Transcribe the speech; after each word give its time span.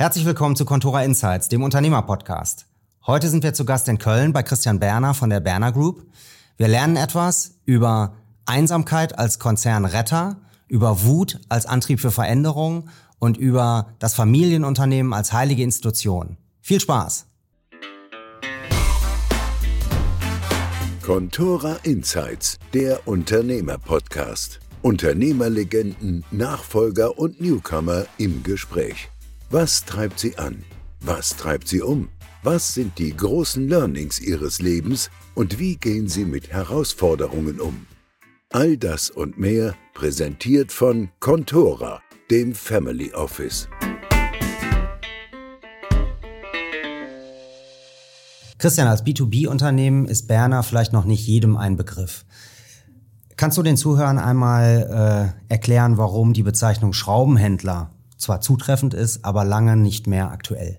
Herzlich 0.00 0.24
willkommen 0.24 0.56
zu 0.56 0.64
Contora 0.64 1.04
Insights, 1.04 1.50
dem 1.50 1.62
Unternehmerpodcast. 1.62 2.64
Heute 3.06 3.28
sind 3.28 3.44
wir 3.44 3.52
zu 3.52 3.66
Gast 3.66 3.86
in 3.86 3.98
Köln 3.98 4.32
bei 4.32 4.42
Christian 4.42 4.80
Berner 4.80 5.12
von 5.12 5.28
der 5.28 5.40
Berner 5.40 5.72
Group. 5.72 6.06
Wir 6.56 6.68
lernen 6.68 6.96
etwas 6.96 7.58
über 7.66 8.14
Einsamkeit 8.46 9.18
als 9.18 9.38
Konzernretter, 9.38 10.38
über 10.68 11.04
Wut 11.04 11.38
als 11.50 11.66
Antrieb 11.66 12.00
für 12.00 12.10
Veränderung 12.10 12.88
und 13.18 13.36
über 13.36 13.88
das 13.98 14.14
Familienunternehmen 14.14 15.12
als 15.12 15.34
heilige 15.34 15.62
Institution. 15.62 16.38
Viel 16.62 16.80
Spaß! 16.80 17.26
Contora 21.04 21.76
Insights, 21.82 22.56
der 22.72 23.06
Unternehmerpodcast. 23.06 24.60
Unternehmerlegenden, 24.80 26.24
Nachfolger 26.30 27.18
und 27.18 27.42
Newcomer 27.42 28.06
im 28.16 28.42
Gespräch. 28.42 29.09
Was 29.52 29.84
treibt 29.84 30.20
sie 30.20 30.38
an? 30.38 30.62
Was 31.00 31.30
treibt 31.30 31.66
sie 31.66 31.82
um? 31.82 32.08
Was 32.44 32.72
sind 32.72 33.00
die 33.00 33.16
großen 33.16 33.66
Learnings 33.66 34.20
ihres 34.20 34.62
Lebens 34.62 35.10
und 35.34 35.58
wie 35.58 35.74
gehen 35.74 36.06
sie 36.06 36.24
mit 36.24 36.52
Herausforderungen 36.52 37.60
um? 37.60 37.88
All 38.50 38.76
das 38.76 39.10
und 39.10 39.40
mehr 39.40 39.74
präsentiert 39.92 40.70
von 40.70 41.08
Contora, 41.18 42.00
dem 42.30 42.54
Family 42.54 43.12
Office. 43.12 43.68
Christian, 48.58 48.86
als 48.86 49.04
B2B-Unternehmen 49.04 50.06
ist 50.06 50.28
Berner 50.28 50.62
vielleicht 50.62 50.92
noch 50.92 51.06
nicht 51.06 51.26
jedem 51.26 51.56
ein 51.56 51.74
Begriff. 51.74 52.24
Kannst 53.36 53.58
du 53.58 53.64
den 53.64 53.76
Zuhörern 53.76 54.20
einmal 54.20 55.34
äh, 55.48 55.52
erklären, 55.52 55.98
warum 55.98 56.34
die 56.34 56.44
Bezeichnung 56.44 56.92
Schraubenhändler 56.92 57.90
zwar 58.20 58.40
zutreffend 58.40 58.94
ist, 58.94 59.24
aber 59.24 59.44
lange 59.44 59.76
nicht 59.76 60.06
mehr 60.06 60.30
aktuell? 60.30 60.78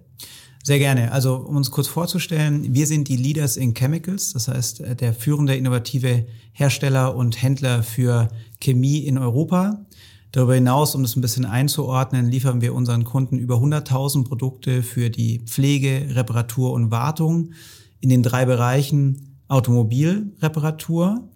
Sehr 0.64 0.78
gerne. 0.78 1.12
Also 1.12 1.36
um 1.38 1.56
uns 1.56 1.72
kurz 1.72 1.88
vorzustellen, 1.88 2.74
wir 2.74 2.86
sind 2.86 3.08
die 3.08 3.18
Leaders 3.18 3.58
in 3.58 3.74
Chemicals, 3.74 4.34
das 4.34 4.48
heißt 4.48 4.82
äh, 4.82 4.96
der 4.96 5.14
führende 5.14 5.56
innovative 5.56 6.28
Hersteller 6.54 7.16
und 7.16 7.42
Händler 7.42 7.82
für 7.82 8.30
Chemie 8.60 9.00
in 9.00 9.18
Europa. 9.18 9.86
Darüber 10.32 10.56
hinaus, 10.56 10.96
um 10.96 11.02
das 11.02 11.16
ein 11.16 11.22
bisschen 11.22 11.46
einzuordnen, 11.46 12.30
liefern 12.30 12.62
wir 12.62 12.74
unseren 12.74 13.04
Kunden 13.04 13.40
über 13.40 13.56
100.000 13.56 14.24
Produkte 14.24 14.84
für 14.84 15.10
die 15.10 15.40
Pflege, 15.40 16.16
Reparatur 16.16 16.72
und 16.72 16.92
Wartung 16.92 17.52
in 18.00 18.10
den 18.10 18.24
drei 18.24 18.46
Bereichen 18.46 19.40
Automobilreparatur, 19.48 21.28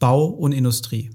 Bau 0.00 0.24
und 0.24 0.52
Industrie. 0.52 1.10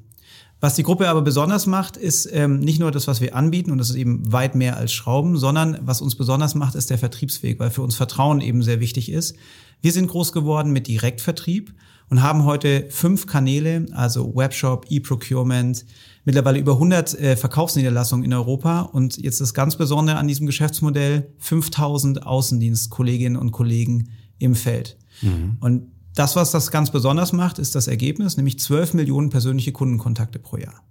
Was 0.61 0.75
die 0.75 0.83
Gruppe 0.83 1.07
aber 1.07 1.21
besonders 1.21 1.67
macht, 1.67 1.95
ist 1.95 2.27
ähm, 2.31 2.59
nicht 2.59 2.79
nur 2.79 2.91
das, 2.91 3.07
was 3.07 3.21
wir 3.21 3.33
anbieten, 3.33 3.71
und 3.71 3.77
das 3.77 3.89
ist 3.89 3.95
eben 3.95 4.29
weit 4.31 4.55
mehr 4.55 4.75
als 4.75 4.91
Schrauben, 4.91 5.37
sondern 5.37 5.77
was 5.81 6.01
uns 6.01 6.15
besonders 6.15 6.53
macht, 6.53 6.75
ist 6.75 6.89
der 6.89 6.97
Vertriebsweg, 6.97 7.59
weil 7.59 7.71
für 7.71 7.81
uns 7.81 7.95
Vertrauen 7.95 8.41
eben 8.41 8.61
sehr 8.61 8.81
wichtig 8.81 9.09
ist. 9.09 9.35
Wir 9.81 9.93
sind 9.93 10.07
groß 10.07 10.33
geworden 10.33 10.73
mit 10.73 10.87
Direktvertrieb 10.87 11.73
und 12.09 12.21
haben 12.21 12.43
heute 12.43 12.87
fünf 12.89 13.25
Kanäle, 13.25 13.85
also 13.91 14.35
Webshop, 14.35 14.87
E-Procurement, 14.89 15.85
mittlerweile 16.25 16.59
über 16.59 16.73
100 16.73 17.17
äh, 17.17 17.37
Verkaufsniederlassungen 17.37 18.25
in 18.25 18.33
Europa 18.33 18.81
und 18.81 19.17
jetzt 19.17 19.39
das 19.39 19.53
ganz 19.53 19.77
Besondere 19.77 20.17
an 20.17 20.27
diesem 20.27 20.45
Geschäftsmodell, 20.45 21.31
5000 21.37 22.25
Außendienstkolleginnen 22.25 23.39
und 23.39 23.51
Kollegen 23.51 24.09
im 24.39 24.55
Feld. 24.55 24.97
Mhm. 25.21 25.57
Und 25.61 25.91
das, 26.15 26.35
was 26.35 26.51
das 26.51 26.71
ganz 26.71 26.91
besonders 26.91 27.33
macht, 27.33 27.59
ist 27.59 27.75
das 27.75 27.87
Ergebnis, 27.87 28.37
nämlich 28.37 28.59
12 28.59 28.93
Millionen 28.93 29.29
persönliche 29.29 29.71
Kundenkontakte 29.71 30.39
pro 30.39 30.57
Jahr. 30.57 30.83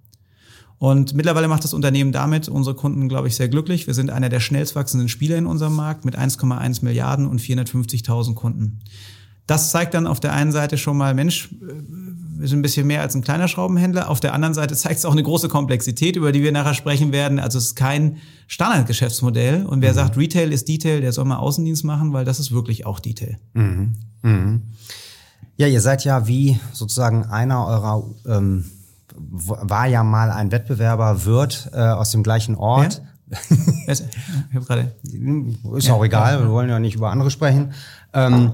Und 0.78 1.14
mittlerweile 1.14 1.48
macht 1.48 1.64
das 1.64 1.74
Unternehmen 1.74 2.12
damit 2.12 2.48
unsere 2.48 2.77
Kunden, 2.77 3.08
glaube 3.08 3.27
ich, 3.27 3.34
sehr 3.34 3.48
glücklich. 3.48 3.86
Wir 3.89 3.94
sind 3.94 4.11
einer 4.11 4.28
der 4.28 4.41
schnellst 4.41 4.77
wachsenden 4.77 5.08
Spieler 5.08 5.36
in 5.36 5.46
unserem 5.46 5.74
Markt 5.74 6.05
mit 6.05 6.16
1,1 6.16 6.84
Milliarden 6.84 7.27
und 7.27 7.41
450.000 7.41 8.34
Kunden. 8.34 8.80
Das 9.48 9.70
zeigt 9.70 9.94
dann 9.94 10.06
auf 10.06 10.20
der 10.20 10.34
einen 10.34 10.52
Seite 10.52 10.78
schon 10.78 10.96
mal, 10.96 11.14
Mensch, 11.14 11.48
wir 12.39 12.46
sind 12.46 12.61
ein 12.61 12.62
bisschen 12.62 12.86
mehr 12.86 13.00
als 13.00 13.17
ein 13.17 13.23
kleiner 13.23 13.48
Schraubenhändler. 13.48 14.08
Auf 14.08 14.20
der 14.20 14.34
anderen 14.34 14.55
Seite 14.55 14.74
zeigt 14.77 14.98
es 14.98 15.05
auch 15.05 15.12
eine 15.12 15.23
große 15.23 15.48
Komplexität, 15.48 16.14
über 16.14 16.30
die 16.30 16.42
wir 16.42 16.52
nachher 16.52 16.74
sprechen 16.74 17.12
werden. 17.12 17.40
Also 17.40 17.58
es 17.58 17.68
ist 17.68 17.74
kein 17.74 18.18
Standardgeschäftsmodell. 18.46 19.67
Und 19.67 19.83
wer 19.83 19.90
mhm. 19.92 19.96
sagt, 19.96 20.17
Retail 20.17 20.52
ist 20.52 20.68
Detail, 20.68 21.01
der 21.01 21.12
soll 21.12 21.24
mal 21.24 21.39
Außendienst 21.39 21.84
machen, 21.84 22.12
weil 22.12 22.24
das 22.24 22.39
ist 22.39 22.52
wirklich 22.52 22.86
auch 22.86 23.01
Detail. 23.01 23.39
Mhm. 23.55 23.95
Mhm. 24.23 24.62
Ja, 25.58 25.67
ihr 25.67 25.80
seid 25.80 26.05
ja 26.05 26.29
wie 26.29 26.61
sozusagen 26.73 27.24
einer 27.27 27.67
eurer, 27.67 28.05
ähm, 28.27 28.64
war 29.17 29.86
ja 29.86 30.05
mal 30.05 30.30
ein 30.30 30.52
Wettbewerber, 30.52 31.24
wird 31.24 31.70
äh, 31.74 31.80
aus 31.80 32.13
dem 32.13 32.23
gleichen 32.23 32.55
Ort. 32.55 33.02
Ja? 33.29 33.39
ich 33.89 34.02
hab 34.55 34.67
gerade. 34.67 34.95
Ist 35.74 35.91
auch 35.91 36.05
egal, 36.05 36.41
wir 36.45 36.51
wollen 36.51 36.70
ja 36.70 36.79
nicht 36.79 36.95
über 36.95 37.11
andere 37.11 37.33
sprechen. 37.33 37.73
Ähm, 38.13 38.52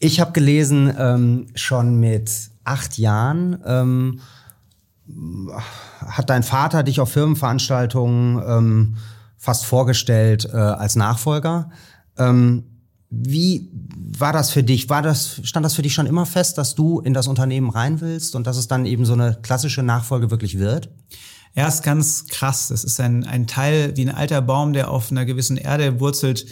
ich 0.00 0.20
habe 0.20 0.32
gelesen, 0.32 0.92
ähm, 0.98 1.46
schon 1.54 2.00
mit 2.00 2.50
acht 2.64 2.98
Jahren 2.98 3.58
ähm, 3.64 4.20
hat 6.04 6.28
dein 6.28 6.42
Vater 6.42 6.82
dich 6.82 6.98
auf 6.98 7.12
Firmenveranstaltungen 7.12 8.42
ähm, 8.44 8.96
fast 9.38 9.64
vorgestellt 9.64 10.48
äh, 10.52 10.56
als 10.56 10.96
Nachfolger. 10.96 11.70
Ähm, 12.18 12.64
wie 13.14 13.68
war 14.18 14.32
das 14.32 14.50
für 14.50 14.62
dich? 14.62 14.88
War 14.88 15.02
das, 15.02 15.40
stand 15.44 15.64
das 15.66 15.74
für 15.74 15.82
dich 15.82 15.92
schon 15.92 16.06
immer 16.06 16.24
fest, 16.24 16.56
dass 16.56 16.74
du 16.74 17.00
in 17.00 17.12
das 17.12 17.28
Unternehmen 17.28 17.68
rein 17.68 18.00
willst 18.00 18.34
und 18.34 18.46
dass 18.46 18.56
es 18.56 18.68
dann 18.68 18.86
eben 18.86 19.04
so 19.04 19.12
eine 19.12 19.38
klassische 19.42 19.82
Nachfolge 19.82 20.30
wirklich 20.30 20.58
wird? 20.58 20.88
Ja, 21.54 21.68
ist 21.68 21.82
ganz 21.82 22.26
krass. 22.28 22.68
Das 22.68 22.84
ist 22.84 22.98
ein, 23.00 23.24
ein 23.24 23.46
Teil 23.46 23.92
wie 23.96 24.02
ein 24.02 24.14
alter 24.14 24.40
Baum, 24.40 24.72
der 24.72 24.90
auf 24.90 25.10
einer 25.10 25.26
gewissen 25.26 25.58
Erde 25.58 26.00
wurzelt. 26.00 26.46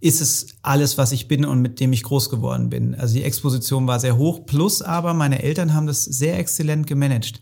Ist 0.00 0.20
es 0.20 0.48
alles, 0.62 0.98
was 0.98 1.12
ich 1.12 1.28
bin 1.28 1.44
und 1.44 1.62
mit 1.62 1.78
dem 1.78 1.92
ich 1.92 2.02
groß 2.02 2.28
geworden 2.28 2.70
bin? 2.70 2.96
Also 2.96 3.14
die 3.14 3.22
Exposition 3.22 3.86
war 3.86 4.00
sehr 4.00 4.16
hoch. 4.16 4.46
Plus 4.46 4.82
aber 4.82 5.14
meine 5.14 5.44
Eltern 5.44 5.74
haben 5.74 5.86
das 5.86 6.04
sehr 6.04 6.40
exzellent 6.40 6.88
gemanagt. 6.88 7.40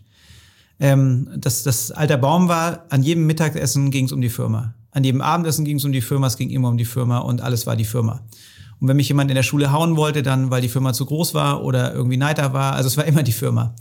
Ähm, 0.79 1.27
das, 1.37 1.63
das 1.63 1.89
alter 1.89 2.17
Baum 2.17 2.47
war, 2.47 2.85
an 2.89 3.01
jedem 3.01 3.25
Mittagessen 3.25 3.89
ging 3.89 4.05
es 4.05 4.11
um 4.11 4.21
die 4.21 4.29
Firma. 4.29 4.75
An 4.91 5.03
jedem 5.03 5.21
Abendessen 5.21 5.65
ging 5.65 5.77
es 5.77 5.85
um 5.85 5.91
die 5.91 6.01
Firma, 6.01 6.27
es 6.27 6.37
ging 6.37 6.51
immer 6.51 6.69
um 6.69 6.77
die 6.77 6.85
Firma 6.85 7.19
und 7.19 7.41
alles 7.41 7.65
war 7.65 7.75
die 7.75 7.85
Firma. 7.85 8.21
Und 8.79 8.87
wenn 8.87 8.97
mich 8.97 9.07
jemand 9.07 9.29
in 9.31 9.35
der 9.35 9.43
Schule 9.43 9.71
hauen 9.71 9.97
wollte, 9.97 10.23
dann 10.23 10.51
weil 10.51 10.61
die 10.61 10.69
Firma 10.69 10.93
zu 10.93 11.05
groß 11.05 11.33
war 11.33 11.63
oder 11.63 11.93
irgendwie 11.93 12.17
Neiter 12.17 12.53
war, 12.53 12.73
also 12.73 12.87
es 12.87 12.97
war 12.97 13.05
immer 13.05 13.23
die 13.23 13.31
Firma. 13.31 13.75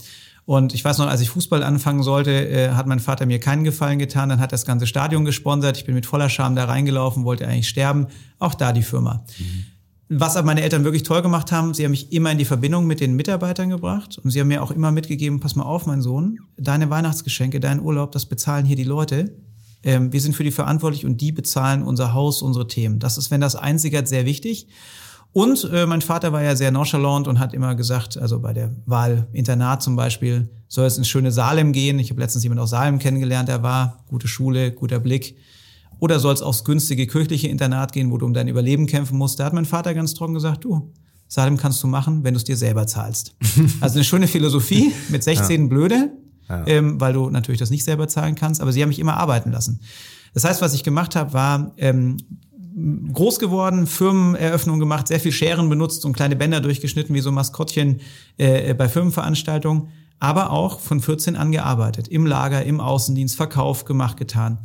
Und 0.44 0.72
ich 0.72 0.82
weiß 0.82 0.96
noch, 0.96 1.08
als 1.08 1.20
ich 1.20 1.28
Fußball 1.28 1.62
anfangen 1.62 2.02
sollte, 2.02 2.30
äh, 2.30 2.70
hat 2.70 2.86
mein 2.86 3.00
Vater 3.00 3.26
mir 3.26 3.38
keinen 3.38 3.64
Gefallen 3.64 3.98
getan. 3.98 4.30
Dann 4.30 4.40
hat 4.40 4.50
das 4.50 4.64
ganze 4.64 4.86
Stadion 4.86 5.26
gesponsert. 5.26 5.76
Ich 5.76 5.84
bin 5.84 5.94
mit 5.94 6.06
voller 6.06 6.30
Scham 6.30 6.56
da 6.56 6.64
reingelaufen, 6.64 7.24
wollte 7.24 7.46
eigentlich 7.46 7.68
sterben. 7.68 8.06
Auch 8.38 8.54
da 8.54 8.72
die 8.72 8.82
Firma. 8.82 9.24
Mhm. 9.38 9.64
Was 10.08 10.36
aber 10.36 10.46
meine 10.46 10.62
Eltern 10.62 10.84
wirklich 10.84 11.02
toll 11.02 11.20
gemacht 11.20 11.52
haben, 11.52 11.74
sie 11.74 11.84
haben 11.84 11.90
mich 11.90 12.14
immer 12.14 12.32
in 12.32 12.38
die 12.38 12.46
Verbindung 12.46 12.86
mit 12.86 13.00
den 13.00 13.14
Mitarbeitern 13.14 13.68
gebracht 13.68 14.16
und 14.16 14.30
sie 14.30 14.40
haben 14.40 14.48
mir 14.48 14.62
auch 14.62 14.70
immer 14.70 14.90
mitgegeben, 14.90 15.38
pass 15.38 15.54
mal 15.54 15.64
auf, 15.64 15.84
mein 15.84 16.00
Sohn, 16.00 16.38
deine 16.56 16.88
Weihnachtsgeschenke, 16.88 17.60
dein 17.60 17.78
Urlaub, 17.78 18.12
das 18.12 18.24
bezahlen 18.24 18.64
hier 18.64 18.76
die 18.76 18.84
Leute. 18.84 19.36
Ähm, 19.82 20.12
wir 20.12 20.20
sind 20.20 20.34
für 20.34 20.44
die 20.44 20.50
verantwortlich 20.50 21.06
und 21.06 21.20
die 21.20 21.32
bezahlen 21.32 21.82
unser 21.82 22.12
Haus, 22.12 22.42
unsere 22.42 22.66
Themen. 22.66 22.98
Das 22.98 23.18
ist, 23.18 23.30
wenn 23.30 23.40
das 23.40 23.56
einsigert, 23.56 24.08
sehr 24.08 24.26
wichtig. 24.26 24.68
Und 25.32 25.68
äh, 25.72 25.86
mein 25.86 26.00
Vater 26.00 26.32
war 26.32 26.42
ja 26.42 26.56
sehr 26.56 26.70
nonchalant 26.70 27.28
und 27.28 27.38
hat 27.38 27.52
immer 27.54 27.74
gesagt, 27.74 28.16
also 28.16 28.40
bei 28.40 28.52
der 28.52 28.74
Wahl 28.86 29.28
Internat 29.32 29.82
zum 29.82 29.94
Beispiel, 29.94 30.48
soll 30.68 30.86
es 30.86 30.98
ins 30.98 31.08
schöne 31.08 31.32
Salem 31.32 31.72
gehen. 31.72 31.98
Ich 31.98 32.10
habe 32.10 32.20
letztens 32.20 32.44
jemanden 32.44 32.62
aus 32.62 32.70
Salem 32.70 32.98
kennengelernt, 32.98 33.48
der 33.48 33.62
war, 33.62 34.04
gute 34.08 34.28
Schule, 34.28 34.72
guter 34.72 35.00
Blick. 35.00 35.36
Oder 36.00 36.20
soll 36.20 36.34
es 36.34 36.42
aufs 36.42 36.64
günstige 36.64 37.06
kirchliche 37.06 37.48
Internat 37.48 37.92
gehen, 37.92 38.10
wo 38.10 38.18
du 38.18 38.26
um 38.26 38.34
dein 38.34 38.48
Überleben 38.48 38.86
kämpfen 38.86 39.18
musst? 39.18 39.40
Da 39.40 39.44
hat 39.44 39.52
mein 39.52 39.64
Vater 39.64 39.94
ganz 39.94 40.14
trocken 40.14 40.34
gesagt, 40.34 40.64
du, 40.64 40.92
Salem 41.26 41.56
kannst 41.56 41.82
du 41.82 41.88
machen, 41.88 42.24
wenn 42.24 42.34
du 42.34 42.38
es 42.38 42.44
dir 42.44 42.56
selber 42.56 42.86
zahlst. 42.86 43.34
also 43.80 43.96
eine 43.96 44.04
schöne 44.04 44.28
Philosophie, 44.28 44.92
mit 45.08 45.22
16 45.22 45.62
ja. 45.62 45.68
blöde, 45.68 46.12
ja. 46.48 46.66
Ähm, 46.66 47.00
weil 47.00 47.12
du 47.12 47.30
natürlich 47.30 47.58
das 47.60 47.70
nicht 47.70 47.84
selber 47.84 48.08
zahlen 48.08 48.34
kannst, 48.34 48.60
aber 48.60 48.72
sie 48.72 48.82
haben 48.82 48.88
mich 48.88 48.98
immer 48.98 49.16
arbeiten 49.16 49.52
lassen. 49.52 49.80
Das 50.34 50.44
heißt, 50.44 50.62
was 50.62 50.74
ich 50.74 50.84
gemacht 50.84 51.16
habe, 51.16 51.32
war 51.32 51.72
ähm, 51.76 52.16
groß 53.12 53.38
geworden, 53.38 53.86
Firmeneröffnungen 53.86 54.80
gemacht, 54.80 55.08
sehr 55.08 55.20
viel 55.20 55.32
Scheren 55.32 55.68
benutzt 55.68 56.04
und 56.04 56.12
kleine 56.12 56.36
Bänder 56.36 56.60
durchgeschnitten 56.60 57.14
wie 57.14 57.20
so 57.20 57.32
Maskottchen 57.32 58.00
äh, 58.36 58.74
bei 58.74 58.88
Firmenveranstaltungen, 58.88 59.88
aber 60.20 60.50
auch 60.50 60.80
von 60.80 61.00
14 61.00 61.36
an 61.36 61.52
gearbeitet, 61.52 62.08
im 62.08 62.26
Lager, 62.26 62.64
im 62.64 62.80
Außendienst, 62.80 63.36
Verkauf 63.36 63.84
gemacht, 63.84 64.16
getan. 64.16 64.58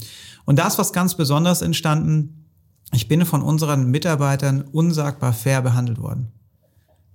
Und 0.46 0.60
da 0.60 0.68
ist 0.68 0.78
was 0.78 0.94
ganz 0.94 1.16
Besonderes 1.16 1.62
entstanden. 1.62 2.48
Ich 2.94 3.08
bin 3.08 3.26
von 3.26 3.42
unseren 3.42 3.90
Mitarbeitern 3.90 4.62
unsagbar 4.62 5.34
fair 5.34 5.62
behandelt 5.62 6.00
worden. 6.00 6.32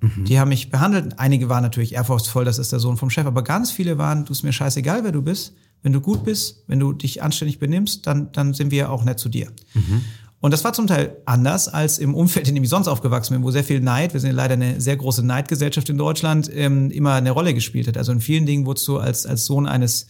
Mhm. 0.00 0.24
Die 0.24 0.38
haben 0.38 0.48
mich 0.48 0.70
behandelt. 0.70 1.18
Einige 1.18 1.48
waren 1.48 1.62
natürlich 1.62 1.94
ehrfurchtsvoll, 1.94 2.44
das 2.44 2.58
ist 2.58 2.72
der 2.72 2.78
Sohn 2.78 2.96
vom 2.96 3.10
Chef, 3.10 3.26
aber 3.26 3.42
ganz 3.42 3.70
viele 3.70 3.98
waren, 3.98 4.24
du 4.24 4.32
ist 4.32 4.42
mir 4.42 4.52
scheißegal, 4.52 5.04
wer 5.04 5.12
du 5.12 5.22
bist. 5.22 5.54
Wenn 5.82 5.92
du 5.92 6.00
gut 6.00 6.24
bist, 6.24 6.64
wenn 6.66 6.80
du 6.80 6.92
dich 6.92 7.22
anständig 7.22 7.58
benimmst, 7.58 8.06
dann, 8.06 8.32
dann 8.32 8.52
sind 8.52 8.70
wir 8.70 8.90
auch 8.90 9.04
nett 9.04 9.18
zu 9.18 9.28
dir. 9.28 9.48
Mhm. 9.74 10.02
Und 10.40 10.52
das 10.52 10.62
war 10.64 10.72
zum 10.72 10.86
Teil 10.86 11.16
anders 11.26 11.66
als 11.68 11.98
im 11.98 12.14
Umfeld, 12.14 12.48
in 12.48 12.54
dem 12.54 12.62
ich 12.62 12.70
sonst 12.70 12.86
aufgewachsen 12.86 13.34
bin, 13.34 13.42
wo 13.42 13.50
sehr 13.50 13.64
viel 13.64 13.80
Neid, 13.80 14.12
wir 14.12 14.20
sind 14.20 14.32
leider 14.32 14.54
eine 14.54 14.80
sehr 14.80 14.96
große 14.96 15.24
Neidgesellschaft 15.24 15.88
in 15.88 15.98
Deutschland, 15.98 16.50
ähm, 16.54 16.90
immer 16.90 17.14
eine 17.14 17.32
Rolle 17.32 17.54
gespielt 17.54 17.88
hat. 17.88 17.96
Also 17.96 18.12
in 18.12 18.20
vielen 18.20 18.46
Dingen 18.46 18.64
wurdest 18.64 18.86
du 18.86 18.98
als, 18.98 19.26
als 19.26 19.46
Sohn 19.46 19.66
eines 19.66 20.06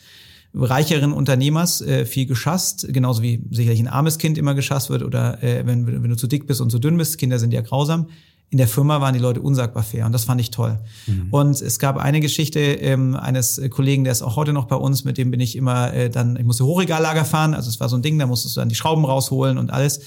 reicheren 0.54 1.12
Unternehmers 1.12 1.80
äh, 1.80 2.04
viel 2.04 2.26
geschasst, 2.26 2.86
genauso 2.90 3.22
wie 3.22 3.42
sicherlich 3.50 3.80
ein 3.80 3.88
armes 3.88 4.18
Kind 4.18 4.38
immer 4.38 4.54
geschasst 4.54 4.90
wird 4.90 5.02
oder 5.02 5.42
äh, 5.42 5.66
wenn, 5.66 5.86
wenn 5.86 6.10
du 6.10 6.16
zu 6.16 6.26
dick 6.26 6.46
bist 6.46 6.60
und 6.60 6.70
zu 6.70 6.78
dünn 6.78 6.96
bist, 6.96 7.18
Kinder 7.18 7.38
sind 7.38 7.52
ja 7.52 7.60
grausam. 7.60 8.08
In 8.50 8.58
der 8.58 8.68
Firma 8.68 9.00
waren 9.00 9.12
die 9.12 9.20
Leute 9.20 9.42
unsagbar 9.42 9.82
fair 9.82 10.06
und 10.06 10.12
das 10.12 10.24
fand 10.24 10.40
ich 10.40 10.50
toll. 10.50 10.78
Mhm. 11.06 11.28
Und 11.30 11.60
es 11.60 11.78
gab 11.78 11.98
eine 11.98 12.20
Geschichte 12.20 12.60
ähm, 12.60 13.14
eines 13.14 13.60
Kollegen, 13.70 14.04
der 14.04 14.12
ist 14.12 14.22
auch 14.22 14.36
heute 14.36 14.54
noch 14.54 14.64
bei 14.64 14.76
uns, 14.76 15.04
mit 15.04 15.18
dem 15.18 15.30
bin 15.30 15.40
ich 15.40 15.54
immer 15.54 15.92
äh, 15.92 16.08
dann, 16.08 16.36
ich 16.36 16.44
musste 16.44 16.64
Hochregallager 16.64 17.26
fahren, 17.26 17.52
also 17.54 17.68
es 17.68 17.78
war 17.78 17.88
so 17.90 17.96
ein 17.96 18.02
Ding, 18.02 18.18
da 18.18 18.26
musstest 18.26 18.56
du 18.56 18.60
dann 18.60 18.70
die 18.70 18.74
Schrauben 18.74 19.04
rausholen 19.04 19.58
und 19.58 19.70
alles. 19.70 20.00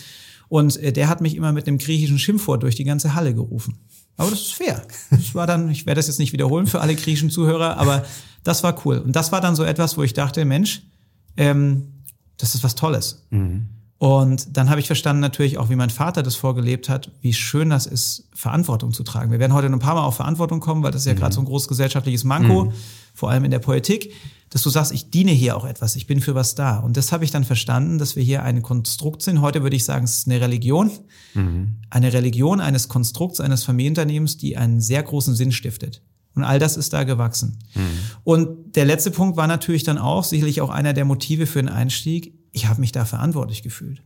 Und 0.49 0.75
äh, 0.77 0.91
der 0.91 1.07
hat 1.07 1.21
mich 1.21 1.35
immer 1.35 1.51
mit 1.51 1.67
einem 1.67 1.77
griechischen 1.77 2.19
Schimpfwort 2.19 2.63
durch 2.63 2.75
die 2.75 2.83
ganze 2.83 3.13
Halle 3.13 3.33
gerufen. 3.33 3.77
Aber 4.17 4.29
das 4.29 4.41
ist 4.41 4.53
fair. 4.53 4.81
Das 5.09 5.33
war 5.33 5.47
dann, 5.47 5.69
ich 5.69 5.85
werde 5.85 5.99
das 5.99 6.07
jetzt 6.07 6.19
nicht 6.19 6.33
wiederholen 6.33 6.67
für 6.67 6.81
alle 6.81 6.95
griechischen 6.95 7.29
Zuhörer, 7.29 7.77
aber 7.77 8.03
das 8.44 8.63
war 8.63 8.85
cool. 8.85 8.97
Und 8.97 9.15
das 9.15 9.31
war 9.31 9.41
dann 9.41 9.55
so 9.55 9.63
etwas, 9.63 9.97
wo 9.97 10.03
ich 10.03 10.13
dachte, 10.13 10.44
Mensch, 10.45 10.83
ähm, 11.37 12.03
das 12.37 12.55
ist 12.55 12.63
was 12.63 12.75
Tolles. 12.75 13.23
Mhm. 13.29 13.69
Und 14.01 14.57
dann 14.57 14.71
habe 14.71 14.80
ich 14.80 14.88
verstanden 14.88 15.19
natürlich 15.19 15.59
auch, 15.59 15.69
wie 15.69 15.75
mein 15.75 15.92
Vater 15.92 16.24
das 16.24 16.33
vorgelebt 16.33 16.89
hat, 16.89 17.12
wie 17.21 17.33
schön 17.33 17.69
das 17.69 17.86
ist, 17.86 18.27
Verantwortung 18.33 18.94
zu 18.94 19.03
tragen. 19.03 19.31
Wir 19.31 19.38
werden 19.38 19.53
heute 19.53 19.69
noch 19.69 19.77
ein 19.77 19.80
paar 19.80 19.94
Mal 19.94 20.01
auf 20.01 20.15
Verantwortung 20.15 20.59
kommen, 20.59 20.81
weil 20.81 20.92
das 20.92 21.01
ist 21.01 21.06
ja 21.06 21.13
mhm. 21.13 21.19
gerade 21.19 21.36
so 21.36 21.42
ein 21.42 21.45
großes 21.45 21.68
gesellschaftliches 21.68 22.24
Manko, 22.24 22.65
mhm. 22.65 22.71
vor 23.13 23.30
allem 23.30 23.44
in 23.44 23.51
der 23.51 23.59
Politik, 23.59 24.12
dass 24.50 24.63
du 24.63 24.71
sagst, 24.71 24.92
ich 24.92 25.12
diene 25.12 25.30
hier 25.30 25.56
auch 25.56 25.65
etwas, 25.65 25.95
ich 25.95 26.07
bin 26.07 26.19
für 26.19 26.33
was 26.33 26.56
da. 26.56 26.80
Und 26.80 26.98
das 26.98 27.12
habe 27.12 27.25
ich 27.25 27.30
dann 27.30 27.44
verstanden, 27.44 28.00
dass 28.00 28.15
wir 28.15 28.24
hier 28.24 28.42
ein 28.42 28.63
Konstrukt 28.63 29.21
sind. 29.21 29.39
Heute 29.39 29.62
würde 29.62 29.75
ich 29.75 29.86
sagen, 29.86 30.06
es 30.06 30.18
ist 30.18 30.27
eine 30.27 30.42
Religion. 30.42 30.89
Mhm. 31.36 31.75
Eine 31.92 32.12
Religion 32.12 32.59
eines 32.59 32.88
Konstrukts, 32.88 33.39
eines 33.39 33.65
Familienunternehmens, 33.65 34.36
die 34.36 34.57
einen 34.57 34.81
sehr 34.81 35.04
großen 35.04 35.36
Sinn 35.36 35.51
stiftet. 35.51 36.01
Und 36.33 36.44
all 36.44 36.57
das 36.57 36.75
ist 36.75 36.92
da 36.94 37.04
gewachsen. 37.04 37.59
Mhm. 37.75 37.81
Und 38.24 38.75
der 38.75 38.86
letzte 38.86 39.12
Punkt 39.12 39.38
war 39.38 39.45
natürlich 39.45 39.83
dann 39.83 40.00
auch 40.00 40.24
sicherlich 40.24 40.59
auch 40.62 40.71
einer 40.71 40.94
der 40.94 41.06
Motive 41.06 41.45
für 41.45 41.62
den 41.62 41.69
Einstieg. 41.69 42.40
Ich 42.51 42.68
habe 42.68 42.81
mich 42.81 42.92
da 42.92 43.06
verantwortlich 43.06 43.63
gefühlt. 43.63 44.03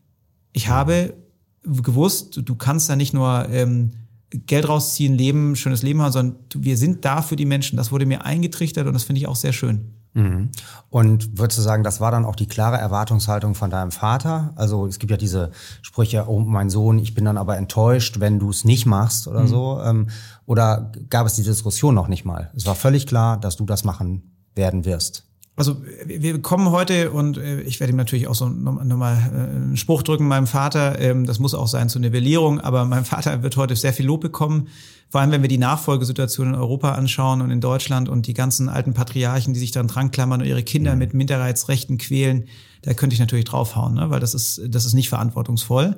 Ich 0.54 0.70
habe 0.70 1.16
gewusst, 1.64 2.42
du 2.44 2.56
kannst 2.56 2.90
da 2.90 2.96
nicht 2.96 3.14
nur 3.14 3.50
ähm, 3.50 3.92
Geld 4.30 4.68
rausziehen, 4.68 5.16
leben, 5.16 5.56
schönes 5.56 5.82
Leben 5.82 6.02
haben, 6.02 6.12
sondern 6.12 6.40
wir 6.56 6.78
sind 6.78 7.06
da 7.06 7.22
für 7.22 7.36
die 7.36 7.46
Menschen. 7.46 7.78
Das 7.78 7.92
wurde 7.92 8.06
mir 8.06 8.26
eingetrichtert 8.26 8.88
und 8.88 8.94
das 8.94 9.04
finde 9.04 9.20
ich 9.22 9.28
auch 9.28 9.36
sehr 9.36 9.54
schön. 9.54 9.96
Mhm. 10.14 10.50
Und 10.90 11.38
würdest 11.38 11.60
du 11.60 11.62
sagen, 11.62 11.84
das 11.84 12.00
war 12.00 12.10
dann 12.10 12.26
auch 12.26 12.36
die 12.36 12.48
klare 12.48 12.78
Erwartungshaltung 12.78 13.54
von 13.54 13.70
deinem 13.70 13.92
Vater? 13.92 14.54
Also 14.56 14.88
es 14.88 14.98
gibt 14.98 15.12
ja 15.12 15.18
diese 15.18 15.52
Sprüche, 15.82 16.26
oh 16.28 16.40
mein 16.40 16.70
Sohn, 16.70 17.00
ich 17.00 17.14
bin 17.14 17.26
dann 17.26 17.38
aber 17.38 17.58
enttäuscht, 17.58 18.20
wenn 18.20 18.40
du 18.40 18.50
es 18.50 18.64
nicht 18.64 18.86
machst 18.86 19.28
oder 19.28 19.42
mhm. 19.42 19.48
so. 19.48 19.82
Ähm, 19.84 20.08
oder 20.46 20.92
gab 21.10 21.28
es 21.28 21.34
die 21.34 21.44
Diskussion 21.44 21.94
noch 21.94 22.08
nicht 22.08 22.24
mal? 22.24 22.52
Es 22.56 22.66
war 22.66 22.76
völlig 22.76 23.08
klar, 23.08 23.38
dass 23.38 23.58
du 23.58 23.66
das 23.66 23.84
machen 23.84 24.32
werden 24.56 24.86
wirst. 24.86 25.25
Also 25.58 25.82
wir 26.06 26.42
kommen 26.42 26.72
heute 26.72 27.12
und 27.12 27.38
äh, 27.38 27.62
ich 27.62 27.80
werde 27.80 27.94
ihm 27.94 27.98
natürlich 27.98 28.28
auch 28.28 28.36
so 28.36 28.50
nochmal 28.50 29.16
äh, 29.16 29.38
einen 29.38 29.78
Spruch 29.78 30.04
drücken 30.04 30.28
meinem 30.28 30.48
Vater. 30.48 31.00
Ähm, 31.00 31.26
das 31.26 31.40
muss 31.40 31.54
auch 31.54 31.68
sein 31.68 31.88
zur 31.88 32.02
Nivellierung, 32.02 32.60
aber 32.60 32.84
mein 32.84 33.06
Vater 33.06 33.42
wird 33.42 33.56
heute 33.56 33.76
sehr 33.78 33.94
viel 33.94 34.06
Lob 34.06 34.20
bekommen. 34.20 34.68
Vor 35.10 35.22
allem, 35.22 35.32
wenn 35.32 35.42
wir 35.42 35.48
die 35.48 35.58
Nachfolgesituation 35.58 36.50
in 36.50 36.56
Europa 36.56 36.92
anschauen 36.92 37.42
und 37.42 37.52
in 37.52 37.62
Deutschland 37.62 38.10
und 38.10 38.28
die 38.28 38.34
ganzen 38.34 38.68
alten 38.68 38.94
Patriarchen, 38.94 39.54
die 39.54 39.60
sich 39.62 39.72
dann 39.72 39.88
dran 39.88 40.12
klammern 40.12 40.42
und 40.42 40.48
ihre 40.48 40.64
Kinder 40.64 40.92
mhm. 40.92 41.00
mit 41.00 41.14
Minderheitsrechten 41.14 41.98
quälen, 42.00 42.50
da 42.82 42.94
könnte 42.94 43.14
ich 43.14 43.20
natürlich 43.22 43.46
draufhauen, 43.46 43.94
ne? 43.94 44.10
weil 44.10 44.20
das 44.20 44.34
ist, 44.34 44.62
das 44.68 44.86
ist 44.86 44.94
nicht 44.94 45.08
verantwortungsvoll. 45.08 45.96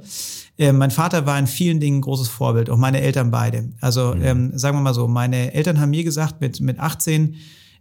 Äh, 0.59 0.71
mein 0.71 0.91
Vater 0.91 1.25
war 1.25 1.39
in 1.39 1.47
vielen 1.47 1.79
Dingen 1.79 1.97
ein 1.97 2.01
großes 2.01 2.27
Vorbild, 2.27 2.69
auch 2.69 2.77
meine 2.77 3.01
Eltern 3.01 3.31
beide. 3.31 3.69
Also 3.81 4.13
mhm. 4.13 4.23
ähm, 4.23 4.51
sagen 4.57 4.77
wir 4.77 4.81
mal 4.81 4.93
so, 4.93 5.07
meine 5.07 5.53
Eltern 5.53 5.79
haben 5.79 5.89
mir 5.89 6.03
gesagt, 6.03 6.41
mit, 6.41 6.61
mit 6.61 6.79
18, 6.79 7.35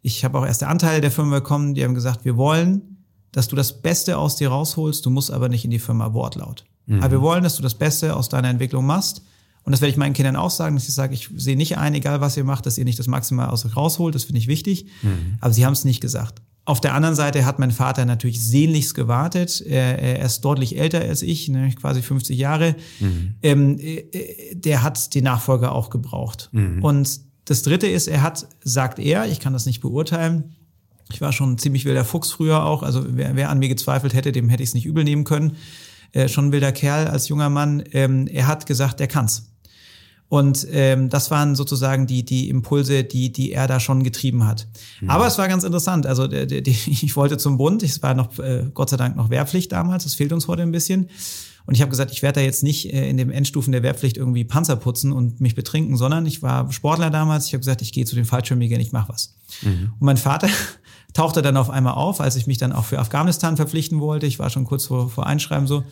ich 0.06 0.24
habe 0.24 0.38
auch 0.38 0.46
erste 0.46 0.68
Anteile 0.68 1.00
der 1.00 1.10
Firma 1.10 1.40
bekommen, 1.40 1.74
die 1.74 1.82
haben 1.82 1.96
gesagt, 1.96 2.24
wir 2.24 2.36
wollen, 2.36 2.98
dass 3.32 3.48
du 3.48 3.56
das 3.56 3.82
Beste 3.82 4.18
aus 4.18 4.36
dir 4.36 4.50
rausholst, 4.50 5.04
du 5.04 5.10
musst 5.10 5.32
aber 5.32 5.48
nicht 5.48 5.64
in 5.64 5.72
die 5.72 5.80
Firma 5.80 6.14
Wortlaut. 6.14 6.64
Mhm. 6.86 7.02
Aber 7.02 7.10
wir 7.10 7.22
wollen, 7.22 7.42
dass 7.42 7.56
du 7.56 7.62
das 7.62 7.74
Beste 7.74 8.14
aus 8.14 8.28
deiner 8.28 8.48
Entwicklung 8.48 8.86
machst. 8.86 9.22
Und 9.64 9.72
das 9.72 9.80
werde 9.80 9.90
ich 9.90 9.96
meinen 9.96 10.12
Kindern 10.12 10.36
auch 10.36 10.50
sagen, 10.50 10.76
dass 10.76 10.86
ich 10.86 10.94
sage, 10.94 11.12
ich 11.12 11.28
sehe 11.34 11.56
nicht 11.56 11.76
ein, 11.76 11.92
egal 11.92 12.20
was 12.20 12.36
ihr 12.36 12.44
macht, 12.44 12.66
dass 12.66 12.78
ihr 12.78 12.84
nicht 12.84 13.00
das 13.00 13.08
Maximal 13.08 13.48
aus 13.48 13.66
euch 13.66 13.76
rausholt, 13.76 14.14
das 14.14 14.22
finde 14.22 14.38
ich 14.38 14.46
wichtig. 14.46 14.86
Mhm. 15.02 15.38
Aber 15.40 15.52
sie 15.52 15.66
haben 15.66 15.72
es 15.72 15.84
nicht 15.84 16.00
gesagt. 16.00 16.40
Auf 16.64 16.80
der 16.80 16.94
anderen 16.94 17.16
Seite 17.16 17.44
hat 17.44 17.58
mein 17.58 17.72
Vater 17.72 18.04
natürlich 18.04 18.40
sehnlichst 18.40 18.94
gewartet. 18.94 19.60
Er, 19.60 20.24
ist 20.24 20.42
deutlich 20.42 20.78
älter 20.78 21.00
als 21.00 21.22
ich, 21.22 21.48
ne, 21.48 21.72
quasi 21.74 22.00
50 22.00 22.38
Jahre. 22.38 22.76
Mhm. 23.00 23.34
Ähm, 23.42 23.78
äh, 23.80 24.54
der 24.54 24.84
hat 24.84 25.14
die 25.14 25.22
Nachfolger 25.22 25.72
auch 25.72 25.90
gebraucht. 25.90 26.48
Mhm. 26.52 26.84
Und 26.84 27.26
das 27.46 27.62
dritte 27.62 27.86
ist, 27.86 28.06
er 28.06 28.22
hat, 28.22 28.46
sagt 28.62 28.98
er, 28.98 29.26
ich 29.26 29.40
kann 29.40 29.52
das 29.52 29.66
nicht 29.66 29.80
beurteilen, 29.80 30.54
ich 31.12 31.20
war 31.20 31.32
schon 31.32 31.52
ein 31.52 31.58
ziemlich 31.58 31.84
wilder 31.84 32.04
Fuchs 32.04 32.32
früher 32.32 32.64
auch, 32.64 32.82
also 32.82 33.04
wer, 33.08 33.36
wer 33.36 33.50
an 33.50 33.58
mir 33.58 33.68
gezweifelt 33.68 34.14
hätte, 34.14 34.32
dem 34.32 34.48
hätte 34.48 34.62
ich 34.62 34.70
es 34.70 34.74
nicht 34.74 34.86
übel 34.86 35.04
nehmen 35.04 35.24
können. 35.24 35.56
Äh, 36.12 36.28
schon 36.28 36.48
ein 36.48 36.52
wilder 36.52 36.72
Kerl 36.72 37.08
als 37.08 37.28
junger 37.28 37.50
Mann. 37.50 37.84
Ähm, 37.92 38.26
er 38.26 38.46
hat 38.46 38.66
gesagt, 38.66 39.00
der 39.00 39.06
kann's. 39.06 39.52
Und 40.28 40.66
ähm, 40.72 41.08
das 41.08 41.30
waren 41.30 41.54
sozusagen 41.54 42.08
die, 42.08 42.24
die 42.24 42.48
Impulse, 42.48 43.04
die, 43.04 43.30
die 43.30 43.52
er 43.52 43.68
da 43.68 43.78
schon 43.78 44.02
getrieben 44.02 44.44
hat. 44.44 44.66
Mhm. 45.00 45.10
Aber 45.10 45.26
es 45.26 45.38
war 45.38 45.46
ganz 45.46 45.62
interessant. 45.62 46.06
Also 46.06 46.26
die, 46.26 46.62
die, 46.62 46.70
ich 46.86 47.14
wollte 47.14 47.38
zum 47.38 47.56
Bund, 47.56 47.82
es 47.82 48.02
war 48.02 48.14
noch 48.14 48.36
äh, 48.38 48.64
Gott 48.74 48.90
sei 48.90 48.96
Dank 48.96 49.16
noch 49.16 49.30
Wehrpflicht 49.30 49.70
damals, 49.70 50.02
das 50.02 50.14
fehlt 50.14 50.32
uns 50.32 50.48
heute 50.48 50.62
ein 50.62 50.72
bisschen. 50.72 51.08
Und 51.66 51.74
ich 51.74 51.80
habe 51.80 51.90
gesagt, 51.90 52.12
ich 52.12 52.22
werde 52.22 52.40
da 52.40 52.44
jetzt 52.44 52.62
nicht 52.62 52.92
äh, 52.92 53.08
in 53.10 53.16
den 53.16 53.30
Endstufen 53.30 53.72
der 53.72 53.82
Wehrpflicht 53.82 54.16
irgendwie 54.16 54.44
Panzer 54.44 54.76
putzen 54.76 55.12
und 55.12 55.40
mich 55.40 55.54
betrinken, 55.54 55.96
sondern 55.96 56.24
ich 56.24 56.42
war 56.42 56.72
Sportler 56.72 57.10
damals. 57.10 57.46
Ich 57.46 57.52
habe 57.52 57.60
gesagt, 57.60 57.82
ich 57.82 57.92
gehe 57.92 58.04
zu 58.04 58.14
den 58.14 58.24
Fallschirmjägern, 58.24 58.80
ich 58.80 58.92
mache 58.92 59.12
was. 59.12 59.34
Mhm. 59.62 59.92
Und 59.98 60.06
mein 60.06 60.16
Vater 60.16 60.48
tauchte 61.12 61.42
dann 61.42 61.56
auf 61.56 61.68
einmal 61.68 61.94
auf, 61.94 62.20
als 62.20 62.36
ich 62.36 62.46
mich 62.46 62.58
dann 62.58 62.72
auch 62.72 62.84
für 62.84 62.98
Afghanistan 62.98 63.56
verpflichten 63.56 64.00
wollte. 64.00 64.26
Ich 64.26 64.38
war 64.38 64.48
schon 64.50 64.64
kurz 64.64 64.86
vor, 64.86 65.10
vor 65.10 65.26
Einschreiben 65.26 65.66
so, 65.66 65.82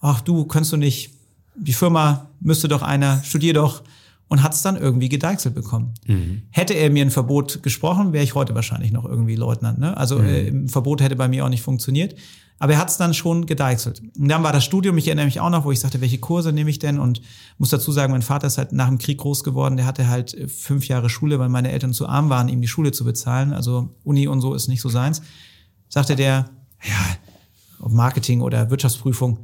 ach 0.00 0.20
du, 0.20 0.44
kannst 0.44 0.72
du 0.72 0.76
nicht, 0.76 1.10
die 1.56 1.72
Firma 1.72 2.28
müsste 2.40 2.68
doch 2.68 2.82
einer, 2.82 3.22
studier 3.24 3.54
doch 3.54 3.82
und 4.30 4.44
hat 4.44 4.54
es 4.54 4.62
dann 4.62 4.76
irgendwie 4.76 5.08
gedeichselt 5.08 5.56
bekommen. 5.56 5.92
Mhm. 6.06 6.42
Hätte 6.50 6.72
er 6.74 6.88
mir 6.88 7.04
ein 7.04 7.10
Verbot 7.10 7.64
gesprochen, 7.64 8.12
wäre 8.12 8.22
ich 8.22 8.36
heute 8.36 8.54
wahrscheinlich 8.54 8.92
noch 8.92 9.04
irgendwie 9.04 9.34
Leutnant. 9.34 9.80
Ne? 9.80 9.96
Also 9.96 10.20
mhm. 10.20 10.24
äh, 10.24 10.48
ein 10.48 10.68
Verbot 10.68 11.02
hätte 11.02 11.16
bei 11.16 11.26
mir 11.26 11.44
auch 11.44 11.48
nicht 11.48 11.62
funktioniert. 11.62 12.14
Aber 12.60 12.74
er 12.74 12.78
hat 12.78 12.90
es 12.90 12.96
dann 12.96 13.12
schon 13.12 13.46
gedeichselt. 13.46 14.02
Und 14.16 14.28
dann 14.28 14.44
war 14.44 14.52
das 14.52 14.64
Studium, 14.64 14.96
ich 14.98 15.08
erinnere 15.08 15.24
mich 15.24 15.40
auch 15.40 15.50
noch, 15.50 15.64
wo 15.64 15.72
ich 15.72 15.80
sagte, 15.80 16.00
welche 16.00 16.18
Kurse 16.18 16.52
nehme 16.52 16.70
ich 16.70 16.78
denn? 16.78 17.00
Und 17.00 17.22
muss 17.58 17.70
dazu 17.70 17.90
sagen, 17.90 18.12
mein 18.12 18.22
Vater 18.22 18.46
ist 18.46 18.56
halt 18.56 18.72
nach 18.72 18.86
dem 18.86 18.98
Krieg 18.98 19.18
groß 19.18 19.42
geworden. 19.42 19.76
Der 19.76 19.86
hatte 19.86 20.06
halt 20.08 20.32
äh, 20.34 20.46
fünf 20.46 20.86
Jahre 20.86 21.10
Schule, 21.10 21.40
weil 21.40 21.48
meine 21.48 21.72
Eltern 21.72 21.92
zu 21.92 22.06
arm 22.06 22.30
waren, 22.30 22.48
ihm 22.48 22.60
die 22.60 22.68
Schule 22.68 22.92
zu 22.92 23.04
bezahlen. 23.04 23.52
Also 23.52 23.96
Uni 24.04 24.28
und 24.28 24.42
so 24.42 24.54
ist 24.54 24.68
nicht 24.68 24.80
so 24.80 24.88
seins. 24.88 25.22
Sagte 25.88 26.14
der, 26.14 26.50
ja, 26.84 27.88
Marketing 27.88 28.42
oder 28.42 28.70
Wirtschaftsprüfung, 28.70 29.38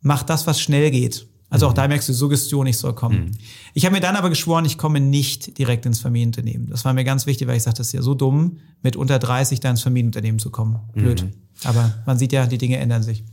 mach 0.00 0.22
das, 0.22 0.46
was 0.46 0.62
schnell 0.62 0.90
geht. 0.90 1.26
Also 1.50 1.66
auch 1.66 1.72
da 1.72 1.88
merkst 1.88 2.08
du, 2.08 2.12
Suggestion, 2.12 2.66
ich 2.68 2.78
soll 2.78 2.94
kommen. 2.94 3.24
Mhm. 3.24 3.32
Ich 3.74 3.84
habe 3.84 3.94
mir 3.94 4.00
dann 4.00 4.16
aber 4.16 4.30
geschworen, 4.30 4.64
ich 4.64 4.78
komme 4.78 5.00
nicht 5.00 5.58
direkt 5.58 5.84
ins 5.84 5.98
Familienunternehmen. 5.98 6.68
Das 6.70 6.84
war 6.84 6.92
mir 6.92 7.04
ganz 7.04 7.26
wichtig, 7.26 7.48
weil 7.48 7.56
ich 7.56 7.64
sagte, 7.64 7.78
das 7.78 7.88
ist 7.88 7.92
ja 7.92 8.02
so 8.02 8.14
dumm, 8.14 8.58
mit 8.82 8.96
unter 8.96 9.18
30 9.18 9.58
da 9.58 9.70
ins 9.70 9.82
Familienunternehmen 9.82 10.38
zu 10.38 10.50
kommen. 10.50 10.78
Blöd. 10.94 11.24
Mhm. 11.24 11.32
Aber 11.64 11.94
man 12.06 12.18
sieht 12.18 12.32
ja, 12.32 12.46
die 12.46 12.58
Dinge 12.58 12.78
ändern 12.78 13.02
sich. 13.02 13.24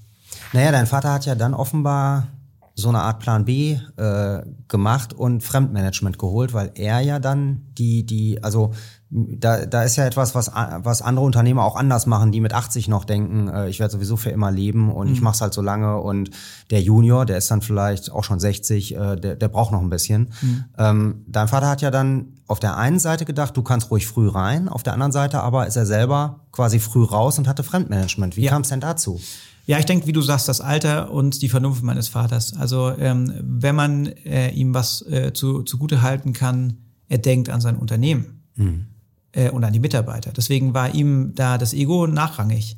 Naja, 0.51 0.71
dein 0.71 0.87
Vater 0.87 1.13
hat 1.13 1.25
ja 1.25 1.35
dann 1.35 1.53
offenbar 1.53 2.27
so 2.73 2.89
eine 2.89 2.99
Art 2.99 3.19
Plan 3.19 3.45
B 3.45 3.79
äh, 3.97 4.41
gemacht 4.67 5.13
und 5.13 5.43
Fremdmanagement 5.43 6.19
geholt, 6.19 6.53
weil 6.53 6.71
er 6.75 6.99
ja 6.99 7.19
dann 7.19 7.63
die, 7.77 8.05
die, 8.05 8.43
also 8.43 8.73
da, 9.09 9.65
da 9.65 9.83
ist 9.83 9.95
ja 9.95 10.05
etwas, 10.05 10.35
was, 10.35 10.51
was 10.53 11.01
andere 11.01 11.25
Unternehmer 11.25 11.63
auch 11.63 11.77
anders 11.77 12.07
machen, 12.07 12.31
die 12.33 12.41
mit 12.41 12.53
80 12.53 12.89
noch 12.89 13.05
denken, 13.05 13.47
äh, 13.47 13.69
ich 13.69 13.79
werde 13.79 13.93
sowieso 13.93 14.17
für 14.17 14.31
immer 14.31 14.51
leben 14.51 14.91
und 14.91 15.07
mhm. 15.07 15.13
ich 15.13 15.21
mache 15.21 15.35
es 15.35 15.41
halt 15.41 15.53
so 15.53 15.61
lange 15.61 15.97
und 16.01 16.29
der 16.71 16.81
Junior, 16.81 17.25
der 17.25 17.37
ist 17.37 17.49
dann 17.49 17.61
vielleicht 17.61 18.11
auch 18.11 18.25
schon 18.25 18.39
60, 18.39 18.95
äh, 18.95 19.15
der, 19.15 19.35
der 19.35 19.47
braucht 19.47 19.71
noch 19.71 19.81
ein 19.81 19.89
bisschen. 19.89 20.33
Mhm. 20.41 20.65
Ähm, 20.77 21.25
dein 21.27 21.47
Vater 21.47 21.69
hat 21.69 21.81
ja 21.81 21.89
dann 21.89 22.33
auf 22.47 22.59
der 22.59 22.75
einen 22.75 22.99
Seite 22.99 23.23
gedacht, 23.23 23.55
du 23.55 23.63
kannst 23.63 23.91
ruhig 23.91 24.07
früh 24.07 24.27
rein, 24.27 24.67
auf 24.67 24.83
der 24.83 24.93
anderen 24.93 25.13
Seite 25.13 25.41
aber 25.41 25.67
ist 25.67 25.77
er 25.77 25.85
selber 25.85 26.41
quasi 26.51 26.79
früh 26.79 27.03
raus 27.03 27.37
und 27.37 27.47
hatte 27.47 27.63
Fremdmanagement. 27.63 28.35
Wie 28.35 28.43
ja. 28.43 28.51
kam 28.51 28.63
es 28.63 28.69
denn 28.69 28.81
dazu? 28.81 29.21
Ja, 29.65 29.79
ich 29.79 29.85
denke, 29.85 30.07
wie 30.07 30.13
du 30.13 30.21
sagst, 30.21 30.47
das 30.47 30.61
Alter 30.61 31.11
und 31.11 31.41
die 31.41 31.49
Vernunft 31.49 31.83
meines 31.83 32.07
Vaters. 32.07 32.55
Also 32.55 32.91
ähm, 32.97 33.33
wenn 33.41 33.75
man 33.75 34.07
äh, 34.07 34.49
ihm 34.51 34.73
was 34.73 35.01
äh, 35.03 35.33
zu, 35.33 35.63
zugute 35.63 36.01
halten 36.01 36.33
kann, 36.33 36.77
er 37.09 37.17
denkt 37.17 37.49
an 37.49 37.61
sein 37.61 37.77
Unternehmen 37.77 38.43
mhm. 38.55 38.87
Äh, 39.31 39.49
und 39.49 39.63
an 39.63 39.73
die 39.73 39.79
Mitarbeiter. 39.79 40.31
Deswegen 40.35 40.73
war 40.73 40.93
ihm 40.93 41.33
da 41.35 41.57
das 41.57 41.73
Ego 41.73 42.07
nachrangig. 42.07 42.77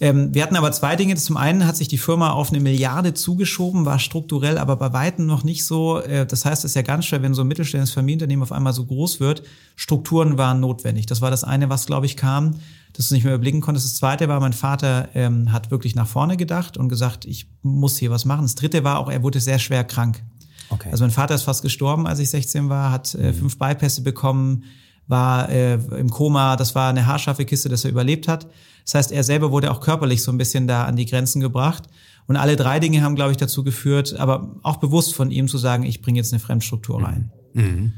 Ähm, 0.00 0.34
wir 0.34 0.42
hatten 0.42 0.56
aber 0.56 0.72
zwei 0.72 0.96
Dinge. 0.96 1.14
Zum 1.16 1.36
einen 1.36 1.66
hat 1.66 1.76
sich 1.76 1.88
die 1.88 1.98
Firma 1.98 2.30
auf 2.30 2.50
eine 2.50 2.60
Milliarde 2.60 3.14
zugeschoben, 3.14 3.84
war 3.84 3.98
strukturell 3.98 4.58
aber 4.58 4.76
bei 4.76 4.92
Weitem 4.92 5.26
noch 5.26 5.44
nicht 5.44 5.64
so. 5.64 6.00
Äh, 6.00 6.26
das 6.26 6.44
heißt, 6.44 6.64
es 6.64 6.72
ist 6.72 6.74
ja 6.74 6.82
ganz 6.82 7.06
schwer, 7.06 7.22
wenn 7.22 7.34
so 7.34 7.42
ein 7.42 7.48
mittelständisches 7.48 7.94
Familienunternehmen 7.94 8.42
auf 8.42 8.52
einmal 8.52 8.72
so 8.72 8.84
groß 8.84 9.20
wird. 9.20 9.42
Strukturen 9.76 10.38
waren 10.38 10.60
notwendig. 10.60 11.06
Das 11.06 11.20
war 11.20 11.30
das 11.30 11.44
eine, 11.44 11.68
was, 11.68 11.86
glaube 11.86 12.06
ich, 12.06 12.16
kam 12.16 12.56
dass 12.92 13.08
du 13.08 13.14
nicht 13.14 13.24
mehr 13.24 13.34
überblicken 13.34 13.60
konntest. 13.60 13.86
Das 13.86 13.96
zweite 13.96 14.28
war, 14.28 14.40
mein 14.40 14.52
Vater 14.52 15.08
ähm, 15.14 15.52
hat 15.52 15.70
wirklich 15.70 15.94
nach 15.94 16.06
vorne 16.06 16.36
gedacht 16.36 16.76
und 16.76 16.88
gesagt, 16.88 17.24
ich 17.24 17.48
muss 17.62 17.96
hier 17.96 18.10
was 18.10 18.24
machen. 18.24 18.42
Das 18.42 18.54
dritte 18.54 18.84
war 18.84 18.98
auch, 18.98 19.10
er 19.10 19.22
wurde 19.22 19.40
sehr 19.40 19.58
schwer 19.58 19.84
krank. 19.84 20.22
Okay. 20.68 20.88
Also 20.90 21.04
mein 21.04 21.10
Vater 21.10 21.34
ist 21.34 21.42
fast 21.42 21.62
gestorben, 21.62 22.06
als 22.06 22.18
ich 22.18 22.30
16 22.30 22.68
war, 22.68 22.90
hat 22.90 23.14
äh, 23.14 23.28
mhm. 23.28 23.34
fünf 23.34 23.58
Beipässe 23.58 24.02
bekommen, 24.02 24.64
war 25.06 25.48
äh, 25.48 25.74
im 25.74 26.10
Koma, 26.10 26.56
das 26.56 26.74
war 26.74 26.90
eine 26.90 27.06
haarscharfe 27.06 27.44
Kiste, 27.44 27.68
dass 27.68 27.84
er 27.84 27.90
überlebt 27.90 28.28
hat. 28.28 28.46
Das 28.84 28.94
heißt, 28.94 29.12
er 29.12 29.24
selber 29.24 29.50
wurde 29.50 29.70
auch 29.70 29.80
körperlich 29.80 30.22
so 30.22 30.32
ein 30.32 30.38
bisschen 30.38 30.66
da 30.66 30.84
an 30.84 30.96
die 30.96 31.06
Grenzen 31.06 31.40
gebracht. 31.40 31.84
Und 32.26 32.36
alle 32.36 32.56
drei 32.56 32.80
Dinge 32.80 33.02
haben, 33.02 33.16
glaube 33.16 33.32
ich, 33.32 33.36
dazu 33.36 33.64
geführt, 33.64 34.14
aber 34.16 34.56
auch 34.62 34.76
bewusst 34.76 35.14
von 35.14 35.30
ihm 35.30 35.48
zu 35.48 35.58
sagen, 35.58 35.82
ich 35.84 36.02
bringe 36.02 36.18
jetzt 36.18 36.32
eine 36.32 36.40
Fremdstruktur 36.40 37.02
rein. 37.02 37.30
Mhm. 37.52 37.94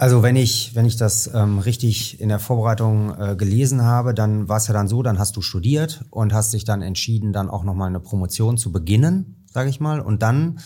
Also 0.00 0.22
wenn 0.22 0.34
ich, 0.36 0.74
wenn 0.74 0.86
ich 0.86 0.96
das 0.96 1.30
ähm, 1.34 1.58
richtig 1.58 2.20
in 2.20 2.30
der 2.30 2.38
Vorbereitung 2.38 3.14
äh, 3.20 3.36
gelesen 3.36 3.82
habe, 3.82 4.14
dann 4.14 4.48
war 4.48 4.56
es 4.56 4.66
ja 4.66 4.72
dann 4.72 4.88
so, 4.88 5.02
dann 5.02 5.18
hast 5.18 5.36
du 5.36 5.42
studiert 5.42 6.06
und 6.08 6.32
hast 6.32 6.54
dich 6.54 6.64
dann 6.64 6.80
entschieden, 6.80 7.34
dann 7.34 7.50
auch 7.50 7.64
nochmal 7.64 7.88
eine 7.88 8.00
Promotion 8.00 8.56
zu 8.56 8.72
beginnen, 8.72 9.44
sage 9.52 9.68
ich 9.68 9.78
mal. 9.78 10.00
Und 10.00 10.22
dann 10.22 10.60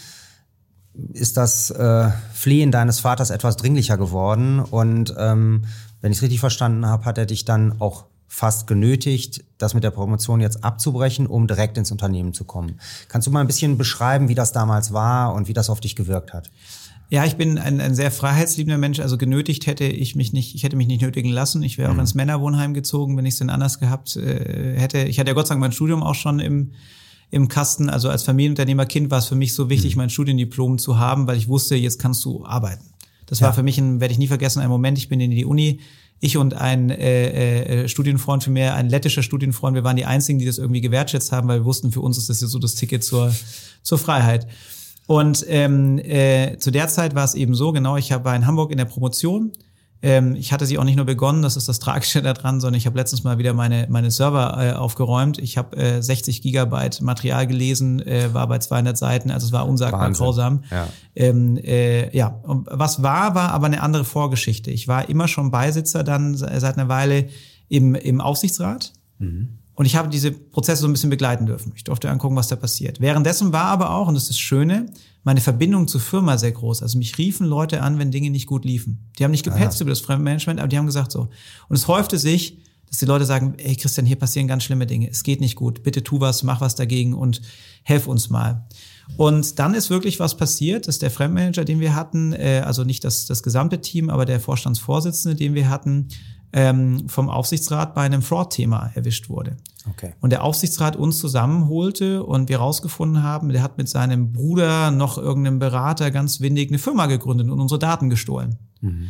ist 1.12 1.36
das 1.36 1.70
äh, 1.70 2.10
Flehen 2.32 2.70
deines 2.70 3.00
Vaters 3.00 3.30
etwas 3.30 3.56
dringlicher 3.56 3.96
geworden. 3.96 4.60
Und 4.60 5.14
ähm, 5.18 5.64
wenn 6.00 6.12
ich 6.12 6.18
es 6.18 6.22
richtig 6.22 6.40
verstanden 6.40 6.86
habe, 6.86 7.04
hat 7.04 7.18
er 7.18 7.26
dich 7.26 7.44
dann 7.44 7.80
auch 7.80 8.04
fast 8.26 8.66
genötigt, 8.66 9.44
das 9.58 9.74
mit 9.74 9.84
der 9.84 9.90
Promotion 9.90 10.40
jetzt 10.40 10.64
abzubrechen, 10.64 11.26
um 11.26 11.46
direkt 11.46 11.78
ins 11.78 11.92
Unternehmen 11.92 12.34
zu 12.34 12.44
kommen. 12.44 12.80
Kannst 13.08 13.26
du 13.26 13.30
mal 13.30 13.40
ein 13.40 13.46
bisschen 13.46 13.78
beschreiben, 13.78 14.28
wie 14.28 14.34
das 14.34 14.52
damals 14.52 14.92
war 14.92 15.34
und 15.34 15.46
wie 15.46 15.52
das 15.52 15.70
auf 15.70 15.80
dich 15.80 15.94
gewirkt 15.94 16.32
hat? 16.32 16.50
Ja, 17.10 17.24
ich 17.24 17.36
bin 17.36 17.58
ein, 17.58 17.80
ein 17.80 17.94
sehr 17.94 18.10
freiheitsliebender 18.10 18.78
Mensch. 18.78 18.98
Also 18.98 19.18
genötigt 19.18 19.66
hätte 19.66 19.84
ich 19.84 20.16
mich 20.16 20.32
nicht, 20.32 20.54
ich 20.54 20.64
hätte 20.64 20.74
mich 20.74 20.88
nicht 20.88 21.02
nötigen 21.02 21.30
lassen. 21.30 21.62
Ich 21.62 21.78
wäre 21.78 21.92
mhm. 21.92 21.96
auch 21.96 22.00
ins 22.00 22.14
Männerwohnheim 22.14 22.74
gezogen, 22.74 23.16
wenn 23.16 23.26
ich 23.26 23.34
es 23.34 23.38
denn 23.38 23.50
anders 23.50 23.78
gehabt 23.78 24.16
äh, 24.16 24.78
hätte. 24.78 25.04
Ich 25.04 25.18
hatte 25.20 25.28
ja 25.28 25.34
Gott 25.34 25.46
sei 25.46 25.54
Dank 25.54 25.60
mein 25.60 25.72
Studium 25.72 26.02
auch 26.02 26.14
schon 26.14 26.40
im, 26.40 26.72
im 27.34 27.48
Kasten. 27.48 27.90
Also 27.90 28.08
als 28.08 28.22
Familienunternehmerkind 28.22 29.10
war 29.10 29.18
es 29.18 29.26
für 29.26 29.34
mich 29.34 29.54
so 29.54 29.68
wichtig, 29.68 29.96
mhm. 29.96 30.02
mein 30.02 30.10
Studiendiplom 30.10 30.78
zu 30.78 30.98
haben, 30.98 31.26
weil 31.26 31.36
ich 31.36 31.48
wusste, 31.48 31.74
jetzt 31.74 31.98
kannst 31.98 32.24
du 32.24 32.44
arbeiten. 32.44 32.84
Das 33.26 33.40
ja. 33.40 33.46
war 33.46 33.54
für 33.54 33.62
mich 33.62 33.78
ein, 33.78 34.00
werde 34.00 34.12
ich 34.12 34.18
nie 34.18 34.28
vergessen, 34.28 34.60
ein 34.60 34.68
Moment. 34.68 34.98
Ich 34.98 35.08
bin 35.08 35.20
in 35.20 35.30
die 35.30 35.44
Uni 35.44 35.80
ich 36.20 36.36
und 36.36 36.54
ein 36.54 36.90
äh, 36.90 37.82
äh, 37.82 37.88
Studienfreund 37.88 38.44
für 38.44 38.50
mir, 38.50 38.74
ein 38.74 38.88
lettischer 38.88 39.22
Studienfreund, 39.22 39.74
wir 39.74 39.84
waren 39.84 39.96
die 39.96 40.06
einzigen, 40.06 40.38
die 40.38 40.46
das 40.46 40.58
irgendwie 40.58 40.80
gewertschätzt 40.80 41.32
haben, 41.32 41.48
weil 41.48 41.60
wir 41.60 41.64
wussten, 41.64 41.92
für 41.92 42.00
uns 42.00 42.16
ist 42.16 42.30
das 42.30 42.40
jetzt 42.40 42.50
so 42.50 42.58
das 42.58 42.76
Ticket 42.76 43.04
zur, 43.04 43.34
zur 43.82 43.98
Freiheit. 43.98 44.46
Und 45.06 45.44
ähm, 45.48 45.98
äh, 45.98 46.56
zu 46.58 46.70
der 46.70 46.88
Zeit 46.88 47.14
war 47.14 47.24
es 47.24 47.34
eben 47.34 47.54
so, 47.54 47.72
genau, 47.72 47.96
ich 47.96 48.10
war 48.10 48.34
in 48.34 48.46
Hamburg 48.46 48.70
in 48.70 48.78
der 48.78 48.86
Promotion. 48.86 49.52
Ähm, 50.04 50.36
ich 50.36 50.52
hatte 50.52 50.66
sie 50.66 50.76
auch 50.76 50.84
nicht 50.84 50.96
nur 50.96 51.06
begonnen, 51.06 51.40
das 51.40 51.56
ist 51.56 51.66
das 51.66 51.78
Tragische 51.78 52.20
daran, 52.22 52.60
sondern 52.60 52.76
ich 52.76 52.84
habe 52.84 52.98
letztens 52.98 53.24
mal 53.24 53.38
wieder 53.38 53.54
meine, 53.54 53.86
meine 53.88 54.10
Server 54.10 54.54
äh, 54.62 54.72
aufgeräumt. 54.72 55.38
Ich 55.38 55.56
habe 55.56 55.74
äh, 55.78 56.02
60 56.02 56.42
Gigabyte 56.42 57.00
Material 57.00 57.46
gelesen, 57.46 58.00
äh, 58.06 58.34
war 58.34 58.46
bei 58.46 58.58
200 58.58 58.98
Seiten, 58.98 59.30
also 59.30 59.46
es 59.46 59.52
war 59.52 59.66
unsagbar 59.66 60.02
Wahnsinn. 60.02 60.24
grausam. 60.24 60.64
Ja. 60.70 60.88
Ähm, 61.16 61.56
äh, 61.56 62.14
ja, 62.14 62.38
und 62.42 62.68
was 62.70 63.02
war, 63.02 63.34
war 63.34 63.52
aber 63.52 63.64
eine 63.64 63.80
andere 63.80 64.04
Vorgeschichte. 64.04 64.70
Ich 64.70 64.88
war 64.88 65.08
immer 65.08 65.26
schon 65.26 65.50
Beisitzer 65.50 66.04
dann 66.04 66.34
seit 66.34 66.76
einer 66.76 66.90
Weile 66.90 67.28
im, 67.70 67.94
im 67.94 68.20
Aufsichtsrat. 68.20 68.92
Mhm. 69.18 69.58
Und 69.74 69.86
ich 69.86 69.96
habe 69.96 70.08
diese 70.08 70.30
Prozesse 70.30 70.82
so 70.82 70.88
ein 70.88 70.92
bisschen 70.92 71.10
begleiten 71.10 71.46
dürfen. 71.46 71.72
Ich 71.74 71.84
durfte 71.84 72.08
angucken, 72.10 72.36
was 72.36 72.48
da 72.48 72.56
passiert. 72.56 73.00
Währenddessen 73.00 73.52
war 73.52 73.64
aber 73.64 73.90
auch, 73.90 74.06
und 74.06 74.14
das 74.14 74.24
ist 74.24 74.30
das 74.30 74.38
Schöne, 74.38 74.86
meine 75.24 75.40
Verbindung 75.40 75.88
zur 75.88 76.00
Firma 76.00 76.38
sehr 76.38 76.52
groß. 76.52 76.82
Also 76.82 76.98
mich 76.98 77.18
riefen 77.18 77.46
Leute 77.46 77.82
an, 77.82 77.98
wenn 77.98 78.10
Dinge 78.10 78.30
nicht 78.30 78.46
gut 78.46 78.64
liefen. 78.64 79.10
Die 79.18 79.24
haben 79.24 79.32
nicht 79.32 79.44
gepetzt 79.44 79.80
über 79.80 79.90
das 79.90 80.00
Fremdmanagement, 80.00 80.60
aber 80.60 80.68
die 80.68 80.78
haben 80.78 80.86
gesagt 80.86 81.10
so. 81.10 81.28
Und 81.68 81.76
es 81.76 81.88
häufte 81.88 82.18
sich, 82.18 82.58
dass 82.88 82.98
die 82.98 83.06
Leute 83.06 83.24
sagen, 83.24 83.54
ey 83.56 83.74
Christian, 83.74 84.06
hier 84.06 84.16
passieren 84.16 84.46
ganz 84.46 84.62
schlimme 84.62 84.86
Dinge. 84.86 85.10
Es 85.10 85.24
geht 85.24 85.40
nicht 85.40 85.56
gut. 85.56 85.82
Bitte 85.82 86.04
tu 86.04 86.20
was, 86.20 86.44
mach 86.44 86.60
was 86.60 86.76
dagegen 86.76 87.14
und 87.14 87.40
helf 87.82 88.06
uns 88.06 88.30
mal. 88.30 88.68
Und 89.16 89.58
dann 89.58 89.74
ist 89.74 89.90
wirklich 89.90 90.20
was 90.20 90.36
passiert, 90.36 90.86
dass 90.86 90.98
der 90.98 91.10
Fremdmanager, 91.10 91.64
den 91.64 91.80
wir 91.80 91.94
hatten, 91.94 92.32
äh, 92.32 92.62
also 92.64 92.84
nicht 92.84 93.02
das, 93.04 93.26
das 93.26 93.42
gesamte 93.42 93.80
Team, 93.80 94.10
aber 94.10 94.24
der 94.24 94.40
Vorstandsvorsitzende, 94.40 95.36
den 95.36 95.54
wir 95.54 95.68
hatten, 95.68 96.08
ähm, 96.54 97.08
vom 97.08 97.28
Aufsichtsrat 97.28 97.94
bei 97.94 98.02
einem 98.02 98.22
Fraud-Thema 98.22 98.92
erwischt 98.94 99.28
wurde. 99.28 99.56
Okay. 99.90 100.12
Und 100.20 100.30
der 100.30 100.44
Aufsichtsrat 100.44 100.96
uns 100.96 101.18
zusammenholte 101.18 102.22
und 102.22 102.48
wir 102.48 102.58
rausgefunden 102.58 103.24
haben, 103.24 103.48
der 103.48 103.60
hat 103.60 103.76
mit 103.76 103.88
seinem 103.88 104.32
Bruder 104.32 104.92
noch 104.92 105.18
irgendeinem 105.18 105.58
Berater 105.58 106.12
ganz 106.12 106.40
windig 106.40 106.70
eine 106.70 106.78
Firma 106.78 107.06
gegründet 107.06 107.50
und 107.50 107.60
unsere 107.60 107.80
Daten 107.80 108.08
gestohlen. 108.08 108.56
Mhm. 108.80 109.08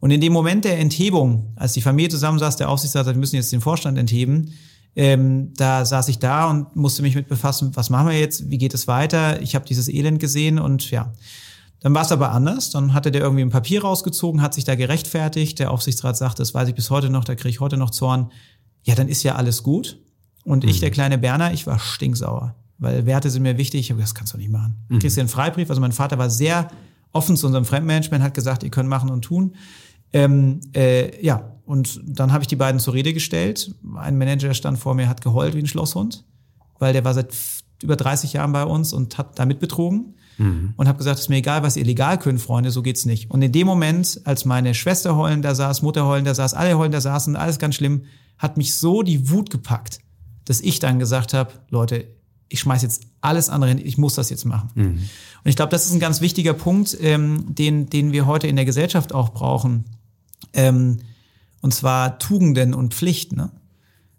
Und 0.00 0.10
in 0.10 0.20
dem 0.20 0.34
Moment 0.34 0.66
der 0.66 0.78
Enthebung, 0.78 1.52
als 1.56 1.72
die 1.72 1.80
Familie 1.80 2.10
zusammensaß, 2.10 2.56
der 2.56 2.68
Aufsichtsrat 2.68 3.06
sagt, 3.06 3.16
wir 3.16 3.20
müssen 3.20 3.36
jetzt 3.36 3.52
den 3.52 3.62
Vorstand 3.62 3.96
entheben, 3.96 4.52
ähm, 4.94 5.54
da 5.56 5.86
saß 5.86 6.08
ich 6.08 6.18
da 6.18 6.50
und 6.50 6.76
musste 6.76 7.00
mich 7.00 7.14
mit 7.14 7.26
befassen, 7.26 7.74
was 7.74 7.88
machen 7.88 8.08
wir 8.08 8.18
jetzt, 8.18 8.50
wie 8.50 8.58
geht 8.58 8.74
es 8.74 8.86
weiter? 8.86 9.40
Ich 9.40 9.54
habe 9.54 9.64
dieses 9.64 9.88
Elend 9.88 10.20
gesehen 10.20 10.58
und 10.58 10.90
ja, 10.90 11.14
dann 11.82 11.94
war 11.94 12.02
es 12.02 12.12
aber 12.12 12.30
anders. 12.30 12.70
Dann 12.70 12.94
hatte 12.94 13.10
der 13.10 13.22
irgendwie 13.22 13.42
ein 13.42 13.50
Papier 13.50 13.82
rausgezogen, 13.82 14.40
hat 14.40 14.54
sich 14.54 14.64
da 14.64 14.76
gerechtfertigt. 14.76 15.58
Der 15.58 15.70
Aufsichtsrat 15.70 16.16
sagte, 16.16 16.42
das 16.42 16.54
weiß 16.54 16.68
ich 16.68 16.74
bis 16.74 16.90
heute 16.90 17.10
noch, 17.10 17.24
da 17.24 17.34
kriege 17.34 17.48
ich 17.48 17.60
heute 17.60 17.76
noch 17.76 17.90
Zorn. 17.90 18.30
Ja, 18.84 18.94
dann 18.94 19.08
ist 19.08 19.22
ja 19.24 19.34
alles 19.34 19.62
gut. 19.62 19.98
Und 20.44 20.62
mhm. 20.62 20.70
ich, 20.70 20.80
der 20.80 20.90
kleine 20.90 21.18
Berner, 21.18 21.52
ich 21.52 21.66
war 21.66 21.78
stinksauer. 21.78 22.54
Weil 22.78 23.06
Werte 23.06 23.30
sind 23.30 23.42
mir 23.42 23.58
wichtig. 23.58 23.80
Ich 23.80 23.90
habe 23.90 24.00
das 24.00 24.14
kannst 24.14 24.32
du 24.32 24.38
nicht 24.38 24.50
machen. 24.50 24.76
Mhm. 24.88 25.00
Kriegst 25.00 25.16
du 25.16 25.20
einen 25.20 25.28
Freibrief? 25.28 25.70
Also 25.70 25.80
mein 25.80 25.92
Vater 25.92 26.18
war 26.18 26.30
sehr 26.30 26.68
offen 27.12 27.36
zu 27.36 27.46
unserem 27.46 27.64
Fremdmanagement, 27.64 28.22
hat 28.22 28.34
gesagt, 28.34 28.62
ihr 28.62 28.70
könnt 28.70 28.88
machen 28.88 29.10
und 29.10 29.22
tun. 29.22 29.56
Ähm, 30.12 30.60
äh, 30.74 31.24
ja, 31.24 31.56
und 31.66 32.00
dann 32.04 32.32
habe 32.32 32.42
ich 32.42 32.48
die 32.48 32.56
beiden 32.56 32.80
zur 32.80 32.94
Rede 32.94 33.12
gestellt. 33.12 33.74
Ein 33.96 34.18
Manager 34.18 34.54
stand 34.54 34.78
vor 34.78 34.94
mir, 34.94 35.08
hat 35.08 35.20
geheult 35.20 35.54
wie 35.54 35.60
ein 35.60 35.66
Schlosshund, 35.66 36.24
weil 36.78 36.92
der 36.92 37.04
war 37.04 37.14
seit 37.14 37.34
über 37.82 37.96
30 37.96 38.34
Jahren 38.34 38.52
bei 38.52 38.64
uns 38.64 38.92
und 38.92 39.18
hat 39.18 39.38
damit 39.38 39.58
betrogen 39.58 40.14
mhm. 40.42 40.74
und 40.76 40.88
habe 40.88 40.98
gesagt, 40.98 41.16
es 41.16 41.24
ist 41.24 41.28
mir 41.28 41.36
egal, 41.36 41.62
was 41.62 41.76
ihr 41.76 41.84
legal 41.84 42.18
könnt, 42.18 42.40
Freunde, 42.40 42.70
so 42.70 42.82
geht's 42.82 43.06
nicht. 43.06 43.30
Und 43.30 43.42
in 43.42 43.52
dem 43.52 43.66
Moment, 43.66 44.20
als 44.24 44.44
meine 44.44 44.74
Schwester 44.74 45.16
heulend 45.16 45.44
da 45.44 45.54
saß, 45.54 45.82
Mutter 45.82 46.06
heulend 46.06 46.26
da 46.26 46.34
saß, 46.34 46.54
alle 46.54 46.76
heulend 46.76 46.94
da 46.94 47.00
saßen, 47.00 47.36
alles 47.36 47.58
ganz 47.58 47.76
schlimm, 47.76 48.02
hat 48.38 48.56
mich 48.56 48.74
so 48.74 49.02
die 49.02 49.30
Wut 49.30 49.50
gepackt, 49.50 50.00
dass 50.44 50.60
ich 50.60 50.78
dann 50.78 50.98
gesagt 50.98 51.32
habe, 51.34 51.52
Leute, 51.70 52.06
ich 52.48 52.60
schmeiß 52.60 52.82
jetzt 52.82 53.06
alles 53.20 53.48
andere 53.48 53.70
hin, 53.70 53.80
ich 53.82 53.96
muss 53.96 54.14
das 54.14 54.28
jetzt 54.28 54.44
machen. 54.44 54.70
Mhm. 54.74 54.84
Und 55.44 55.48
ich 55.48 55.56
glaube, 55.56 55.70
das 55.70 55.86
ist 55.86 55.92
ein 55.92 56.00
ganz 56.00 56.20
wichtiger 56.20 56.52
Punkt, 56.52 56.96
ähm, 57.00 57.54
den, 57.54 57.88
den 57.88 58.12
wir 58.12 58.26
heute 58.26 58.46
in 58.46 58.56
der 58.56 58.64
Gesellschaft 58.64 59.14
auch 59.14 59.30
brauchen. 59.30 59.84
Ähm, 60.52 60.98
und 61.60 61.72
zwar 61.72 62.18
Tugenden 62.18 62.74
und 62.74 62.94
Pflichten. 62.94 63.36
Ne? 63.36 63.50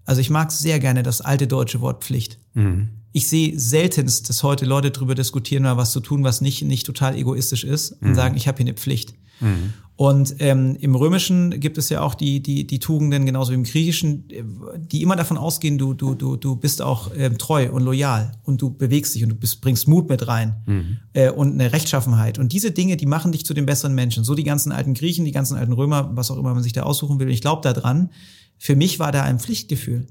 Also 0.05 0.21
ich 0.21 0.29
mag 0.29 0.51
sehr 0.51 0.79
gerne 0.79 1.03
das 1.03 1.21
alte 1.21 1.45
deutsche 1.45 1.81
Wort 1.81 2.03
Pflicht. 2.03 2.39
Mhm 2.53 3.02
ich 3.13 3.27
sehe 3.27 3.57
seltenst, 3.59 4.27
dass 4.27 4.43
heute 4.43 4.65
Leute 4.65 4.91
darüber 4.91 5.15
diskutieren, 5.15 5.63
mal 5.63 5.77
was 5.77 5.91
zu 5.91 5.99
tun, 5.99 6.23
was 6.23 6.41
nicht, 6.41 6.63
nicht 6.63 6.85
total 6.85 7.15
egoistisch 7.15 7.63
ist 7.63 7.93
und 8.01 8.09
mhm. 8.09 8.15
sagen, 8.15 8.35
ich 8.35 8.47
habe 8.47 8.57
hier 8.57 8.65
eine 8.65 8.73
Pflicht. 8.73 9.13
Mhm. 9.39 9.73
Und 9.95 10.35
ähm, 10.39 10.75
im 10.79 10.95
Römischen 10.95 11.59
gibt 11.59 11.77
es 11.77 11.89
ja 11.89 12.01
auch 12.01 12.15
die, 12.15 12.41
die, 12.41 12.65
die 12.65 12.79
Tugenden, 12.79 13.27
genauso 13.27 13.51
wie 13.51 13.55
im 13.55 13.63
Griechischen, 13.63 14.27
die 14.75 15.03
immer 15.03 15.15
davon 15.15 15.37
ausgehen, 15.37 15.77
du, 15.77 15.93
du, 15.93 16.15
du, 16.15 16.35
du 16.35 16.55
bist 16.55 16.81
auch 16.81 17.11
ähm, 17.15 17.37
treu 17.37 17.71
und 17.71 17.83
loyal 17.83 18.31
und 18.43 18.59
du 18.59 18.71
bewegst 18.71 19.13
dich 19.13 19.21
und 19.21 19.29
du 19.29 19.35
bist, 19.35 19.61
bringst 19.61 19.87
Mut 19.87 20.09
mit 20.09 20.27
rein 20.27 20.55
mhm. 20.65 20.97
äh, 21.13 21.29
und 21.29 21.53
eine 21.53 21.71
Rechtschaffenheit. 21.71 22.39
Und 22.39 22.53
diese 22.53 22.71
Dinge, 22.71 22.97
die 22.97 23.05
machen 23.05 23.31
dich 23.31 23.45
zu 23.45 23.53
den 23.53 23.67
besseren 23.67 23.93
Menschen. 23.93 24.23
So 24.23 24.33
die 24.33 24.43
ganzen 24.43 24.71
alten 24.71 24.95
Griechen, 24.95 25.25
die 25.25 25.31
ganzen 25.31 25.55
alten 25.55 25.73
Römer, 25.73 26.09
was 26.15 26.31
auch 26.31 26.37
immer 26.37 26.55
man 26.55 26.63
sich 26.63 26.73
da 26.73 26.81
aussuchen 26.81 27.19
will. 27.19 27.27
Und 27.27 27.33
ich 27.33 27.41
glaube 27.41 27.61
daran. 27.61 28.09
Für 28.57 28.75
mich 28.75 28.97
war 28.97 29.11
da 29.11 29.23
ein 29.23 29.39
Pflichtgefühl. 29.39 30.07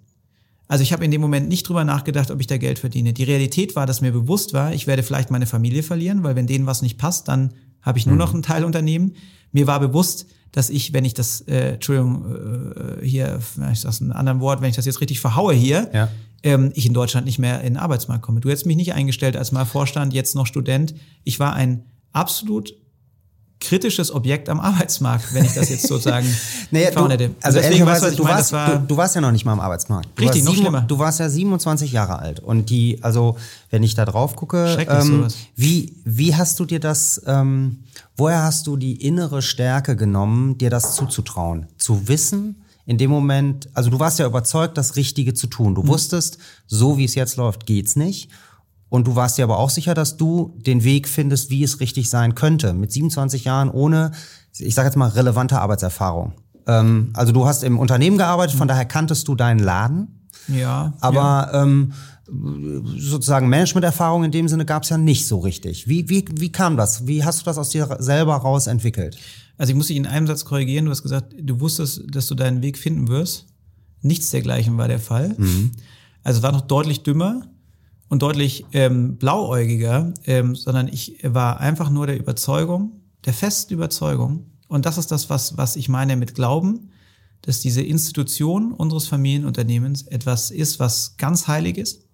Also 0.69 0.83
ich 0.83 0.93
habe 0.93 1.05
in 1.05 1.11
dem 1.11 1.21
Moment 1.21 1.49
nicht 1.49 1.69
drüber 1.69 1.85
nachgedacht, 1.85 2.31
ob 2.31 2.41
ich 2.41 2.47
da 2.47 2.57
Geld 2.57 2.79
verdiene. 2.79 3.13
Die 3.13 3.25
Realität 3.25 3.77
war, 3.77 3.87
dass 3.87 4.01
mir 4.01 4.13
bewusst 4.13 4.55
war, 4.55 4.73
ich 4.73 4.87
werde 4.87 5.03
vielleicht 5.03 5.31
meine 5.31 5.47
Familie 5.47 5.83
verlieren, 5.83 6.23
weil 6.23 6.37
wenn 6.37 6.47
denen 6.47 6.67
was 6.67 6.83
nicht 6.83 6.99
passt, 6.99 7.29
dann 7.29 7.53
habe 7.83 7.99
ich 7.99 8.07
nur 8.07 8.15
mhm. 8.15 8.21
noch 8.21 8.35
ein 8.35 8.43
Teilunternehmen. 8.43 9.15
Mir 9.51 9.67
war 9.67 9.81
bewusst, 9.81 10.27
dass 10.53 10.71
ich, 10.71 10.93
wenn 10.93 11.05
ich 11.05 11.15
das, 11.15 11.41
äh, 11.43 11.75
Entschuldigung, 11.75 13.01
äh, 13.01 13.07
hier, 13.07 13.41
ich 13.73 13.81
sage 13.81 14.05
ein 14.05 14.13
anderes 14.13 14.41
Wort, 14.41 14.61
wenn 14.61 14.71
ich 14.71 14.77
das 14.77 14.87
jetzt 14.87 15.01
richtig 15.01 15.21
verhaue 15.21 15.55
hier, 15.55 15.91
ja. 15.93 16.09
ähm, 16.43 16.73
ich 16.75 16.87
in 16.87 16.95
Deutschland 16.95 17.27
nicht 17.27 17.39
mehr 17.39 17.61
in 17.61 17.75
den 17.75 17.77
Arbeitsmarkt 17.79 18.23
komme. 18.23 18.41
Du 18.41 18.51
hättest 18.51 18.67
mich 18.67 18.77
nicht 18.77 18.93
eingestellt 18.93 19.37
als 19.37 19.51
mal 19.51 19.65
Vorstand, 19.65 20.13
jetzt 20.13 20.35
noch 20.35 20.47
Student. 20.47 20.95
Ich 21.25 21.41
war 21.41 21.55
ein 21.55 21.85
absolut 22.13 22.75
kritisches 23.63 24.13
Objekt 24.13 24.49
am 24.49 24.61
Arbeitsmarkt, 24.61 25.33
wenn 25.33 25.45
ich 25.45 25.55
das 25.55 25.71
jetzt 25.71 25.87
sozusagen 25.87 26.27
naja, 26.71 26.91
du, 26.91 27.35
Also 27.41 27.59
ehrlicherweise, 27.59 28.07
weißt, 28.07 28.19
du, 28.19 28.25
meine, 28.25 28.37
warst, 28.37 28.53
war, 28.53 28.79
du, 28.79 28.87
du, 28.89 28.97
warst 28.97 29.15
ja 29.15 29.21
noch 29.21 29.33
nicht 29.33 29.45
mal 29.45 29.53
am 29.53 29.61
Arbeitsmarkt. 29.61 30.09
Du 30.15 30.23
richtig, 30.23 30.45
noch 30.45 30.53
sieben, 30.53 30.65
schlimmer. 30.65 30.83
Du 30.83 30.99
warst 30.99 31.21
ja 31.21 31.29
27 31.29 31.93
Jahre 31.93 32.19
alt 32.19 32.41
und 32.41 32.69
die, 32.69 32.99
also 33.03 33.37
wenn 33.71 33.83
ich 33.83 33.95
da 33.95 34.05
drauf 34.05 34.37
gucke, 34.37 34.77
ähm, 34.89 35.29
wie, 35.57 35.95
wie 36.05 36.35
hast 36.35 36.61
du 36.61 36.65
dir 36.65 36.81
das, 36.81 37.23
ähm, 37.27 37.85
woher 38.17 38.43
hast 38.43 38.67
du 38.67 38.77
die 38.77 39.07
innere 39.07 39.41
Stärke 39.41 39.97
genommen, 39.97 40.59
dir 40.59 40.69
das 40.69 40.95
zuzutrauen, 40.95 41.67
zu 41.79 42.09
wissen, 42.09 42.57
in 42.85 42.99
dem 42.99 43.11
Moment, 43.11 43.69
also 43.75 43.91
du 43.91 44.01
warst 44.01 44.19
ja 44.19 44.27
überzeugt, 44.27 44.77
das 44.77 44.97
Richtige 44.97 45.35
zu 45.35 45.47
tun. 45.47 45.75
Du 45.75 45.83
mhm. 45.83 45.89
wusstest, 45.89 46.39
so 46.67 46.99
wie 46.99 47.05
es 47.05 47.15
jetzt 47.15 47.37
läuft, 47.37 47.65
geht's 47.65 47.95
nicht. 47.95 48.29
Und 48.93 49.07
du 49.07 49.17
warst 49.17 49.39
dir 49.39 49.45
aber 49.45 49.59
auch 49.59 49.71
sicher, 49.71 49.95
dass 49.95 50.19
du 50.19 50.55
den 50.67 50.85
Weg 50.85 51.09
findest, 51.09 51.49
wie 51.49 51.63
es 51.63 51.81
richtig 51.81 52.11
sein 52.11 52.35
könnte. 52.35 52.75
Mit 52.75 52.93
27 52.93 53.45
Jahren 53.45 53.71
ohne, 53.71 54.13
ich 54.59 54.75
sage 54.75 54.87
jetzt 54.87 54.97
mal, 54.97 55.09
relevante 55.09 55.59
Arbeitserfahrung. 55.59 56.35
Ähm, 56.67 57.09
also 57.15 57.33
du 57.33 57.47
hast 57.47 57.65
im 57.65 57.79
Unternehmen 57.79 58.19
gearbeitet, 58.19 58.55
von 58.55 58.69
daher 58.69 58.85
kanntest 58.85 59.27
du 59.29 59.35
deinen 59.35 59.61
Laden. 59.61 60.29
Ja. 60.47 60.93
Aber 61.01 61.49
ja. 61.53 61.63
Ähm, 61.63 61.95
sozusagen 62.99 63.49
Managementerfahrung 63.49 64.25
in 64.25 64.31
dem 64.31 64.47
Sinne 64.47 64.67
gab 64.67 64.83
es 64.83 64.91
ja 64.91 64.99
nicht 64.99 65.27
so 65.27 65.39
richtig. 65.39 65.89
Wie, 65.89 66.11
wie, 66.11 66.27
wie 66.31 66.53
kam 66.53 66.77
das? 66.77 67.07
Wie 67.07 67.25
hast 67.25 67.41
du 67.41 67.45
das 67.47 67.57
aus 67.57 67.71
dir 67.71 67.97
selber 67.99 68.35
raus 68.35 68.67
entwickelt? 68.67 69.17
Also 69.57 69.71
ich 69.71 69.77
muss 69.79 69.87
dich 69.87 69.97
in 69.97 70.07
einem 70.07 70.27
Satz 70.27 70.45
korrigieren. 70.45 70.85
Du 70.85 70.91
hast 70.91 71.03
gesagt, 71.03 71.35
du 71.41 71.61
wusstest, 71.61 72.15
dass 72.15 72.27
du 72.27 72.35
deinen 72.35 72.61
Weg 72.61 72.77
finden 72.77 73.09
wirst. 73.09 73.47
Nichts 74.03 74.29
dergleichen 74.29 74.77
war 74.77 74.89
der 74.89 75.01
Fall. 75.01 75.35
Mhm. 75.39 75.71
Also 76.23 76.41
es 76.41 76.43
war 76.43 76.53
noch 76.53 76.61
deutlich 76.61 77.05
dümmer 77.05 77.47
und 78.13 78.21
deutlich 78.21 78.67
ähm, 78.73 79.17
blauäugiger, 79.17 80.13
ähm, 80.27 80.55
sondern 80.55 80.87
ich 80.87 81.21
war 81.23 81.61
einfach 81.61 81.89
nur 81.89 82.07
der 82.07 82.19
Überzeugung, 82.19 83.01
der 83.25 83.33
festen 83.33 83.73
Überzeugung, 83.73 84.51
und 84.69 84.85
das 84.85 84.99
ist 84.99 85.11
das, 85.11 85.31
was, 85.31 85.57
was 85.57 85.77
ich 85.77 85.89
meine 85.89 86.17
mit 86.17 86.35
Glauben, 86.35 86.91
dass 87.41 87.61
diese 87.61 87.81
Institution 87.81 88.73
unseres 88.73 89.07
Familienunternehmens 89.07 90.03
etwas 90.03 90.51
ist, 90.51 90.79
was 90.79 91.17
ganz 91.17 91.49
heilig 91.49 91.79
ist, 91.79 92.05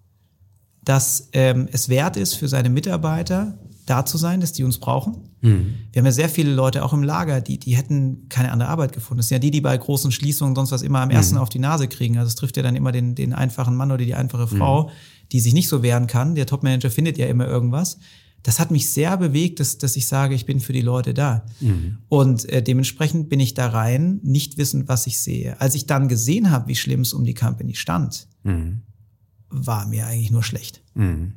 dass 0.85 1.27
ähm, 1.33 1.67
es 1.69 1.89
wert 1.89 2.15
ist 2.15 2.35
für 2.35 2.47
seine 2.47 2.69
Mitarbeiter 2.69 3.59
da 3.85 4.05
zu 4.05 4.17
sein, 4.17 4.39
dass 4.39 4.53
die 4.53 4.63
uns 4.63 4.77
brauchen. 4.77 5.17
Mhm. 5.41 5.75
Wir 5.91 5.99
haben 5.99 6.05
ja 6.05 6.11
sehr 6.11 6.29
viele 6.29 6.53
Leute 6.53 6.85
auch 6.85 6.93
im 6.93 7.03
Lager, 7.03 7.41
die, 7.41 7.57
die 7.57 7.75
hätten 7.75 8.29
keine 8.29 8.51
andere 8.51 8.69
Arbeit 8.69 8.93
gefunden. 8.93 9.17
Das 9.17 9.27
sind 9.27 9.35
ja 9.35 9.39
die, 9.39 9.51
die 9.51 9.61
bei 9.61 9.75
großen 9.75 10.11
Schließungen 10.11 10.55
sonst 10.55 10.71
was 10.71 10.81
immer 10.81 11.01
am 11.01 11.09
ersten 11.09 11.35
mhm. 11.35 11.41
auf 11.41 11.49
die 11.49 11.59
Nase 11.59 11.87
kriegen. 11.87 12.17
Also 12.17 12.29
es 12.29 12.35
trifft 12.35 12.55
ja 12.55 12.63
dann 12.63 12.75
immer 12.75 12.91
den, 12.91 13.15
den 13.15 13.33
einfachen 13.33 13.75
Mann 13.75 13.91
oder 13.91 14.05
die 14.05 14.15
einfache 14.15 14.47
Frau, 14.47 14.83
mhm. 14.83 14.89
Die 15.31 15.39
sich 15.39 15.53
nicht 15.53 15.67
so 15.67 15.83
wehren 15.83 16.07
kann. 16.07 16.35
Der 16.35 16.45
Topmanager 16.45 16.91
findet 16.91 17.17
ja 17.17 17.27
immer 17.27 17.47
irgendwas. 17.47 17.99
Das 18.43 18.59
hat 18.59 18.71
mich 18.71 18.89
sehr 18.89 19.17
bewegt, 19.17 19.59
dass, 19.59 19.77
dass 19.77 19.95
ich 19.95 20.07
sage, 20.07 20.33
ich 20.33 20.45
bin 20.45 20.59
für 20.59 20.71
die 20.71 20.81
Leute 20.81 21.13
da. 21.13 21.45
Mhm. 21.59 21.97
Und 22.07 22.47
äh, 22.47 22.63
dementsprechend 22.63 23.29
bin 23.29 23.39
ich 23.39 23.53
da 23.53 23.67
rein, 23.67 24.19
nicht 24.23 24.57
wissend, 24.57 24.87
was 24.87 25.07
ich 25.07 25.19
sehe. 25.19 25.59
Als 25.59 25.75
ich 25.75 25.87
dann 25.87 26.07
gesehen 26.07 26.49
habe, 26.49 26.67
wie 26.67 26.75
schlimm 26.75 27.01
es 27.01 27.13
um 27.13 27.25
die 27.25 27.33
Company 27.33 27.75
stand, 27.75 28.27
mhm. 28.43 28.81
war 29.49 29.87
mir 29.87 30.07
eigentlich 30.07 30.31
nur 30.31 30.43
schlecht. 30.43 30.81
Mhm. 30.93 31.33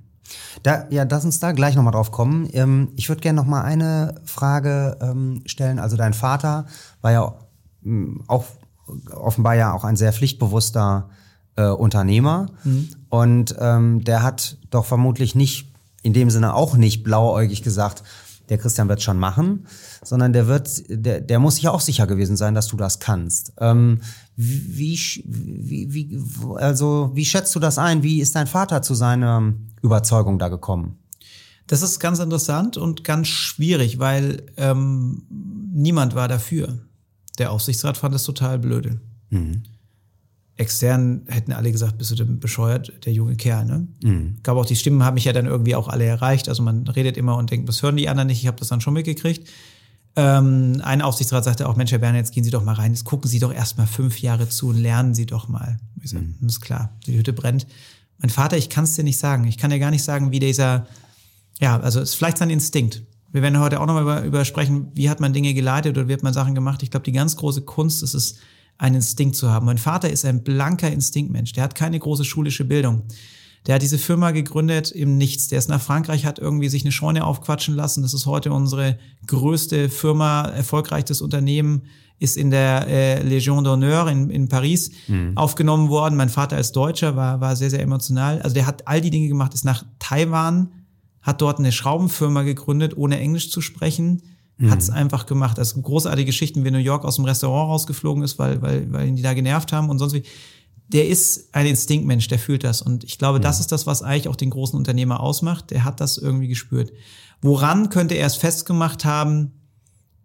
Da, 0.62 0.86
ja, 0.90 1.04
lass 1.08 1.24
uns 1.24 1.40
da 1.40 1.52
gleich 1.52 1.74
nochmal 1.74 1.92
drauf 1.92 2.12
kommen. 2.12 2.48
Ähm, 2.52 2.92
ich 2.96 3.08
würde 3.08 3.20
gerne 3.20 3.36
nochmal 3.36 3.64
eine 3.64 4.20
Frage 4.24 4.96
ähm, 5.00 5.42
stellen. 5.46 5.78
Also 5.78 5.96
dein 5.96 6.14
Vater 6.14 6.66
war 7.00 7.12
ja 7.12 7.34
ähm, 7.84 8.22
auch 8.28 8.44
offenbar 9.10 9.54
ja 9.56 9.72
auch 9.72 9.84
ein 9.84 9.96
sehr 9.96 10.12
pflichtbewusster 10.12 11.10
äh, 11.56 11.66
Unternehmer. 11.66 12.46
Mhm. 12.64 12.88
Und 13.08 13.56
ähm, 13.58 14.04
der 14.04 14.22
hat 14.22 14.58
doch 14.70 14.84
vermutlich 14.84 15.34
nicht, 15.34 15.72
in 16.02 16.12
dem 16.12 16.30
Sinne 16.30 16.54
auch 16.54 16.76
nicht 16.76 17.02
blauäugig 17.02 17.62
gesagt, 17.62 18.02
der 18.48 18.58
Christian 18.58 18.88
wird 18.88 19.02
schon 19.02 19.18
machen, 19.18 19.66
sondern 20.02 20.32
der 20.32 20.46
wird, 20.46 20.82
der, 20.88 21.20
der 21.20 21.38
muss 21.38 21.56
sich 21.56 21.68
auch 21.68 21.80
sicher 21.80 22.06
gewesen 22.06 22.36
sein, 22.36 22.54
dass 22.54 22.66
du 22.66 22.76
das 22.76 22.98
kannst. 22.98 23.52
Ähm, 23.58 24.00
wie, 24.36 24.98
wie, 25.24 25.94
wie, 25.94 26.20
also, 26.56 27.12
wie 27.14 27.24
schätzt 27.24 27.54
du 27.54 27.60
das 27.60 27.78
ein? 27.78 28.02
Wie 28.02 28.20
ist 28.20 28.34
dein 28.34 28.46
Vater 28.46 28.82
zu 28.82 28.94
seiner 28.94 29.54
Überzeugung 29.80 30.38
da 30.38 30.48
gekommen? 30.48 30.98
Das 31.66 31.82
ist 31.82 32.00
ganz 32.00 32.18
interessant 32.18 32.76
und 32.76 33.04
ganz 33.04 33.28
schwierig, 33.28 33.98
weil 33.98 34.42
ähm, 34.56 35.22
niemand 35.30 36.14
war 36.14 36.28
dafür. 36.28 36.78
Der 37.38 37.52
Aufsichtsrat 37.52 37.96
fand 37.96 38.14
das 38.14 38.24
total 38.24 38.58
blöde. 38.58 39.00
Mhm. 39.30 39.62
Extern 40.56 41.22
hätten 41.28 41.52
alle 41.52 41.72
gesagt, 41.72 41.98
bist 41.98 42.10
du 42.10 42.14
denn 42.14 42.38
bescheuert, 42.38 42.92
der 43.06 43.12
junge 43.12 43.36
Kerl. 43.36 43.64
Ne? 43.64 43.88
Mhm. 44.02 44.36
Gab 44.42 44.56
auch 44.56 44.66
die 44.66 44.76
Stimmen 44.76 45.02
haben 45.02 45.14
mich 45.14 45.24
ja 45.24 45.32
dann 45.32 45.46
irgendwie 45.46 45.74
auch 45.74 45.88
alle 45.88 46.04
erreicht. 46.04 46.48
Also 46.48 46.62
man 46.62 46.86
redet 46.88 47.16
immer 47.16 47.36
und 47.36 47.50
denkt, 47.50 47.68
was 47.68 47.82
hören 47.82 47.96
die 47.96 48.08
anderen 48.08 48.28
nicht? 48.28 48.42
Ich 48.42 48.46
habe 48.46 48.58
das 48.58 48.68
dann 48.68 48.80
schon 48.80 48.94
mitgekriegt. 48.94 49.48
Ähm, 50.14 50.82
ein 50.84 51.00
Aufsichtsrat 51.00 51.44
sagte 51.44 51.68
auch, 51.68 51.76
Mensch, 51.76 51.90
Herr 51.90 51.98
Berner, 51.98 52.18
jetzt 52.18 52.32
gehen 52.32 52.44
Sie 52.44 52.50
doch 52.50 52.62
mal 52.62 52.74
rein, 52.74 52.92
jetzt 52.92 53.04
gucken 53.04 53.30
Sie 53.30 53.38
doch 53.38 53.52
erst 53.52 53.78
mal 53.78 53.86
fünf 53.86 54.20
Jahre 54.20 54.46
zu 54.46 54.68
und 54.68 54.76
lernen 54.76 55.14
Sie 55.14 55.24
doch 55.24 55.48
mal. 55.48 55.78
Ich 56.02 56.10
so, 56.10 56.18
mhm. 56.18 56.36
ist 56.46 56.60
klar, 56.60 56.90
die 57.06 57.16
Hütte 57.16 57.32
brennt. 57.32 57.66
Mein 58.18 58.28
Vater, 58.28 58.58
ich 58.58 58.68
kann 58.68 58.84
es 58.84 58.94
dir 58.94 59.04
nicht 59.04 59.18
sagen. 59.18 59.46
Ich 59.46 59.56
kann 59.56 59.70
dir 59.70 59.78
gar 59.78 59.90
nicht 59.90 60.04
sagen, 60.04 60.30
wie 60.30 60.38
dieser, 60.38 60.86
ja, 61.60 61.80
also 61.80 62.00
es 62.00 62.10
ist 62.10 62.14
vielleicht 62.16 62.38
sein 62.38 62.50
Instinkt. 62.50 63.02
Wir 63.32 63.40
werden 63.40 63.58
heute 63.58 63.80
auch 63.80 63.86
nochmal 63.86 64.02
über, 64.02 64.22
über 64.22 64.44
sprechen, 64.44 64.88
wie 64.94 65.08
hat 65.08 65.20
man 65.20 65.32
Dinge 65.32 65.54
geleitet 65.54 65.96
oder 65.96 66.08
wie 66.08 66.12
hat 66.12 66.22
man 66.22 66.34
Sachen 66.34 66.54
gemacht. 66.54 66.82
Ich 66.82 66.90
glaube, 66.90 67.04
die 67.04 67.12
ganz 67.12 67.36
große 67.36 67.62
Kunst 67.62 68.02
ist 68.02 68.12
es, 68.12 68.36
einen 68.82 68.96
Instinkt 68.96 69.36
zu 69.36 69.48
haben. 69.50 69.64
Mein 69.64 69.78
Vater 69.78 70.10
ist 70.10 70.24
ein 70.24 70.42
blanker 70.42 70.90
Instinktmensch. 70.90 71.52
Der 71.52 71.62
hat 71.62 71.76
keine 71.76 71.98
große 72.00 72.24
schulische 72.24 72.64
Bildung. 72.64 73.04
Der 73.66 73.76
hat 73.76 73.82
diese 73.82 73.96
Firma 73.96 74.32
gegründet 74.32 74.90
im 74.90 75.16
Nichts. 75.16 75.46
Der 75.46 75.60
ist 75.60 75.68
nach 75.68 75.80
Frankreich, 75.80 76.26
hat 76.26 76.40
irgendwie 76.40 76.68
sich 76.68 76.82
eine 76.82 76.90
Scheune 76.90 77.24
aufquatschen 77.24 77.76
lassen. 77.76 78.02
Das 78.02 78.12
ist 78.12 78.26
heute 78.26 78.52
unsere 78.52 78.98
größte 79.28 79.88
Firma, 79.88 80.42
erfolgreichstes 80.48 81.22
Unternehmen, 81.22 81.82
ist 82.18 82.36
in 82.36 82.50
der 82.50 82.88
äh, 82.88 83.22
Légion 83.22 83.64
d'honneur 83.64 84.10
in, 84.10 84.30
in 84.30 84.48
Paris 84.48 84.90
mhm. 85.06 85.36
aufgenommen 85.36 85.88
worden. 85.88 86.16
Mein 86.16 86.28
Vater 86.28 86.56
als 86.56 86.72
Deutscher 86.72 87.14
war, 87.14 87.40
war 87.40 87.54
sehr, 87.54 87.70
sehr 87.70 87.82
emotional. 87.82 88.42
Also 88.42 88.54
der 88.54 88.66
hat 88.66 88.88
all 88.88 89.00
die 89.00 89.10
Dinge 89.10 89.28
gemacht, 89.28 89.54
ist 89.54 89.64
nach 89.64 89.84
Taiwan, 90.00 90.72
hat 91.20 91.40
dort 91.40 91.60
eine 91.60 91.70
Schraubenfirma 91.70 92.42
gegründet, 92.42 92.96
ohne 92.96 93.20
Englisch 93.20 93.50
zu 93.50 93.60
sprechen. 93.60 94.22
Mhm. 94.62 94.70
Hat 94.70 94.78
es 94.78 94.90
einfach 94.90 95.26
gemacht. 95.26 95.58
Also 95.58 95.82
großartige 95.82 96.26
Geschichten, 96.26 96.64
wie 96.64 96.70
New 96.70 96.78
York 96.78 97.04
aus 97.04 97.16
dem 97.16 97.24
Restaurant 97.24 97.68
rausgeflogen 97.68 98.22
ist, 98.22 98.38
weil, 98.38 98.62
weil, 98.62 98.90
weil 98.92 99.08
ihn 99.08 99.16
die 99.16 99.22
da 99.22 99.34
genervt 99.34 99.72
haben 99.72 99.90
und 99.90 99.98
sonst 99.98 100.14
wie 100.14 100.22
der 100.92 101.08
ist 101.08 101.48
ein 101.52 101.66
Instinktmensch, 101.66 102.28
der 102.28 102.38
fühlt 102.38 102.64
das. 102.64 102.82
Und 102.82 103.02
ich 103.02 103.18
glaube, 103.18 103.38
mhm. 103.38 103.42
das 103.42 103.60
ist 103.60 103.72
das, 103.72 103.86
was 103.86 104.02
eigentlich 104.02 104.28
auch 104.28 104.36
den 104.36 104.50
großen 104.50 104.76
Unternehmer 104.76 105.20
ausmacht. 105.20 105.70
Der 105.70 105.84
hat 105.84 106.00
das 106.00 106.18
irgendwie 106.18 106.48
gespürt. 106.48 106.92
Woran 107.40 107.88
könnte 107.88 108.14
er 108.14 108.26
es 108.26 108.36
festgemacht 108.36 109.04
haben? 109.04 109.52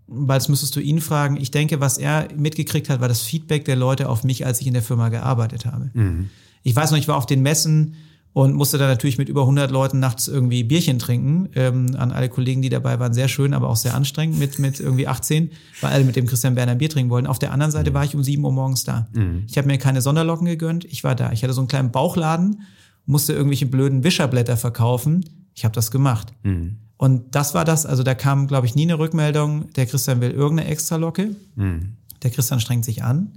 Weil 0.07 0.37
es 0.37 0.49
müsstest 0.49 0.75
du 0.75 0.81
ihn 0.81 1.01
fragen. 1.01 1.37
Ich 1.37 1.51
denke, 1.51 1.79
was 1.79 1.97
er 1.97 2.27
mitgekriegt 2.35 2.89
hat, 2.89 3.01
war 3.01 3.07
das 3.07 3.21
Feedback 3.21 3.65
der 3.65 3.75
Leute 3.75 4.09
auf 4.09 4.23
mich, 4.23 4.45
als 4.45 4.61
ich 4.61 4.67
in 4.67 4.73
der 4.73 4.83
Firma 4.83 5.09
gearbeitet 5.09 5.65
habe. 5.65 5.89
Mhm. 5.93 6.29
Ich 6.63 6.75
weiß 6.75 6.91
noch, 6.91 6.97
ich 6.97 7.07
war 7.07 7.17
auf 7.17 7.25
den 7.25 7.41
Messen 7.41 7.95
und 8.37 8.53
musste 8.53 8.77
dann 8.77 8.89
natürlich 8.89 9.17
mit 9.17 9.29
über 9.29 9.41
100 9.41 9.71
Leuten 9.71 9.97
nachts 9.97 10.27
irgendwie 10.27 10.63
Bierchen 10.63 10.99
trinken. 10.99 11.49
Ähm, 11.55 11.95
an 11.97 12.11
alle 12.11 12.29
Kollegen, 12.29 12.61
die 12.61 12.69
dabei 12.69 12.99
waren, 12.99 13.11
sehr 13.11 13.29
schön, 13.29 13.51
aber 13.51 13.67
auch 13.67 13.75
sehr 13.75 13.95
anstrengend 13.95 14.37
mit, 14.37 14.59
mit 14.59 14.79
irgendwie 14.79 15.07
18, 15.07 15.49
weil 15.81 15.91
alle 15.91 16.03
mit 16.03 16.15
dem 16.15 16.27
Christian 16.27 16.53
Berner 16.53 16.75
Bier 16.75 16.87
trinken 16.87 17.09
wollten. 17.09 17.25
Auf 17.25 17.39
der 17.39 17.51
anderen 17.51 17.71
Seite 17.71 17.89
mhm. 17.89 17.95
war 17.95 18.05
ich 18.05 18.13
um 18.13 18.21
7 18.23 18.43
Uhr 18.43 18.51
morgens 18.51 18.83
da. 18.83 19.07
Mhm. 19.11 19.45
Ich 19.47 19.57
habe 19.57 19.67
mir 19.67 19.79
keine 19.79 20.03
Sonderlocken 20.03 20.45
gegönnt, 20.45 20.85
ich 20.85 21.03
war 21.03 21.15
da. 21.15 21.31
Ich 21.31 21.41
hatte 21.41 21.53
so 21.53 21.61
einen 21.61 21.67
kleinen 21.67 21.89
Bauchladen, 21.89 22.61
musste 23.07 23.33
irgendwelche 23.33 23.65
blöden 23.65 24.03
Wischerblätter 24.03 24.55
verkaufen. 24.55 25.25
Ich 25.55 25.65
habe 25.65 25.73
das 25.73 25.89
gemacht. 25.89 26.31
Mhm. 26.43 26.77
Und 26.97 27.33
das 27.33 27.55
war 27.55 27.65
das, 27.65 27.87
also 27.87 28.03
da 28.03 28.13
kam, 28.13 28.45
glaube 28.45 28.67
ich, 28.67 28.75
nie 28.75 28.83
eine 28.83 28.99
Rückmeldung, 28.99 29.73
der 29.73 29.87
Christian 29.87 30.21
will 30.21 30.29
irgendeine 30.29 30.69
Extralocke. 30.69 31.35
Mhm. 31.55 31.93
Der 32.21 32.29
Christian 32.29 32.59
strengt 32.59 32.85
sich 32.85 33.03
an. 33.03 33.31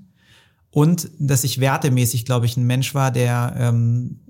Und 0.70 1.10
dass 1.18 1.42
ich 1.42 1.58
wertemäßig, 1.58 2.26
glaube 2.26 2.44
ich, 2.44 2.58
ein 2.58 2.66
Mensch 2.66 2.94
war, 2.94 3.10
der 3.10 3.54
ähm, 3.58 4.20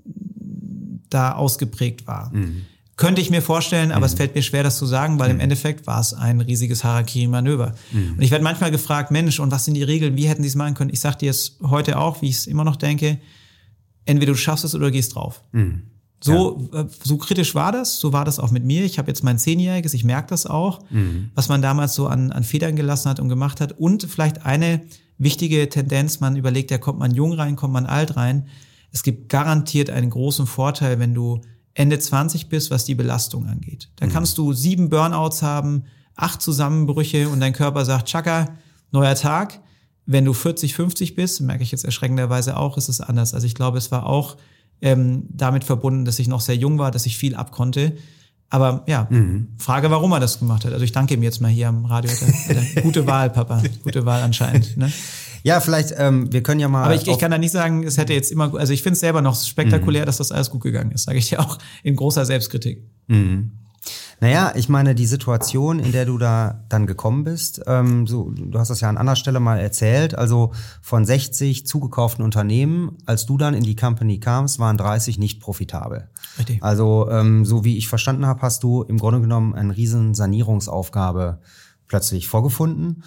da 1.13 1.33
ausgeprägt 1.33 2.07
war. 2.07 2.31
Mhm. 2.33 2.65
Könnte 2.97 3.21
ich 3.21 3.31
mir 3.31 3.41
vorstellen, 3.41 3.91
aber 3.91 4.01
mhm. 4.01 4.05
es 4.05 4.13
fällt 4.13 4.35
mir 4.35 4.43
schwer, 4.43 4.63
das 4.63 4.77
zu 4.77 4.85
sagen, 4.85 5.17
weil 5.17 5.29
mhm. 5.29 5.35
im 5.35 5.41
Endeffekt 5.41 5.87
war 5.87 5.99
es 5.99 6.13
ein 6.13 6.39
riesiges 6.39 6.83
Harakiri-Manöver. 6.83 7.73
Mhm. 7.91 8.13
Und 8.17 8.21
ich 8.21 8.31
werde 8.31 8.43
manchmal 8.43 8.69
gefragt, 8.69 9.11
Mensch, 9.11 9.39
und 9.39 9.51
was 9.51 9.65
sind 9.65 9.73
die 9.73 9.83
Regeln? 9.83 10.17
Wie 10.17 10.27
hätten 10.27 10.43
die 10.43 10.47
es 10.47 10.55
machen 10.55 10.75
können? 10.75 10.91
Ich 10.91 10.99
sage 10.99 11.17
dir 11.17 11.31
es 11.31 11.57
heute 11.63 11.97
auch, 11.97 12.21
wie 12.21 12.29
ich 12.29 12.37
es 12.37 12.47
immer 12.47 12.63
noch 12.63 12.75
denke, 12.75 13.19
entweder 14.05 14.33
du 14.33 14.37
schaffst 14.37 14.65
es 14.65 14.75
oder 14.75 14.85
du 14.85 14.91
gehst 14.91 15.15
drauf. 15.15 15.41
Mhm. 15.51 15.83
So, 16.23 16.69
ja. 16.71 16.81
Äh, 16.81 16.87
so 17.03 17.17
kritisch 17.17 17.55
war 17.55 17.71
das, 17.71 17.99
so 17.99 18.13
war 18.13 18.23
das 18.23 18.39
auch 18.39 18.51
mit 18.51 18.63
mir. 18.63 18.85
Ich 18.85 18.99
habe 18.99 19.07
jetzt 19.07 19.23
mein 19.23 19.39
Zehnjähriges, 19.39 19.95
ich 19.95 20.03
merke 20.03 20.29
das 20.29 20.45
auch, 20.45 20.81
mhm. 20.91 21.31
was 21.33 21.49
man 21.49 21.63
damals 21.63 21.95
so 21.95 22.05
an, 22.07 22.31
an 22.31 22.43
Federn 22.43 22.75
gelassen 22.75 23.09
hat 23.09 23.19
und 23.19 23.29
gemacht 23.29 23.61
hat. 23.61 23.79
Und 23.79 24.03
vielleicht 24.03 24.45
eine 24.45 24.81
wichtige 25.17 25.67
Tendenz, 25.69 26.19
man 26.19 26.35
überlegt, 26.35 26.69
ja, 26.69 26.77
kommt 26.77 26.99
man 26.99 27.15
jung 27.15 27.33
rein, 27.33 27.55
kommt 27.55 27.73
man 27.73 27.87
alt 27.87 28.15
rein 28.15 28.45
es 28.91 29.03
gibt 29.03 29.29
garantiert 29.29 29.89
einen 29.89 30.09
großen 30.09 30.47
Vorteil, 30.47 30.99
wenn 30.99 31.13
du 31.13 31.41
Ende 31.73 31.97
20 31.97 32.49
bist, 32.49 32.71
was 32.71 32.85
die 32.85 32.95
Belastung 32.95 33.47
angeht. 33.47 33.89
Da 33.95 34.05
mhm. 34.05 34.11
kannst 34.11 34.37
du 34.37 34.53
sieben 34.53 34.89
Burnouts 34.89 35.41
haben, 35.41 35.83
acht 36.15 36.41
Zusammenbrüche 36.41 37.29
und 37.29 37.39
dein 37.39 37.53
Körper 37.53 37.85
sagt, 37.85 38.09
Chaka, 38.09 38.57
neuer 38.91 39.15
Tag. 39.15 39.61
Wenn 40.05 40.25
du 40.25 40.33
40, 40.33 40.75
50 40.75 41.15
bist, 41.15 41.41
merke 41.41 41.63
ich 41.63 41.71
jetzt 41.71 41.85
erschreckenderweise 41.85 42.57
auch, 42.57 42.77
ist 42.77 42.89
es 42.89 42.99
anders. 42.99 43.33
Also 43.33 43.47
ich 43.47 43.55
glaube, 43.55 43.77
es 43.77 43.91
war 43.91 44.05
auch 44.05 44.35
ähm, 44.81 45.25
damit 45.29 45.63
verbunden, 45.63 46.05
dass 46.05 46.19
ich 46.19 46.27
noch 46.27 46.41
sehr 46.41 46.55
jung 46.55 46.77
war, 46.79 46.91
dass 46.91 47.05
ich 47.05 47.17
viel 47.17 47.35
abkonnte. 47.35 47.95
Aber 48.49 48.83
ja, 48.87 49.07
mhm. 49.09 49.49
Frage, 49.57 49.89
warum 49.91 50.11
er 50.11 50.19
das 50.19 50.39
gemacht 50.39 50.65
hat. 50.65 50.73
Also 50.73 50.83
ich 50.83 50.91
danke 50.91 51.13
ihm 51.13 51.23
jetzt 51.23 51.39
mal 51.39 51.49
hier 51.49 51.69
am 51.69 51.85
Radio. 51.85 52.11
Gute 52.83 53.07
Wahl, 53.07 53.29
Papa. 53.29 53.63
Gute 53.83 54.05
Wahl 54.05 54.21
anscheinend. 54.21 54.75
Ne? 54.75 54.91
Ja, 55.43 55.59
vielleicht, 55.59 55.93
ähm, 55.97 56.31
wir 56.31 56.43
können 56.43 56.59
ja 56.59 56.67
mal. 56.67 56.83
Aber 56.83 56.95
ich, 56.95 57.07
ich 57.07 57.17
kann 57.17 57.31
da 57.31 57.37
nicht 57.37 57.51
sagen, 57.51 57.83
es 57.83 57.97
hätte 57.97 58.13
jetzt 58.13 58.31
immer, 58.31 58.53
also 58.55 58.73
ich 58.73 58.83
finde 58.83 58.93
es 58.93 58.99
selber 58.99 59.21
noch 59.21 59.35
spektakulär, 59.35 60.03
mhm. 60.03 60.05
dass 60.05 60.17
das 60.17 60.31
alles 60.31 60.49
gut 60.49 60.61
gegangen 60.61 60.91
ist, 60.91 61.03
sage 61.03 61.17
ich 61.17 61.29
dir 61.29 61.39
auch 61.39 61.57
in 61.83 61.95
großer 61.95 62.25
Selbstkritik. 62.25 62.83
Mhm. 63.07 63.51
Naja, 64.19 64.53
ich 64.55 64.69
meine, 64.69 64.93
die 64.93 65.07
Situation, 65.07 65.79
in 65.79 65.91
der 65.91 66.05
du 66.05 66.19
da 66.19 66.63
dann 66.69 66.85
gekommen 66.85 67.23
bist, 67.23 67.63
ähm, 67.65 68.05
so, 68.05 68.29
du 68.29 68.59
hast 68.59 68.69
das 68.69 68.79
ja 68.79 68.87
an 68.87 68.97
anderer 68.97 69.15
Stelle 69.15 69.39
mal 69.39 69.57
erzählt, 69.57 70.13
also 70.15 70.51
von 70.79 71.05
60 71.05 71.65
zugekauften 71.65 72.23
Unternehmen, 72.23 72.99
als 73.07 73.25
du 73.25 73.39
dann 73.39 73.55
in 73.55 73.63
die 73.63 73.75
Company 73.75 74.19
kamst, 74.19 74.59
waren 74.59 74.77
30 74.77 75.17
nicht 75.17 75.41
profitabel. 75.41 76.09
Richtig. 76.37 76.61
Also, 76.61 77.09
ähm, 77.09 77.45
so 77.45 77.63
wie 77.63 77.77
ich 77.77 77.87
verstanden 77.87 78.27
habe, 78.27 78.43
hast 78.43 78.61
du 78.61 78.83
im 78.83 78.99
Grunde 78.99 79.21
genommen 79.21 79.55
eine 79.55 79.75
riesen 79.75 80.13
Sanierungsaufgabe 80.13 81.39
plötzlich 81.87 82.27
vorgefunden. 82.27 83.03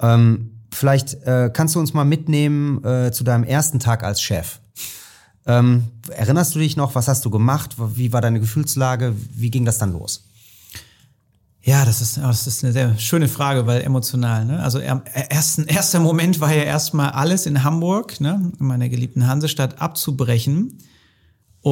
Ähm, 0.00 0.57
vielleicht 0.70 1.14
äh, 1.24 1.50
kannst 1.52 1.74
du 1.74 1.80
uns 1.80 1.94
mal 1.94 2.04
mitnehmen 2.04 2.84
äh, 2.84 3.10
zu 3.12 3.24
deinem 3.24 3.44
ersten 3.44 3.78
Tag 3.78 4.02
als 4.02 4.20
Chef. 4.20 4.60
Ähm, 5.46 5.84
erinnerst 6.10 6.54
du 6.54 6.58
dich 6.58 6.76
noch, 6.76 6.94
was 6.94 7.08
hast 7.08 7.24
du 7.24 7.30
gemacht? 7.30 7.76
Wie 7.78 8.12
war 8.12 8.20
deine 8.20 8.40
Gefühlslage? 8.40 9.14
Wie 9.32 9.50
ging 9.50 9.64
das 9.64 9.78
dann 9.78 9.92
los? 9.92 10.24
Ja, 11.62 11.84
das 11.84 12.00
ist, 12.00 12.18
das 12.18 12.46
ist 12.46 12.64
eine 12.64 12.72
sehr 12.72 12.96
schöne 12.98 13.28
Frage, 13.28 13.66
weil 13.66 13.82
emotional. 13.82 14.44
Ne? 14.44 14.62
Also 14.62 14.78
ersten, 14.78 15.64
erster 15.66 16.00
Moment 16.00 16.40
war 16.40 16.52
ja 16.52 16.62
erstmal 16.62 17.10
alles 17.10 17.46
in 17.46 17.64
Hamburg, 17.64 18.20
ne, 18.20 18.52
in 18.58 18.66
meiner 18.66 18.88
geliebten 18.88 19.26
Hansestadt, 19.26 19.80
abzubrechen 19.80 20.78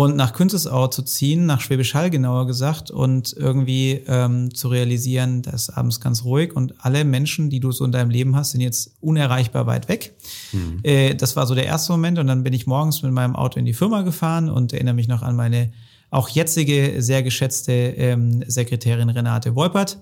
und 0.05 0.15
nach 0.15 0.35
Künzelsau 0.35 0.89
zu 0.89 1.03
ziehen, 1.03 1.47
nach 1.47 1.63
Schwäbisch 1.63 1.95
Hall 1.95 2.11
genauer 2.11 2.47
gesagt, 2.47 2.91
und 2.91 3.33
irgendwie 3.33 4.03
ähm, 4.07 4.55
zu 4.55 4.69
realisieren, 4.69 5.41
da 5.41 5.53
ist 5.53 5.71
abends 5.71 6.01
ganz 6.01 6.23
ruhig 6.23 6.55
und 6.55 6.75
alle 6.85 7.03
Menschen, 7.05 7.49
die 7.49 7.61
du 7.61 7.73
so 7.73 7.83
in 7.85 7.93
deinem 7.93 8.11
Leben 8.11 8.37
hast, 8.37 8.51
sind 8.51 8.61
jetzt 8.61 8.95
unerreichbar 9.01 9.67
weit 9.67 9.89
weg. 9.89 10.15
Mhm. 10.53 10.81
Äh, 10.83 11.15
das 11.15 11.35
war 11.35 11.47
so 11.47 11.55
der 11.55 11.65
erste 11.65 11.93
Moment 11.93 12.19
und 12.19 12.27
dann 12.27 12.45
bin 12.45 12.53
ich 12.53 12.67
morgens 12.67 13.03
mit 13.03 13.13
meinem 13.13 13.35
Auto 13.35 13.59
in 13.59 13.65
die 13.65 13.73
Firma 13.73 14.03
gefahren 14.03 14.51
und 14.51 14.75
erinnere 14.75 14.95
mich 14.95 15.09
noch 15.09 15.23
an 15.23 15.35
meine 15.35 15.73
auch 16.11 16.29
jetzige 16.29 17.03
sehr 17.03 17.23
geschätzte 17.23 17.73
ähm, 17.73 18.45
Sekretärin 18.47 19.09
Renate 19.09 19.55
Wolpert, 19.55 19.99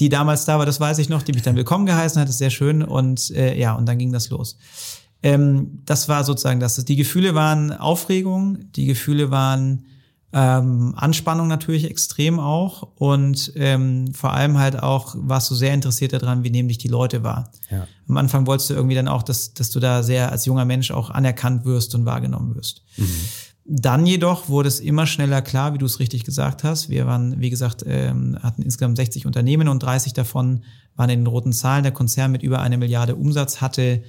die 0.00 0.08
damals 0.08 0.46
da 0.46 0.58
war, 0.58 0.66
das 0.66 0.80
weiß 0.80 0.98
ich 0.98 1.08
noch, 1.08 1.22
die 1.22 1.32
mich 1.32 1.42
dann 1.42 1.54
willkommen 1.54 1.86
geheißen 1.86 2.20
hat, 2.20 2.28
ist 2.28 2.38
sehr 2.38 2.50
schön 2.50 2.82
und 2.82 3.30
äh, 3.30 3.56
ja, 3.56 3.74
und 3.74 3.86
dann 3.86 3.98
ging 3.98 4.12
das 4.12 4.30
los. 4.30 4.56
Ähm, 5.22 5.82
das 5.84 6.08
war 6.08 6.24
sozusagen 6.24 6.60
das. 6.60 6.84
Die 6.84 6.96
Gefühle 6.96 7.34
waren 7.34 7.72
Aufregung, 7.72 8.70
die 8.72 8.86
Gefühle 8.86 9.30
waren 9.30 9.84
ähm, 10.32 10.94
Anspannung 10.96 11.48
natürlich 11.48 11.88
extrem 11.88 12.38
auch 12.38 12.82
und 12.96 13.52
ähm, 13.56 14.12
vor 14.12 14.34
allem 14.34 14.58
halt 14.58 14.82
auch 14.82 15.14
warst 15.16 15.50
du 15.50 15.54
sehr 15.54 15.72
interessiert 15.72 16.12
daran, 16.12 16.44
wie 16.44 16.50
nehmen 16.50 16.68
dich 16.68 16.76
die 16.76 16.88
Leute 16.88 17.22
wahr. 17.22 17.50
Ja. 17.70 17.86
Am 18.08 18.16
Anfang 18.18 18.46
wolltest 18.46 18.68
du 18.68 18.74
irgendwie 18.74 18.94
dann 18.94 19.08
auch, 19.08 19.22
dass, 19.22 19.54
dass 19.54 19.70
du 19.70 19.80
da 19.80 20.02
sehr 20.02 20.30
als 20.30 20.44
junger 20.44 20.66
Mensch 20.66 20.90
auch 20.90 21.08
anerkannt 21.08 21.64
wirst 21.64 21.94
und 21.94 22.04
wahrgenommen 22.04 22.54
wirst. 22.54 22.82
Mhm. 22.98 23.06
Dann 23.70 24.06
jedoch 24.06 24.48
wurde 24.48 24.68
es 24.68 24.80
immer 24.80 25.06
schneller 25.06 25.42
klar, 25.42 25.74
wie 25.74 25.78
du 25.78 25.86
es 25.86 25.98
richtig 25.98 26.24
gesagt 26.24 26.62
hast. 26.62 26.88
Wir 26.88 27.06
waren, 27.06 27.40
wie 27.40 27.50
gesagt, 27.50 27.84
ähm, 27.86 28.38
hatten 28.42 28.62
insgesamt 28.62 28.96
60 28.96 29.26
Unternehmen 29.26 29.68
und 29.68 29.82
30 29.82 30.12
davon 30.12 30.62
waren 30.96 31.10
in 31.10 31.20
den 31.20 31.26
roten 31.26 31.52
Zahlen. 31.52 31.82
Der 31.82 31.92
Konzern 31.92 32.32
mit 32.32 32.42
über 32.42 32.60
eine 32.60 32.78
Milliarde 32.78 33.14
Umsatz 33.14 33.60
hatte 33.60 34.02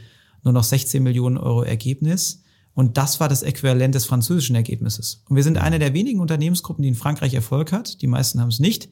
nur 0.43 0.53
noch 0.53 0.63
16 0.63 1.01
Millionen 1.01 1.37
Euro 1.37 1.63
Ergebnis. 1.63 2.43
Und 2.73 2.97
das 2.97 3.19
war 3.19 3.27
das 3.27 3.43
Äquivalent 3.43 3.93
des 3.95 4.05
französischen 4.05 4.55
Ergebnisses. 4.55 5.23
Und 5.27 5.35
wir 5.35 5.43
sind 5.43 5.57
eine 5.57 5.79
der 5.79 5.93
wenigen 5.93 6.19
Unternehmensgruppen, 6.19 6.81
die 6.81 6.89
in 6.89 6.95
Frankreich 6.95 7.33
Erfolg 7.33 7.71
hat. 7.71 8.01
Die 8.01 8.07
meisten 8.07 8.39
haben 8.39 8.49
es 8.49 8.59
nicht. 8.59 8.89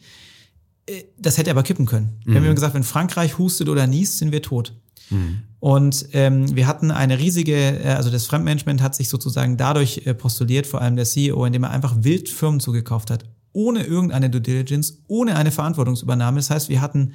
Äh, 0.88 1.04
das 1.18 1.38
hätte 1.38 1.52
aber 1.52 1.64
kippen 1.64 1.86
können. 1.86 2.20
Mhm. 2.26 2.34
Wir 2.34 2.42
haben 2.42 2.56
gesagt, 2.56 2.74
wenn 2.74 2.84
Frankreich 2.84 3.38
hustet 3.38 3.70
oder 3.70 3.88
niest, 3.88 4.18
sind 4.18 4.32
wir 4.32 4.42
tot. 4.42 4.74
Mhm. 5.10 5.44
Und 5.60 6.10
ähm, 6.14 6.56
wir 6.56 6.68
hatten 6.68 6.92
eine 6.92 7.18
riesige, 7.18 7.56
äh, 7.56 7.90
also 7.90 8.10
das 8.10 8.26
Fremdmanagement 8.26 8.82
hat 8.82 8.96
sich 8.96 9.10
sozusagen 9.10 9.58
dadurch 9.58 10.02
äh, 10.06 10.14
postuliert, 10.14 10.68
vor 10.68 10.82
allem 10.82 10.96
der 10.96 11.06
CEO, 11.06 11.46
indem 11.46 11.64
er 11.64 11.72
einfach 11.72 11.96
wild 12.00 12.30
Firmen 12.30 12.60
zugekauft 12.60 13.10
hat, 13.10 13.26
ohne 13.54 13.84
irgendeine 13.84 14.30
Due 14.30 14.42
Diligence, 14.42 15.00
ohne 15.08 15.36
eine 15.36 15.52
Verantwortungsübernahme. 15.52 16.38
Das 16.38 16.50
heißt, 16.50 16.70
wir 16.70 16.82
hatten 16.82 17.14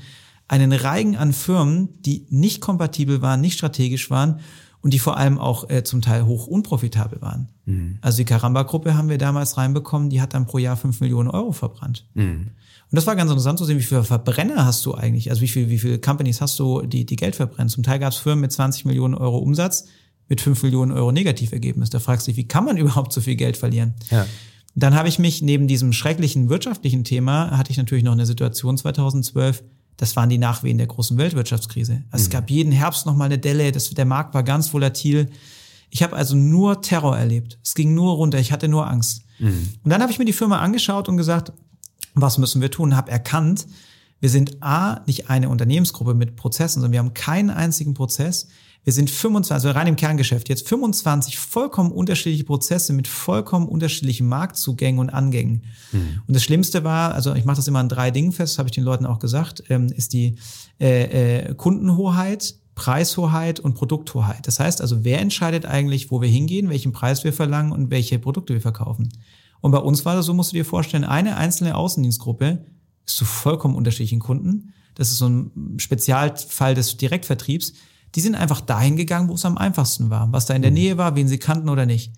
einen 0.52 0.74
Reigen 0.74 1.16
an 1.16 1.32
Firmen, 1.32 1.88
die 2.02 2.26
nicht 2.28 2.60
kompatibel 2.60 3.22
waren, 3.22 3.40
nicht 3.40 3.54
strategisch 3.54 4.10
waren 4.10 4.40
und 4.82 4.92
die 4.92 4.98
vor 4.98 5.16
allem 5.16 5.38
auch 5.38 5.70
äh, 5.70 5.82
zum 5.82 6.02
Teil 6.02 6.26
hoch 6.26 6.46
unprofitabel 6.46 7.22
waren. 7.22 7.48
Mhm. 7.64 7.96
Also 8.02 8.18
die 8.18 8.26
Karamba-Gruppe 8.26 8.94
haben 8.94 9.08
wir 9.08 9.16
damals 9.16 9.56
reinbekommen, 9.56 10.10
die 10.10 10.20
hat 10.20 10.34
dann 10.34 10.46
pro 10.46 10.58
Jahr 10.58 10.76
fünf 10.76 11.00
Millionen 11.00 11.30
Euro 11.30 11.52
verbrannt. 11.52 12.06
Mhm. 12.12 12.50
Und 12.90 12.96
das 12.96 13.06
war 13.06 13.16
ganz 13.16 13.30
interessant 13.30 13.58
zu 13.58 13.64
sehen, 13.64 13.78
wie 13.78 13.82
viele 13.82 14.04
Verbrenner 14.04 14.66
hast 14.66 14.84
du 14.84 14.92
eigentlich, 14.92 15.30
also 15.30 15.40
wie 15.40 15.48
viele 15.48 15.70
wie 15.70 15.78
viele 15.78 15.98
Companies 15.98 16.42
hast 16.42 16.58
du, 16.58 16.82
die, 16.82 17.06
die 17.06 17.16
Geld 17.16 17.34
verbrennen. 17.34 17.70
Zum 17.70 17.82
Teil 17.82 17.98
gab 17.98 18.12
es 18.12 18.18
Firmen 18.18 18.42
mit 18.42 18.52
20 18.52 18.84
Millionen 18.84 19.14
Euro 19.14 19.38
Umsatz, 19.38 19.86
mit 20.28 20.42
5 20.42 20.62
Millionen 20.64 20.92
Euro 20.92 21.12
Negativergebnis. 21.12 21.88
Da 21.88 21.98
fragst 21.98 22.26
du 22.26 22.30
dich, 22.30 22.36
wie 22.36 22.48
kann 22.48 22.66
man 22.66 22.76
überhaupt 22.76 23.14
so 23.14 23.22
viel 23.22 23.36
Geld 23.36 23.56
verlieren? 23.56 23.94
Ja. 24.10 24.26
Dann 24.74 24.94
habe 24.94 25.08
ich 25.08 25.18
mich 25.18 25.40
neben 25.40 25.66
diesem 25.66 25.94
schrecklichen 25.94 26.50
wirtschaftlichen 26.50 27.04
Thema, 27.04 27.56
hatte 27.56 27.70
ich 27.70 27.78
natürlich 27.78 28.04
noch 28.04 28.12
eine 28.12 28.26
Situation 28.26 28.76
2012, 28.76 29.62
das 29.96 30.16
waren 30.16 30.28
die 30.28 30.38
Nachwehen 30.38 30.78
der 30.78 30.86
großen 30.86 31.16
Weltwirtschaftskrise. 31.18 32.02
Also 32.10 32.22
mhm. 32.22 32.26
es 32.26 32.30
gab 32.30 32.50
jeden 32.50 32.72
Herbst 32.72 33.06
noch 33.06 33.16
mal 33.16 33.26
eine 33.26 33.38
Delle, 33.38 33.72
das, 33.72 33.90
der 33.90 34.04
Markt 34.04 34.34
war 34.34 34.42
ganz 34.42 34.72
volatil. 34.72 35.30
Ich 35.90 36.02
habe 36.02 36.16
also 36.16 36.34
nur 36.34 36.80
Terror 36.82 37.16
erlebt. 37.16 37.58
Es 37.62 37.74
ging 37.74 37.94
nur 37.94 38.14
runter, 38.14 38.38
ich 38.38 38.52
hatte 38.52 38.68
nur 38.68 38.88
Angst. 38.88 39.24
Mhm. 39.38 39.68
Und 39.82 39.90
dann 39.90 40.00
habe 40.02 40.10
ich 40.10 40.18
mir 40.18 40.24
die 40.24 40.32
Firma 40.32 40.58
angeschaut 40.60 41.08
und 41.08 41.16
gesagt, 41.16 41.52
was 42.14 42.38
müssen 42.38 42.60
wir 42.60 42.70
tun? 42.70 42.96
Habe 42.96 43.10
erkannt, 43.10 43.66
wir 44.20 44.30
sind 44.30 44.62
A, 44.62 45.00
nicht 45.06 45.30
eine 45.30 45.48
Unternehmensgruppe 45.48 46.14
mit 46.14 46.36
Prozessen, 46.36 46.80
sondern 46.80 46.92
wir 46.92 47.00
haben 47.00 47.14
keinen 47.14 47.50
einzigen 47.50 47.94
Prozess. 47.94 48.48
Wir 48.84 48.92
sind 48.92 49.10
25, 49.10 49.52
also 49.52 49.70
rein 49.70 49.86
im 49.86 49.96
Kerngeschäft, 49.96 50.48
jetzt 50.48 50.68
25 50.68 51.38
vollkommen 51.38 51.92
unterschiedliche 51.92 52.42
Prozesse 52.42 52.92
mit 52.92 53.06
vollkommen 53.06 53.68
unterschiedlichen 53.68 54.28
Marktzugängen 54.28 54.98
und 54.98 55.10
Angängen. 55.10 55.62
Mhm. 55.92 56.22
Und 56.26 56.34
das 56.34 56.42
Schlimmste 56.42 56.82
war, 56.82 57.14
also 57.14 57.34
ich 57.34 57.44
mache 57.44 57.56
das 57.56 57.68
immer 57.68 57.78
an 57.78 57.88
drei 57.88 58.10
Dingen 58.10 58.32
fest, 58.32 58.58
habe 58.58 58.68
ich 58.68 58.74
den 58.74 58.82
Leuten 58.82 59.06
auch 59.06 59.20
gesagt, 59.20 59.62
ähm, 59.68 59.86
ist 59.86 60.12
die 60.12 60.34
äh, 60.80 61.50
äh, 61.50 61.54
Kundenhoheit, 61.54 62.56
Preishoheit 62.74 63.60
und 63.60 63.74
Produkthoheit. 63.74 64.48
Das 64.48 64.58
heißt 64.58 64.80
also, 64.80 65.04
wer 65.04 65.20
entscheidet 65.20 65.64
eigentlich, 65.64 66.10
wo 66.10 66.20
wir 66.20 66.28
hingehen, 66.28 66.68
welchen 66.68 66.92
Preis 66.92 67.22
wir 67.22 67.32
verlangen 67.32 67.70
und 67.70 67.90
welche 67.90 68.18
Produkte 68.18 68.54
wir 68.54 68.60
verkaufen? 68.60 69.10
Und 69.60 69.70
bei 69.70 69.78
uns 69.78 70.04
war 70.04 70.16
das 70.16 70.26
so, 70.26 70.34
musst 70.34 70.52
du 70.52 70.56
dir 70.56 70.64
vorstellen, 70.64 71.04
eine 71.04 71.36
einzelne 71.36 71.76
Außendienstgruppe 71.76 72.64
ist 73.06 73.16
zu 73.16 73.24
vollkommen 73.24 73.76
unterschiedlichen 73.76 74.18
Kunden. 74.18 74.72
Das 74.94 75.10
ist 75.10 75.18
so 75.18 75.28
ein 75.28 75.78
Spezialfall 75.78 76.74
des 76.74 76.96
Direktvertriebs. 76.96 77.74
Die 78.14 78.20
sind 78.20 78.34
einfach 78.34 78.60
dahin 78.60 78.96
gegangen, 78.96 79.28
wo 79.28 79.34
es 79.34 79.44
am 79.44 79.58
einfachsten 79.58 80.10
war, 80.10 80.30
was 80.32 80.46
da 80.46 80.54
in 80.54 80.62
der 80.62 80.70
mhm. 80.70 80.76
Nähe 80.76 80.98
war, 80.98 81.16
wen 81.16 81.28
sie 81.28 81.38
kannten 81.38 81.68
oder 81.68 81.86
nicht. 81.86 82.12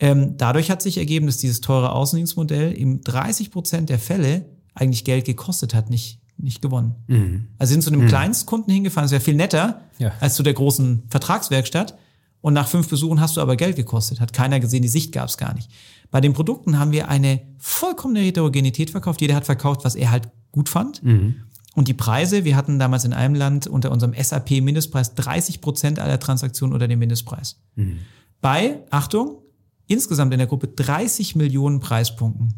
Ähm, 0.00 0.36
dadurch 0.36 0.70
hat 0.70 0.80
sich 0.80 0.98
ergeben, 0.98 1.26
dass 1.26 1.38
dieses 1.38 1.60
teure 1.60 1.92
Außendienstmodell 1.92 2.72
in 2.72 3.00
30 3.02 3.50
Prozent 3.50 3.88
der 3.88 3.98
Fälle 3.98 4.46
eigentlich 4.74 5.04
Geld 5.04 5.24
gekostet 5.24 5.74
hat, 5.74 5.90
nicht, 5.90 6.20
nicht 6.36 6.62
gewonnen. 6.62 6.94
Mhm. 7.08 7.48
Also 7.58 7.72
sind 7.72 7.82
zu 7.82 7.90
einem 7.90 8.02
mhm. 8.02 8.08
Kleinstkunden 8.08 8.72
hingefahren, 8.72 9.04
das 9.04 9.12
wäre 9.12 9.20
viel 9.20 9.34
netter 9.34 9.82
ja. 9.98 10.12
als 10.20 10.36
zu 10.36 10.42
der 10.42 10.54
großen 10.54 11.02
Vertragswerkstatt. 11.08 11.98
Und 12.40 12.54
nach 12.54 12.68
fünf 12.68 12.88
Besuchen 12.88 13.20
hast 13.20 13.36
du 13.36 13.40
aber 13.40 13.56
Geld 13.56 13.74
gekostet. 13.74 14.20
Hat 14.20 14.32
keiner 14.32 14.60
gesehen, 14.60 14.82
die 14.82 14.88
Sicht 14.88 15.10
gab 15.10 15.28
es 15.28 15.36
gar 15.36 15.54
nicht. 15.54 15.70
Bei 16.12 16.20
den 16.20 16.32
Produkten 16.32 16.78
haben 16.78 16.92
wir 16.92 17.08
eine 17.08 17.40
vollkommene 17.58 18.20
Heterogenität 18.20 18.90
verkauft. 18.90 19.20
Jeder 19.20 19.34
hat 19.34 19.44
verkauft, 19.44 19.84
was 19.84 19.96
er 19.96 20.12
halt 20.12 20.28
gut 20.52 20.68
fand. 20.68 21.02
Mhm. 21.02 21.42
Und 21.78 21.86
die 21.86 21.94
Preise, 21.94 22.44
wir 22.44 22.56
hatten 22.56 22.80
damals 22.80 23.04
in 23.04 23.12
einem 23.12 23.36
Land 23.36 23.68
unter 23.68 23.92
unserem 23.92 24.12
SAP-Mindestpreis 24.12 25.14
30 25.14 25.60
Prozent 25.60 26.00
aller 26.00 26.18
Transaktionen 26.18 26.74
unter 26.74 26.88
dem 26.88 26.98
Mindestpreis. 26.98 27.60
Mhm. 27.76 27.98
Bei, 28.40 28.80
Achtung, 28.90 29.42
insgesamt 29.86 30.32
in 30.32 30.38
der 30.38 30.48
Gruppe 30.48 30.66
30 30.66 31.36
Millionen 31.36 31.78
Preispunkten. 31.78 32.52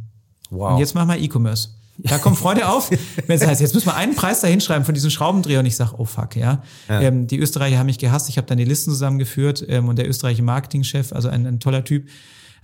Wow. 0.48 0.72
Und 0.72 0.78
jetzt 0.78 0.94
machen 0.94 1.10
wir 1.10 1.18
E-Commerce. 1.18 1.68
Da 1.98 2.16
kommt 2.16 2.38
Freude 2.38 2.66
auf, 2.66 2.90
wenn 3.26 3.36
es 3.36 3.46
heißt, 3.46 3.60
jetzt 3.60 3.74
müssen 3.74 3.88
wir 3.88 3.94
einen 3.94 4.14
Preis 4.14 4.40
da 4.40 4.48
hinschreiben 4.48 4.86
von 4.86 4.94
diesem 4.94 5.10
Schraubendreher 5.10 5.60
und 5.60 5.66
ich 5.66 5.76
sage, 5.76 5.96
oh 5.98 6.06
fuck, 6.06 6.34
ja. 6.34 6.62
ja. 6.88 7.02
Ähm, 7.02 7.26
die 7.26 7.38
Österreicher 7.38 7.78
haben 7.78 7.88
mich 7.88 7.98
gehasst, 7.98 8.30
ich 8.30 8.38
habe 8.38 8.46
dann 8.46 8.56
die 8.56 8.64
Listen 8.64 8.90
zusammengeführt 8.90 9.62
ähm, 9.68 9.88
und 9.88 9.96
der 9.96 10.08
österreichische 10.08 10.44
Marketingchef, 10.44 11.12
also 11.12 11.28
ein, 11.28 11.46
ein 11.46 11.60
toller 11.60 11.84
Typ, 11.84 12.08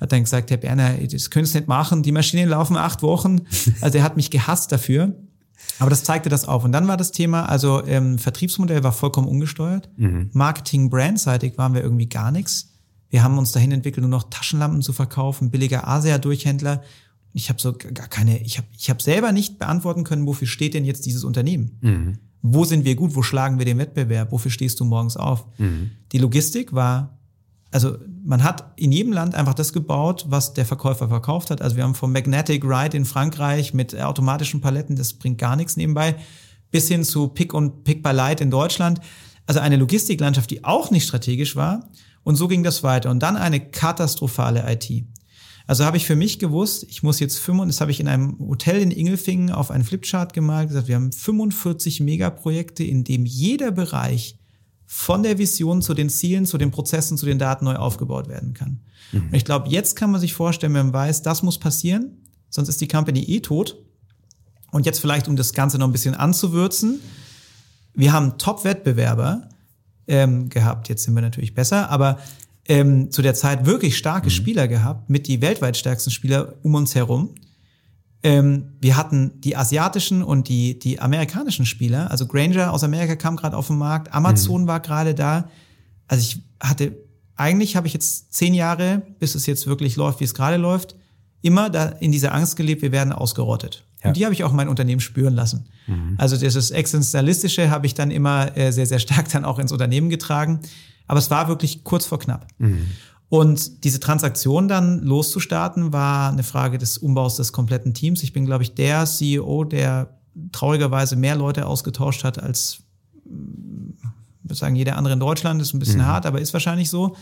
hat 0.00 0.10
dann 0.10 0.24
gesagt, 0.24 0.50
Herr 0.50 0.56
Berner, 0.56 0.94
das 0.94 1.28
können 1.28 1.44
Sie 1.44 1.58
nicht 1.58 1.68
machen, 1.68 2.02
die 2.02 2.12
Maschinen 2.12 2.48
laufen 2.48 2.78
acht 2.78 3.02
Wochen. 3.02 3.42
Also 3.82 3.98
er 3.98 4.04
hat 4.04 4.16
mich 4.16 4.30
gehasst 4.30 4.72
dafür. 4.72 5.14
Aber 5.78 5.90
das 5.90 6.04
zeigte 6.04 6.28
das 6.28 6.46
auf. 6.46 6.64
Und 6.64 6.72
dann 6.72 6.88
war 6.88 6.96
das 6.96 7.12
Thema, 7.12 7.48
also 7.48 7.84
ähm, 7.86 8.18
Vertriebsmodell 8.18 8.82
war 8.82 8.92
vollkommen 8.92 9.28
ungesteuert. 9.28 9.88
Mhm. 9.96 10.30
Marketing, 10.32 10.90
brandseitig 10.90 11.58
waren 11.58 11.74
wir 11.74 11.82
irgendwie 11.82 12.08
gar 12.08 12.30
nichts. 12.30 12.72
Wir 13.10 13.22
haben 13.22 13.38
uns 13.38 13.52
dahin 13.52 13.72
entwickelt, 13.72 14.02
nur 14.02 14.10
noch 14.10 14.30
Taschenlampen 14.30 14.82
zu 14.82 14.92
verkaufen, 14.92 15.50
billiger 15.50 15.86
Asia-Durchhändler. 15.86 16.82
Ich 17.32 17.50
habe 17.50 17.60
so 17.60 17.74
gar 17.74 18.08
keine, 18.08 18.40
ich 18.42 18.58
habe 18.58 18.66
ich 18.76 18.90
hab 18.90 19.02
selber 19.02 19.32
nicht 19.32 19.58
beantworten 19.58 20.04
können, 20.04 20.26
wofür 20.26 20.48
steht 20.48 20.74
denn 20.74 20.84
jetzt 20.84 21.06
dieses 21.06 21.22
Unternehmen? 21.22 21.78
Mhm. 21.80 22.18
Wo 22.42 22.64
sind 22.64 22.84
wir 22.84 22.94
gut? 22.94 23.14
Wo 23.14 23.22
schlagen 23.22 23.58
wir 23.58 23.66
den 23.66 23.78
Wettbewerb? 23.78 24.32
Wofür 24.32 24.50
stehst 24.50 24.80
du 24.80 24.84
morgens 24.84 25.16
auf? 25.16 25.46
Mhm. 25.58 25.90
Die 26.12 26.18
Logistik 26.18 26.72
war 26.72 27.15
also 27.76 27.98
man 28.24 28.42
hat 28.42 28.72
in 28.76 28.90
jedem 28.90 29.12
Land 29.12 29.34
einfach 29.34 29.52
das 29.52 29.74
gebaut, 29.74 30.24
was 30.30 30.54
der 30.54 30.64
Verkäufer 30.64 31.08
verkauft 31.08 31.50
hat. 31.50 31.60
Also 31.60 31.76
wir 31.76 31.84
haben 31.84 31.94
vom 31.94 32.10
Magnetic 32.10 32.64
Ride 32.64 32.96
in 32.96 33.04
Frankreich 33.04 33.74
mit 33.74 33.94
automatischen 34.00 34.62
Paletten, 34.62 34.96
das 34.96 35.12
bringt 35.12 35.36
gar 35.36 35.56
nichts 35.56 35.76
nebenbei, 35.76 36.16
bis 36.70 36.88
hin 36.88 37.04
zu 37.04 37.28
Pick 37.28 37.52
und 37.52 37.84
Pick 37.84 38.02
by 38.02 38.12
Light 38.12 38.40
in 38.40 38.50
Deutschland. 38.50 39.02
Also 39.44 39.60
eine 39.60 39.76
Logistiklandschaft, 39.76 40.50
die 40.50 40.64
auch 40.64 40.90
nicht 40.90 41.06
strategisch 41.06 41.54
war. 41.54 41.90
Und 42.24 42.36
so 42.36 42.48
ging 42.48 42.62
das 42.62 42.82
weiter. 42.82 43.10
Und 43.10 43.22
dann 43.22 43.36
eine 43.36 43.60
katastrophale 43.60 44.64
IT. 44.72 45.04
Also 45.66 45.84
habe 45.84 45.98
ich 45.98 46.06
für 46.06 46.16
mich 46.16 46.38
gewusst, 46.38 46.86
ich 46.88 47.02
muss 47.02 47.20
jetzt 47.20 47.38
5, 47.38 47.66
das 47.66 47.82
habe 47.82 47.90
ich 47.90 48.00
in 48.00 48.08
einem 48.08 48.38
Hotel 48.38 48.80
in 48.80 48.90
Ingelfingen 48.90 49.50
auf 49.50 49.70
einen 49.70 49.84
Flipchart 49.84 50.32
gemalt, 50.32 50.68
gesagt, 50.68 50.88
wir 50.88 50.94
haben 50.94 51.12
45 51.12 52.00
Megaprojekte, 52.00 52.84
in 52.84 53.04
dem 53.04 53.26
jeder 53.26 53.70
Bereich 53.70 54.35
von 54.86 55.22
der 55.22 55.38
Vision 55.38 55.82
zu 55.82 55.94
den 55.94 56.08
Zielen, 56.08 56.46
zu 56.46 56.58
den 56.58 56.70
Prozessen, 56.70 57.18
zu 57.18 57.26
den 57.26 57.38
Daten 57.38 57.64
neu 57.64 57.74
aufgebaut 57.74 58.28
werden 58.28 58.54
kann. 58.54 58.80
Mhm. 59.12 59.26
Und 59.26 59.34
ich 59.34 59.44
glaube, 59.44 59.68
jetzt 59.68 59.96
kann 59.96 60.10
man 60.10 60.20
sich 60.20 60.32
vorstellen, 60.32 60.74
wenn 60.74 60.86
man 60.86 60.94
weiß, 60.94 61.22
das 61.22 61.42
muss 61.42 61.58
passieren, 61.58 62.12
sonst 62.48 62.68
ist 62.68 62.80
die 62.80 62.88
Company 62.88 63.20
eh 63.20 63.40
tot. 63.40 63.76
Und 64.70 64.86
jetzt 64.86 65.00
vielleicht, 65.00 65.28
um 65.28 65.36
das 65.36 65.52
Ganze 65.52 65.78
noch 65.78 65.88
ein 65.88 65.92
bisschen 65.92 66.14
anzuwürzen, 66.14 67.00
wir 67.94 68.12
haben 68.12 68.38
Top-Wettbewerber 68.38 69.48
ähm, 70.06 70.48
gehabt, 70.48 70.88
jetzt 70.88 71.04
sind 71.04 71.14
wir 71.14 71.22
natürlich 71.22 71.54
besser, 71.54 71.90
aber 71.90 72.18
ähm, 72.68 73.10
zu 73.10 73.22
der 73.22 73.34
Zeit 73.34 73.66
wirklich 73.66 73.96
starke 73.96 74.26
mhm. 74.26 74.30
Spieler 74.30 74.68
gehabt, 74.68 75.10
mit 75.10 75.26
die 75.26 75.40
weltweit 75.40 75.76
stärksten 75.76 76.10
Spieler 76.10 76.54
um 76.62 76.74
uns 76.74 76.94
herum. 76.94 77.34
Ähm, 78.26 78.72
wir 78.80 78.96
hatten 78.96 79.40
die 79.40 79.56
asiatischen 79.56 80.24
und 80.24 80.48
die, 80.48 80.80
die 80.80 80.98
amerikanischen 80.98 81.64
Spieler. 81.64 82.10
Also 82.10 82.26
Granger 82.26 82.72
aus 82.72 82.82
Amerika 82.82 83.14
kam 83.14 83.36
gerade 83.36 83.56
auf 83.56 83.68
den 83.68 83.78
Markt, 83.78 84.12
Amazon 84.12 84.62
mhm. 84.62 84.66
war 84.66 84.80
gerade 84.80 85.14
da. 85.14 85.48
Also 86.08 86.22
ich 86.22 86.42
hatte, 86.58 86.96
eigentlich 87.36 87.76
habe 87.76 87.86
ich 87.86 87.92
jetzt 87.92 88.34
zehn 88.34 88.52
Jahre, 88.52 89.02
bis 89.20 89.36
es 89.36 89.46
jetzt 89.46 89.68
wirklich 89.68 89.94
läuft, 89.94 90.18
wie 90.18 90.24
es 90.24 90.34
gerade 90.34 90.56
läuft, 90.56 90.96
immer 91.40 91.70
da 91.70 91.86
in 91.86 92.10
dieser 92.10 92.34
Angst 92.34 92.56
gelebt, 92.56 92.82
wir 92.82 92.90
werden 92.90 93.12
ausgerottet. 93.12 93.84
Ja. 94.02 94.08
Und 94.08 94.16
die 94.16 94.24
habe 94.24 94.34
ich 94.34 94.42
auch 94.42 94.52
mein 94.52 94.68
Unternehmen 94.68 95.00
spüren 95.00 95.34
lassen. 95.34 95.68
Mhm. 95.86 96.16
Also 96.18 96.36
dieses 96.36 96.72
Existenzialistische 96.72 97.70
habe 97.70 97.86
ich 97.86 97.94
dann 97.94 98.10
immer 98.10 98.56
äh, 98.56 98.72
sehr, 98.72 98.86
sehr 98.86 98.98
stark 98.98 99.30
dann 99.30 99.44
auch 99.44 99.60
ins 99.60 99.70
Unternehmen 99.70 100.10
getragen. 100.10 100.58
Aber 101.06 101.20
es 101.20 101.30
war 101.30 101.46
wirklich 101.46 101.84
kurz 101.84 102.06
vor 102.06 102.18
knapp. 102.18 102.48
Mhm. 102.58 102.88
Und 103.28 103.84
diese 103.84 103.98
Transaktion 103.98 104.68
dann 104.68 105.02
loszustarten, 105.02 105.92
war 105.92 106.30
eine 106.30 106.44
Frage 106.44 106.78
des 106.78 106.98
Umbaus 106.98 107.36
des 107.36 107.52
kompletten 107.52 107.92
Teams. 107.92 108.22
Ich 108.22 108.32
bin, 108.32 108.46
glaube 108.46 108.62
ich, 108.62 108.74
der 108.74 109.04
CEO, 109.04 109.64
der 109.64 110.16
traurigerweise 110.52 111.16
mehr 111.16 111.34
Leute 111.34 111.66
ausgetauscht 111.66 112.22
hat 112.22 112.40
als, 112.40 112.78
ich 113.24 113.30
würde 114.44 114.54
sagen, 114.54 114.76
jeder 114.76 114.96
andere 114.96 115.14
in 115.14 115.20
Deutschland. 115.20 115.60
Das 115.60 115.68
ist 115.68 115.74
ein 115.74 115.80
bisschen 115.80 115.98
mhm. 115.98 116.06
hart, 116.06 116.26
aber 116.26 116.40
ist 116.40 116.52
wahrscheinlich 116.52 116.88
so. 116.88 117.16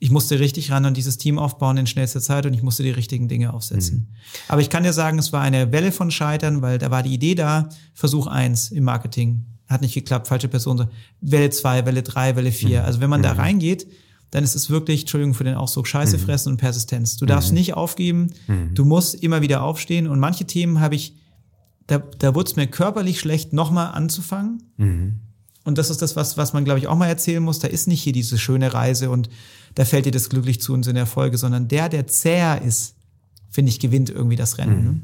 Ich 0.00 0.10
musste 0.10 0.38
richtig 0.38 0.70
ran 0.70 0.84
und 0.84 0.96
dieses 0.96 1.18
Team 1.18 1.38
aufbauen 1.38 1.76
in 1.76 1.86
schnellster 1.86 2.20
Zeit 2.20 2.46
und 2.46 2.54
ich 2.54 2.62
musste 2.62 2.84
die 2.84 2.90
richtigen 2.90 3.26
Dinge 3.26 3.52
aufsetzen. 3.52 3.96
Mhm. 3.96 4.16
Aber 4.48 4.60
ich 4.60 4.70
kann 4.70 4.84
dir 4.84 4.92
sagen, 4.92 5.18
es 5.18 5.32
war 5.32 5.40
eine 5.40 5.72
Welle 5.72 5.92
von 5.92 6.10
Scheitern, 6.10 6.62
weil 6.62 6.78
da 6.78 6.90
war 6.90 7.02
die 7.02 7.12
Idee 7.12 7.34
da, 7.34 7.68
Versuch 7.94 8.26
eins 8.26 8.70
im 8.70 8.84
Marketing. 8.84 9.46
Hat 9.66 9.80
nicht 9.80 9.94
geklappt, 9.94 10.28
falsche 10.28 10.48
Person. 10.48 10.88
Welle 11.20 11.50
zwei, 11.50 11.84
Welle 11.84 12.02
drei, 12.02 12.36
Welle 12.36 12.52
vier. 12.52 12.80
Mhm. 12.80 12.86
Also 12.86 13.00
wenn 13.00 13.10
man 13.10 13.22
da 13.22 13.34
mhm. 13.34 13.40
reingeht, 13.40 13.88
dann 14.30 14.44
ist 14.44 14.54
es 14.54 14.68
wirklich, 14.68 15.02
Entschuldigung 15.02 15.34
für 15.34 15.44
den 15.44 15.54
Ausdruck, 15.54 15.86
Scheiße 15.86 16.18
mhm. 16.18 16.22
fressen 16.22 16.52
und 16.52 16.56
Persistenz. 16.58 17.16
Du 17.16 17.26
darfst 17.26 17.50
mhm. 17.50 17.58
nicht 17.58 17.74
aufgeben, 17.74 18.28
mhm. 18.46 18.74
du 18.74 18.84
musst 18.84 19.14
immer 19.22 19.40
wieder 19.40 19.62
aufstehen. 19.62 20.06
Und 20.06 20.20
manche 20.20 20.44
Themen 20.44 20.80
habe 20.80 20.94
ich, 20.94 21.16
da, 21.86 21.98
da 22.18 22.34
wurde 22.34 22.50
es 22.50 22.56
mir 22.56 22.66
körperlich 22.66 23.20
schlecht, 23.20 23.52
nochmal 23.52 23.92
anzufangen. 23.92 24.62
Mhm. 24.76 25.20
Und 25.64 25.78
das 25.78 25.90
ist 25.90 26.02
das, 26.02 26.16
was, 26.16 26.36
was 26.36 26.52
man, 26.52 26.64
glaube 26.64 26.78
ich, 26.78 26.86
auch 26.86 26.96
mal 26.96 27.08
erzählen 27.08 27.42
muss. 27.42 27.58
Da 27.58 27.68
ist 27.68 27.88
nicht 27.88 28.02
hier 28.02 28.12
diese 28.12 28.38
schöne 28.38 28.72
Reise 28.72 29.10
und 29.10 29.28
da 29.74 29.84
fällt 29.84 30.06
dir 30.06 30.12
das 30.12 30.28
glücklich 30.28 30.60
zu 30.60 30.72
und 30.72 30.82
sind 30.82 30.96
Erfolge, 30.96 31.38
sondern 31.38 31.68
der, 31.68 31.88
der 31.88 32.06
zäher 32.06 32.62
ist, 32.62 32.96
finde 33.50 33.70
ich, 33.70 33.80
gewinnt 33.80 34.10
irgendwie 34.10 34.36
das 34.36 34.58
Rennen. 34.58 34.78
Mhm. 34.78 34.84
Ne? 34.84 35.00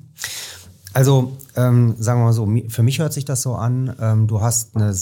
Also, 0.92 1.36
ähm, 1.56 1.96
sagen 1.98 2.20
wir 2.20 2.24
mal 2.24 2.32
so, 2.32 2.48
für 2.68 2.82
mich 2.82 2.98
hört 2.98 3.12
sich 3.12 3.24
das 3.24 3.42
so 3.42 3.54
an, 3.54 3.94
ähm, 4.00 4.26
du 4.26 4.40
hast 4.40 4.76
eine 4.76 4.94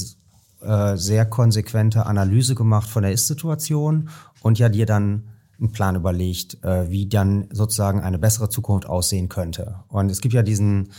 äh, 0.62 0.96
sehr 0.96 1.26
konsequente 1.26 2.06
Analyse 2.06 2.54
gemacht 2.54 2.88
von 2.88 3.02
der 3.02 3.12
Ist-Situation 3.12 4.08
und 4.42 4.58
ja 4.58 4.68
dir 4.68 4.86
dann 4.86 5.28
einen 5.58 5.72
Plan 5.72 5.96
überlegt, 5.96 6.62
äh, 6.64 6.90
wie 6.90 7.08
dann 7.08 7.48
sozusagen 7.52 8.00
eine 8.00 8.18
bessere 8.18 8.48
Zukunft 8.48 8.86
aussehen 8.86 9.28
könnte. 9.28 9.76
Und 9.88 10.10
es 10.10 10.20
gibt 10.20 10.34
ja 10.34 10.42
diesen, 10.42 10.90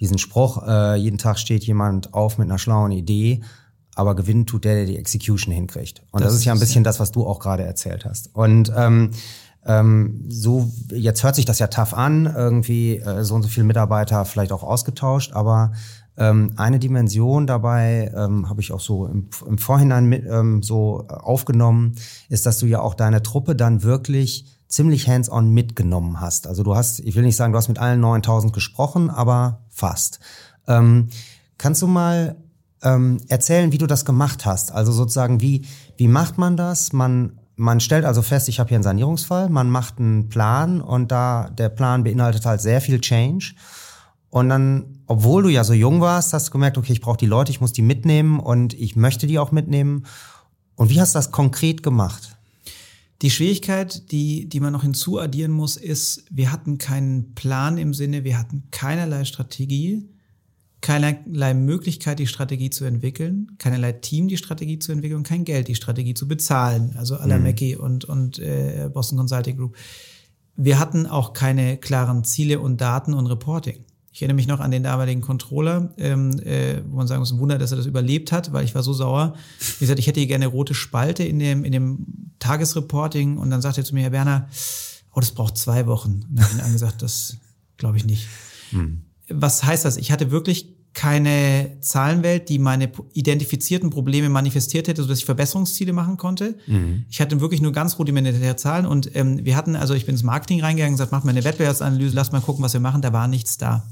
diesen 0.00 0.18
Spruch, 0.18 0.66
äh, 0.66 0.96
jeden 0.96 1.18
Tag 1.18 1.38
steht 1.38 1.64
jemand 1.64 2.14
auf 2.14 2.38
mit 2.38 2.48
einer 2.48 2.58
schlauen 2.58 2.92
Idee, 2.92 3.42
aber 3.96 4.14
gewinnen 4.14 4.46
tut 4.46 4.64
der, 4.64 4.74
der 4.74 4.86
die 4.86 4.98
Execution 4.98 5.52
hinkriegt. 5.52 6.02
Und 6.10 6.22
das, 6.22 6.32
das 6.32 6.40
ist 6.40 6.44
ja 6.44 6.52
ein 6.52 6.60
bisschen 6.60 6.84
das, 6.84 7.00
was 7.00 7.12
du 7.12 7.26
auch 7.26 7.40
gerade 7.40 7.64
erzählt 7.64 8.04
hast. 8.04 8.34
Und 8.34 8.72
ähm, 8.76 9.10
ähm, 9.66 10.26
so, 10.28 10.70
jetzt 10.90 11.22
hört 11.24 11.36
sich 11.36 11.44
das 11.44 11.58
ja 11.58 11.68
tough 11.68 11.94
an, 11.94 12.26
irgendwie 12.26 12.98
äh, 12.98 13.24
so 13.24 13.34
und 13.34 13.42
so 13.42 13.48
viele 13.48 13.64
Mitarbeiter 13.64 14.24
vielleicht 14.24 14.52
auch 14.52 14.62
ausgetauscht, 14.62 15.32
aber 15.32 15.72
eine 16.16 16.78
Dimension 16.78 17.46
dabei 17.46 18.12
ähm, 18.14 18.48
habe 18.48 18.60
ich 18.60 18.72
auch 18.72 18.80
so 18.80 19.06
im, 19.06 19.28
im 19.46 19.58
Vorhinein 19.58 20.06
mit, 20.06 20.24
ähm, 20.26 20.62
so 20.62 21.06
aufgenommen, 21.08 21.96
ist, 22.28 22.46
dass 22.46 22.58
du 22.58 22.66
ja 22.66 22.80
auch 22.80 22.94
deine 22.94 23.22
Truppe 23.22 23.56
dann 23.56 23.82
wirklich 23.82 24.46
ziemlich 24.68 25.08
hands-on 25.08 25.50
mitgenommen 25.50 26.20
hast. 26.20 26.46
Also 26.46 26.62
du 26.62 26.76
hast, 26.76 27.00
ich 27.00 27.16
will 27.16 27.24
nicht 27.24 27.36
sagen, 27.36 27.52
du 27.52 27.58
hast 27.58 27.68
mit 27.68 27.78
allen 27.78 28.00
9000 28.00 28.52
gesprochen, 28.52 29.10
aber 29.10 29.64
fast. 29.68 30.20
Ähm, 30.68 31.08
kannst 31.58 31.82
du 31.82 31.86
mal 31.86 32.36
ähm, 32.82 33.20
erzählen, 33.28 33.72
wie 33.72 33.78
du 33.78 33.86
das 33.86 34.04
gemacht 34.04 34.46
hast? 34.46 34.72
Also 34.72 34.92
sozusagen, 34.92 35.40
wie, 35.40 35.66
wie 35.96 36.08
macht 36.08 36.38
man 36.38 36.56
das? 36.56 36.92
Man 36.92 37.38
man 37.56 37.80
stellt 37.80 38.04
also 38.04 38.22
fest, 38.22 38.48
ich 38.48 38.58
habe 38.58 38.68
hier 38.68 38.76
einen 38.76 38.82
Sanierungsfall, 38.82 39.48
man 39.48 39.70
macht 39.70 39.98
einen 39.98 40.28
Plan 40.28 40.80
und 40.80 41.12
da 41.12 41.50
der 41.50 41.68
Plan 41.68 42.02
beinhaltet 42.02 42.46
halt 42.46 42.60
sehr 42.60 42.80
viel 42.80 43.00
Change. 43.00 43.54
Und 44.34 44.48
dann, 44.48 44.98
obwohl 45.06 45.44
du 45.44 45.48
ja 45.48 45.62
so 45.62 45.74
jung 45.74 46.00
warst, 46.00 46.32
hast 46.32 46.48
du 46.48 46.50
gemerkt, 46.50 46.76
okay, 46.76 46.92
ich 46.92 47.00
brauche 47.00 47.16
die 47.16 47.26
Leute, 47.26 47.52
ich 47.52 47.60
muss 47.60 47.72
die 47.72 47.82
mitnehmen 47.82 48.40
und 48.40 48.74
ich 48.74 48.96
möchte 48.96 49.28
die 49.28 49.38
auch 49.38 49.52
mitnehmen. 49.52 50.06
Und 50.74 50.90
wie 50.90 51.00
hast 51.00 51.14
du 51.14 51.18
das 51.18 51.30
konkret 51.30 51.84
gemacht? 51.84 52.36
Die 53.22 53.30
Schwierigkeit, 53.30 54.10
die, 54.10 54.48
die 54.48 54.58
man 54.58 54.72
noch 54.72 54.82
hinzuaddieren 54.82 55.52
muss, 55.52 55.76
ist, 55.76 56.24
wir 56.30 56.50
hatten 56.50 56.78
keinen 56.78 57.36
Plan 57.36 57.78
im 57.78 57.94
Sinne, 57.94 58.24
wir 58.24 58.36
hatten 58.36 58.64
keinerlei 58.72 59.24
Strategie, 59.24 60.08
keinerlei 60.80 61.54
Möglichkeit, 61.54 62.18
die 62.18 62.26
Strategie 62.26 62.70
zu 62.70 62.84
entwickeln, 62.84 63.52
keinerlei 63.58 63.92
Team, 63.92 64.26
die 64.26 64.36
Strategie 64.36 64.80
zu 64.80 64.90
entwickeln 64.90 65.18
und 65.18 65.28
kein 65.28 65.44
Geld, 65.44 65.68
die 65.68 65.76
Strategie 65.76 66.14
zu 66.14 66.26
bezahlen. 66.26 66.96
Also 66.98 67.18
Alameki 67.18 67.76
mhm. 67.76 67.84
und, 67.84 68.04
und 68.06 68.40
äh, 68.40 68.90
Boston 68.92 69.16
Consulting 69.16 69.56
Group. 69.58 69.76
Wir 70.56 70.80
hatten 70.80 71.06
auch 71.06 71.34
keine 71.34 71.76
klaren 71.76 72.24
Ziele 72.24 72.58
und 72.58 72.80
Daten 72.80 73.14
und 73.14 73.28
Reporting. 73.28 73.83
Ich 74.14 74.22
erinnere 74.22 74.36
mich 74.36 74.46
noch 74.46 74.60
an 74.60 74.70
den 74.70 74.84
damaligen 74.84 75.22
Controller, 75.22 75.92
ähm, 75.98 76.38
äh, 76.44 76.80
wo 76.86 76.98
man 76.98 77.08
sagen 77.08 77.18
muss, 77.18 77.32
ein 77.32 77.40
Wunder, 77.40 77.58
dass 77.58 77.72
er 77.72 77.78
das 77.78 77.86
überlebt 77.86 78.30
hat, 78.30 78.52
weil 78.52 78.64
ich 78.64 78.72
war 78.72 78.84
so 78.84 78.92
sauer. 78.92 79.34
Wie 79.58 79.80
gesagt, 79.80 79.98
ich 79.98 80.06
hätte 80.06 80.20
hier 80.20 80.28
gerne 80.28 80.44
eine 80.44 80.52
rote 80.52 80.72
Spalte 80.72 81.24
in 81.24 81.40
dem, 81.40 81.64
in 81.64 81.72
dem 81.72 82.06
Tagesreporting 82.38 83.38
und 83.38 83.50
dann 83.50 83.60
sagte 83.60 83.80
er 83.80 83.84
zu 83.84 83.92
mir, 83.92 84.02
Herr 84.02 84.10
Berner, 84.10 84.48
oh, 85.14 85.18
das 85.18 85.32
braucht 85.32 85.58
zwei 85.58 85.88
Wochen. 85.88 86.26
Und 86.30 86.38
dann 86.38 86.44
habe 86.44 86.58
ich 86.58 86.64
ihm 86.64 86.72
gesagt, 86.74 87.02
das 87.02 87.38
glaube 87.76 87.96
ich 87.96 88.04
nicht. 88.04 88.28
Hm. 88.70 89.02
Was 89.30 89.64
heißt 89.64 89.84
das? 89.84 89.96
Ich 89.96 90.12
hatte 90.12 90.30
wirklich 90.30 90.72
keine 90.92 91.78
Zahlenwelt, 91.80 92.48
die 92.48 92.60
meine 92.60 92.92
identifizierten 93.14 93.90
Probleme 93.90 94.28
manifestiert 94.28 94.86
hätte, 94.86 95.02
sodass 95.02 95.18
ich 95.18 95.24
Verbesserungsziele 95.24 95.92
machen 95.92 96.18
konnte. 96.18 96.56
Mhm. 96.68 97.04
Ich 97.10 97.20
hatte 97.20 97.40
wirklich 97.40 97.60
nur 97.60 97.72
ganz 97.72 97.98
rudimentäre 97.98 98.54
Zahlen 98.54 98.86
und 98.86 99.10
ähm, 99.16 99.44
wir 99.44 99.56
hatten, 99.56 99.74
also 99.74 99.94
ich 99.94 100.06
bin 100.06 100.14
ins 100.14 100.22
Marketing 100.22 100.60
reingegangen 100.60 100.92
und 100.92 100.98
gesagt, 100.98 101.10
mach 101.10 101.24
mal 101.24 101.30
eine 101.30 101.42
Wettbewerbsanalyse, 101.42 102.14
lass 102.14 102.30
mal 102.30 102.40
gucken, 102.40 102.62
was 102.62 102.74
wir 102.74 102.80
machen. 102.80 103.02
Da 103.02 103.12
war 103.12 103.26
nichts 103.26 103.58
da. 103.58 103.88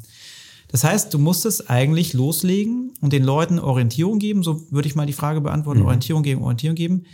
Das 0.72 0.84
heißt, 0.84 1.12
du 1.12 1.18
musstest 1.18 1.68
eigentlich 1.68 2.14
loslegen 2.14 2.94
und 3.02 3.12
den 3.12 3.22
Leuten 3.22 3.58
Orientierung 3.58 4.18
geben, 4.18 4.42
so 4.42 4.62
würde 4.70 4.88
ich 4.88 4.94
mal 4.94 5.06
die 5.06 5.12
Frage 5.12 5.42
beantworten, 5.42 5.80
mhm. 5.80 5.86
Orientierung 5.86 6.22
geben, 6.22 6.42
Orientierung 6.42 6.74
geben. 6.74 7.04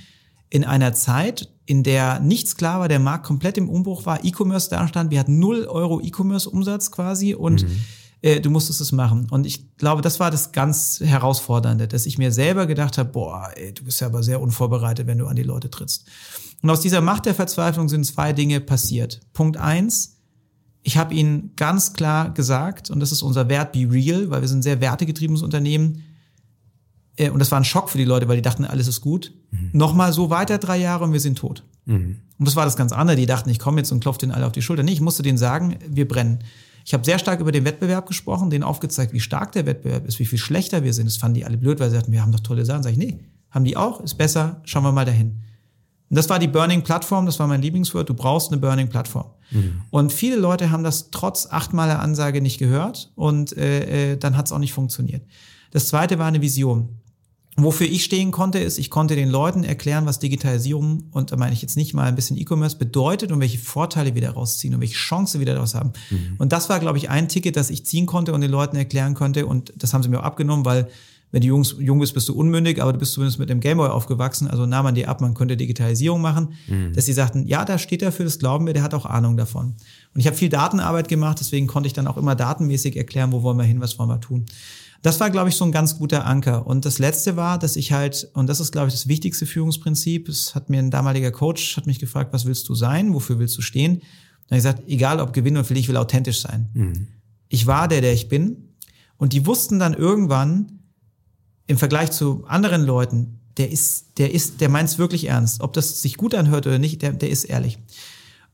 In 0.49 0.65
einer 0.65 0.95
Zeit, 0.95 1.53
in 1.67 1.83
der 1.83 2.21
nichts 2.21 2.55
klar 2.55 2.79
war, 2.81 2.89
der 2.89 3.01
Markt 3.01 3.27
komplett 3.27 3.59
im 3.59 3.69
Umbruch 3.69 4.07
war, 4.07 4.25
E-Commerce 4.25 4.71
da 4.71 4.87
stand, 4.87 5.11
wir 5.11 5.19
hatten 5.19 5.41
null 5.41 5.67
Euro 5.67 6.01
E-Commerce-Umsatz 6.01 6.93
quasi 6.93 7.35
und 7.35 7.65
mhm. 7.65 7.81
äh, 8.23 8.41
du 8.41 8.49
musstest 8.49 8.81
es 8.81 8.93
machen. 8.93 9.27
Und 9.29 9.45
ich 9.45 9.77
glaube, 9.77 10.03
das 10.03 10.21
war 10.21 10.31
das 10.31 10.53
ganz 10.53 11.01
Herausfordernde, 11.05 11.89
dass 11.89 12.07
ich 12.07 12.17
mir 12.17 12.31
selber 12.31 12.67
gedacht 12.67 12.97
habe, 12.97 13.11
boah, 13.11 13.51
ey, 13.57 13.75
du 13.75 13.83
bist 13.83 14.01
ja 14.01 14.07
aber 14.07 14.23
sehr 14.23 14.41
unvorbereitet, 14.41 15.09
wenn 15.09 15.19
du 15.19 15.27
an 15.27 15.37
die 15.37 15.43
Leute 15.43 15.69
trittst. 15.69 16.07
Und 16.63 16.71
aus 16.71 16.81
dieser 16.81 17.01
Macht 17.01 17.27
der 17.27 17.35
Verzweiflung 17.35 17.89
sind 17.89 18.05
zwei 18.05 18.33
Dinge 18.33 18.61
passiert. 18.61 19.21
Punkt 19.33 19.57
eins, 19.57 20.18
ich 20.89 20.97
habe 20.97 21.13
ihnen 21.13 21.53
ganz 21.55 21.93
klar 21.93 22.33
gesagt, 22.33 22.89
und 22.89 22.99
das 23.01 23.13
ist 23.13 23.21
unser 23.21 23.51
Wert 23.51 23.73
Be 23.73 23.87
Real, 23.91 24.31
weil 24.31 24.41
wir 24.41 24.49
sind 24.49 24.61
ein 24.61 24.63
sehr 24.63 24.81
wertegetriebenes 24.81 25.43
Unternehmen. 25.43 26.03
Äh, 27.17 27.29
und 27.29 27.41
das 27.41 27.51
war 27.51 27.61
ein 27.61 27.65
Schock 27.65 27.91
für 27.91 27.99
die 27.99 28.07
Leute, 28.07 28.27
weil 28.27 28.37
die 28.37 28.43
dachten, 28.43 28.65
alles 28.65 28.89
ist 28.89 29.03
gut. 29.03 29.35
Mhm. 29.51 29.69
Nochmal 29.75 30.15
so 30.15 30.31
weiter 30.31 30.57
drei 30.57 30.79
Jahre 30.79 31.05
und 31.05 31.13
wir 31.13 31.21
sind 31.21 31.37
tot. 31.37 31.63
Mhm. 31.85 32.23
Und 32.39 32.49
das 32.49 32.57
war 32.57 32.65
das 32.65 32.75
ganz 32.75 32.93
andere. 32.93 33.19
Die 33.19 33.27
dachten, 33.27 33.51
ich 33.51 33.59
komme 33.59 33.77
jetzt 33.81 33.93
und 33.93 34.01
klopfe 34.01 34.21
denen 34.21 34.33
alle 34.33 34.47
auf 34.47 34.53
die 34.53 34.63
Schulter. 34.63 34.83
Nee, 34.83 34.93
ich 34.93 35.03
musste 35.03 35.23
denen 35.23 35.37
sagen, 35.37 35.77
wir 35.87 36.09
brennen. 36.09 36.39
Ich 36.87 36.95
habe 36.95 37.05
sehr 37.05 37.19
stark 37.19 37.41
über 37.41 37.53
den 37.53 37.67
Wettbewerb 37.67 38.07
gesprochen, 38.07 38.49
denen 38.49 38.65
aufgezeigt, 38.65 39.13
wie 39.13 39.21
stark 39.21 39.53
der 39.53 39.67
Wettbewerb 39.67 40.07
ist, 40.07 40.19
wie 40.21 40.25
viel 40.25 40.39
schlechter 40.39 40.85
wir 40.85 40.95
sind. 40.95 41.05
Das 41.05 41.19
fanden 41.19 41.35
die 41.35 41.45
alle 41.45 41.59
blöd, 41.59 41.81
weil 41.81 41.91
sie 41.91 41.97
sagten, 41.97 42.13
wir 42.13 42.23
haben 42.23 42.33
doch 42.33 42.41
tolle 42.41 42.65
Sachen. 42.65 42.83
Sag 42.83 42.93
ich, 42.93 42.99
nee, 42.99 43.19
haben 43.51 43.67
die 43.67 43.77
auch, 43.77 44.01
ist 44.01 44.15
besser, 44.15 44.63
schauen 44.65 44.85
wir 44.85 44.93
mal 44.93 45.05
dahin. 45.05 45.43
Und 46.11 46.17
das 46.17 46.29
war 46.29 46.39
die 46.39 46.49
Burning-Plattform, 46.49 47.27
das 47.27 47.39
war 47.39 47.47
mein 47.47 47.61
Lieblingswort. 47.61 48.09
Du 48.09 48.15
brauchst 48.15 48.51
eine 48.51 48.61
Burning-Plattform. 48.61 49.27
Mhm. 49.51 49.83
Und 49.91 50.13
viele 50.13 50.37
Leute 50.37 50.71
haben 50.71 50.85
das 50.85 51.11
trotz 51.11 51.47
achtmaler 51.51 52.01
Ansage 52.01 52.41
nicht 52.41 52.59
gehört 52.59 53.13
und 53.15 53.57
äh, 53.57 54.13
äh, 54.13 54.17
dann 54.17 54.37
hat 54.37 54.47
es 54.47 54.53
auch 54.53 54.59
nicht 54.59 54.73
funktioniert. 54.73 55.23
Das 55.71 55.89
zweite 55.89 56.19
war 56.19 56.27
eine 56.27 56.41
Vision. 56.41 56.89
Wofür 57.61 57.89
ich 57.89 58.05
stehen 58.05 58.31
konnte, 58.31 58.61
ist, 58.61 58.79
ich 58.79 58.89
konnte 58.89 59.17
den 59.17 59.29
Leuten 59.29 59.65
erklären, 59.65 60.07
was 60.07 60.21
Digitalisierung, 60.21 61.09
und 61.11 61.33
da 61.33 61.37
meine 61.37 61.53
ich 61.53 61.61
jetzt 61.61 61.77
nicht 61.77 61.93
mal 61.93 62.05
ein 62.05 62.15
bisschen 62.15 62.37
E-Commerce, 62.37 62.77
bedeutet 62.77 63.33
und 63.33 63.41
welche 63.41 63.59
Vorteile 63.59 64.15
wir 64.15 64.23
daraus 64.23 64.59
ziehen 64.59 64.75
und 64.75 64.81
welche 64.81 64.95
Chancen 64.95 65.41
wir 65.41 65.47
daraus 65.47 65.75
haben. 65.75 65.93
Mhm. 66.09 66.37
Und 66.39 66.53
das 66.53 66.69
war, 66.69 66.79
glaube 66.79 66.99
ich, 66.99 67.11
ein 67.11 67.29
Ticket, 67.29 67.57
das 67.57 67.71
ich 67.71 67.85
ziehen 67.85 68.07
konnte 68.07 68.33
und 68.33 68.43
den 68.43 68.51
Leuten 68.51 68.77
erklären 68.77 69.15
konnte. 69.15 69.45
Und 69.47 69.73
das 69.77 69.93
haben 69.93 70.05
sie 70.05 70.09
mir 70.09 70.21
auch 70.21 70.25
abgenommen, 70.25 70.65
weil 70.65 70.89
wenn 71.31 71.43
du 71.43 71.49
jung, 71.49 71.63
jung 71.79 71.99
bist, 71.99 72.15
bist 72.15 72.29
du 72.29 72.35
unmündig, 72.35 72.81
aber 72.81 72.93
du 72.93 72.99
bist 72.99 73.13
zumindest 73.13 73.39
mit 73.39 73.51
dem 73.51 73.61
Gameboy 73.61 73.89
aufgewachsen, 73.89 74.49
also 74.49 74.65
nahm 74.65 74.85
man 74.85 74.95
dir 74.95 75.09
ab, 75.09 75.21
man 75.21 75.35
könnte 75.35 75.57
Digitalisierung 75.57 76.21
machen, 76.21 76.55
mhm. 76.67 76.93
dass 76.95 77.05
sie 77.05 77.13
sagten, 77.13 77.47
ja, 77.47 77.65
da 77.65 77.79
steht 77.79 78.03
er 78.03 78.13
für, 78.13 78.25
das 78.25 78.39
glauben 78.39 78.67
wir, 78.67 78.73
der 78.73 78.83
hat 78.83 78.95
auch 78.95 79.05
Ahnung 79.05 79.37
davon. 79.37 79.75
Und 80.15 80.21
ich 80.21 80.27
habe 80.27 80.37
viel 80.37 80.49
Datenarbeit 80.49 81.09
gemacht, 81.09 81.39
deswegen 81.41 81.67
konnte 81.67 81.87
ich 81.87 81.93
dann 81.93 82.07
auch 82.07 82.17
immer 82.17 82.35
datenmäßig 82.35 82.97
erklären, 82.97 83.33
wo 83.33 83.43
wollen 83.43 83.59
wir 83.59 83.65
hin, 83.65 83.81
was 83.81 83.99
wollen 83.99 84.09
wir 84.09 84.21
tun. 84.21 84.47
Das 85.03 85.21
war, 85.21 85.31
glaube 85.31 85.49
ich, 85.49 85.55
so 85.55 85.65
ein 85.65 85.71
ganz 85.71 85.97
guter 85.99 86.27
Anker. 86.27 86.67
Und 86.67 86.85
das 86.85 86.99
Letzte 86.99 87.37
war, 87.37 87.59
dass 87.59 87.77
ich 87.77 87.93
halt, 87.93 88.29
und 88.35 88.49
das 88.49 88.59
ist, 88.59 88.73
glaube 88.73 88.89
ich, 88.89 88.95
das 88.95 89.07
wichtigste 89.07 89.47
Führungsprinzip, 89.47 90.29
es 90.29 90.55
hat 90.55 90.71
mir 90.71 90.81
ein 90.81 90.91
damaliger 90.91 91.31
Coach, 91.31 91.77
hat 91.77 91.87
mich 91.87 92.01
gefragt, 92.01 92.33
was 92.33 92.47
willst 92.47 92.69
du 92.69 92.75
sein, 92.75 93.15
wofür 93.15 93.39
willst 93.39 93.57
du 93.57 93.63
stehen? 93.63 94.01
Dann 94.49 94.57
habe 94.57 94.57
ich 94.57 94.65
gesagt, 94.65 94.83
egal 94.89 95.21
ob 95.21 95.33
gewinnen 95.33 95.59
oder 95.59 95.65
verlieren, 95.65 95.85
ich 95.85 95.89
will 95.89 95.99
authentisch 95.99 96.41
sein. 96.41 96.69
Mhm. 96.73 97.09
Ich 97.49 97.67
war 97.67 97.87
der, 97.87 98.01
der 98.01 98.13
ich 98.13 98.29
bin. 98.29 98.75
Und 99.19 99.33
die 99.33 99.47
wussten 99.47 99.79
dann 99.79 99.95
irgendwann, 99.95 100.78
im 101.69 101.79
Vergleich 101.79 102.11
zu 102.11 102.45
anderen 102.49 102.85
Leuten, 102.85 103.39
der 103.59 103.71
ist, 103.71 104.19
der 104.19 104.33
ist, 104.33 104.61
der 104.61 104.69
meint 104.69 104.89
es 104.89 104.99
wirklich 104.99 105.29
ernst. 105.29 105.61
Ob 105.61 105.73
das 105.75 106.03
sich 106.03 106.17
gut 106.17 106.35
anhört 106.35 106.67
oder 106.67 106.79
nicht, 106.79 107.03
der, 107.03 107.13
der 107.13 107.31
ist 107.31 107.45
ehrlich. 107.45 107.79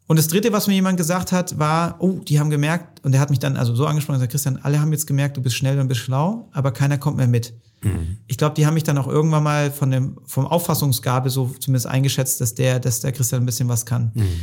Und 0.07 0.19
das 0.19 0.29
dritte, 0.29 0.53
was 0.53 0.67
mir 0.67 0.75
jemand 0.75 0.99
gesagt 0.99 1.33
hat, 1.33 1.59
war, 1.59 1.97
oh, 2.01 2.21
die 2.29 2.39
haben 2.39 2.51
gemerkt, 2.51 3.03
und 3.05 3.13
der 3.13 3.21
hat 3.21 3.31
mich 3.31 3.39
dann 3.39 3.57
also 3.57 3.75
so 3.75 3.87
angesprochen, 3.87 4.17
gesagt, 4.17 4.33
Christian, 4.33 4.59
alle 4.63 4.81
haben 4.81 4.93
jetzt 4.93 5.07
gemerkt, 5.07 5.37
du 5.37 5.41
bist 5.41 5.57
schnell 5.57 5.79
und 5.81 5.89
bist 5.89 6.01
schlau, 6.01 6.49
aber 6.53 6.73
keiner 6.73 6.99
kommt 6.99 7.17
mehr 7.17 7.29
mit. 7.29 7.55
Mhm. 7.83 8.19
Ich 8.27 8.37
glaube, 8.37 8.55
die 8.55 8.67
haben 8.67 8.75
mich 8.75 8.83
dann 8.83 8.99
auch 8.99 9.07
irgendwann 9.07 9.43
mal 9.43 9.71
von 9.71 9.91
dem, 9.91 10.19
vom 10.27 10.47
Auffassungsgabe 10.47 11.31
so 11.31 11.55
zumindest 11.59 11.87
eingeschätzt, 11.87 12.41
dass 12.41 12.55
der, 12.55 12.81
dass 12.81 13.01
der 13.01 13.13
Christian 13.13 13.43
ein 13.43 13.47
bisschen 13.47 13.69
was 13.69 13.87
kann. 13.87 14.11
Mhm. 14.15 14.41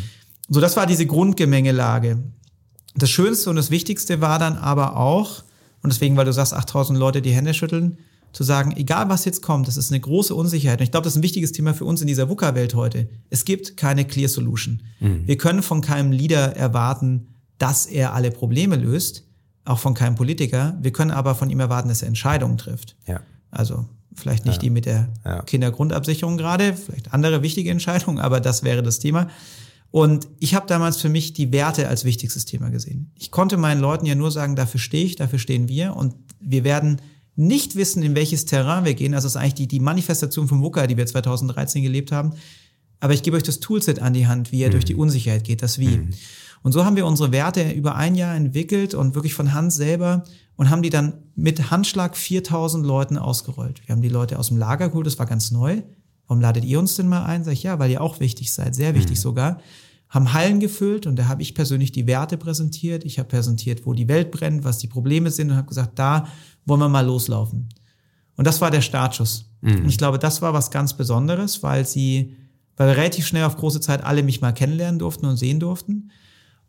So, 0.49 0.61
das 0.61 0.77
war 0.77 0.87
diese 0.87 1.05
Grundgemengelage. 1.05 2.23
Das 2.95 3.09
Schönste 3.09 3.49
und 3.49 3.55
das 3.55 3.69
Wichtigste 3.69 4.21
war 4.21 4.39
dann 4.39 4.57
aber 4.57 4.97
auch, 4.97 5.43
und 5.83 5.91
deswegen, 5.91 6.17
weil 6.17 6.25
du 6.25 6.33
sagst, 6.33 6.53
8000 6.53 6.97
Leute 6.97 7.21
die 7.21 7.31
Hände 7.31 7.53
schütteln, 7.53 7.97
zu 8.33 8.43
sagen, 8.43 8.75
egal 8.77 9.09
was 9.09 9.25
jetzt 9.25 9.41
kommt, 9.41 9.67
das 9.67 9.77
ist 9.77 9.91
eine 9.91 9.99
große 9.99 10.33
Unsicherheit. 10.33 10.79
Und 10.79 10.85
ich 10.85 10.91
glaube, 10.91 11.03
das 11.03 11.13
ist 11.13 11.19
ein 11.19 11.23
wichtiges 11.23 11.51
Thema 11.51 11.73
für 11.73 11.85
uns 11.85 12.01
in 12.01 12.07
dieser 12.07 12.29
VUCA-Welt 12.29 12.75
heute. 12.75 13.09
Es 13.29 13.45
gibt 13.45 13.77
keine 13.77 14.05
Clear 14.05 14.29
Solution. 14.29 14.81
Mhm. 14.99 15.27
Wir 15.27 15.37
können 15.37 15.63
von 15.63 15.81
keinem 15.81 16.11
Leader 16.11 16.55
erwarten, 16.55 17.27
dass 17.57 17.85
er 17.85 18.13
alle 18.13 18.31
Probleme 18.31 18.75
löst, 18.75 19.23
auch 19.65 19.79
von 19.79 19.93
keinem 19.93 20.15
Politiker. 20.15 20.77
Wir 20.81 20.91
können 20.91 21.11
aber 21.11 21.35
von 21.35 21.49
ihm 21.49 21.59
erwarten, 21.59 21.89
dass 21.89 22.01
er 22.01 22.07
Entscheidungen 22.07 22.57
trifft. 22.57 22.95
Ja. 23.07 23.21
Also 23.51 23.85
vielleicht 24.13 24.45
nicht 24.45 24.55
ja. 24.55 24.61
die 24.61 24.69
mit 24.69 24.85
der 24.85 25.09
ja. 25.25 25.41
Kindergrundabsicherung 25.43 26.37
gerade, 26.37 26.73
vielleicht 26.73 27.13
andere 27.13 27.41
wichtige 27.43 27.69
Entscheidungen, 27.69 28.19
aber 28.19 28.39
das 28.39 28.63
wäre 28.63 28.83
das 28.83 28.99
Thema. 28.99 29.27
Und 29.91 30.29
ich 30.39 30.55
habe 30.55 30.67
damals 30.67 30.97
für 30.97 31.09
mich 31.09 31.33
die 31.33 31.51
Werte 31.51 31.89
als 31.89 32.05
wichtigstes 32.05 32.45
Thema 32.45 32.69
gesehen. 32.69 33.11
Ich 33.15 33.29
konnte 33.29 33.57
meinen 33.57 33.81
Leuten 33.81 34.05
ja 34.05 34.15
nur 34.15 34.31
sagen, 34.31 34.55
dafür 34.55 34.79
stehe 34.79 35.03
ich, 35.03 35.17
dafür 35.17 35.37
stehen 35.37 35.67
wir 35.67 35.95
und 35.95 36.15
wir 36.39 36.63
werden 36.63 37.01
nicht 37.41 37.75
wissen, 37.75 38.03
in 38.03 38.15
welches 38.15 38.45
Terrain 38.45 38.85
wir 38.85 38.93
gehen, 38.93 39.13
also 39.13 39.25
das 39.25 39.35
ist 39.35 39.41
eigentlich 39.41 39.55
die, 39.55 39.67
die 39.67 39.79
Manifestation 39.79 40.47
vom 40.47 40.61
WUKA, 40.61 40.87
die 40.87 40.95
wir 40.95 41.05
2013 41.05 41.81
gelebt 41.81 42.11
haben. 42.11 42.33
Aber 42.99 43.13
ich 43.13 43.23
gebe 43.23 43.35
euch 43.35 43.43
das 43.43 43.59
Toolset 43.59 43.99
an 43.99 44.13
die 44.13 44.27
Hand, 44.27 44.51
wie 44.51 44.59
ihr 44.59 44.67
mhm. 44.67 44.73
durch 44.73 44.85
die 44.85 44.95
Unsicherheit 44.95 45.43
geht, 45.43 45.63
das 45.63 45.79
Wie. 45.79 45.97
Mhm. 45.97 46.09
Und 46.61 46.71
so 46.71 46.85
haben 46.85 46.95
wir 46.95 47.07
unsere 47.07 47.31
Werte 47.31 47.71
über 47.71 47.95
ein 47.95 48.13
Jahr 48.13 48.35
entwickelt 48.35 48.93
und 48.93 49.15
wirklich 49.15 49.33
von 49.33 49.53
Hand 49.53 49.73
selber 49.73 50.23
und 50.55 50.69
haben 50.69 50.83
die 50.83 50.91
dann 50.91 51.13
mit 51.35 51.71
Handschlag 51.71 52.15
4000 52.15 52.85
Leuten 52.85 53.17
ausgerollt. 53.17 53.81
Wir 53.87 53.93
haben 53.93 54.03
die 54.03 54.09
Leute 54.09 54.37
aus 54.37 54.49
dem 54.49 54.57
Lager 54.57 54.89
geholt, 54.89 55.07
das 55.07 55.17
war 55.17 55.25
ganz 55.25 55.49
neu. 55.49 55.81
Warum 56.27 56.39
ladet 56.39 56.63
ihr 56.63 56.77
uns 56.77 56.95
denn 56.95 57.09
mal 57.09 57.25
ein? 57.25 57.43
Sag 57.43 57.53
ich, 57.53 57.63
ja, 57.63 57.79
weil 57.79 57.89
ihr 57.89 58.01
auch 58.01 58.19
wichtig 58.19 58.53
seid, 58.53 58.75
sehr 58.75 58.93
wichtig 58.93 59.17
mhm. 59.17 59.21
sogar. 59.21 59.61
Haben 60.07 60.33
Hallen 60.33 60.59
gefüllt 60.59 61.07
und 61.07 61.15
da 61.15 61.27
habe 61.27 61.41
ich 61.41 61.55
persönlich 61.55 61.91
die 61.91 62.05
Werte 62.05 62.37
präsentiert. 62.37 63.03
Ich 63.05 63.17
habe 63.17 63.29
präsentiert, 63.29 63.85
wo 63.87 63.93
die 63.93 64.07
Welt 64.07 64.29
brennt, 64.29 64.63
was 64.63 64.77
die 64.77 64.87
Probleme 64.87 65.31
sind 65.31 65.49
und 65.49 65.57
habe 65.57 65.67
gesagt, 65.67 65.97
da 65.97 66.27
wollen 66.65 66.79
wir 66.79 66.89
mal 66.89 67.05
loslaufen. 67.05 67.69
Und 68.37 68.47
das 68.47 68.61
war 68.61 68.71
der 68.71 68.81
Startschuss. 68.81 69.51
Mhm. 69.61 69.83
Und 69.83 69.89
ich 69.89 69.97
glaube, 69.97 70.19
das 70.19 70.41
war 70.41 70.53
was 70.53 70.71
ganz 70.71 70.95
Besonderes, 70.95 71.63
weil 71.63 71.85
sie, 71.85 72.35
weil 72.77 72.89
wir 72.89 72.97
relativ 72.97 73.27
schnell 73.27 73.43
auf 73.43 73.57
große 73.57 73.81
Zeit 73.81 74.03
alle 74.03 74.23
mich 74.23 74.41
mal 74.41 74.53
kennenlernen 74.53 74.99
durften 74.99 75.25
und 75.25 75.37
sehen 75.37 75.59
durften. 75.59 76.11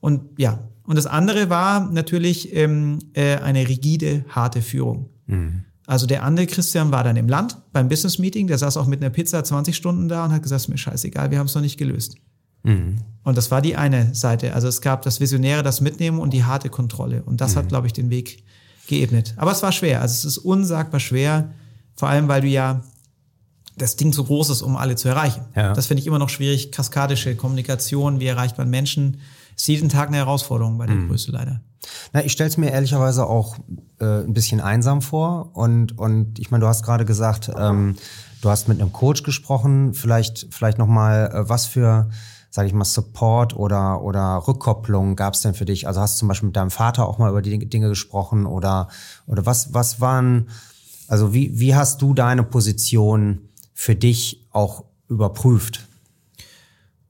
Und 0.00 0.38
ja, 0.38 0.58
und 0.84 0.96
das 0.96 1.06
andere 1.06 1.48
war 1.48 1.90
natürlich 1.90 2.54
ähm, 2.54 2.98
äh, 3.14 3.36
eine 3.36 3.68
rigide, 3.68 4.24
harte 4.28 4.62
Führung. 4.62 5.08
Mhm. 5.26 5.64
Also 5.86 6.06
der 6.06 6.22
andere 6.22 6.46
Christian 6.46 6.90
war 6.90 7.04
dann 7.04 7.16
im 7.16 7.28
Land 7.28 7.58
beim 7.72 7.88
Business 7.88 8.18
Meeting, 8.18 8.46
der 8.46 8.58
saß 8.58 8.76
auch 8.76 8.86
mit 8.86 9.00
einer 9.00 9.10
Pizza 9.10 9.42
20 9.42 9.76
Stunden 9.76 10.08
da 10.08 10.24
und 10.24 10.32
hat 10.32 10.42
gesagt, 10.42 10.68
mir 10.68 10.78
scheißegal, 10.78 11.30
wir 11.30 11.38
haben 11.38 11.46
es 11.46 11.54
noch 11.54 11.62
nicht 11.62 11.76
gelöst. 11.76 12.16
Mhm. 12.62 12.98
Und 13.24 13.36
das 13.36 13.50
war 13.50 13.60
die 13.60 13.76
eine 13.76 14.14
Seite. 14.14 14.54
Also 14.54 14.68
es 14.68 14.80
gab 14.80 15.02
das 15.02 15.20
Visionäre, 15.20 15.62
das 15.62 15.80
Mitnehmen 15.80 16.18
und 16.18 16.32
die 16.32 16.44
harte 16.44 16.68
Kontrolle. 16.68 17.22
Und 17.22 17.40
das 17.40 17.54
mhm. 17.54 17.58
hat, 17.58 17.68
glaube 17.68 17.86
ich, 17.86 17.92
den 17.92 18.10
Weg 18.10 18.44
geebnet. 18.86 19.34
Aber 19.36 19.52
es 19.52 19.62
war 19.62 19.72
schwer. 19.72 20.00
Also 20.00 20.12
es 20.12 20.24
ist 20.24 20.38
unsagbar 20.38 21.00
schwer, 21.00 21.50
vor 21.94 22.08
allem 22.08 22.28
weil 22.28 22.40
du 22.40 22.48
ja 22.48 22.82
das 23.76 23.96
Ding 23.96 24.12
zu 24.12 24.24
groß 24.24 24.50
ist, 24.50 24.62
um 24.62 24.76
alle 24.76 24.96
zu 24.96 25.08
erreichen. 25.08 25.44
Ja. 25.56 25.72
Das 25.72 25.86
finde 25.86 26.00
ich 26.00 26.06
immer 26.06 26.18
noch 26.18 26.28
schwierig. 26.28 26.72
Kaskadische 26.72 27.36
Kommunikation, 27.36 28.20
wie 28.20 28.26
erreicht 28.26 28.58
man 28.58 28.68
Menschen, 28.68 29.18
ist 29.56 29.68
jeden 29.68 29.88
Tag 29.88 30.08
eine 30.08 30.18
Herausforderung 30.18 30.78
bei 30.78 30.86
der 30.86 30.96
mhm. 30.96 31.08
Größe 31.08 31.32
leider. 31.32 31.60
Na, 32.12 32.24
ich 32.24 32.32
stelle 32.32 32.48
es 32.48 32.56
mir 32.56 32.70
ehrlicherweise 32.70 33.26
auch 33.26 33.56
äh, 33.98 34.04
ein 34.04 34.34
bisschen 34.34 34.60
einsam 34.60 35.02
vor. 35.02 35.50
Und, 35.54 35.98
und 35.98 36.38
ich 36.38 36.50
meine, 36.50 36.62
du 36.62 36.68
hast 36.68 36.84
gerade 36.84 37.04
gesagt, 37.04 37.50
ähm, 37.56 37.96
du 38.40 38.50
hast 38.50 38.68
mit 38.68 38.80
einem 38.80 38.92
Coach 38.92 39.22
gesprochen. 39.22 39.94
Vielleicht, 39.94 40.48
vielleicht 40.50 40.78
noch 40.78 40.86
mal, 40.86 41.30
äh, 41.32 41.48
was 41.48 41.66
für 41.66 42.10
sage 42.52 42.68
ich 42.68 42.74
mal, 42.74 42.84
Support 42.84 43.56
oder, 43.56 44.02
oder 44.02 44.46
Rückkopplung 44.46 45.16
gab 45.16 45.32
es 45.32 45.40
denn 45.40 45.54
für 45.54 45.64
dich? 45.64 45.86
Also 45.86 46.02
hast 46.02 46.16
du 46.16 46.18
zum 46.20 46.28
Beispiel 46.28 46.48
mit 46.48 46.56
deinem 46.56 46.70
Vater 46.70 47.08
auch 47.08 47.16
mal 47.16 47.30
über 47.30 47.40
die 47.40 47.58
Dinge 47.58 47.88
gesprochen 47.88 48.44
oder, 48.44 48.88
oder 49.26 49.46
was, 49.46 49.72
was 49.72 50.02
waren, 50.02 50.50
also 51.08 51.32
wie, 51.32 51.58
wie 51.58 51.74
hast 51.74 52.02
du 52.02 52.12
deine 52.12 52.42
Position 52.42 53.48
für 53.72 53.96
dich 53.96 54.46
auch 54.50 54.84
überprüft? 55.08 55.88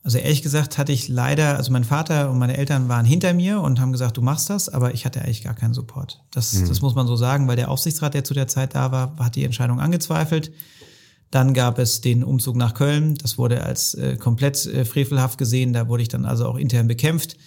Also 0.05 0.18
ehrlich 0.18 0.42
gesagt 0.42 0.78
hatte 0.78 0.92
ich 0.92 1.09
leider, 1.09 1.57
also 1.57 1.72
mein 1.72 1.85
Vater 1.85 2.31
und 2.31 2.38
meine 2.38 2.57
Eltern 2.57 2.88
waren 2.88 3.05
hinter 3.05 3.35
mir 3.35 3.61
und 3.61 3.81
haben 3.81 3.90
gesagt, 3.90 4.16
du 4.16 4.22
machst 4.22 4.48
das, 4.48 4.68
aber 4.68 4.94
ich 4.94 5.05
hatte 5.05 5.22
eigentlich 5.22 5.42
gar 5.42 5.55
keinen 5.55 5.74
Support. 5.74 6.22
Das, 6.31 6.52
mhm. 6.52 6.68
das 6.68 6.83
muss 6.83 6.94
man 6.94 7.09
so 7.09 7.16
sagen, 7.16 7.48
weil 7.48 7.57
der 7.57 7.68
Aufsichtsrat, 7.68 8.14
der 8.14 8.22
zu 8.22 8.33
der 8.33 8.46
Zeit 8.46 8.76
da 8.76 8.92
war, 8.92 9.16
hat 9.18 9.35
die 9.35 9.44
Entscheidung 9.44 9.81
angezweifelt. 9.81 10.52
Dann 11.33 11.55
gab 11.55 11.79
es 11.79 12.03
den 12.03 12.23
Umzug 12.23 12.57
nach 12.57 12.75
Köln. 12.75 13.14
Das 13.14 13.38
wurde 13.38 13.64
als 13.64 13.95
äh, 13.95 14.16
komplett 14.16 14.66
äh, 14.66 14.85
frevelhaft 14.85 15.38
gesehen. 15.38 15.73
Da 15.73 15.88
wurde 15.88 16.03
ich 16.03 16.11
dann 16.11 16.27
also 16.27 16.47
auch 16.47 16.57
intern 16.57 16.87
bekämpft. 16.87 17.38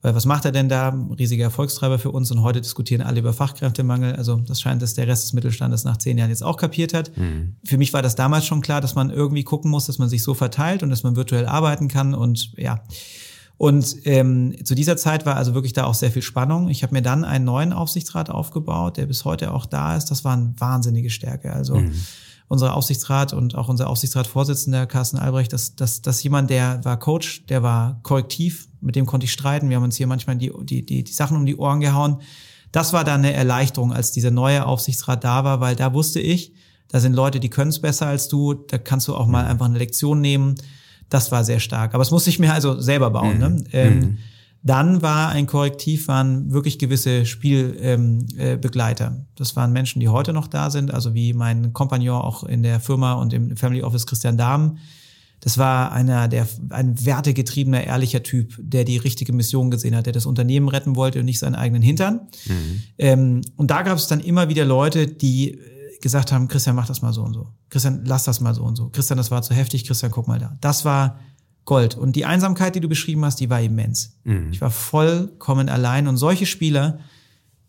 Weil 0.00 0.14
was 0.14 0.24
macht 0.24 0.46
er 0.46 0.52
denn 0.52 0.70
da? 0.70 0.88
Riesiger 1.18 1.44
Erfolgstreiber 1.44 1.98
für 1.98 2.10
uns. 2.10 2.30
Und 2.30 2.42
heute 2.42 2.62
diskutieren 2.62 3.02
alle 3.02 3.20
über 3.20 3.34
Fachkräftemangel. 3.34 4.16
Also 4.16 4.36
das 4.36 4.62
scheint, 4.62 4.80
dass 4.80 4.94
der 4.94 5.06
Rest 5.08 5.24
des 5.24 5.32
Mittelstandes 5.34 5.84
nach 5.84 5.98
zehn 5.98 6.16
Jahren 6.16 6.30
jetzt 6.30 6.42
auch 6.42 6.56
kapiert 6.56 6.94
hat. 6.94 7.14
Mhm. 7.18 7.56
Für 7.64 7.76
mich 7.76 7.92
war 7.92 8.00
das 8.00 8.14
damals 8.14 8.46
schon 8.46 8.62
klar, 8.62 8.80
dass 8.80 8.94
man 8.94 9.10
irgendwie 9.10 9.44
gucken 9.44 9.70
muss, 9.70 9.84
dass 9.84 9.98
man 9.98 10.08
sich 10.08 10.22
so 10.22 10.32
verteilt 10.32 10.82
und 10.82 10.88
dass 10.88 11.02
man 11.02 11.14
virtuell 11.14 11.44
arbeiten 11.44 11.88
kann. 11.88 12.14
Und 12.14 12.52
ja. 12.56 12.82
Und 13.58 13.94
ähm, 14.04 14.56
zu 14.64 14.74
dieser 14.74 14.96
Zeit 14.96 15.26
war 15.26 15.36
also 15.36 15.52
wirklich 15.52 15.74
da 15.74 15.84
auch 15.84 15.94
sehr 15.94 16.10
viel 16.10 16.22
Spannung. 16.22 16.70
Ich 16.70 16.82
habe 16.82 16.94
mir 16.94 17.02
dann 17.02 17.24
einen 17.24 17.44
neuen 17.44 17.74
Aufsichtsrat 17.74 18.30
aufgebaut, 18.30 18.96
der 18.96 19.04
bis 19.04 19.26
heute 19.26 19.52
auch 19.52 19.66
da 19.66 19.96
ist. 19.96 20.06
Das 20.06 20.24
war 20.24 20.32
eine 20.32 20.54
wahnsinnige 20.56 21.10
Stärke. 21.10 21.52
Also 21.52 21.76
mhm 21.76 21.92
unser 22.54 22.74
Aufsichtsrat 22.74 23.32
und 23.32 23.54
auch 23.54 23.68
unser 23.68 23.90
Aufsichtsratsvorsitzender 23.90 24.86
Carsten 24.86 25.18
Albrecht, 25.18 25.52
dass 25.52 25.76
das, 25.76 26.00
das 26.00 26.22
jemand, 26.22 26.48
der 26.48 26.82
war 26.84 26.98
Coach, 26.98 27.44
der 27.46 27.62
war 27.62 28.00
korrektiv, 28.02 28.68
mit 28.80 28.96
dem 28.96 29.04
konnte 29.04 29.24
ich 29.24 29.32
streiten. 29.32 29.68
Wir 29.68 29.76
haben 29.76 29.84
uns 29.84 29.96
hier 29.96 30.06
manchmal 30.06 30.36
die, 30.36 30.52
die, 30.62 30.86
die, 30.86 31.04
die 31.04 31.12
Sachen 31.12 31.36
um 31.36 31.44
die 31.44 31.56
Ohren 31.56 31.80
gehauen. 31.80 32.22
Das 32.72 32.92
war 32.92 33.04
dann 33.04 33.20
eine 33.20 33.32
Erleichterung, 33.32 33.92
als 33.92 34.12
dieser 34.12 34.30
neue 34.30 34.66
Aufsichtsrat 34.66 35.22
da 35.22 35.44
war, 35.44 35.60
weil 35.60 35.76
da 35.76 35.92
wusste 35.92 36.20
ich, 36.20 36.52
da 36.88 37.00
sind 37.00 37.14
Leute, 37.14 37.40
die 37.40 37.50
können 37.50 37.70
es 37.70 37.80
besser 37.80 38.06
als 38.06 38.28
du, 38.28 38.54
da 38.54 38.78
kannst 38.78 39.08
du 39.08 39.14
auch 39.14 39.26
mal 39.26 39.46
einfach 39.46 39.66
eine 39.66 39.78
Lektion 39.78 40.20
nehmen. 40.20 40.54
Das 41.08 41.32
war 41.32 41.44
sehr 41.44 41.60
stark. 41.60 41.94
Aber 41.94 42.02
es 42.02 42.10
musste 42.10 42.30
ich 42.30 42.38
mir 42.38 42.52
also 42.52 42.80
selber 42.80 43.10
bauen. 43.10 43.34
Mhm. 43.34 43.40
Ne? 43.40 43.64
Ähm, 43.72 43.98
mhm. 43.98 44.18
Dann 44.66 45.02
war 45.02 45.28
ein 45.28 45.46
Korrektiv, 45.46 46.08
waren 46.08 46.50
wirklich 46.50 46.78
gewisse 46.78 47.26
Spielbegleiter. 47.26 49.06
Ähm, 49.06 49.12
äh, 49.12 49.24
das 49.36 49.56
waren 49.56 49.72
Menschen, 49.72 50.00
die 50.00 50.08
heute 50.08 50.32
noch 50.32 50.46
da 50.46 50.70
sind, 50.70 50.92
also 50.92 51.12
wie 51.12 51.34
mein 51.34 51.74
Kompagnon 51.74 52.22
auch 52.22 52.44
in 52.44 52.62
der 52.62 52.80
Firma 52.80 53.12
und 53.12 53.34
im 53.34 53.58
Family 53.58 53.82
Office 53.82 54.06
Christian 54.06 54.38
Dahm. 54.38 54.78
Das 55.40 55.58
war 55.58 55.92
einer, 55.92 56.28
der 56.28 56.48
ein 56.70 57.04
wertegetriebener, 57.04 57.84
ehrlicher 57.84 58.22
Typ, 58.22 58.54
der 58.58 58.84
die 58.84 58.96
richtige 58.96 59.34
Mission 59.34 59.70
gesehen 59.70 59.94
hat, 59.94 60.06
der 60.06 60.14
das 60.14 60.24
Unternehmen 60.24 60.68
retten 60.68 60.96
wollte 60.96 61.18
und 61.18 61.26
nicht 61.26 61.40
seinen 61.40 61.54
eigenen 61.54 61.82
Hintern. 61.82 62.20
Mhm. 62.46 62.82
Ähm, 62.96 63.40
und 63.56 63.70
da 63.70 63.82
gab 63.82 63.98
es 63.98 64.06
dann 64.06 64.20
immer 64.20 64.48
wieder 64.48 64.64
Leute, 64.64 65.06
die 65.06 65.58
gesagt 66.00 66.32
haben, 66.32 66.48
Christian, 66.48 66.74
mach 66.74 66.86
das 66.86 67.02
mal 67.02 67.12
so 67.12 67.22
und 67.22 67.34
so. 67.34 67.48
Christian, 67.68 68.02
lass 68.06 68.24
das 68.24 68.40
mal 68.40 68.54
so 68.54 68.62
und 68.62 68.76
so. 68.76 68.88
Christian, 68.88 69.18
das 69.18 69.30
war 69.30 69.42
zu 69.42 69.52
heftig. 69.52 69.86
Christian, 69.86 70.10
guck 70.10 70.26
mal 70.26 70.38
da. 70.38 70.56
Das 70.62 70.86
war 70.86 71.18
Gold. 71.64 71.96
Und 71.96 72.16
die 72.16 72.24
Einsamkeit, 72.24 72.74
die 72.74 72.80
du 72.80 72.88
beschrieben 72.88 73.24
hast, 73.24 73.40
die 73.40 73.48
war 73.48 73.60
immens. 73.60 74.16
Mhm. 74.24 74.50
Ich 74.52 74.60
war 74.60 74.70
vollkommen 74.70 75.68
allein. 75.68 76.08
Und 76.08 76.16
solche 76.16 76.46
Spieler, 76.46 76.98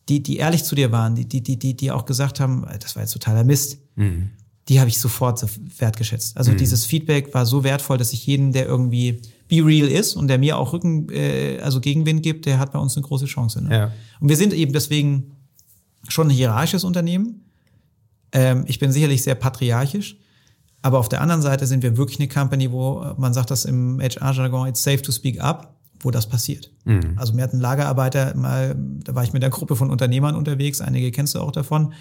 die, 0.09 0.21
die 0.21 0.37
ehrlich 0.37 0.63
zu 0.63 0.75
dir 0.75 0.91
waren, 0.91 1.15
die, 1.15 1.25
die, 1.25 1.41
die, 1.41 1.57
die, 1.57 1.75
die 1.75 1.91
auch 1.91 2.05
gesagt 2.05 2.39
haben, 2.39 2.65
das 2.79 2.95
war 2.95 3.03
jetzt 3.03 3.13
totaler 3.13 3.43
Mist, 3.43 3.77
mhm. 3.95 4.31
die 4.67 4.79
habe 4.79 4.89
ich 4.89 4.99
sofort 4.99 5.39
so 5.39 5.47
wertgeschätzt. 5.77 6.37
Also 6.37 6.51
mhm. 6.51 6.57
dieses 6.57 6.85
Feedback 6.85 7.33
war 7.33 7.45
so 7.45 7.63
wertvoll, 7.63 7.97
dass 7.97 8.13
ich 8.13 8.25
jeden, 8.25 8.51
der 8.51 8.65
irgendwie 8.65 9.21
be 9.47 9.65
real 9.65 9.87
ist 9.87 10.15
und 10.15 10.27
der 10.27 10.39
mir 10.39 10.57
auch 10.57 10.73
Rücken, 10.73 11.07
äh, 11.09 11.59
also 11.61 11.79
Gegenwind 11.79 12.23
gibt, 12.23 12.45
der 12.45 12.59
hat 12.59 12.73
bei 12.73 12.79
uns 12.79 12.97
eine 12.97 13.05
große 13.05 13.25
Chance. 13.25 13.63
Ne? 13.63 13.75
Ja. 13.75 13.91
Und 14.19 14.29
wir 14.29 14.37
sind 14.37 14.53
eben 14.53 14.73
deswegen 14.73 15.31
schon 16.07 16.27
ein 16.27 16.31
hierarchisches 16.31 16.83
Unternehmen 16.83 17.41
Ähm, 18.31 18.65
ich 18.67 18.79
bin 18.79 18.91
sicherlich 18.91 19.23
sehr 19.23 19.35
patriarchisch. 19.35 20.17
Aber 20.85 20.99
auf 20.99 21.09
der 21.09 21.19
anderen 21.19 21.41
Seite 21.41 21.65
sind 21.65 21.81
wir 21.81 21.97
wirklich 21.97 22.19
eine 22.19 22.27
Company, 22.27 22.71
wo 22.71 23.03
man 23.17 23.33
sagt 23.33 23.49
das 23.49 23.65
im 23.65 23.99
HR-Jargon, 23.99 24.67
it's 24.67 24.83
safe 24.83 25.01
to 25.01 25.11
speak 25.11 25.41
up, 25.41 25.73
wo 25.99 26.11
das 26.11 26.29
passiert. 26.29 26.69
Mhm. 26.83 27.15
Also 27.15 27.33
mir 27.33 27.41
hat 27.41 27.53
ein 27.53 27.59
Lagerarbeiter 27.59 28.35
mal, 28.35 28.75
da 29.03 29.15
war 29.15 29.23
ich 29.23 29.33
mit 29.33 29.43
einer 29.43 29.49
Gruppe 29.49 29.75
von 29.75 29.89
Unternehmern 29.89 30.35
unterwegs, 30.35 30.81
einige 30.81 31.09
kennst 31.09 31.33
du 31.33 31.39
auch 31.39 31.51
davon, 31.51 31.95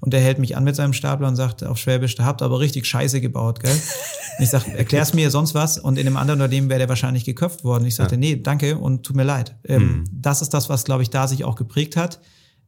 und 0.00 0.14
der 0.14 0.22
hält 0.22 0.38
mich 0.38 0.56
an 0.56 0.64
mit 0.64 0.74
seinem 0.74 0.94
Stapler 0.94 1.28
und 1.28 1.36
sagt 1.36 1.62
auf 1.62 1.76
Schwäbisch, 1.76 2.14
da 2.14 2.24
habt 2.24 2.40
ihr 2.40 2.46
aber 2.46 2.58
richtig 2.58 2.86
Scheiße 2.86 3.20
gebaut, 3.20 3.60
gell? 3.60 3.70
Und 3.70 3.80
ich 4.42 4.48
sag, 4.48 4.66
erklär's 4.66 5.12
mir 5.12 5.30
sonst 5.30 5.54
was. 5.54 5.78
Und 5.78 5.98
in 5.98 6.06
einem 6.06 6.16
anderen 6.16 6.40
Unternehmen 6.40 6.70
wäre 6.70 6.78
der 6.78 6.88
wahrscheinlich 6.88 7.26
geköpft 7.26 7.64
worden. 7.64 7.84
Ich 7.84 7.96
sagte, 7.96 8.14
ja. 8.14 8.18
nee, 8.18 8.36
danke 8.36 8.78
und 8.78 9.04
tut 9.04 9.14
mir 9.14 9.24
leid. 9.24 9.56
Ähm, 9.64 9.82
mhm. 9.82 10.04
Das 10.10 10.40
ist 10.40 10.54
das, 10.54 10.70
was, 10.70 10.84
glaube 10.84 11.02
ich, 11.02 11.10
da 11.10 11.28
sich 11.28 11.44
auch 11.44 11.54
geprägt 11.54 11.96
hat, 11.96 12.18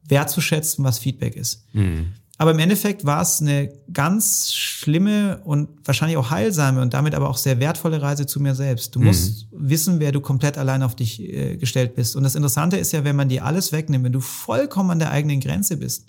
wertzuschätzen, 0.07 0.85
was 0.85 0.99
Feedback 0.99 1.35
ist. 1.35 1.65
Mhm. 1.73 2.13
Aber 2.37 2.51
im 2.51 2.59
Endeffekt 2.59 3.05
war 3.05 3.21
es 3.21 3.39
eine 3.39 3.71
ganz 3.93 4.53
schlimme 4.53 5.39
und 5.45 5.69
wahrscheinlich 5.85 6.17
auch 6.17 6.31
heilsame 6.31 6.81
und 6.81 6.93
damit 6.93 7.15
aber 7.15 7.29
auch 7.29 7.37
sehr 7.37 7.59
wertvolle 7.59 8.01
Reise 8.01 8.25
zu 8.25 8.41
mir 8.41 8.55
selbst. 8.55 8.93
Du 8.93 8.99
mhm. 8.99 9.05
musst 9.05 9.47
wissen, 9.51 9.99
wer 9.99 10.11
du 10.11 10.19
komplett 10.19 10.57
allein 10.57 10.83
auf 10.83 10.95
dich 10.95 11.21
äh, 11.21 11.55
gestellt 11.55 11.95
bist. 11.95 12.15
Und 12.15 12.23
das 12.23 12.35
Interessante 12.35 12.75
ist 12.75 12.91
ja, 12.91 13.05
wenn 13.05 13.15
man 13.15 13.29
dir 13.29 13.45
alles 13.45 13.71
wegnimmt, 13.71 14.03
wenn 14.03 14.11
du 14.11 14.19
vollkommen 14.19 14.91
an 14.91 14.99
der 14.99 15.11
eigenen 15.11 15.39
Grenze 15.39 15.77
bist, 15.77 16.07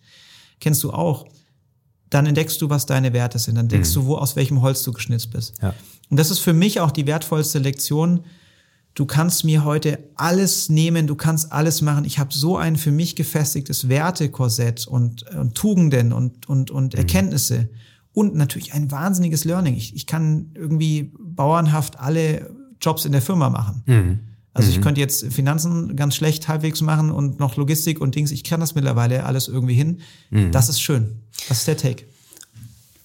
kennst 0.58 0.82
du 0.82 0.90
auch, 0.90 1.26
dann 2.10 2.26
entdeckst 2.26 2.60
du, 2.60 2.70
was 2.70 2.86
deine 2.86 3.12
Werte 3.12 3.38
sind. 3.38 3.54
Dann 3.54 3.66
entdeckst 3.66 3.96
mhm. 3.96 4.00
du, 4.00 4.06
wo 4.06 4.16
aus 4.16 4.34
welchem 4.34 4.62
Holz 4.62 4.82
du 4.82 4.92
geschnitzt 4.92 5.30
bist. 5.30 5.54
Ja. 5.62 5.74
Und 6.10 6.18
das 6.18 6.30
ist 6.32 6.40
für 6.40 6.52
mich 6.52 6.80
auch 6.80 6.90
die 6.90 7.06
wertvollste 7.06 7.60
Lektion. 7.60 8.24
Du 8.96 9.04
kannst 9.04 9.44
mir 9.44 9.62
heute 9.62 9.98
alles 10.14 10.70
nehmen, 10.70 11.06
du 11.06 11.16
kannst 11.16 11.52
alles 11.52 11.82
machen. 11.82 12.06
Ich 12.06 12.18
habe 12.18 12.32
so 12.32 12.56
ein 12.56 12.76
für 12.76 12.90
mich 12.90 13.14
gefestigtes 13.14 13.90
Wertekorsett 13.90 14.86
und, 14.86 15.22
und 15.34 15.54
Tugenden 15.54 16.14
und, 16.14 16.48
und, 16.48 16.70
und 16.70 16.94
mhm. 16.94 16.98
Erkenntnisse 16.98 17.68
und 18.14 18.34
natürlich 18.34 18.72
ein 18.72 18.90
wahnsinniges 18.90 19.44
Learning. 19.44 19.74
Ich, 19.74 19.94
ich 19.94 20.06
kann 20.06 20.50
irgendwie 20.54 21.12
bauernhaft 21.18 22.00
alle 22.00 22.50
Jobs 22.80 23.04
in 23.04 23.12
der 23.12 23.20
Firma 23.20 23.50
machen. 23.50 23.82
Mhm. 23.84 24.20
Also 24.54 24.70
mhm. 24.70 24.76
ich 24.76 24.80
könnte 24.80 25.02
jetzt 25.02 25.26
Finanzen 25.30 25.94
ganz 25.94 26.16
schlecht 26.16 26.48
halbwegs 26.48 26.80
machen 26.80 27.10
und 27.10 27.38
noch 27.38 27.56
Logistik 27.56 28.00
und 28.00 28.14
Dings. 28.14 28.30
Ich 28.30 28.44
kann 28.44 28.60
das 28.60 28.74
mittlerweile 28.74 29.26
alles 29.26 29.48
irgendwie 29.48 29.74
hin. 29.74 30.00
Mhm. 30.30 30.52
Das 30.52 30.70
ist 30.70 30.80
schön. 30.80 31.20
Das 31.50 31.58
ist 31.58 31.68
der 31.68 31.76
Take. 31.76 32.04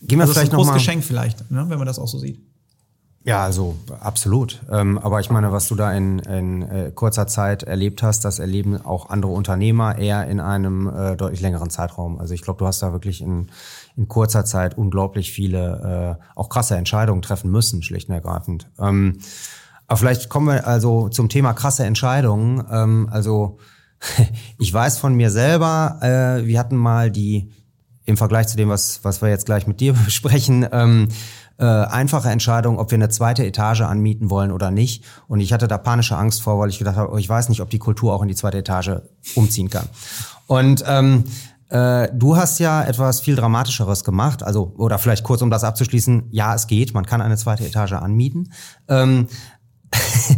Gehen 0.04 0.20
wir 0.20 0.22
also 0.22 0.32
vielleicht 0.32 0.48
ist 0.48 0.54
ein 0.54 0.56
großes 0.56 0.74
Geschenk 0.74 1.04
vielleicht, 1.04 1.52
ne, 1.52 1.66
wenn 1.68 1.78
man 1.78 1.86
das 1.86 2.00
auch 2.00 2.08
so 2.08 2.18
sieht. 2.18 2.40
Ja, 3.24 3.44
also 3.44 3.76
absolut. 4.00 4.62
Ähm, 4.72 4.98
aber 4.98 5.20
ich 5.20 5.30
meine, 5.30 5.52
was 5.52 5.68
du 5.68 5.76
da 5.76 5.94
in, 5.94 6.20
in 6.20 6.62
äh, 6.64 6.92
kurzer 6.94 7.28
Zeit 7.28 7.62
erlebt 7.62 8.02
hast, 8.02 8.26
das 8.26 8.40
erleben 8.40 8.84
auch 8.84 9.10
andere 9.10 9.32
Unternehmer 9.32 9.98
eher 9.98 10.26
in 10.28 10.40
einem 10.40 10.88
äh, 10.88 11.16
deutlich 11.16 11.42
längeren 11.42 11.70
Zeitraum. 11.70 12.20
Also 12.20 12.34
ich 12.34 12.42
glaube, 12.42 12.58
du 12.58 12.66
hast 12.66 12.82
da 12.82 12.94
wirklich 12.94 13.22
in, 13.22 13.52
in 13.96 14.08
kurzer 14.08 14.44
Zeit 14.44 14.76
unglaublich 14.76 15.32
viele, 15.32 16.18
äh, 16.20 16.24
auch 16.36 16.50
krasse 16.50 16.76
Entscheidungen 16.78 17.22
treffen 17.22 17.52
müssen, 17.52 17.84
schlicht 17.84 18.10
und 18.10 18.16
ergreifend. 18.16 18.68
Ähm, 18.80 19.20
aber 19.86 19.98
vielleicht 19.98 20.30
kommen 20.30 20.48
wir 20.48 20.66
also 20.66 21.10
zum 21.10 21.30
Thema 21.30 21.54
krasse 21.54 21.84
Entscheidungen. 21.86 22.66
Ähm, 22.72 23.08
also 23.12 23.60
ich 24.58 24.74
weiß 24.74 24.98
von 24.98 25.14
mir 25.14 25.30
selber, 25.30 26.00
äh, 26.02 26.48
wir 26.48 26.58
hatten 26.58 26.76
mal 26.76 27.12
die, 27.12 27.52
im 28.06 28.18
Vergleich 28.18 28.48
zu 28.48 28.58
dem, 28.58 28.70
was, 28.70 29.04
was 29.04 29.22
wir 29.22 29.30
jetzt 29.30 29.46
gleich 29.46 29.68
mit 29.68 29.80
dir 29.80 29.94
besprechen, 30.06 30.68
ähm, 30.72 31.10
äh, 31.62 31.66
einfache 31.66 32.30
Entscheidung, 32.30 32.80
ob 32.80 32.90
wir 32.90 32.98
eine 32.98 33.10
zweite 33.10 33.46
Etage 33.46 33.82
anmieten 33.82 34.32
wollen 34.32 34.52
oder 34.52 34.72
nicht. 34.72 35.06
Und 35.28 35.42
ich 35.42 35.54
hatte 35.54 35.68
da 35.68 35.78
panische 35.78 36.18
Angst 36.18 36.42
vor, 36.42 36.58
weil 36.58 36.70
ich 36.70 36.80
gedacht 36.80 36.96
habe, 36.96 37.14
oh, 37.14 37.18
ich 37.18 37.30
weiß 37.30 37.50
nicht, 37.50 37.62
ob 37.62 37.70
die 37.70 37.78
Kultur 37.78 38.14
auch 38.14 38.24
in 38.24 38.28
die 38.28 38.36
zweite 38.36 38.58
Etage 38.58 39.02
umziehen 39.36 39.70
kann. 39.70 39.88
Und 40.48 40.84
ähm, 40.88 41.26
äh, 41.70 42.10
du 42.14 42.36
hast 42.36 42.58
ja 42.58 42.84
etwas 42.84 43.22
viel 43.22 43.36
Dramatischeres 43.36 44.04
gemacht, 44.04 44.42
also 44.42 44.74
oder 44.78 44.98
vielleicht 44.98 45.24
kurz, 45.24 45.44
um 45.44 45.52
das 45.52 45.64
abzuschließen, 45.64 46.30
ja, 46.32 46.56
es 46.56 46.66
geht, 46.66 46.96
man 46.96 47.06
kann 47.06 47.22
eine 47.22 47.38
zweite 47.38 47.64
Etage 47.64 47.94
anmieten. 47.94 48.52
Ähm, 48.88 49.28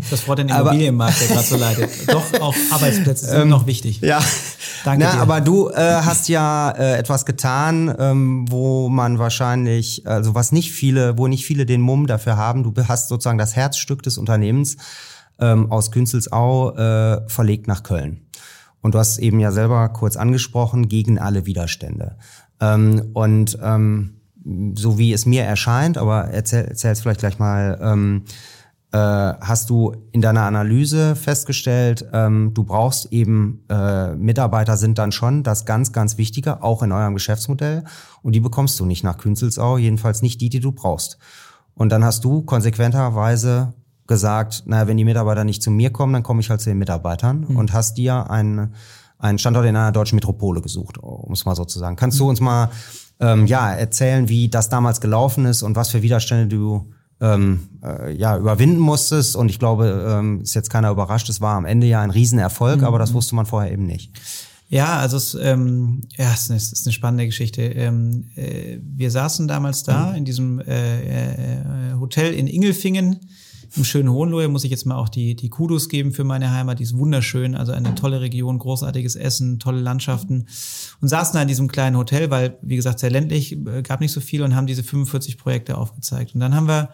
das 0.10 0.28
Wort 0.28 0.40
den 0.40 0.50
Immobilienmarkt, 0.50 1.22
der 1.22 1.28
gerade 1.28 1.48
so 1.48 1.58
leidet. 1.58 1.90
Doch, 2.08 2.42
auch 2.42 2.56
Arbeitsplätze 2.72 3.26
sind 3.26 3.42
ähm, 3.42 3.50
noch 3.50 3.68
wichtig. 3.68 4.02
Ja. 4.02 4.22
Danke 4.84 5.06
Na, 5.06 5.14
dir. 5.14 5.22
Aber 5.22 5.42
du 5.42 5.70
äh, 5.70 5.76
hast 5.76 6.28
ja 6.30 6.72
äh, 6.72 6.98
etwas 6.98 7.26
getan, 7.26 7.94
ähm, 7.98 8.46
wo 8.50 8.90
man 8.90 9.20
wahrscheinlich, 9.20 10.06
also 10.06 10.36
was 10.36 10.52
nicht 10.52 10.72
viele, 10.72 11.18
wo 11.18 11.28
nicht 11.28 11.46
viele 11.46 11.66
den 11.66 11.82
Mumm 11.82 12.08
dafür 12.08 12.38
haben. 12.38 12.64
Du 12.64 12.74
hast 12.88 13.10
sozusagen 13.10 13.38
das 13.38 13.56
Herzstück 13.56 14.04
des 14.04 14.18
Unternehmens 14.18 14.78
ähm, 15.40 15.72
aus 15.72 15.92
Günzelsau 15.92 16.76
äh, 16.76 17.30
verlegt 17.30 17.68
nach 17.68 17.84
Köln. 17.84 18.22
Und 18.82 18.96
du 18.96 19.00
hast 19.00 19.18
eben 19.20 19.40
ja 19.40 19.52
selber 19.52 19.88
kurz 19.90 20.18
angesprochen, 20.18 20.90
gegen 20.90 21.18
alle 21.18 21.46
Widerstände. 21.46 22.18
Ähm, 22.60 23.10
und 23.14 23.58
ähm, 23.64 24.16
so 24.76 24.98
wie 24.98 25.14
es 25.14 25.26
mir 25.26 25.44
erscheint, 25.44 25.98
aber 25.98 26.26
erzähl, 26.26 26.66
erzähl 26.66 26.96
vielleicht 26.96 27.22
gleich 27.22 27.40
mal, 27.40 27.80
ähm, 27.82 28.24
äh, 28.94 28.98
hast 28.98 29.72
du 29.72 29.92
in 30.12 30.22
deiner 30.22 30.44
Analyse 30.44 31.16
festgestellt, 31.16 32.06
ähm, 32.14 32.52
du 32.54 32.64
brauchst 32.64 33.12
eben, 33.12 33.64
äh, 33.68 34.14
Mitarbeiter 34.14 34.78
sind 34.78 35.00
dann 35.00 35.12
schon 35.12 35.42
das 35.42 35.66
ganz, 35.66 35.92
ganz 35.92 36.20
Wichtige, 36.20 36.62
auch 36.62 36.84
in 36.84 36.92
eurem 36.92 37.16
Geschäftsmodell. 37.16 37.86
Und 38.22 38.34
die 38.34 38.40
bekommst 38.40 38.80
du 38.80 38.86
nicht 38.86 39.04
nach 39.04 39.18
Künzelsau, 39.18 39.80
jedenfalls 39.80 40.22
nicht 40.22 40.42
die, 40.42 40.50
die 40.50 40.60
du 40.60 40.72
brauchst. 40.72 41.18
Und 41.74 41.92
dann 41.92 42.04
hast 42.04 42.24
du 42.24 42.44
konsequenterweise 42.44 43.74
gesagt, 44.06 44.62
naja, 44.68 44.86
wenn 44.86 44.98
die 44.98 45.06
Mitarbeiter 45.06 45.44
nicht 45.44 45.64
zu 45.64 45.72
mir 45.72 45.90
kommen, 45.90 46.14
dann 46.14 46.22
komme 46.22 46.42
ich 46.42 46.52
halt 46.52 46.62
zu 46.62 46.70
den 46.70 46.78
Mitarbeitern 46.78 47.48
mhm. 47.50 47.56
und 47.56 47.74
hast 47.74 47.98
dir 47.98 48.30
einen, 48.30 48.76
einen 49.18 49.40
Standort 49.40 49.66
in 49.66 49.76
einer 49.76 49.92
deutschen 49.92 50.18
Metropole 50.18 50.62
gesucht, 50.62 51.00
um 51.00 51.34
es 51.34 51.46
mal 51.46 51.56
so 51.56 51.66
zu 51.66 51.80
sagen. 51.80 51.96
Kannst 51.96 52.20
du 52.20 52.30
uns 52.30 52.40
mal 52.40 52.70
ähm, 53.20 53.48
ja, 53.48 53.74
erzählen, 53.74 54.30
wie 54.30 54.50
das 54.50 54.70
damals 54.70 55.02
gelaufen 55.02 55.46
ist 55.46 55.64
und 55.64 55.76
was 55.76 55.90
für 55.90 56.04
Widerstände 56.04 56.48
du 56.56 56.92
ähm, 57.24 57.70
äh, 57.82 58.14
ja, 58.14 58.38
überwinden 58.38 58.80
musstest. 58.80 59.36
Und 59.36 59.50
ich 59.50 59.58
glaube, 59.58 60.06
ähm, 60.08 60.42
ist 60.42 60.54
jetzt 60.54 60.70
keiner 60.70 60.92
überrascht, 60.92 61.30
es 61.30 61.42
war 61.42 61.56
am 61.56 61.66
Ende 61.66 61.88
ja 61.88 62.02
ein 62.02 62.12
Riesenerfolg, 62.12 62.82
mhm. 62.82 62.86
aber 62.86 63.00
das 63.00 63.14
wusste 63.14 63.36
man 63.36 63.46
vorher 63.46 63.72
eben 63.72 63.86
nicht. 63.86 64.12
Ja, 64.70 64.98
also 64.98 65.18
es, 65.18 65.36
ähm, 65.36 66.02
ja, 66.18 66.34
es 66.34 66.50
ist, 66.50 66.74
ist 66.74 66.86
eine 66.86 66.94
spannende 66.94 67.26
Geschichte. 67.26 67.62
Ähm, 67.62 68.26
äh, 68.36 68.78
wir 68.82 69.12
saßen 69.12 69.48
damals 69.48 69.84
da 69.84 70.10
mhm. 70.10 70.16
in 70.16 70.26
diesem 70.26 70.60
äh, 70.60 71.32
äh, 71.92 71.94
Hotel 72.00 72.34
in 72.34 72.48
Ingelfingen 72.48 73.20
im 73.76 73.84
schönen 73.84 74.12
Hohenlohe 74.12 74.48
muss 74.48 74.64
ich 74.64 74.72
jetzt 74.72 74.86
mal 74.86 74.96
auch 74.96 75.10
die, 75.10 75.36
die 75.36 75.50
Kudos 75.50 75.90
geben 75.90 76.12
für 76.12 76.24
meine 76.24 76.52
Heimat. 76.52 76.80
Die 76.80 76.84
ist 76.84 76.98
wunderschön, 76.98 77.56
also 77.56 77.72
eine 77.72 77.96
tolle 77.96 78.22
Region, 78.22 78.60
großartiges 78.60 79.16
Essen, 79.16 79.60
tolle 79.60 79.82
Landschaften. 79.82 80.48
Und 81.02 81.08
saßen 81.08 81.34
da 81.34 81.42
in 81.42 81.48
diesem 81.48 81.68
kleinen 81.68 81.98
Hotel, 81.98 82.30
weil, 82.30 82.58
wie 82.62 82.76
gesagt, 82.76 83.00
sehr 83.00 83.10
ländlich, 83.10 83.54
äh, 83.54 83.82
gab 83.82 84.00
nicht 84.00 84.12
so 84.12 84.22
viel 84.22 84.44
und 84.44 84.56
haben 84.56 84.68
diese 84.68 84.84
45 84.84 85.38
Projekte 85.38 85.78
aufgezeigt. 85.78 86.36
Und 86.36 86.42
dann 86.42 86.56
haben 86.56 86.68
wir 86.68 86.90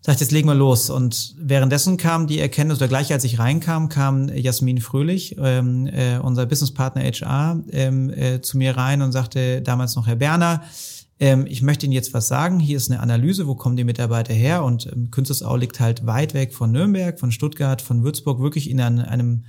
gesagt, 0.00 0.20
jetzt 0.20 0.32
legen 0.32 0.48
wir 0.48 0.54
los. 0.54 0.88
Und 0.88 1.34
währenddessen 1.38 1.96
kam 1.96 2.26
die 2.26 2.38
Erkenntnis, 2.38 2.78
oder 2.78 2.88
gleich 2.88 3.12
als 3.12 3.24
ich 3.24 3.38
reinkam, 3.38 3.88
kam 3.88 4.28
Jasmin 4.28 4.80
Fröhlich, 4.80 5.36
ähm, 5.38 5.86
äh, 5.86 6.18
unser 6.18 6.46
Businesspartner 6.46 7.02
HR, 7.02 7.62
ähm, 7.70 8.10
äh, 8.10 8.40
zu 8.40 8.56
mir 8.56 8.76
rein 8.76 9.02
und 9.02 9.12
sagte 9.12 9.60
damals 9.60 9.94
noch 9.96 10.06
Herr 10.06 10.16
Berner, 10.16 10.62
ähm, 11.20 11.44
ich 11.46 11.60
möchte 11.60 11.84
Ihnen 11.84 11.92
jetzt 11.92 12.14
was 12.14 12.28
sagen. 12.28 12.58
Hier 12.58 12.78
ist 12.78 12.90
eine 12.90 13.00
Analyse, 13.00 13.46
wo 13.46 13.54
kommen 13.54 13.76
die 13.76 13.84
Mitarbeiter 13.84 14.32
her? 14.32 14.64
Und 14.64 14.86
ähm, 14.90 15.10
Künstlersau 15.10 15.54
liegt 15.54 15.78
halt 15.78 16.06
weit 16.06 16.32
weg 16.32 16.54
von 16.54 16.72
Nürnberg, 16.72 17.20
von 17.20 17.30
Stuttgart, 17.30 17.82
von 17.82 18.02
Würzburg, 18.02 18.40
wirklich 18.40 18.70
in 18.70 18.80
einem, 18.80 19.04
einem 19.04 19.44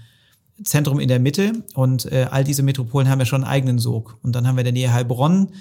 Zentrum 0.64 1.00
in 1.00 1.08
der 1.08 1.20
Mitte. 1.20 1.64
Und 1.74 2.12
äh, 2.12 2.28
all 2.30 2.44
diese 2.44 2.62
Metropolen 2.62 3.10
haben 3.10 3.20
ja 3.20 3.26
schon 3.26 3.44
einen 3.44 3.52
eigenen 3.52 3.80
Sog. 3.80 4.18
Und 4.22 4.36
dann 4.36 4.46
haben 4.46 4.56
wir 4.58 4.62
in 4.62 4.66
der 4.66 4.74
Nähe 4.74 4.94
Heilbronn, 4.94 5.54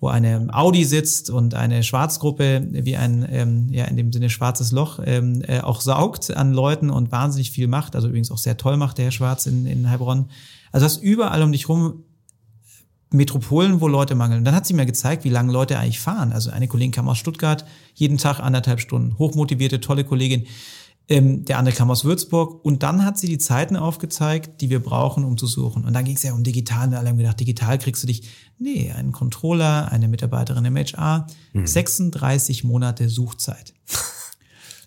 wo 0.00 0.08
eine 0.08 0.48
Audi 0.50 0.86
sitzt 0.86 1.28
und 1.28 1.52
eine 1.54 1.82
Schwarzgruppe 1.82 2.66
wie 2.70 2.96
ein, 2.96 3.28
ähm, 3.30 3.68
ja, 3.70 3.84
in 3.84 3.98
dem 3.98 4.14
Sinne 4.14 4.30
schwarzes 4.30 4.72
Loch, 4.72 4.98
ähm, 5.04 5.42
äh, 5.46 5.60
auch 5.60 5.82
saugt 5.82 6.34
an 6.34 6.54
Leuten 6.54 6.88
und 6.88 7.12
wahnsinnig 7.12 7.50
viel 7.50 7.68
macht. 7.68 7.94
Also 7.94 8.08
übrigens 8.08 8.30
auch 8.30 8.38
sehr 8.38 8.56
toll 8.56 8.78
macht 8.78 8.96
der 8.96 9.04
Herr 9.04 9.12
Schwarz 9.12 9.44
in, 9.44 9.66
in 9.66 9.90
Heilbronn. 9.90 10.30
Also 10.72 10.86
hast 10.86 11.02
überall 11.02 11.42
um 11.42 11.52
dich 11.52 11.68
rum 11.68 12.04
Metropolen, 13.12 13.80
wo 13.80 13.88
Leute 13.88 14.14
mangeln. 14.14 14.44
Dann 14.44 14.54
hat 14.54 14.66
sie 14.66 14.74
mir 14.74 14.86
gezeigt, 14.86 15.24
wie 15.24 15.30
lange 15.30 15.52
Leute 15.52 15.78
eigentlich 15.78 16.00
fahren. 16.00 16.32
Also 16.32 16.50
eine 16.50 16.68
Kollegin 16.68 16.92
kam 16.92 17.08
aus 17.08 17.18
Stuttgart, 17.18 17.64
jeden 17.94 18.18
Tag 18.18 18.38
anderthalb 18.38 18.80
Stunden. 18.80 19.18
Hochmotivierte, 19.18 19.80
tolle 19.80 20.04
Kollegin. 20.04 20.46
Ähm, 21.08 21.44
der 21.44 21.58
andere 21.58 21.74
kam 21.74 21.90
aus 21.90 22.04
Würzburg. 22.04 22.64
Und 22.64 22.84
dann 22.84 23.04
hat 23.04 23.18
sie 23.18 23.26
die 23.26 23.38
Zeiten 23.38 23.76
aufgezeigt, 23.76 24.60
die 24.60 24.70
wir 24.70 24.80
brauchen, 24.80 25.24
um 25.24 25.36
zu 25.36 25.48
suchen. 25.48 25.84
Und 25.84 25.92
dann 25.92 26.04
ging 26.04 26.14
es 26.14 26.22
ja 26.22 26.32
um 26.32 26.44
digital. 26.44 26.86
Und 26.86 26.94
alle 26.94 27.08
haben 27.08 27.18
gedacht, 27.18 27.40
digital 27.40 27.78
kriegst 27.78 28.02
du 28.04 28.06
dich. 28.06 28.28
Nee, 28.58 28.92
einen 28.92 29.10
Controller, 29.10 29.90
eine 29.90 30.06
Mitarbeiterin 30.06 30.64
im 30.64 30.76
HR. 30.76 31.26
Hm. 31.52 31.66
36 31.66 32.64
Monate 32.64 33.08
Suchzeit. 33.08 33.74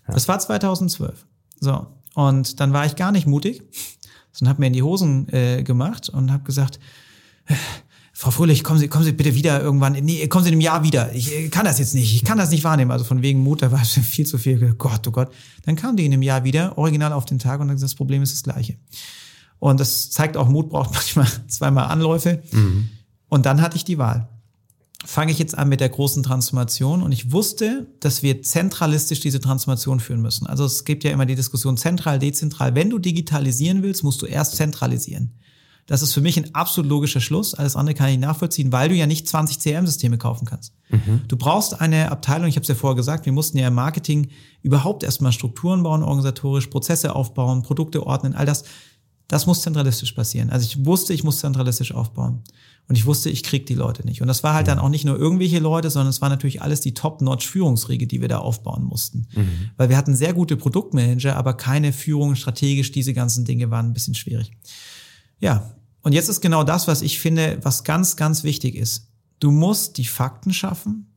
Das 0.06 0.28
war 0.28 0.38
2012. 0.38 1.24
So. 1.60 1.86
Und 2.14 2.60
dann 2.60 2.74
war 2.74 2.84
ich 2.84 2.94
gar 2.94 3.10
nicht 3.10 3.26
mutig, 3.26 3.62
sondern 4.32 4.50
habe 4.50 4.60
mir 4.60 4.66
in 4.66 4.72
die 4.74 4.82
Hosen 4.82 5.28
äh, 5.32 5.62
gemacht 5.62 6.10
und 6.10 6.30
habe 6.30 6.44
gesagt, 6.44 6.78
Frau 8.16 8.30
Fröhlich, 8.30 8.62
kommen 8.62 8.78
Sie, 8.78 8.86
kommen 8.86 9.04
Sie 9.04 9.10
bitte 9.10 9.34
wieder 9.34 9.60
irgendwann, 9.60 9.94
nee, 9.94 10.28
kommen 10.28 10.44
Sie 10.44 10.48
in 10.48 10.54
einem 10.54 10.60
Jahr 10.60 10.84
wieder. 10.84 11.12
Ich 11.12 11.50
kann 11.50 11.64
das 11.64 11.80
jetzt 11.80 11.94
nicht, 11.94 12.14
ich 12.14 12.22
kann 12.22 12.38
das 12.38 12.50
nicht 12.50 12.62
wahrnehmen. 12.62 12.92
Also 12.92 13.04
von 13.04 13.22
wegen 13.22 13.40
Mut, 13.40 13.60
da 13.60 13.72
war 13.72 13.82
es 13.82 13.90
viel 13.90 14.24
zu 14.24 14.38
viel. 14.38 14.74
Gott, 14.74 15.06
oh 15.08 15.10
Gott. 15.10 15.32
Dann 15.64 15.74
kam 15.74 15.96
die 15.96 16.06
in 16.06 16.12
einem 16.12 16.22
Jahr 16.22 16.44
wieder, 16.44 16.78
original 16.78 17.12
auf 17.12 17.24
den 17.24 17.40
Tag 17.40 17.60
und 17.60 17.66
dann 17.66 17.78
das 17.78 17.96
Problem 17.96 18.22
ist 18.22 18.32
das 18.32 18.44
gleiche. 18.44 18.76
Und 19.58 19.80
das 19.80 20.10
zeigt 20.10 20.36
auch, 20.36 20.48
Mut 20.48 20.68
braucht 20.68 20.90
manchmal 20.94 21.26
zweimal 21.48 21.86
Anläufe. 21.86 22.40
Mhm. 22.52 22.88
Und 23.28 23.46
dann 23.46 23.60
hatte 23.60 23.76
ich 23.76 23.84
die 23.84 23.98
Wahl. 23.98 24.28
fange 25.04 25.32
ich 25.32 25.40
jetzt 25.40 25.58
an 25.58 25.68
mit 25.68 25.80
der 25.80 25.88
großen 25.88 26.22
Transformation 26.22 27.02
und 27.02 27.10
ich 27.10 27.32
wusste, 27.32 27.88
dass 27.98 28.22
wir 28.22 28.42
zentralistisch 28.42 29.18
diese 29.18 29.40
Transformation 29.40 29.98
führen 29.98 30.22
müssen. 30.22 30.46
Also 30.46 30.64
es 30.64 30.84
gibt 30.84 31.02
ja 31.02 31.10
immer 31.10 31.26
die 31.26 31.34
Diskussion 31.34 31.76
zentral, 31.76 32.20
dezentral. 32.20 32.76
Wenn 32.76 32.90
du 32.90 33.00
digitalisieren 33.00 33.82
willst, 33.82 34.04
musst 34.04 34.22
du 34.22 34.26
erst 34.26 34.54
zentralisieren. 34.54 35.32
Das 35.86 36.00
ist 36.00 36.14
für 36.14 36.22
mich 36.22 36.38
ein 36.38 36.54
absolut 36.54 36.88
logischer 36.88 37.20
Schluss. 37.20 37.52
Alles 37.54 37.76
andere 37.76 37.94
kann 37.94 38.08
ich 38.08 38.18
nachvollziehen, 38.18 38.72
weil 38.72 38.88
du 38.88 38.94
ja 38.94 39.06
nicht 39.06 39.28
20 39.28 39.58
CRM-Systeme 39.58 40.16
kaufen 40.16 40.46
kannst. 40.46 40.72
Mhm. 40.88 41.22
Du 41.28 41.36
brauchst 41.36 41.80
eine 41.80 42.10
Abteilung, 42.10 42.48
ich 42.48 42.56
habe 42.56 42.62
es 42.62 42.68
ja 42.68 42.74
vorher 42.74 42.96
gesagt, 42.96 43.26
wir 43.26 43.32
mussten 43.32 43.58
ja 43.58 43.68
im 43.68 43.74
Marketing 43.74 44.28
überhaupt 44.62 45.02
erstmal 45.02 45.32
Strukturen 45.32 45.82
bauen, 45.82 46.02
organisatorisch, 46.02 46.68
Prozesse 46.68 47.14
aufbauen, 47.14 47.62
Produkte 47.62 48.06
ordnen, 48.06 48.34
all 48.34 48.46
das. 48.46 48.64
Das 49.28 49.46
muss 49.46 49.62
zentralistisch 49.62 50.12
passieren. 50.12 50.50
Also 50.50 50.66
ich 50.66 50.84
wusste, 50.84 51.14
ich 51.14 51.24
muss 51.24 51.38
zentralistisch 51.38 51.92
aufbauen. 51.92 52.42
Und 52.86 52.96
ich 52.96 53.06
wusste, 53.06 53.30
ich 53.30 53.42
krieg 53.42 53.64
die 53.64 53.74
Leute 53.74 54.04
nicht. 54.04 54.20
Und 54.20 54.28
das 54.28 54.42
war 54.42 54.52
halt 54.52 54.68
dann 54.68 54.78
auch 54.78 54.90
nicht 54.90 55.06
nur 55.06 55.18
irgendwelche 55.18 55.58
Leute, 55.58 55.88
sondern 55.88 56.10
es 56.10 56.20
war 56.20 56.28
natürlich 56.28 56.60
alles 56.60 56.82
die 56.82 56.92
Top-Notch-Führungsriege, 56.92 58.06
die 58.06 58.20
wir 58.20 58.28
da 58.28 58.38
aufbauen 58.38 58.84
mussten. 58.84 59.26
Mhm. 59.34 59.70
Weil 59.78 59.88
wir 59.88 59.96
hatten 59.96 60.14
sehr 60.14 60.34
gute 60.34 60.58
Produktmanager, 60.58 61.36
aber 61.36 61.54
keine 61.54 61.94
Führung 61.94 62.34
strategisch. 62.34 62.92
Diese 62.92 63.14
ganzen 63.14 63.46
Dinge 63.46 63.70
waren 63.70 63.86
ein 63.86 63.94
bisschen 63.94 64.14
schwierig. 64.14 64.50
Ja, 65.40 65.74
und 66.02 66.12
jetzt 66.12 66.28
ist 66.28 66.40
genau 66.40 66.64
das, 66.64 66.86
was 66.86 67.02
ich 67.02 67.18
finde, 67.18 67.58
was 67.62 67.84
ganz, 67.84 68.16
ganz 68.16 68.44
wichtig 68.44 68.74
ist. 68.74 69.10
Du 69.40 69.50
musst 69.50 69.96
die 69.96 70.04
Fakten 70.04 70.52
schaffen 70.52 71.14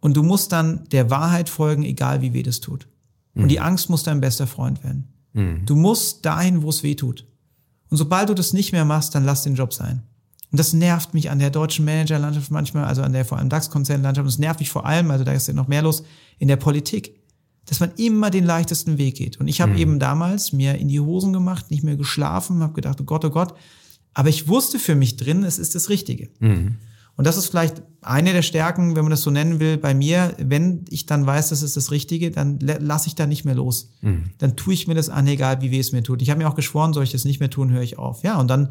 und 0.00 0.16
du 0.16 0.22
musst 0.22 0.52
dann 0.52 0.84
der 0.90 1.10
Wahrheit 1.10 1.48
folgen, 1.48 1.84
egal 1.84 2.20
wie 2.20 2.32
weh 2.32 2.42
das 2.42 2.60
tut. 2.60 2.88
Mhm. 3.34 3.44
Und 3.44 3.48
die 3.48 3.60
Angst 3.60 3.88
muss 3.90 4.02
dein 4.02 4.20
bester 4.20 4.46
Freund 4.46 4.82
werden. 4.82 5.12
Mhm. 5.32 5.64
Du 5.64 5.76
musst 5.76 6.24
dahin, 6.26 6.62
wo 6.62 6.70
es 6.70 6.82
weh 6.82 6.94
tut. 6.94 7.26
Und 7.88 7.96
sobald 7.96 8.28
du 8.28 8.34
das 8.34 8.52
nicht 8.52 8.72
mehr 8.72 8.84
machst, 8.84 9.14
dann 9.14 9.24
lass 9.24 9.42
den 9.42 9.54
Job 9.54 9.72
sein. 9.72 10.02
Und 10.50 10.58
das 10.58 10.72
nervt 10.72 11.14
mich 11.14 11.30
an 11.30 11.38
der 11.38 11.50
deutschen 11.50 11.84
Managerlandschaft 11.84 12.50
manchmal, 12.50 12.84
also 12.84 13.02
an 13.02 13.12
der 13.12 13.24
vor 13.24 13.38
allem 13.38 13.48
DAX-Konzernlandschaft. 13.48 14.24
Und 14.24 14.32
es 14.32 14.38
nervt 14.38 14.60
mich 14.60 14.70
vor 14.70 14.86
allem, 14.86 15.10
also 15.10 15.24
da 15.24 15.32
ist 15.32 15.48
ja 15.48 15.54
noch 15.54 15.68
mehr 15.68 15.82
los, 15.82 16.04
in 16.38 16.48
der 16.48 16.56
Politik 16.56 17.23
dass 17.66 17.80
man 17.80 17.92
immer 17.96 18.30
den 18.30 18.44
leichtesten 18.44 18.98
Weg 18.98 19.16
geht. 19.16 19.40
Und 19.40 19.48
ich 19.48 19.60
habe 19.60 19.72
mhm. 19.72 19.78
eben 19.78 19.98
damals 19.98 20.52
mir 20.52 20.74
in 20.76 20.88
die 20.88 21.00
Hosen 21.00 21.32
gemacht, 21.32 21.70
nicht 21.70 21.82
mehr 21.82 21.96
geschlafen, 21.96 22.62
habe 22.62 22.74
gedacht, 22.74 23.00
oh 23.00 23.04
Gott, 23.04 23.24
oh 23.24 23.30
Gott. 23.30 23.54
Aber 24.12 24.28
ich 24.28 24.48
wusste 24.48 24.78
für 24.78 24.94
mich 24.94 25.16
drin, 25.16 25.42
es 25.42 25.58
ist 25.58 25.74
das 25.74 25.88
Richtige. 25.88 26.28
Mhm. 26.40 26.76
Und 27.16 27.26
das 27.26 27.36
ist 27.36 27.46
vielleicht 27.46 27.82
eine 28.00 28.32
der 28.32 28.42
Stärken, 28.42 28.96
wenn 28.96 29.04
man 29.04 29.10
das 29.10 29.22
so 29.22 29.30
nennen 29.30 29.60
will, 29.60 29.76
bei 29.76 29.94
mir. 29.94 30.34
Wenn 30.38 30.84
ich 30.90 31.06
dann 31.06 31.24
weiß, 31.26 31.50
das 31.50 31.62
ist 31.62 31.76
das 31.76 31.90
Richtige, 31.90 32.30
dann 32.32 32.58
lasse 32.58 33.06
ich 33.06 33.14
da 33.14 33.26
nicht 33.26 33.44
mehr 33.44 33.54
los. 33.54 33.92
Mhm. 34.00 34.24
Dann 34.38 34.56
tue 34.56 34.74
ich 34.74 34.88
mir 34.88 34.94
das 34.94 35.10
an, 35.10 35.26
egal 35.28 35.62
wie 35.62 35.70
weh 35.70 35.78
es 35.78 35.92
mir 35.92 36.02
tut. 36.02 36.22
Ich 36.22 36.30
habe 36.30 36.38
mir 36.38 36.48
auch 36.48 36.56
geschworen, 36.56 36.92
soll 36.92 37.04
ich 37.04 37.12
das 37.12 37.24
nicht 37.24 37.38
mehr 37.38 37.50
tun, 37.50 37.70
höre 37.70 37.82
ich 37.82 37.98
auf. 37.98 38.24
Ja, 38.24 38.38
und 38.38 38.48
dann 38.48 38.70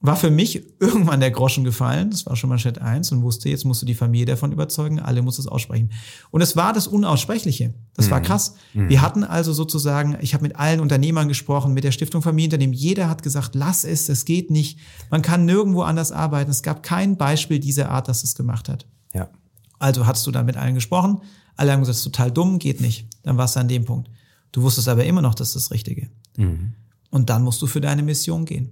war 0.00 0.16
für 0.16 0.30
mich 0.30 0.62
irgendwann 0.80 1.20
der 1.20 1.32
Groschen 1.32 1.64
gefallen. 1.64 2.10
Das 2.10 2.24
war 2.26 2.36
schon 2.36 2.48
mal 2.48 2.58
Schritt 2.58 2.78
eins 2.78 3.10
und 3.10 3.22
wusste, 3.22 3.48
jetzt 3.48 3.64
musst 3.64 3.82
du 3.82 3.86
die 3.86 3.94
Familie 3.94 4.26
davon 4.26 4.52
überzeugen, 4.52 5.00
alle 5.00 5.22
muss 5.22 5.38
es 5.38 5.48
aussprechen. 5.48 5.90
Und 6.30 6.40
es 6.40 6.56
war 6.56 6.72
das 6.72 6.86
Unaussprechliche. 6.86 7.74
Das 7.94 8.06
mhm. 8.06 8.10
war 8.12 8.20
krass. 8.20 8.54
Mhm. 8.74 8.88
Wir 8.88 9.02
hatten 9.02 9.24
also 9.24 9.52
sozusagen, 9.52 10.16
ich 10.20 10.34
habe 10.34 10.44
mit 10.44 10.56
allen 10.56 10.80
Unternehmern 10.80 11.26
gesprochen, 11.26 11.74
mit 11.74 11.82
der 11.82 11.90
Stiftung 11.90 12.22
Familienunternehmen. 12.22 12.74
Jeder 12.74 13.08
hat 13.08 13.22
gesagt, 13.22 13.54
lass 13.54 13.84
es, 13.84 14.08
es 14.08 14.24
geht 14.24 14.50
nicht. 14.50 14.78
Man 15.10 15.22
kann 15.22 15.44
nirgendwo 15.44 15.82
anders 15.82 16.12
arbeiten. 16.12 16.50
Es 16.50 16.62
gab 16.62 16.84
kein 16.84 17.16
Beispiel 17.16 17.58
dieser 17.58 17.90
Art, 17.90 18.06
dass 18.06 18.22
es 18.22 18.36
gemacht 18.36 18.68
hat. 18.68 18.86
Ja. 19.12 19.28
Also 19.80 20.06
hattest 20.06 20.26
du 20.26 20.30
dann 20.30 20.46
mit 20.46 20.56
allen 20.56 20.74
gesprochen. 20.74 21.22
Alle 21.56 21.72
haben 21.72 21.80
gesagt, 21.80 22.02
total 22.04 22.30
dumm, 22.30 22.60
geht 22.60 22.80
nicht. 22.80 23.08
Dann 23.24 23.36
warst 23.36 23.56
du 23.56 23.60
an 23.60 23.68
dem 23.68 23.84
Punkt. 23.84 24.08
Du 24.52 24.62
wusstest 24.62 24.88
aber 24.88 25.04
immer 25.04 25.22
noch, 25.22 25.34
das 25.34 25.48
ist 25.48 25.56
das 25.56 25.70
Richtige. 25.72 26.08
Mhm. 26.36 26.74
Und 27.10 27.30
dann 27.30 27.42
musst 27.42 27.60
du 27.60 27.66
für 27.66 27.80
deine 27.80 28.04
Mission 28.04 28.44
gehen. 28.44 28.70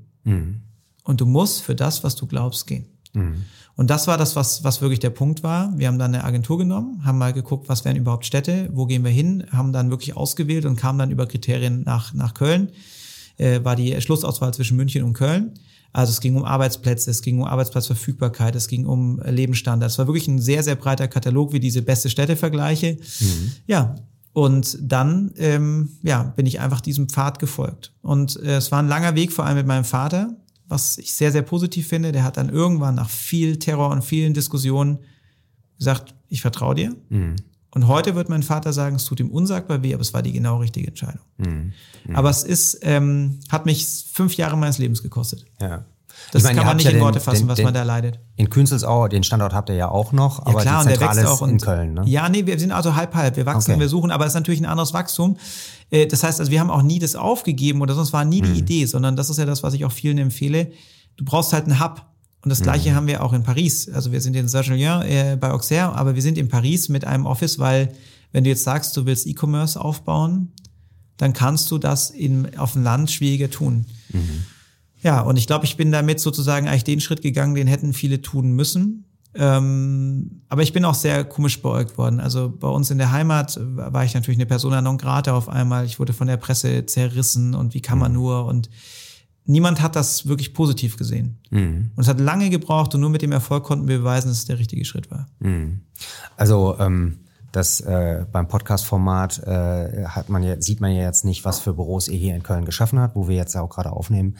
Und 1.06 1.20
du 1.20 1.26
musst 1.26 1.62
für 1.62 1.74
das, 1.74 2.04
was 2.04 2.16
du 2.16 2.26
glaubst, 2.26 2.66
gehen. 2.66 2.86
Mhm. 3.14 3.44
Und 3.76 3.90
das 3.90 4.06
war 4.06 4.18
das, 4.18 4.36
was, 4.36 4.64
was 4.64 4.80
wirklich 4.80 4.98
der 5.00 5.10
Punkt 5.10 5.42
war. 5.42 5.72
Wir 5.78 5.86
haben 5.86 5.98
dann 5.98 6.14
eine 6.14 6.24
Agentur 6.24 6.58
genommen, 6.58 7.04
haben 7.04 7.18
mal 7.18 7.32
geguckt, 7.32 7.68
was 7.68 7.84
wären 7.84 7.96
überhaupt 7.96 8.26
Städte, 8.26 8.68
wo 8.72 8.86
gehen 8.86 9.04
wir 9.04 9.10
hin, 9.10 9.44
haben 9.52 9.72
dann 9.72 9.90
wirklich 9.90 10.16
ausgewählt 10.16 10.64
und 10.64 10.76
kamen 10.76 10.98
dann 10.98 11.10
über 11.10 11.26
Kriterien 11.26 11.82
nach, 11.84 12.12
nach 12.12 12.34
Köln. 12.34 12.70
Äh, 13.36 13.62
war 13.64 13.76
die 13.76 14.00
Schlussauswahl 14.00 14.52
zwischen 14.52 14.76
München 14.76 15.04
und 15.04 15.12
Köln. 15.12 15.52
Also 15.92 16.10
es 16.10 16.20
ging 16.20 16.36
um 16.36 16.44
Arbeitsplätze, 16.44 17.10
es 17.10 17.22
ging 17.22 17.38
um 17.38 17.44
Arbeitsplatzverfügbarkeit, 17.44 18.56
es 18.56 18.66
ging 18.66 18.84
um 18.84 19.20
Lebensstandard. 19.22 19.90
Es 19.90 19.98
war 19.98 20.06
wirklich 20.06 20.26
ein 20.26 20.40
sehr, 20.40 20.62
sehr 20.62 20.74
breiter 20.74 21.06
Katalog 21.06 21.52
wie 21.52 21.60
diese 21.60 21.82
beste 21.82 22.10
Städtevergleiche. 22.10 22.98
Mhm. 23.20 23.52
Ja, 23.66 23.94
und 24.32 24.76
dann 24.82 25.32
ähm, 25.36 25.90
ja, 26.02 26.22
bin 26.22 26.44
ich 26.44 26.60
einfach 26.60 26.80
diesem 26.80 27.08
Pfad 27.08 27.38
gefolgt. 27.38 27.92
Und 28.02 28.36
äh, 28.42 28.56
es 28.56 28.72
war 28.72 28.80
ein 28.80 28.88
langer 28.88 29.14
Weg, 29.14 29.32
vor 29.32 29.46
allem 29.46 29.56
mit 29.56 29.66
meinem 29.66 29.84
Vater 29.84 30.36
was 30.68 30.98
ich 30.98 31.12
sehr, 31.12 31.32
sehr 31.32 31.42
positiv 31.42 31.88
finde. 31.88 32.12
Der 32.12 32.24
hat 32.24 32.36
dann 32.36 32.48
irgendwann 32.48 32.94
nach 32.94 33.10
viel 33.10 33.58
Terror 33.58 33.90
und 33.90 34.02
vielen 34.02 34.34
Diskussionen 34.34 34.98
gesagt, 35.78 36.14
ich 36.28 36.40
vertraue 36.40 36.74
dir. 36.74 36.96
Mhm. 37.08 37.36
Und 37.70 37.88
heute 37.88 38.14
wird 38.14 38.28
mein 38.28 38.42
Vater 38.42 38.72
sagen, 38.72 38.96
es 38.96 39.04
tut 39.04 39.20
ihm 39.20 39.30
unsagbar 39.30 39.82
weh, 39.82 39.92
aber 39.92 40.00
es 40.00 40.14
war 40.14 40.22
die 40.22 40.32
genau 40.32 40.58
richtige 40.58 40.88
Entscheidung. 40.88 41.20
Mhm. 41.36 41.72
Mhm. 42.06 42.16
Aber 42.16 42.30
es 42.30 42.42
ist, 42.42 42.78
ähm, 42.82 43.38
hat 43.50 43.66
mich 43.66 43.86
fünf 44.12 44.34
Jahre 44.34 44.56
meines 44.56 44.78
Lebens 44.78 45.02
gekostet. 45.02 45.44
Ja. 45.60 45.84
Das 46.32 46.42
meine, 46.42 46.56
kann 46.56 46.66
man 46.66 46.76
nicht 46.76 46.86
ja 46.86 46.92
in 46.92 47.00
Worte 47.00 47.20
fassen, 47.20 47.44
den, 47.44 47.48
was 47.48 47.56
den, 47.56 47.64
man 47.64 47.74
da 47.74 47.82
leidet. 47.82 48.18
In 48.36 48.50
Künzelsau, 48.50 49.08
den 49.08 49.22
Standort 49.22 49.54
habt 49.54 49.68
ihr 49.68 49.76
ja 49.76 49.88
auch 49.88 50.12
noch, 50.12 50.40
aber 50.40 50.58
ja, 50.58 50.62
klar, 50.62 50.84
die 50.84 50.90
Zentrale 50.90 51.22
ist 51.22 51.40
in 51.40 51.58
Köln. 51.58 51.94
Ne? 51.94 52.02
Ja, 52.06 52.28
nee, 52.28 52.46
wir 52.46 52.58
sind 52.58 52.72
also 52.72 52.94
halb 52.96 53.14
halb. 53.14 53.36
Wir 53.36 53.46
wachsen, 53.46 53.72
okay. 53.72 53.80
wir 53.80 53.88
suchen, 53.88 54.10
aber 54.10 54.24
es 54.24 54.32
ist 54.32 54.34
natürlich 54.34 54.60
ein 54.60 54.66
anderes 54.66 54.92
Wachstum. 54.92 55.36
Äh, 55.90 56.06
das 56.06 56.22
heißt, 56.22 56.40
also 56.40 56.50
wir 56.50 56.60
haben 56.60 56.70
auch 56.70 56.82
nie 56.82 56.98
das 56.98 57.16
aufgegeben 57.16 57.80
oder 57.80 57.94
sonst 57.94 58.12
war 58.12 58.24
nie 58.24 58.40
die 58.40 58.50
mhm. 58.50 58.56
Idee, 58.56 58.86
sondern 58.86 59.16
das 59.16 59.30
ist 59.30 59.38
ja 59.38 59.46
das, 59.46 59.62
was 59.62 59.74
ich 59.74 59.84
auch 59.84 59.92
vielen 59.92 60.18
empfehle. 60.18 60.72
Du 61.16 61.24
brauchst 61.24 61.52
halt 61.52 61.64
einen 61.64 61.80
Hub. 61.80 62.04
Und 62.42 62.50
das 62.50 62.62
Gleiche 62.62 62.90
mhm. 62.90 62.94
haben 62.94 63.06
wir 63.08 63.24
auch 63.24 63.32
in 63.32 63.42
Paris. 63.42 63.88
Also 63.88 64.12
wir 64.12 64.20
sind 64.20 64.36
in 64.36 64.46
Saint-Julien 64.46 65.02
äh, 65.02 65.36
bei 65.40 65.50
Auxerre, 65.50 65.96
aber 65.96 66.14
wir 66.14 66.22
sind 66.22 66.38
in 66.38 66.48
Paris 66.48 66.88
mit 66.88 67.04
einem 67.04 67.26
Office, 67.26 67.58
weil 67.58 67.92
wenn 68.30 68.44
du 68.44 68.50
jetzt 68.50 68.62
sagst, 68.62 68.96
du 68.96 69.04
willst 69.04 69.26
E-Commerce 69.26 69.80
aufbauen, 69.80 70.52
dann 71.16 71.32
kannst 71.32 71.70
du 71.70 71.78
das 71.78 72.10
in, 72.10 72.56
auf 72.58 72.74
dem 72.74 72.84
Land 72.84 73.10
schwieriger 73.10 73.50
tun. 73.50 73.86
Mhm. 74.12 74.44
Ja, 75.06 75.20
und 75.20 75.36
ich 75.36 75.46
glaube, 75.46 75.64
ich 75.66 75.76
bin 75.76 75.92
damit 75.92 76.18
sozusagen 76.18 76.66
eigentlich 76.66 76.82
den 76.82 76.98
Schritt 76.98 77.22
gegangen, 77.22 77.54
den 77.54 77.68
hätten 77.68 77.92
viele 77.92 78.22
tun 78.22 78.50
müssen. 78.50 79.04
Ähm, 79.34 80.42
aber 80.48 80.64
ich 80.64 80.72
bin 80.72 80.84
auch 80.84 80.96
sehr 80.96 81.22
komisch 81.22 81.62
beäugt 81.62 81.96
worden. 81.96 82.18
Also 82.18 82.50
bei 82.50 82.66
uns 82.66 82.90
in 82.90 82.98
der 82.98 83.12
Heimat 83.12 83.56
war 83.62 84.04
ich 84.04 84.14
natürlich 84.14 84.36
eine 84.36 84.46
Persona 84.46 84.82
non 84.82 84.98
grata 84.98 85.32
auf 85.36 85.48
einmal. 85.48 85.84
Ich 85.84 86.00
wurde 86.00 86.12
von 86.12 86.26
der 86.26 86.38
Presse 86.38 86.86
zerrissen 86.86 87.54
und 87.54 87.72
wie 87.72 87.82
kann 87.82 88.00
man 88.00 88.10
mhm. 88.10 88.18
nur 88.18 88.46
und 88.46 88.68
niemand 89.44 89.80
hat 89.80 89.94
das 89.94 90.26
wirklich 90.26 90.54
positiv 90.54 90.96
gesehen. 90.96 91.38
Mhm. 91.50 91.92
Und 91.94 92.02
es 92.02 92.08
hat 92.08 92.18
lange 92.18 92.50
gebraucht 92.50 92.92
und 92.96 93.00
nur 93.00 93.10
mit 93.10 93.22
dem 93.22 93.30
Erfolg 93.30 93.62
konnten 93.62 93.86
wir 93.86 93.98
beweisen, 93.98 94.26
dass 94.26 94.38
es 94.38 94.46
der 94.46 94.58
richtige 94.58 94.84
Schritt 94.84 95.08
war. 95.12 95.28
Mhm. 95.38 95.82
Also 96.36 96.74
ähm, 96.80 97.18
das 97.52 97.80
äh, 97.80 98.26
beim 98.30 98.48
Podcast-Format 98.48 99.38
äh, 99.44 100.04
hat 100.06 100.28
man 100.28 100.42
ja, 100.42 100.60
sieht 100.60 100.80
man 100.80 100.92
ja 100.92 101.04
jetzt 101.04 101.24
nicht, 101.24 101.44
was 101.44 101.58
für 101.58 101.72
Büros 101.72 102.08
ihr 102.08 102.18
hier 102.18 102.34
in 102.34 102.42
Köln 102.42 102.64
geschaffen 102.64 102.98
hat, 102.98 103.14
wo 103.14 103.28
wir 103.28 103.36
jetzt 103.36 103.56
auch 103.56 103.70
gerade 103.70 103.92
aufnehmen. 103.92 104.36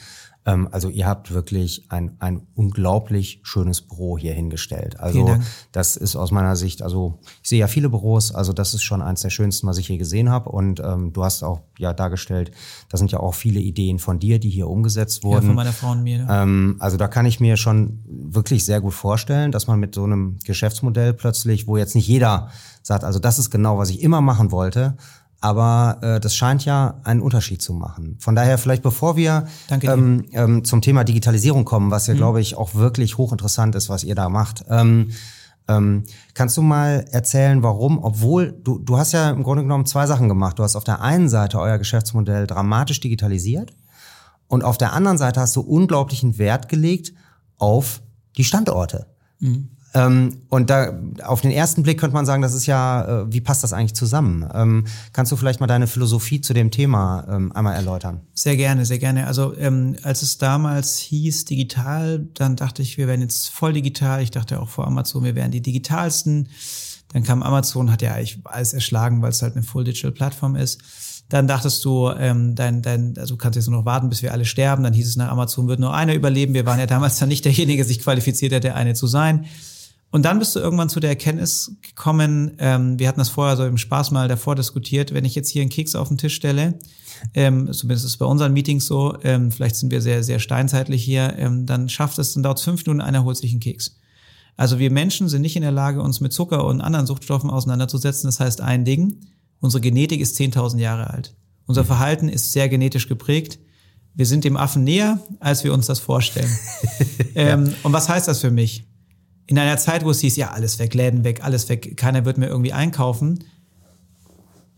Ähm, 0.47 0.69
also 0.71 0.89
ihr 0.89 1.05
habt 1.05 1.33
wirklich 1.33 1.85
ein, 1.89 2.15
ein 2.19 2.47
unglaublich 2.55 3.41
schönes 3.43 3.81
Büro 3.81 4.17
hier 4.17 4.33
hingestellt. 4.33 4.99
Also 4.99 5.37
das 5.73 5.97
ist 5.97 6.15
aus 6.15 6.31
meiner 6.31 6.55
Sicht, 6.55 6.81
also 6.81 7.19
ich 7.43 7.49
sehe 7.49 7.59
ja 7.59 7.67
viele 7.67 7.89
Büros, 7.89 8.33
also 8.33 8.53
das 8.53 8.73
ist 8.73 8.83
schon 8.83 9.01
eins 9.01 9.21
der 9.21 9.29
schönsten, 9.29 9.67
was 9.67 9.77
ich 9.77 9.87
hier 9.87 9.97
gesehen 9.97 10.29
habe. 10.29 10.49
Und 10.49 10.79
ähm, 10.79 11.11
du 11.11 11.23
hast 11.23 11.43
auch 11.43 11.61
ja 11.77 11.93
dargestellt, 11.93 12.51
da 12.89 12.97
sind 12.97 13.11
ja 13.11 13.19
auch 13.19 13.35
viele 13.35 13.59
Ideen 13.59 13.99
von 13.99 14.19
dir, 14.19 14.39
die 14.39 14.49
hier 14.49 14.69
umgesetzt 14.69 15.23
wurden. 15.23 15.43
Ja, 15.43 15.47
von 15.47 15.55
meiner 15.55 15.73
Frau 15.73 15.91
und 15.91 16.03
mir. 16.03 16.19
Ne? 16.19 16.27
Ähm, 16.29 16.77
also 16.79 16.95
da 16.95 17.09
kann 17.09 17.25
ich 17.25 17.41
mir 17.41 17.57
schon 17.57 17.99
wirklich 18.07 18.63
sehr 18.63 18.79
gut 18.79 18.93
vorstellen, 18.93 19.51
dass 19.51 19.67
man 19.67 19.79
mit 19.79 19.93
so 19.93 20.05
einem 20.05 20.39
Geschäftsmodell 20.45 21.13
plötzlich, 21.13 21.67
wo 21.67 21.75
jetzt 21.75 21.93
nicht 21.93 22.07
jeder 22.07 22.49
sagt, 22.83 23.03
also 23.03 23.19
das 23.19 23.37
ist 23.37 23.49
genau, 23.49 23.77
was 23.77 23.89
ich 23.89 24.01
immer 24.01 24.21
machen 24.21 24.51
wollte, 24.51 24.95
aber 25.39 25.97
äh, 26.01 26.19
das 26.19 26.35
scheint 26.35 26.65
ja 26.65 26.99
einen 27.03 27.21
Unterschied 27.21 27.61
zu 27.61 27.73
machen. 27.73 28.17
Von 28.19 28.35
daher 28.35 28.57
vielleicht, 28.57 28.81
bevor 28.81 29.15
wir 29.15 29.47
ähm, 29.69 30.25
ähm, 30.31 30.63
zum 30.63 30.81
Thema 30.81 31.03
Digitalisierung 31.03 31.65
kommen, 31.65 31.91
was 31.91 32.07
ja, 32.07 32.13
mhm. 32.13 32.17
glaube 32.17 32.41
ich, 32.41 32.55
auch 32.55 32.75
wirklich 32.75 33.17
hochinteressant 33.17 33.75
ist, 33.75 33.89
was 33.89 34.03
ihr 34.03 34.15
da 34.15 34.29
macht. 34.29 34.65
Ähm, 34.69 35.11
ähm, 35.67 36.03
kannst 36.33 36.57
du 36.57 36.61
mal 36.61 37.05
erzählen, 37.11 37.61
warum, 37.61 38.03
obwohl 38.03 38.53
du, 38.63 38.79
du 38.79 38.97
hast 38.97 39.11
ja 39.11 39.29
im 39.29 39.43
Grunde 39.43 39.63
genommen 39.63 39.85
zwei 39.85 40.07
Sachen 40.07 40.29
gemacht. 40.29 40.57
Du 40.57 40.63
hast 40.63 40.75
auf 40.75 40.83
der 40.83 41.01
einen 41.01 41.29
Seite 41.29 41.59
euer 41.59 41.77
Geschäftsmodell 41.77 42.47
dramatisch 42.47 42.99
digitalisiert 42.99 43.73
und 44.47 44.63
auf 44.63 44.77
der 44.77 44.93
anderen 44.93 45.17
Seite 45.17 45.41
hast 45.41 45.55
du 45.55 45.61
unglaublichen 45.61 46.37
Wert 46.37 46.69
gelegt 46.69 47.13
auf 47.57 48.01
die 48.37 48.43
Standorte. 48.43 49.07
Mhm. 49.39 49.69
Ähm, 49.97 50.41
und 50.49 50.69
da 50.69 50.93
auf 51.23 51.41
den 51.41 51.49
ersten 51.49 51.81
Blick 51.81 51.99
könnte 51.99 52.13
man 52.13 52.25
sagen, 52.25 52.43
das 52.43 52.53
ist 52.53 52.67
ja, 52.67 53.23
äh, 53.23 53.33
wie 53.33 53.41
passt 53.41 53.63
das 53.63 53.73
eigentlich 53.73 53.95
zusammen? 53.95 54.47
Ähm, 54.53 54.85
kannst 55.11 55.31
du 55.31 55.35
vielleicht 55.35 55.59
mal 55.59 55.65
deine 55.65 55.87
Philosophie 55.87 56.39
zu 56.39 56.53
dem 56.53 56.69
Thema 56.69 57.25
ähm, 57.27 57.51
einmal 57.53 57.73
erläutern? 57.73 58.21
Sehr 58.33 58.57
gerne, 58.57 58.85
sehr 58.85 58.99
gerne. 58.99 59.25
Also 59.25 59.55
als 60.03 60.21
es 60.21 60.37
damals 60.37 60.97
hieß 60.97 61.45
digital, 61.45 62.27
dann 62.35 62.55
dachte 62.55 62.81
ich, 62.81 62.97
wir 62.97 63.07
werden 63.07 63.21
jetzt 63.21 63.49
voll 63.49 63.73
digital. 63.73 64.21
Ich 64.21 64.29
dachte 64.29 64.59
auch 64.61 64.69
vor 64.69 64.85
Amazon, 64.85 65.23
wir 65.23 65.35
wären 65.35 65.51
die 65.51 65.61
digitalsten. 65.61 66.49
Dann 67.13 67.23
kam 67.23 67.41
Amazon, 67.41 67.91
hat 67.91 68.01
ja 68.01 68.13
eigentlich 68.13 68.39
alles 68.43 68.73
erschlagen, 68.73 69.21
weil 69.21 69.29
es 69.29 69.41
halt 69.41 69.55
eine 69.55 69.63
Full 69.63 69.85
Digital 69.85 70.11
Plattform 70.11 70.55
ist. 70.55 70.81
Dann 71.29 71.47
dachtest 71.47 71.83
du, 71.83 72.09
ähm, 72.11 72.55
dein, 72.55 72.81
dein, 72.81 73.17
also 73.17 73.35
du 73.35 73.37
kannst 73.37 73.55
jetzt 73.55 73.67
nur 73.67 73.79
noch 73.79 73.85
warten, 73.85 74.09
bis 74.09 74.21
wir 74.21 74.31
alle 74.31 74.45
sterben. 74.45 74.83
Dann 74.83 74.93
hieß 74.93 75.07
es, 75.07 75.15
nach 75.15 75.29
Amazon 75.29 75.67
wird 75.67 75.79
nur 75.79 75.93
einer 75.93 76.13
überleben. 76.13 76.53
Wir 76.53 76.65
waren 76.65 76.79
ja 76.79 76.85
damals 76.85 77.17
dann 77.19 77.29
nicht 77.29 77.45
derjenige, 77.45 77.77
der 77.77 77.85
sich 77.85 77.99
qualifiziert 77.99 78.53
hat, 78.53 78.63
der 78.63 78.75
eine 78.75 78.93
zu 78.93 79.07
sein. 79.07 79.45
Und 80.09 80.23
dann 80.23 80.39
bist 80.39 80.55
du 80.55 80.59
irgendwann 80.59 80.89
zu 80.89 80.99
der 80.99 81.09
Erkenntnis 81.09 81.75
gekommen, 81.81 82.53
ähm, 82.59 82.97
wir 82.97 83.07
hatten 83.07 83.19
das 83.19 83.29
vorher 83.29 83.57
so 83.57 83.65
im 83.65 83.77
Spaß 83.77 84.11
mal 84.11 84.27
davor 84.27 84.55
diskutiert, 84.55 85.13
wenn 85.13 85.25
ich 85.25 85.35
jetzt 85.35 85.49
hier 85.49 85.61
einen 85.61 85.69
Keks 85.69 85.95
auf 85.95 86.07
den 86.07 86.17
Tisch 86.17 86.35
stelle, 86.35 86.79
ähm, 87.33 87.71
zumindest 87.73 88.05
ist 88.05 88.11
es 88.11 88.17
bei 88.17 88.25
unseren 88.25 88.53
Meetings 88.53 88.85
so, 88.85 89.17
ähm, 89.23 89.51
vielleicht 89.51 89.75
sind 89.75 89.91
wir 89.91 90.01
sehr, 90.01 90.23
sehr 90.23 90.39
steinzeitlich 90.39 91.03
hier, 91.03 91.35
ähm, 91.37 91.65
dann 91.65 91.89
schafft 91.89 92.19
es, 92.19 92.33
dann 92.33 92.43
dauert 92.43 92.59
es 92.59 92.63
fünf 92.63 92.85
Minuten, 92.85 93.01
einer 93.01 93.23
holt 93.23 93.37
sich 93.37 93.51
einen 93.51 93.59
Keks. 93.59 93.97
Also 94.55 94.79
wir 94.79 94.91
Menschen 94.91 95.29
sind 95.29 95.43
nicht 95.43 95.55
in 95.55 95.61
der 95.61 95.71
Lage, 95.71 96.01
uns 96.01 96.19
mit 96.19 96.33
Zucker 96.33 96.65
und 96.65 96.81
anderen 96.81 97.05
Suchtstoffen 97.05 97.49
auseinanderzusetzen. 97.49 98.27
Das 98.27 98.39
heißt 98.39 98.61
ein 98.61 98.85
Ding, 98.85 99.19
unsere 99.59 99.81
Genetik 99.81 100.19
ist 100.19 100.39
10.000 100.39 100.79
Jahre 100.79 101.11
alt. 101.11 101.35
Unser 101.67 101.85
Verhalten 101.85 102.27
ist 102.27 102.53
sehr 102.53 102.67
genetisch 102.67 103.07
geprägt. 103.07 103.59
Wir 104.15 104.25
sind 104.25 104.43
dem 104.43 104.57
Affen 104.57 104.83
näher, 104.83 105.19
als 105.39 105.63
wir 105.63 105.73
uns 105.73 105.85
das 105.85 105.99
vorstellen. 105.99 106.49
ähm, 107.35 107.71
und 107.83 107.93
was 107.93 108.09
heißt 108.09 108.27
das 108.27 108.39
für 108.39 108.49
mich? 108.49 108.87
In 109.47 109.57
einer 109.57 109.77
Zeit, 109.77 110.03
wo 110.03 110.11
es 110.11 110.19
hieß, 110.19 110.35
ja, 110.35 110.51
alles 110.51 110.77
weg, 110.77 110.93
Läden 110.93 111.23
weg, 111.23 111.43
alles 111.43 111.69
weg, 111.69 111.97
keiner 111.97 112.25
wird 112.25 112.37
mir 112.37 112.47
irgendwie 112.47 112.73
einkaufen, 112.73 113.43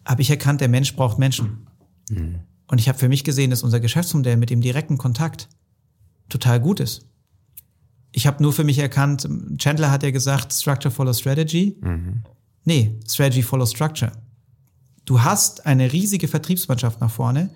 habe 0.06 0.22
ich 0.22 0.30
erkannt, 0.30 0.62
der 0.62 0.70
Mensch 0.70 0.96
braucht 0.96 1.20
Menschen. 1.20 1.68
Mhm. 2.10 2.40
Und 2.68 2.80
ich 2.80 2.88
habe 2.88 2.98
für 3.00 3.10
mich 3.10 3.24
gesehen, 3.24 3.50
dass 3.50 3.64
unser 3.64 3.80
Geschäftsmodell 3.80 4.38
mit 4.38 4.50
dem 4.52 4.62
direkten 4.62 4.98
Kontakt 4.98 5.50
total 6.30 6.60
gut 6.60 6.80
ist 6.80 7.10
ich 8.12 8.28
habe 8.28 8.42
nur 8.42 8.54
für 8.54 8.64
mich 8.64 8.80
erkannt, 8.80 9.28
Chandler 9.58 9.92
hat 9.92 10.04
ja 10.04 10.12
gesagt, 10.12 10.54
Structure 10.54 10.92
follow 10.92 11.14
Strategy. 11.14 11.78
Mhm. 11.82 12.24
Nee, 12.66 13.00
Strategy 13.08 13.44
follow 13.44 13.66
Structure. 13.66 14.12
Du 15.06 15.24
hast 15.24 15.66
eine 15.66 15.92
riesige 15.92 16.28
Vertriebsmannschaft 16.28 17.02
nach 17.02 17.12
vorne. 17.12 17.50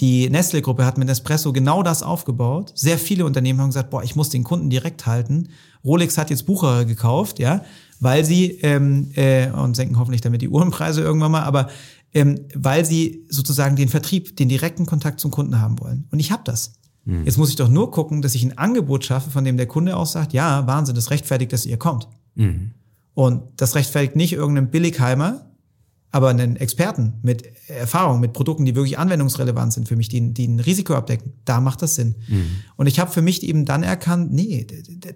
Die 0.00 0.28
Nestle-Gruppe 0.30 0.84
hat 0.84 0.98
mit 0.98 1.06
Nespresso 1.06 1.52
genau 1.52 1.82
das 1.82 2.02
aufgebaut. 2.02 2.72
Sehr 2.74 2.98
viele 2.98 3.24
Unternehmen 3.24 3.60
haben 3.60 3.68
gesagt, 3.68 3.90
boah, 3.90 4.02
ich 4.02 4.16
muss 4.16 4.30
den 4.30 4.42
Kunden 4.42 4.70
direkt 4.70 5.06
halten. 5.06 5.48
Rolex 5.84 6.18
hat 6.18 6.30
jetzt 6.30 6.46
Bucher 6.46 6.84
gekauft, 6.84 7.38
ja, 7.38 7.62
weil 8.00 8.24
sie 8.24 8.58
ähm, 8.62 9.10
äh, 9.14 9.50
und 9.50 9.74
senken 9.74 9.98
hoffentlich 9.98 10.20
damit 10.20 10.42
die 10.42 10.48
Uhrenpreise 10.48 11.00
irgendwann 11.00 11.32
mal, 11.32 11.42
aber 11.42 11.68
ähm, 12.14 12.40
weil 12.54 12.84
sie 12.84 13.24
sozusagen 13.28 13.76
den 13.76 13.88
Vertrieb, 13.88 14.36
den 14.36 14.48
direkten 14.48 14.86
Kontakt 14.86 15.20
zum 15.20 15.30
Kunden 15.30 15.60
haben 15.60 15.80
wollen. 15.80 16.06
Und 16.10 16.20
ich 16.20 16.30
habe 16.30 16.42
das. 16.44 16.74
Mhm. 17.04 17.24
Jetzt 17.24 17.38
muss 17.38 17.48
ich 17.48 17.56
doch 17.56 17.68
nur 17.68 17.90
gucken, 17.90 18.22
dass 18.22 18.34
ich 18.34 18.42
ein 18.44 18.58
Angebot 18.58 19.04
schaffe, 19.04 19.30
von 19.30 19.44
dem 19.44 19.56
der 19.56 19.66
Kunde 19.66 19.96
auch 19.96 20.06
sagt, 20.06 20.32
ja, 20.32 20.66
Wahnsinn, 20.66 20.94
das 20.94 21.10
rechtfertigt, 21.10 21.52
dass 21.52 21.66
ihr 21.66 21.78
kommt. 21.78 22.08
Mhm. 22.34 22.72
Und 23.14 23.42
das 23.56 23.74
rechtfertigt 23.74 24.16
nicht 24.16 24.32
irgendeinen 24.32 24.70
Billigheimer, 24.70 25.51
aber 26.12 26.28
einen 26.28 26.56
Experten 26.56 27.14
mit 27.22 27.44
Erfahrung, 27.68 28.20
mit 28.20 28.34
Produkten, 28.34 28.66
die 28.66 28.74
wirklich 28.74 28.98
anwendungsrelevant 28.98 29.72
sind 29.72 29.88
für 29.88 29.96
mich, 29.96 30.10
die, 30.10 30.32
die 30.34 30.46
ein 30.46 30.60
Risiko 30.60 30.94
abdecken. 30.94 31.32
Da 31.46 31.60
macht 31.60 31.80
das 31.80 31.94
Sinn. 31.94 32.16
Mhm. 32.28 32.50
Und 32.76 32.86
ich 32.86 33.00
habe 33.00 33.10
für 33.10 33.22
mich 33.22 33.42
eben 33.42 33.64
dann 33.64 33.82
erkannt, 33.82 34.30
nee, 34.30 34.66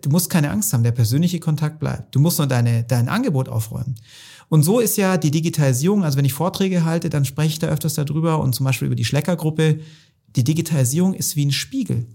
du 0.01 0.09
musst 0.09 0.31
keine 0.31 0.51
Angst 0.51 0.73
haben, 0.73 0.83
der 0.83 0.93
persönliche 0.93 1.39
Kontakt 1.39 1.81
bleibt. 1.81 2.15
Du 2.15 2.19
musst 2.19 2.39
nur 2.39 2.47
deine, 2.47 2.83
dein 2.83 3.11
Angebot 3.11 3.51
aufräumen. 3.51 3.95
Und 4.49 4.63
so 4.63 4.81
ist 4.81 4.97
ja 4.97 5.19
die 5.19 5.31
Digitalisierung, 5.31 6.03
also 6.03 6.17
wenn 6.17 6.25
ich 6.25 6.33
Vorträge 6.33 6.87
halte, 6.87 7.11
dann 7.11 7.27
spreche 7.27 7.49
ich 7.49 7.59
da 7.59 7.67
öfters 7.67 7.95
darüber 7.95 8.41
und 8.41 8.55
zum 8.55 8.65
Beispiel 8.65 8.87
über 8.87 8.97
die 8.97 9.05
Schleckergruppe, 9.05 9.81
die 10.35 10.45
Digitalisierung 10.45 11.13
ist 11.13 11.37
wie 11.37 11.45
ein 11.45 11.53
Spiegel. 11.53 12.07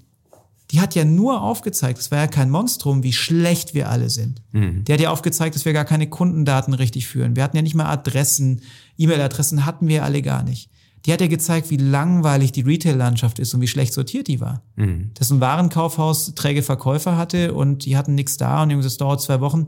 Die 0.71 0.79
hat 0.79 0.95
ja 0.95 1.03
nur 1.03 1.41
aufgezeigt, 1.41 1.99
es 1.99 2.11
war 2.11 2.19
ja 2.19 2.27
kein 2.27 2.49
Monstrum, 2.49 3.03
wie 3.03 3.11
schlecht 3.11 3.73
wir 3.73 3.89
alle 3.89 4.09
sind. 4.09 4.41
Mhm. 4.53 4.85
Der 4.85 4.93
hat 4.93 5.01
ja 5.01 5.11
aufgezeigt, 5.11 5.55
dass 5.55 5.65
wir 5.65 5.73
gar 5.73 5.83
keine 5.83 6.07
Kundendaten 6.07 6.73
richtig 6.73 7.07
führen. 7.07 7.35
Wir 7.35 7.43
hatten 7.43 7.57
ja 7.57 7.61
nicht 7.61 7.75
mal 7.75 7.87
Adressen, 7.87 8.61
E-Mail-Adressen 8.97 9.65
hatten 9.65 9.89
wir 9.89 10.05
alle 10.05 10.21
gar 10.21 10.43
nicht. 10.43 10.69
Die 11.05 11.11
hat 11.11 11.19
ja 11.19 11.27
gezeigt, 11.27 11.71
wie 11.71 11.77
langweilig 11.77 12.51
die 12.51 12.61
Retail-Landschaft 12.61 13.39
ist 13.39 13.53
und 13.53 13.61
wie 13.61 13.67
schlecht 13.67 13.93
sortiert 13.93 14.27
die 14.27 14.39
war. 14.39 14.61
Mhm. 14.75 15.11
Dass 15.15 15.31
ein 15.31 15.41
Warenkaufhaus 15.41 16.35
träge 16.35 16.63
Verkäufer 16.63 17.17
hatte 17.17 17.53
und 17.53 17.85
die 17.85 17.97
hatten 17.97 18.15
nichts 18.15 18.37
da 18.37 18.63
und 18.63 18.71
es 18.71 18.97
dauert 18.97 19.21
zwei 19.21 19.41
Wochen. 19.41 19.67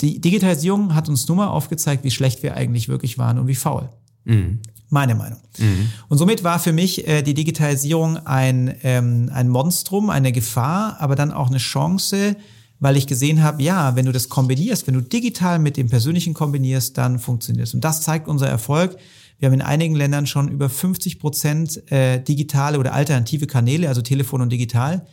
Die 0.00 0.20
Digitalisierung 0.20 0.94
hat 0.94 1.08
uns 1.08 1.26
nur 1.28 1.36
mal 1.36 1.48
aufgezeigt, 1.48 2.04
wie 2.04 2.10
schlecht 2.10 2.42
wir 2.42 2.54
eigentlich 2.54 2.88
wirklich 2.88 3.18
waren 3.18 3.38
und 3.38 3.48
wie 3.48 3.54
faul. 3.54 3.90
Mhm. 4.24 4.60
Meine 4.88 5.14
Meinung. 5.14 5.40
Mhm. 5.58 5.90
Und 6.08 6.18
somit 6.18 6.44
war 6.44 6.58
für 6.58 6.72
mich 6.72 7.08
äh, 7.08 7.22
die 7.22 7.34
Digitalisierung 7.34 8.18
ein, 8.26 8.74
ähm, 8.82 9.30
ein 9.32 9.48
Monstrum, 9.48 10.10
eine 10.10 10.30
Gefahr, 10.30 10.96
aber 11.00 11.16
dann 11.16 11.32
auch 11.32 11.48
eine 11.48 11.58
Chance, 11.58 12.36
weil 12.78 12.96
ich 12.96 13.06
gesehen 13.06 13.42
habe, 13.42 13.62
ja, 13.62 13.96
wenn 13.96 14.06
du 14.06 14.12
das 14.12 14.28
kombinierst, 14.28 14.86
wenn 14.86 14.94
du 14.94 15.00
digital 15.00 15.58
mit 15.58 15.76
dem 15.76 15.88
Persönlichen 15.88 16.34
kombinierst, 16.34 16.96
dann 16.98 17.18
funktioniert 17.18 17.66
es. 17.66 17.74
Und 17.74 17.82
das 17.82 18.02
zeigt 18.02 18.28
unser 18.28 18.48
Erfolg. 18.48 18.96
Wir 19.38 19.46
haben 19.46 19.54
in 19.54 19.62
einigen 19.62 19.96
Ländern 19.96 20.26
schon 20.26 20.48
über 20.48 20.68
50 20.68 21.18
Prozent 21.18 21.90
äh, 21.90 22.20
digitale 22.20 22.78
oder 22.78 22.92
alternative 22.92 23.46
Kanäle, 23.46 23.88
also 23.88 24.02
Telefon 24.02 24.40
und 24.40 24.50
digital 24.50 25.06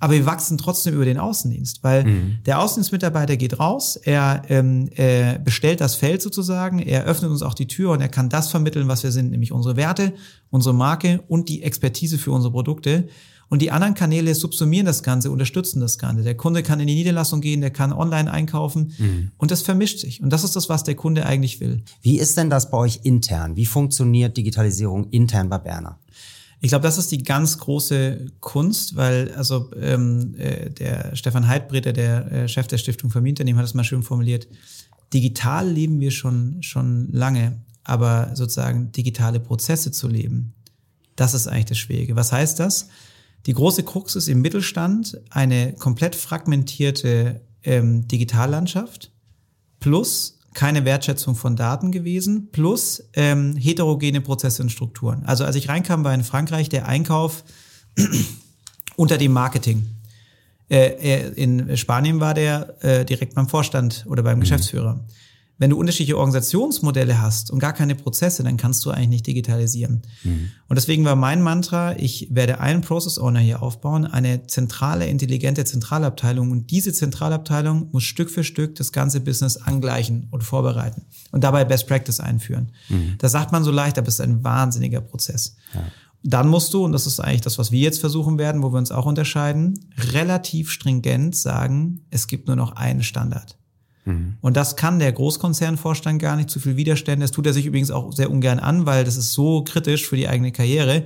aber 0.00 0.14
wir 0.14 0.26
wachsen 0.26 0.58
trotzdem 0.58 0.94
über 0.94 1.04
den 1.04 1.18
Außendienst, 1.18 1.84
weil 1.84 2.04
mhm. 2.04 2.38
der 2.46 2.58
Außendienstmitarbeiter 2.60 3.36
geht 3.36 3.60
raus, 3.60 3.96
er 3.96 4.42
ähm, 4.48 4.88
äh, 4.96 5.38
bestellt 5.38 5.80
das 5.80 5.94
Feld 5.94 6.22
sozusagen, 6.22 6.80
er 6.80 7.04
öffnet 7.04 7.30
uns 7.30 7.42
auch 7.42 7.54
die 7.54 7.68
Tür 7.68 7.90
und 7.92 8.00
er 8.00 8.08
kann 8.08 8.30
das 8.30 8.48
vermitteln, 8.48 8.88
was 8.88 9.02
wir 9.02 9.12
sind, 9.12 9.30
nämlich 9.30 9.52
unsere 9.52 9.76
Werte, 9.76 10.14
unsere 10.48 10.74
Marke 10.74 11.22
und 11.28 11.50
die 11.50 11.62
Expertise 11.62 12.18
für 12.18 12.32
unsere 12.32 12.50
Produkte. 12.50 13.08
Und 13.50 13.62
die 13.62 13.72
anderen 13.72 13.94
Kanäle 13.94 14.34
subsumieren 14.36 14.86
das 14.86 15.02
Ganze, 15.02 15.30
unterstützen 15.30 15.80
das 15.80 15.98
Ganze. 15.98 16.22
Der 16.22 16.36
Kunde 16.36 16.62
kann 16.62 16.78
in 16.78 16.86
die 16.86 16.94
Niederlassung 16.94 17.40
gehen, 17.40 17.60
der 17.60 17.70
kann 17.70 17.92
online 17.92 18.30
einkaufen 18.30 18.92
mhm. 18.96 19.32
und 19.38 19.50
das 19.50 19.62
vermischt 19.62 19.98
sich. 19.98 20.22
Und 20.22 20.30
das 20.30 20.44
ist 20.44 20.54
das, 20.54 20.68
was 20.68 20.84
der 20.84 20.94
Kunde 20.94 21.26
eigentlich 21.26 21.58
will. 21.60 21.82
Wie 22.00 22.18
ist 22.18 22.36
denn 22.36 22.48
das 22.48 22.70
bei 22.70 22.78
euch 22.78 23.00
intern? 23.02 23.56
Wie 23.56 23.66
funktioniert 23.66 24.36
Digitalisierung 24.36 25.10
intern 25.10 25.48
bei 25.48 25.58
Berner? 25.58 25.98
Ich 26.60 26.68
glaube, 26.68 26.82
das 26.82 26.98
ist 26.98 27.10
die 27.10 27.22
ganz 27.22 27.58
große 27.58 28.26
Kunst, 28.40 28.94
weil 28.94 29.32
also 29.34 29.70
ähm, 29.80 30.34
äh, 30.36 30.70
der 30.70 31.16
Stefan 31.16 31.48
Heidbreter, 31.48 31.92
der 31.92 32.30
äh, 32.30 32.48
Chef 32.48 32.66
der 32.66 32.78
Stiftung 32.78 33.10
Familienunternehmen, 33.10 33.58
hat 33.58 33.66
es 33.66 33.74
mal 33.74 33.84
schön 33.84 34.02
formuliert. 34.02 34.46
Digital 35.12 35.68
leben 35.68 36.00
wir 36.00 36.10
schon 36.10 36.62
schon 36.62 37.10
lange, 37.12 37.62
aber 37.82 38.30
sozusagen 38.34 38.92
digitale 38.92 39.40
Prozesse 39.40 39.90
zu 39.90 40.06
leben, 40.06 40.52
das 41.16 41.34
ist 41.34 41.46
eigentlich 41.46 41.66
das 41.66 41.78
Schwierige. 41.78 42.14
Was 42.14 42.32
heißt 42.32 42.60
das? 42.60 42.88
Die 43.46 43.54
große 43.54 43.82
Krux 43.82 44.16
ist 44.16 44.28
im 44.28 44.42
Mittelstand 44.42 45.18
eine 45.30 45.74
komplett 45.74 46.14
fragmentierte 46.14 47.40
ähm, 47.62 48.06
Digitallandschaft 48.06 49.12
plus 49.80 50.39
keine 50.54 50.84
Wertschätzung 50.84 51.36
von 51.36 51.56
Daten 51.56 51.92
gewesen, 51.92 52.48
plus 52.50 53.04
ähm, 53.14 53.56
heterogene 53.56 54.20
Prozesse 54.20 54.62
und 54.62 54.70
Strukturen. 54.70 55.24
Also 55.24 55.44
als 55.44 55.56
ich 55.56 55.68
reinkam, 55.68 56.04
war 56.04 56.12
in 56.12 56.24
Frankreich 56.24 56.68
der 56.68 56.86
Einkauf 56.86 57.44
unter 58.96 59.16
dem 59.16 59.32
Marketing. 59.32 59.86
Äh, 60.68 61.30
in 61.30 61.76
Spanien 61.76 62.20
war 62.20 62.34
der 62.34 62.82
äh, 62.82 63.04
direkt 63.04 63.34
beim 63.34 63.48
Vorstand 63.48 64.04
oder 64.08 64.22
beim 64.22 64.38
mhm. 64.38 64.42
Geschäftsführer. 64.42 65.04
Wenn 65.60 65.68
du 65.68 65.78
unterschiedliche 65.78 66.16
Organisationsmodelle 66.16 67.20
hast 67.20 67.50
und 67.50 67.58
gar 67.58 67.74
keine 67.74 67.94
Prozesse, 67.94 68.42
dann 68.42 68.56
kannst 68.56 68.82
du 68.86 68.90
eigentlich 68.90 69.08
nicht 69.10 69.26
digitalisieren. 69.26 70.00
Mhm. 70.24 70.52
Und 70.68 70.76
deswegen 70.76 71.04
war 71.04 71.16
mein 71.16 71.42
Mantra, 71.42 71.98
ich 71.98 72.28
werde 72.30 72.60
einen 72.60 72.80
Process 72.80 73.18
Owner 73.18 73.40
hier 73.40 73.62
aufbauen, 73.62 74.06
eine 74.06 74.46
zentrale, 74.46 75.06
intelligente 75.06 75.66
Zentralabteilung. 75.66 76.50
Und 76.50 76.70
diese 76.70 76.94
Zentralabteilung 76.94 77.90
muss 77.92 78.04
Stück 78.04 78.30
für 78.30 78.42
Stück 78.42 78.76
das 78.76 78.90
ganze 78.90 79.20
Business 79.20 79.58
angleichen 79.58 80.28
und 80.30 80.44
vorbereiten 80.44 81.02
und 81.30 81.44
dabei 81.44 81.66
Best 81.66 81.86
Practice 81.86 82.20
einführen. 82.20 82.72
Mhm. 82.88 83.16
Das 83.18 83.32
sagt 83.32 83.52
man 83.52 83.62
so 83.62 83.70
leicht, 83.70 83.98
aber 83.98 84.08
es 84.08 84.14
ist 84.14 84.20
ein 84.22 84.42
wahnsinniger 84.42 85.02
Prozess. 85.02 85.56
Ja. 85.74 85.82
Dann 86.22 86.48
musst 86.48 86.72
du, 86.72 86.86
und 86.86 86.92
das 86.92 87.06
ist 87.06 87.20
eigentlich 87.20 87.42
das, 87.42 87.58
was 87.58 87.70
wir 87.70 87.80
jetzt 87.80 88.00
versuchen 88.00 88.38
werden, 88.38 88.62
wo 88.62 88.72
wir 88.72 88.78
uns 88.78 88.92
auch 88.92 89.04
unterscheiden, 89.04 89.78
relativ 90.12 90.70
stringent 90.70 91.36
sagen, 91.36 92.06
es 92.08 92.28
gibt 92.28 92.46
nur 92.46 92.56
noch 92.56 92.76
einen 92.76 93.02
Standard. 93.02 93.58
Mhm. 94.10 94.36
Und 94.40 94.56
das 94.56 94.76
kann 94.76 94.98
der 94.98 95.12
Großkonzernvorstand 95.12 96.20
gar 96.20 96.36
nicht, 96.36 96.50
zu 96.50 96.60
viel 96.60 96.76
Widerstände. 96.76 97.24
Das 97.24 97.30
tut 97.30 97.46
er 97.46 97.52
sich 97.52 97.66
übrigens 97.66 97.90
auch 97.90 98.12
sehr 98.12 98.30
ungern 98.30 98.58
an, 98.58 98.86
weil 98.86 99.04
das 99.04 99.16
ist 99.16 99.32
so 99.32 99.62
kritisch 99.64 100.06
für 100.06 100.16
die 100.16 100.28
eigene 100.28 100.52
Karriere. 100.52 101.04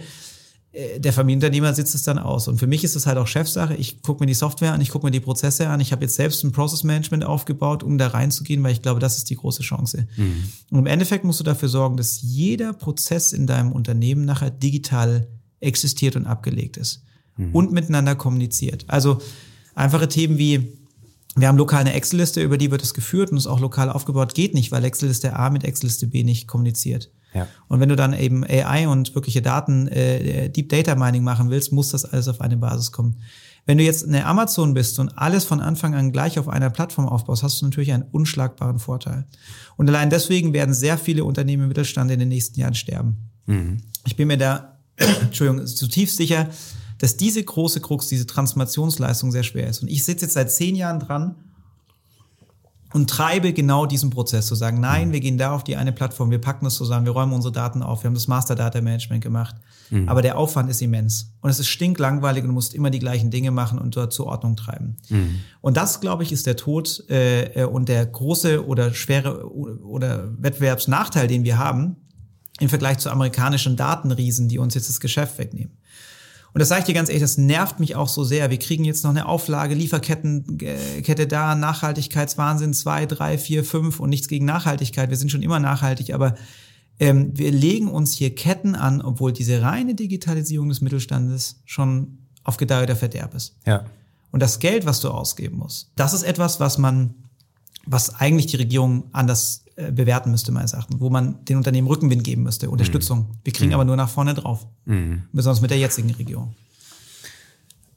Äh, 0.72 1.00
der 1.00 1.12
Familienunternehmer 1.12 1.72
sitzt 1.74 1.94
es 1.94 2.02
dann 2.02 2.18
aus. 2.18 2.48
Und 2.48 2.58
für 2.58 2.66
mich 2.66 2.84
ist 2.84 2.96
es 2.96 3.06
halt 3.06 3.18
auch 3.18 3.26
Chefsache. 3.26 3.74
Ich 3.74 4.02
gucke 4.02 4.22
mir 4.22 4.26
die 4.26 4.34
Software 4.34 4.72
an, 4.72 4.80
ich 4.80 4.90
gucke 4.90 5.06
mir 5.06 5.10
die 5.10 5.20
Prozesse 5.20 5.68
an. 5.68 5.80
Ich 5.80 5.92
habe 5.92 6.02
jetzt 6.02 6.16
selbst 6.16 6.42
ein 6.44 6.52
Process 6.52 6.84
Management 6.84 7.24
aufgebaut, 7.24 7.82
um 7.82 7.98
da 7.98 8.08
reinzugehen, 8.08 8.62
weil 8.62 8.72
ich 8.72 8.82
glaube, 8.82 9.00
das 9.00 9.16
ist 9.16 9.30
die 9.30 9.36
große 9.36 9.62
Chance. 9.62 10.06
Mhm. 10.16 10.44
Und 10.70 10.78
im 10.80 10.86
Endeffekt 10.86 11.24
musst 11.24 11.40
du 11.40 11.44
dafür 11.44 11.68
sorgen, 11.68 11.96
dass 11.96 12.20
jeder 12.22 12.72
Prozess 12.72 13.32
in 13.32 13.46
deinem 13.46 13.72
Unternehmen 13.72 14.24
nachher 14.24 14.50
digital 14.50 15.28
existiert 15.60 16.16
und 16.16 16.26
abgelegt 16.26 16.76
ist 16.76 17.02
mhm. 17.36 17.54
und 17.54 17.72
miteinander 17.72 18.14
kommuniziert. 18.14 18.84
Also 18.88 19.18
einfache 19.74 20.08
Themen 20.08 20.38
wie 20.38 20.78
wir 21.36 21.48
haben 21.48 21.58
lokal 21.58 21.80
eine 21.80 21.94
Excel-Liste, 21.94 22.42
über 22.42 22.58
die 22.58 22.70
wird 22.70 22.82
es 22.82 22.94
geführt 22.94 23.30
und 23.30 23.36
ist 23.36 23.46
auch 23.46 23.60
lokal 23.60 23.90
aufgebaut. 23.90 24.34
Geht 24.34 24.54
nicht, 24.54 24.70
weil 24.70 24.84
Excel-Liste 24.84 25.34
A 25.34 25.50
mit 25.50 25.64
Excel-Liste 25.64 26.06
B 26.06 26.22
nicht 26.22 26.46
kommuniziert. 26.46 27.10
Ja. 27.34 27.48
Und 27.66 27.80
wenn 27.80 27.88
du 27.88 27.96
dann 27.96 28.12
eben 28.12 28.44
AI 28.44 28.86
und 28.86 29.14
wirkliche 29.14 29.42
Daten, 29.42 29.88
äh, 29.88 30.48
Deep 30.50 30.68
Data 30.68 30.94
Mining 30.94 31.24
machen 31.24 31.50
willst, 31.50 31.72
muss 31.72 31.90
das 31.90 32.04
alles 32.04 32.28
auf 32.28 32.40
eine 32.40 32.56
Basis 32.56 32.92
kommen. 32.92 33.16
Wenn 33.66 33.78
du 33.78 33.84
jetzt 33.84 34.06
eine 34.06 34.26
Amazon 34.26 34.74
bist 34.74 34.98
und 34.98 35.18
alles 35.18 35.44
von 35.44 35.60
Anfang 35.60 35.94
an 35.94 36.12
gleich 36.12 36.38
auf 36.38 36.48
einer 36.48 36.70
Plattform 36.70 37.08
aufbaust, 37.08 37.42
hast 37.42 37.60
du 37.60 37.66
natürlich 37.66 37.92
einen 37.92 38.04
unschlagbaren 38.12 38.78
Vorteil. 38.78 39.24
Und 39.76 39.88
allein 39.88 40.10
deswegen 40.10 40.52
werden 40.52 40.74
sehr 40.74 40.98
viele 40.98 41.24
Unternehmen 41.24 41.64
im 41.64 41.68
Mittelstand 41.68 42.10
in 42.10 42.20
den 42.20 42.28
nächsten 42.28 42.60
Jahren 42.60 42.74
sterben. 42.74 43.16
Mhm. 43.46 43.78
Ich 44.06 44.16
bin 44.16 44.28
mir 44.28 44.36
da, 44.36 44.78
Entschuldigung, 44.96 45.66
zutiefst 45.66 46.18
sicher, 46.18 46.50
dass 47.04 47.18
diese 47.18 47.44
große 47.44 47.82
Krux, 47.82 48.08
diese 48.08 48.24
Transformationsleistung 48.24 49.30
sehr 49.30 49.42
schwer 49.42 49.68
ist. 49.68 49.82
Und 49.82 49.88
ich 49.88 50.06
sitze 50.06 50.24
jetzt 50.24 50.32
seit 50.32 50.50
zehn 50.50 50.74
Jahren 50.74 51.00
dran 51.00 51.34
und 52.94 53.10
treibe 53.10 53.52
genau 53.52 53.84
diesen 53.84 54.08
Prozess 54.08 54.46
zu 54.46 54.54
sagen, 54.54 54.80
nein, 54.80 55.12
wir 55.12 55.20
gehen 55.20 55.36
da 55.36 55.52
auf 55.52 55.64
die 55.64 55.76
eine 55.76 55.92
Plattform, 55.92 56.30
wir 56.30 56.40
packen 56.40 56.64
das 56.64 56.76
zusammen, 56.76 57.04
wir 57.04 57.12
räumen 57.12 57.34
unsere 57.34 57.52
Daten 57.52 57.82
auf, 57.82 58.02
wir 58.02 58.08
haben 58.08 58.14
das 58.14 58.26
Master 58.26 58.54
Data 58.54 58.80
Management 58.80 59.22
gemacht. 59.22 59.54
Mhm. 59.90 60.08
Aber 60.08 60.22
der 60.22 60.38
Aufwand 60.38 60.70
ist 60.70 60.80
immens. 60.80 61.34
Und 61.42 61.50
es 61.50 61.58
ist 61.58 61.68
stinklangweilig 61.68 62.42
und 62.42 62.48
du 62.48 62.54
musst 62.54 62.72
immer 62.72 62.88
die 62.88 63.00
gleichen 63.00 63.30
Dinge 63.30 63.50
machen 63.50 63.78
und 63.78 63.94
dort 63.94 64.14
zur 64.14 64.24
Ordnung 64.24 64.56
treiben. 64.56 64.96
Mhm. 65.10 65.40
Und 65.60 65.76
das, 65.76 66.00
glaube 66.00 66.22
ich, 66.22 66.32
ist 66.32 66.46
der 66.46 66.56
Tod 66.56 67.04
äh, 67.10 67.64
äh 67.64 67.64
und 67.66 67.90
der 67.90 68.06
große 68.06 68.66
oder 68.66 68.94
schwere 68.94 69.46
oder 69.52 70.32
Wettbewerbsnachteil, 70.38 71.28
den 71.28 71.44
wir 71.44 71.58
haben 71.58 71.96
im 72.60 72.70
Vergleich 72.70 72.96
zu 72.96 73.10
amerikanischen 73.10 73.76
Datenriesen, 73.76 74.48
die 74.48 74.56
uns 74.56 74.72
jetzt 74.72 74.88
das 74.88 75.00
Geschäft 75.00 75.36
wegnehmen. 75.36 75.76
Und 76.54 76.60
das 76.60 76.68
sage 76.68 76.80
ich 76.82 76.86
dir 76.86 76.94
ganz 76.94 77.08
ehrlich, 77.08 77.22
das 77.22 77.36
nervt 77.36 77.80
mich 77.80 77.96
auch 77.96 78.06
so 78.06 78.22
sehr. 78.22 78.48
Wir 78.48 78.60
kriegen 78.60 78.84
jetzt 78.84 79.02
noch 79.02 79.10
eine 79.10 79.26
Auflage, 79.26 79.74
Lieferkette 79.74 81.26
da, 81.26 81.56
Nachhaltigkeitswahnsinn, 81.56 82.72
zwei, 82.74 83.06
drei, 83.06 83.38
vier, 83.38 83.64
fünf 83.64 83.98
und 83.98 84.08
nichts 84.08 84.28
gegen 84.28 84.44
Nachhaltigkeit. 84.44 85.10
Wir 85.10 85.16
sind 85.16 85.32
schon 85.32 85.42
immer 85.42 85.58
nachhaltig, 85.58 86.14
aber 86.14 86.36
ähm, 87.00 87.36
wir 87.36 87.50
legen 87.50 87.88
uns 87.88 88.12
hier 88.12 88.36
Ketten 88.36 88.76
an, 88.76 89.02
obwohl 89.02 89.32
diese 89.32 89.62
reine 89.62 89.96
Digitalisierung 89.96 90.68
des 90.68 90.80
Mittelstandes 90.80 91.60
schon 91.64 92.18
auf 92.44 92.56
Gedeih 92.56 92.84
oder 92.84 92.94
Verderb 92.94 93.34
ist. 93.34 93.56
Ja. 93.66 93.84
Und 94.30 94.40
das 94.40 94.60
Geld, 94.60 94.86
was 94.86 95.00
du 95.00 95.10
ausgeben 95.10 95.58
musst, 95.58 95.90
das 95.96 96.14
ist 96.14 96.22
etwas, 96.22 96.60
was 96.60 96.78
man, 96.78 97.14
was 97.84 98.14
eigentlich 98.14 98.46
die 98.46 98.58
Regierung 98.58 99.04
anders 99.12 99.63
äh, 99.76 99.90
bewerten 99.90 100.30
müsste, 100.30 100.52
meines 100.52 100.72
Erachtens, 100.72 101.00
wo 101.00 101.10
man 101.10 101.44
den 101.44 101.56
Unternehmen 101.56 101.88
Rückenwind 101.88 102.22
geben 102.24 102.44
müsste, 102.44 102.70
Unterstützung. 102.70 103.18
Mhm. 103.18 103.26
Wir 103.44 103.52
kriegen 103.52 103.70
mhm. 103.70 103.74
aber 103.74 103.84
nur 103.84 103.96
nach 103.96 104.08
vorne 104.08 104.34
drauf. 104.34 104.66
Mhm. 104.84 105.24
Besonders 105.32 105.60
mit 105.60 105.70
der 105.70 105.78
jetzigen 105.78 106.10
Regierung. 106.10 106.54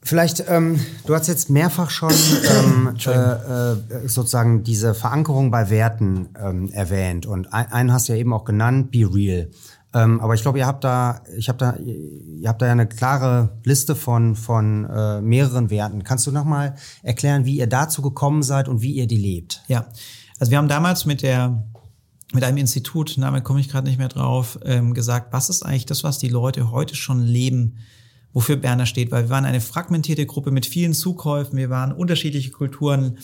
Vielleicht, 0.02 0.44
ähm, 0.48 0.80
du 1.06 1.14
hast 1.14 1.26
jetzt 1.26 1.50
mehrfach 1.50 1.90
schon 1.90 2.12
ähm, 2.12 2.94
äh, 3.06 3.10
äh, 3.10 4.08
sozusagen 4.08 4.62
diese 4.62 4.94
Verankerung 4.94 5.50
bei 5.50 5.70
Werten 5.70 6.30
ähm, 6.40 6.70
erwähnt 6.72 7.26
und 7.26 7.52
ein, 7.52 7.70
einen 7.70 7.92
hast 7.92 8.08
du 8.08 8.12
ja 8.14 8.18
eben 8.18 8.32
auch 8.32 8.44
genannt, 8.44 8.90
Be 8.90 9.08
Real. 9.12 9.50
Ähm, 9.94 10.20
aber 10.20 10.34
ich 10.34 10.42
glaube, 10.42 10.58
ihr 10.58 10.66
habt 10.66 10.84
da, 10.84 11.22
ich 11.36 11.48
habe 11.48 11.58
da, 11.58 11.76
ihr 11.76 12.48
habt 12.48 12.60
da 12.60 12.66
ja 12.66 12.72
eine 12.72 12.86
klare 12.86 13.50
Liste 13.64 13.96
von 13.96 14.34
von 14.34 14.84
äh, 14.84 15.20
mehreren 15.20 15.70
Werten. 15.70 16.04
Kannst 16.04 16.26
du 16.26 16.32
noch 16.32 16.44
mal 16.44 16.74
erklären, 17.02 17.44
wie 17.44 17.56
ihr 17.56 17.66
dazu 17.66 18.02
gekommen 18.02 18.42
seid 18.42 18.68
und 18.68 18.82
wie 18.82 18.92
ihr 18.92 19.06
die 19.06 19.16
lebt? 19.16 19.62
Ja, 19.68 19.86
also 20.38 20.50
wir 20.50 20.58
haben 20.58 20.68
damals 20.68 21.04
mit 21.04 21.22
der 21.22 21.64
mit 22.32 22.44
einem 22.44 22.58
Institut, 22.58 23.16
Name 23.16 23.42
komme 23.42 23.60
ich 23.60 23.68
gerade 23.68 23.88
nicht 23.88 23.98
mehr 23.98 24.08
drauf, 24.08 24.58
ähm, 24.64 24.94
gesagt, 24.94 25.32
was 25.32 25.48
ist 25.48 25.64
eigentlich 25.64 25.86
das, 25.86 26.04
was 26.04 26.18
die 26.18 26.28
Leute 26.28 26.70
heute 26.70 26.94
schon 26.94 27.22
leben, 27.22 27.78
wofür 28.32 28.56
Berner 28.56 28.86
steht, 28.86 29.10
weil 29.10 29.24
wir 29.24 29.30
waren 29.30 29.46
eine 29.46 29.60
fragmentierte 29.60 30.26
Gruppe 30.26 30.50
mit 30.50 30.66
vielen 30.66 30.92
Zukäufen, 30.92 31.56
wir 31.56 31.70
waren 31.70 31.92
unterschiedliche 31.92 32.50
Kulturen, 32.50 33.18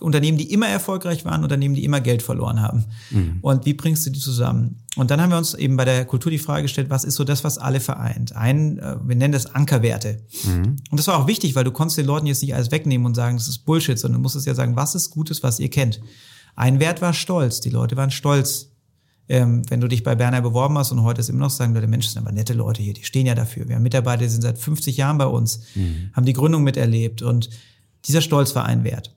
Unternehmen, 0.00 0.38
die 0.38 0.52
immer 0.52 0.68
erfolgreich 0.68 1.24
waren, 1.24 1.42
Unternehmen, 1.42 1.74
die 1.74 1.84
immer 1.84 2.00
Geld 2.00 2.22
verloren 2.22 2.62
haben. 2.62 2.84
Mhm. 3.10 3.38
Und 3.42 3.66
wie 3.66 3.74
bringst 3.74 4.06
du 4.06 4.10
die 4.10 4.20
zusammen? 4.20 4.76
Und 4.94 5.10
dann 5.10 5.20
haben 5.20 5.30
wir 5.30 5.38
uns 5.38 5.54
eben 5.54 5.76
bei 5.76 5.84
der 5.84 6.04
Kultur 6.04 6.30
die 6.30 6.38
Frage 6.38 6.62
gestellt, 6.62 6.88
was 6.88 7.02
ist 7.02 7.16
so 7.16 7.24
das, 7.24 7.42
was 7.42 7.58
alle 7.58 7.80
vereint? 7.80 8.34
Ein, 8.36 8.78
äh, 8.78 8.96
wir 9.04 9.16
nennen 9.16 9.32
das 9.32 9.46
Ankerwerte. 9.46 10.22
Mhm. 10.44 10.76
Und 10.90 10.98
das 10.98 11.08
war 11.08 11.18
auch 11.18 11.26
wichtig, 11.26 11.56
weil 11.56 11.64
du 11.64 11.72
konntest 11.72 11.98
den 11.98 12.06
Leuten 12.06 12.26
jetzt 12.26 12.42
nicht 12.42 12.54
alles 12.54 12.70
wegnehmen 12.70 13.06
und 13.06 13.14
sagen, 13.14 13.36
das 13.36 13.48
ist 13.48 13.58
Bullshit, 13.58 13.98
sondern 13.98 14.20
du 14.20 14.22
musstest 14.22 14.46
ja 14.46 14.54
sagen, 14.54 14.76
was 14.76 14.94
ist 14.94 15.10
Gutes, 15.10 15.42
was 15.42 15.58
ihr 15.58 15.68
kennt? 15.68 16.00
Ein 16.56 16.80
Wert 16.80 17.00
war 17.02 17.12
Stolz. 17.12 17.60
Die 17.60 17.70
Leute 17.70 17.96
waren 17.96 18.10
stolz. 18.10 18.72
Ähm, 19.28 19.68
wenn 19.68 19.80
du 19.80 19.88
dich 19.88 20.04
bei 20.04 20.14
Berner 20.14 20.40
beworben 20.40 20.78
hast 20.78 20.92
und 20.92 21.02
heute 21.02 21.20
ist 21.20 21.28
immer 21.28 21.40
noch 21.40 21.50
sagen, 21.50 21.74
Leute, 21.74 21.88
Menschen 21.88 22.12
sind 22.12 22.22
aber 22.22 22.30
nette 22.30 22.52
Leute 22.52 22.80
hier, 22.80 22.94
die 22.94 23.02
stehen 23.02 23.26
ja 23.26 23.34
dafür. 23.34 23.68
Wir 23.68 23.74
haben 23.74 23.82
Mitarbeiter, 23.82 24.22
die 24.22 24.28
sind 24.28 24.42
seit 24.42 24.56
50 24.56 24.96
Jahren 24.96 25.18
bei 25.18 25.26
uns, 25.26 25.62
mhm. 25.74 26.10
haben 26.12 26.24
die 26.24 26.32
Gründung 26.32 26.62
miterlebt 26.62 27.22
und 27.22 27.50
dieser 28.04 28.20
Stolz 28.20 28.54
war 28.54 28.66
ein 28.66 28.84
Wert. 28.84 29.16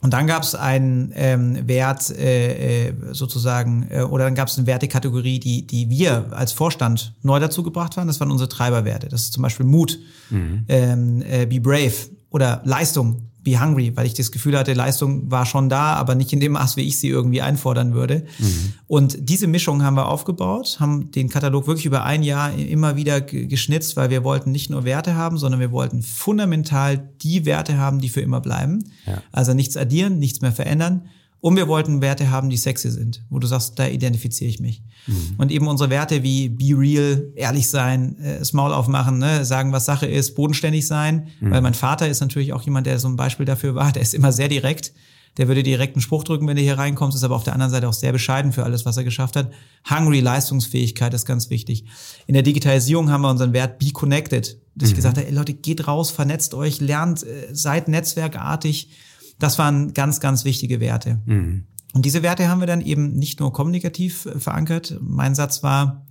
Und 0.00 0.12
dann 0.12 0.26
gab 0.26 0.42
es 0.42 0.54
einen 0.54 1.12
ähm, 1.14 1.68
Wert 1.68 2.10
äh, 2.10 2.88
äh, 2.88 2.94
sozusagen, 3.12 3.88
äh, 3.90 4.02
oder 4.02 4.24
dann 4.24 4.34
gab 4.34 4.48
es 4.48 4.56
eine 4.56 4.66
Wertekategorie, 4.66 5.38
die, 5.38 5.66
die 5.66 5.90
wir 5.90 6.32
als 6.32 6.52
Vorstand 6.52 7.14
neu 7.22 7.40
dazu 7.40 7.62
gebracht 7.62 7.96
waren. 7.96 8.06
Das 8.06 8.20
waren 8.20 8.30
unsere 8.30 8.48
Treiberwerte. 8.48 9.08
Das 9.08 9.22
ist 9.22 9.32
zum 9.32 9.42
Beispiel 9.42 9.66
Mut, 9.66 9.98
mhm. 10.30 10.64
ähm, 10.68 11.22
äh, 11.22 11.46
Be 11.46 11.60
Brave 11.60 11.94
oder 12.30 12.60
Leistung, 12.64 13.22
Be 13.46 13.60
Hungry, 13.60 13.92
weil 13.94 14.06
ich 14.06 14.14
das 14.14 14.32
Gefühl 14.32 14.58
hatte, 14.58 14.72
Leistung 14.72 15.30
war 15.30 15.46
schon 15.46 15.68
da, 15.68 15.94
aber 15.94 16.16
nicht 16.16 16.32
in 16.32 16.40
dem 16.40 16.52
Maß, 16.52 16.76
wie 16.76 16.82
ich 16.82 16.98
sie 16.98 17.08
irgendwie 17.08 17.40
einfordern 17.40 17.94
würde. 17.94 18.26
Mhm. 18.40 18.72
Und 18.88 19.16
diese 19.30 19.46
Mischung 19.46 19.84
haben 19.84 19.94
wir 19.94 20.08
aufgebaut, 20.08 20.78
haben 20.80 21.12
den 21.12 21.28
Katalog 21.28 21.68
wirklich 21.68 21.86
über 21.86 22.02
ein 22.02 22.24
Jahr 22.24 22.52
immer 22.52 22.96
wieder 22.96 23.20
geschnitzt, 23.20 23.96
weil 23.96 24.10
wir 24.10 24.24
wollten 24.24 24.50
nicht 24.50 24.68
nur 24.68 24.82
Werte 24.82 25.14
haben, 25.14 25.38
sondern 25.38 25.60
wir 25.60 25.70
wollten 25.70 26.02
fundamental 26.02 27.08
die 27.22 27.46
Werte 27.46 27.78
haben, 27.78 28.00
die 28.00 28.08
für 28.08 28.20
immer 28.20 28.40
bleiben. 28.40 28.90
Ja. 29.06 29.22
Also 29.30 29.54
nichts 29.54 29.76
addieren, 29.76 30.18
nichts 30.18 30.40
mehr 30.40 30.52
verändern. 30.52 31.02
Und 31.46 31.54
wir 31.54 31.68
wollten 31.68 32.00
Werte 32.00 32.32
haben, 32.32 32.50
die 32.50 32.56
sexy 32.56 32.90
sind, 32.90 33.24
wo 33.30 33.38
du 33.38 33.46
sagst, 33.46 33.78
da 33.78 33.86
identifiziere 33.86 34.50
ich 34.50 34.58
mich. 34.58 34.82
Mhm. 35.06 35.34
Und 35.38 35.52
eben 35.52 35.68
unsere 35.68 35.90
Werte 35.90 36.24
wie 36.24 36.48
be 36.48 36.76
real, 36.76 37.30
ehrlich 37.36 37.68
sein, 37.68 38.18
äh, 38.18 38.40
das 38.40 38.52
Maul 38.52 38.72
aufmachen, 38.72 39.18
ne, 39.18 39.44
sagen, 39.44 39.70
was 39.70 39.84
Sache 39.84 40.06
ist, 40.06 40.34
bodenständig 40.34 40.88
sein. 40.88 41.28
Mhm. 41.38 41.52
Weil 41.52 41.62
mein 41.62 41.74
Vater 41.74 42.08
ist 42.08 42.18
natürlich 42.18 42.52
auch 42.52 42.62
jemand, 42.62 42.88
der 42.88 42.98
so 42.98 43.06
ein 43.06 43.14
Beispiel 43.14 43.46
dafür 43.46 43.76
war. 43.76 43.92
Der 43.92 44.02
ist 44.02 44.12
immer 44.12 44.32
sehr 44.32 44.48
direkt. 44.48 44.92
Der 45.36 45.46
würde 45.46 45.62
direkt 45.62 45.94
einen 45.94 46.02
Spruch 46.02 46.24
drücken, 46.24 46.48
wenn 46.48 46.56
du 46.56 46.62
hier 46.62 46.78
reinkommst, 46.78 47.16
ist 47.16 47.22
aber 47.22 47.36
auf 47.36 47.44
der 47.44 47.52
anderen 47.52 47.70
Seite 47.70 47.88
auch 47.88 47.92
sehr 47.92 48.10
bescheiden 48.10 48.50
für 48.50 48.64
alles, 48.64 48.84
was 48.84 48.96
er 48.96 49.04
geschafft 49.04 49.36
hat. 49.36 49.52
Hungry, 49.88 50.18
Leistungsfähigkeit 50.18 51.14
ist 51.14 51.26
ganz 51.26 51.48
wichtig. 51.48 51.84
In 52.26 52.34
der 52.34 52.42
Digitalisierung 52.42 53.08
haben 53.12 53.22
wir 53.22 53.30
unseren 53.30 53.52
Wert 53.52 53.78
Be 53.78 53.92
Connected. 53.92 54.60
Dass 54.74 54.88
mhm. 54.88 54.90
ich 54.90 54.96
gesagt 54.96 55.16
habe, 55.16 55.28
ey 55.28 55.32
Leute, 55.32 55.54
geht 55.54 55.86
raus, 55.86 56.10
vernetzt 56.10 56.54
euch, 56.54 56.80
lernt, 56.80 57.22
äh, 57.22 57.50
seid 57.52 57.86
netzwerkartig. 57.86 58.90
Das 59.38 59.58
waren 59.58 59.94
ganz, 59.94 60.20
ganz 60.20 60.44
wichtige 60.44 60.80
Werte. 60.80 61.20
Mhm. 61.26 61.64
Und 61.92 62.04
diese 62.04 62.22
Werte 62.22 62.48
haben 62.48 62.60
wir 62.60 62.66
dann 62.66 62.80
eben 62.80 63.14
nicht 63.14 63.40
nur 63.40 63.52
kommunikativ 63.52 64.26
äh, 64.26 64.38
verankert. 64.38 64.98
Mein 65.00 65.34
Satz 65.34 65.62
war, 65.62 66.06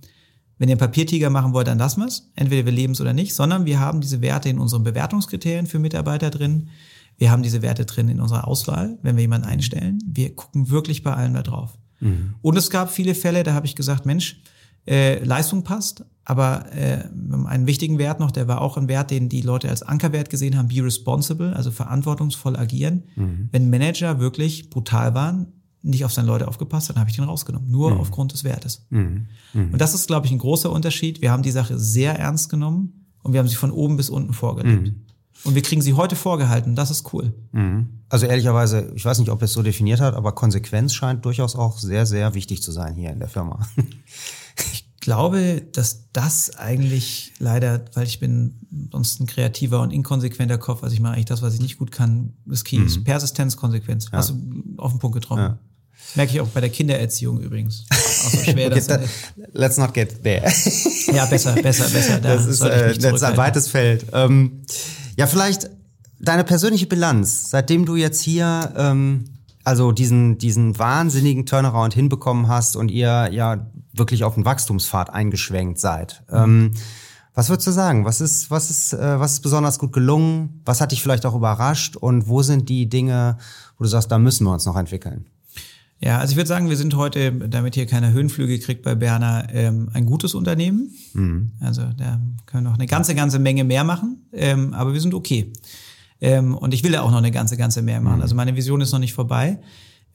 wenn 0.58 0.68
ihr 0.68 0.72
einen 0.72 0.80
Papiertiger 0.80 1.30
machen 1.30 1.52
wollt, 1.52 1.68
dann 1.68 1.78
lassen 1.78 2.00
wir 2.00 2.06
es. 2.06 2.30
Entweder 2.34 2.64
wir 2.64 2.72
leben 2.72 2.94
es 2.94 3.00
oder 3.00 3.12
nicht, 3.12 3.34
sondern 3.34 3.66
wir 3.66 3.78
haben 3.78 4.00
diese 4.00 4.22
Werte 4.22 4.48
in 4.48 4.58
unseren 4.58 4.84
Bewertungskriterien 4.84 5.66
für 5.66 5.78
Mitarbeiter 5.78 6.30
drin. 6.30 6.70
Wir 7.18 7.30
haben 7.30 7.42
diese 7.42 7.62
Werte 7.62 7.84
drin 7.84 8.08
in 8.08 8.20
unserer 8.20 8.48
Auswahl, 8.48 8.98
wenn 9.02 9.16
wir 9.16 9.22
jemanden 9.22 9.46
einstellen. 9.46 9.98
Wir 10.06 10.34
gucken 10.34 10.70
wirklich 10.70 11.02
bei 11.02 11.14
allen 11.14 11.34
da 11.34 11.42
drauf. 11.42 11.78
Mhm. 12.00 12.34
Und 12.42 12.56
es 12.56 12.70
gab 12.70 12.90
viele 12.90 13.14
Fälle, 13.14 13.42
da 13.42 13.54
habe 13.54 13.66
ich 13.66 13.76
gesagt, 13.76 14.06
Mensch, 14.06 14.40
äh, 14.86 15.22
Leistung 15.24 15.62
passt, 15.62 16.04
aber 16.28 16.72
äh, 16.72 17.04
einen 17.46 17.68
wichtigen 17.68 17.98
Wert 17.98 18.18
noch, 18.18 18.32
der 18.32 18.48
war 18.48 18.60
auch 18.60 18.76
ein 18.76 18.88
Wert, 18.88 19.12
den 19.12 19.28
die 19.28 19.42
Leute 19.42 19.68
als 19.68 19.82
Ankerwert 19.82 20.28
gesehen 20.28 20.58
haben, 20.58 20.66
be 20.66 20.82
responsible, 20.82 21.54
also 21.54 21.70
verantwortungsvoll 21.70 22.56
agieren. 22.56 23.04
Mhm. 23.14 23.48
Wenn 23.52 23.70
Manager 23.70 24.18
wirklich 24.18 24.68
brutal 24.68 25.14
waren, 25.14 25.52
nicht 25.82 26.04
auf 26.04 26.12
seine 26.12 26.26
Leute 26.26 26.48
aufgepasst, 26.48 26.90
dann 26.90 26.98
habe 26.98 27.08
ich 27.08 27.14
den 27.14 27.24
rausgenommen, 27.24 27.70
nur 27.70 27.92
mhm. 27.92 28.00
aufgrund 28.00 28.32
des 28.32 28.42
Wertes. 28.42 28.86
Mhm. 28.90 29.28
Mhm. 29.54 29.72
Und 29.72 29.80
das 29.80 29.94
ist, 29.94 30.08
glaube 30.08 30.26
ich, 30.26 30.32
ein 30.32 30.38
großer 30.38 30.70
Unterschied. 30.70 31.22
Wir 31.22 31.30
haben 31.30 31.44
die 31.44 31.52
Sache 31.52 31.78
sehr 31.78 32.18
ernst 32.18 32.50
genommen 32.50 33.06
und 33.22 33.32
wir 33.32 33.38
haben 33.38 33.48
sie 33.48 33.54
von 33.54 33.70
oben 33.70 33.96
bis 33.96 34.10
unten 34.10 34.32
vorgelebt. 34.32 34.88
Mhm. 34.88 35.02
Und 35.44 35.54
wir 35.54 35.62
kriegen 35.62 35.80
sie 35.80 35.94
heute 35.94 36.16
vorgehalten. 36.16 36.74
Das 36.74 36.90
ist 36.90 37.12
cool. 37.12 37.34
Mhm. 37.52 38.00
Also 38.08 38.26
ehrlicherweise, 38.26 38.90
ich 38.96 39.04
weiß 39.04 39.20
nicht, 39.20 39.30
ob 39.30 39.42
es 39.42 39.52
so 39.52 39.62
definiert 39.62 40.00
hat, 40.00 40.14
aber 40.14 40.32
Konsequenz 40.32 40.92
scheint 40.92 41.24
durchaus 41.24 41.54
auch 41.54 41.78
sehr, 41.78 42.04
sehr 42.04 42.34
wichtig 42.34 42.62
zu 42.62 42.72
sein 42.72 42.96
hier 42.96 43.10
in 43.10 43.20
der 43.20 43.28
Firma. 43.28 43.60
glaube, 45.06 45.62
dass 45.72 46.10
das 46.12 46.56
eigentlich 46.56 47.32
leider, 47.38 47.84
weil 47.94 48.08
ich 48.08 48.18
bin 48.18 48.56
sonst 48.90 49.20
ein 49.20 49.26
kreativer 49.28 49.80
und 49.80 49.92
inkonsequenter 49.92 50.58
Kopf, 50.58 50.82
also 50.82 50.92
ich 50.92 51.00
mache 51.00 51.12
eigentlich 51.12 51.26
das, 51.26 51.42
was 51.42 51.54
ich 51.54 51.60
nicht 51.60 51.78
gut 51.78 51.92
kann, 51.92 52.32
das 52.44 52.64
Key 52.64 52.78
mhm. 52.78 52.86
ist 52.86 53.04
Persistenz, 53.04 53.56
Konsequenz. 53.56 54.06
Ja. 54.06 54.18
Hast 54.18 54.30
du 54.30 54.34
auf 54.78 54.90
den 54.90 54.98
Punkt 54.98 55.14
getroffen. 55.14 55.42
Ja. 55.42 55.58
Merke 56.16 56.32
ich 56.32 56.40
auch 56.40 56.48
bei 56.48 56.60
der 56.60 56.70
Kindererziehung 56.70 57.38
übrigens. 57.38 57.86
Auch 57.88 58.30
so 58.30 58.38
schwer, 58.38 58.68
das 58.70 58.88
Let's 59.52 59.76
not 59.76 59.94
get 59.94 60.24
there. 60.24 60.52
ja, 61.14 61.24
besser, 61.26 61.52
besser, 61.54 61.88
besser. 61.88 62.18
Da 62.18 62.34
das 62.34 62.46
ist, 62.46 62.62
äh, 62.62 62.98
das 62.98 63.14
ist 63.14 63.22
ein 63.22 63.36
weites 63.36 63.68
Feld. 63.68 64.06
Ähm, 64.12 64.62
ja, 65.16 65.28
vielleicht 65.28 65.70
deine 66.18 66.42
persönliche 66.42 66.86
Bilanz, 66.86 67.50
seitdem 67.50 67.86
du 67.86 67.94
jetzt 67.94 68.22
hier 68.22 68.72
ähm, 68.76 69.26
also 69.62 69.90
diesen, 69.90 70.38
diesen 70.38 70.78
wahnsinnigen 70.78 71.44
Turnaround 71.44 71.94
hinbekommen 71.94 72.48
hast 72.48 72.74
und 72.76 72.88
ihr 72.88 73.28
ja 73.32 73.68
wirklich 73.98 74.24
auf 74.24 74.34
den 74.34 74.44
Wachstumspfad 74.44 75.10
eingeschwenkt 75.10 75.78
seid. 75.78 76.22
Ähm, 76.30 76.72
was 77.34 77.50
würdest 77.50 77.66
du 77.66 77.70
sagen? 77.70 78.04
Was 78.06 78.20
ist, 78.20 78.50
was 78.50 78.70
ist, 78.70 78.94
äh, 78.94 79.20
was 79.20 79.34
ist 79.34 79.40
besonders 79.40 79.78
gut 79.78 79.92
gelungen? 79.92 80.62
Was 80.64 80.80
hat 80.80 80.92
dich 80.92 81.02
vielleicht 81.02 81.26
auch 81.26 81.34
überrascht? 81.34 81.96
Und 81.96 82.28
wo 82.28 82.42
sind 82.42 82.68
die 82.68 82.88
Dinge, 82.88 83.36
wo 83.76 83.84
du 83.84 83.90
sagst, 83.90 84.10
da 84.10 84.18
müssen 84.18 84.44
wir 84.44 84.52
uns 84.52 84.64
noch 84.64 84.76
entwickeln? 84.76 85.26
Ja, 86.00 86.18
also 86.18 86.32
ich 86.32 86.36
würde 86.36 86.48
sagen, 86.48 86.68
wir 86.68 86.76
sind 86.76 86.94
heute, 86.94 87.32
damit 87.32 87.74
hier 87.74 87.86
keine 87.86 88.12
Höhenflüge 88.12 88.58
kriegt 88.58 88.82
bei 88.82 88.94
Berner, 88.94 89.48
ähm, 89.52 89.88
ein 89.92 90.06
gutes 90.06 90.34
Unternehmen. 90.34 90.94
Mhm. 91.14 91.52
Also 91.60 91.82
da 91.96 92.20
können 92.44 92.64
wir 92.64 92.70
noch 92.70 92.78
eine 92.78 92.86
ganze, 92.86 93.14
ganze 93.14 93.38
Menge 93.38 93.64
mehr 93.64 93.84
machen, 93.84 94.26
ähm, 94.32 94.74
aber 94.74 94.92
wir 94.92 95.00
sind 95.00 95.14
okay. 95.14 95.52
Ähm, 96.20 96.54
und 96.54 96.72
ich 96.74 96.84
will 96.84 96.92
da 96.92 97.02
auch 97.02 97.10
noch 97.10 97.18
eine 97.18 97.30
ganze, 97.30 97.56
ganze 97.56 97.82
mehr 97.82 98.00
machen. 98.00 98.16
Mhm. 98.16 98.22
Also 98.22 98.34
meine 98.34 98.56
Vision 98.56 98.80
ist 98.80 98.92
noch 98.92 98.98
nicht 98.98 99.14
vorbei. 99.14 99.58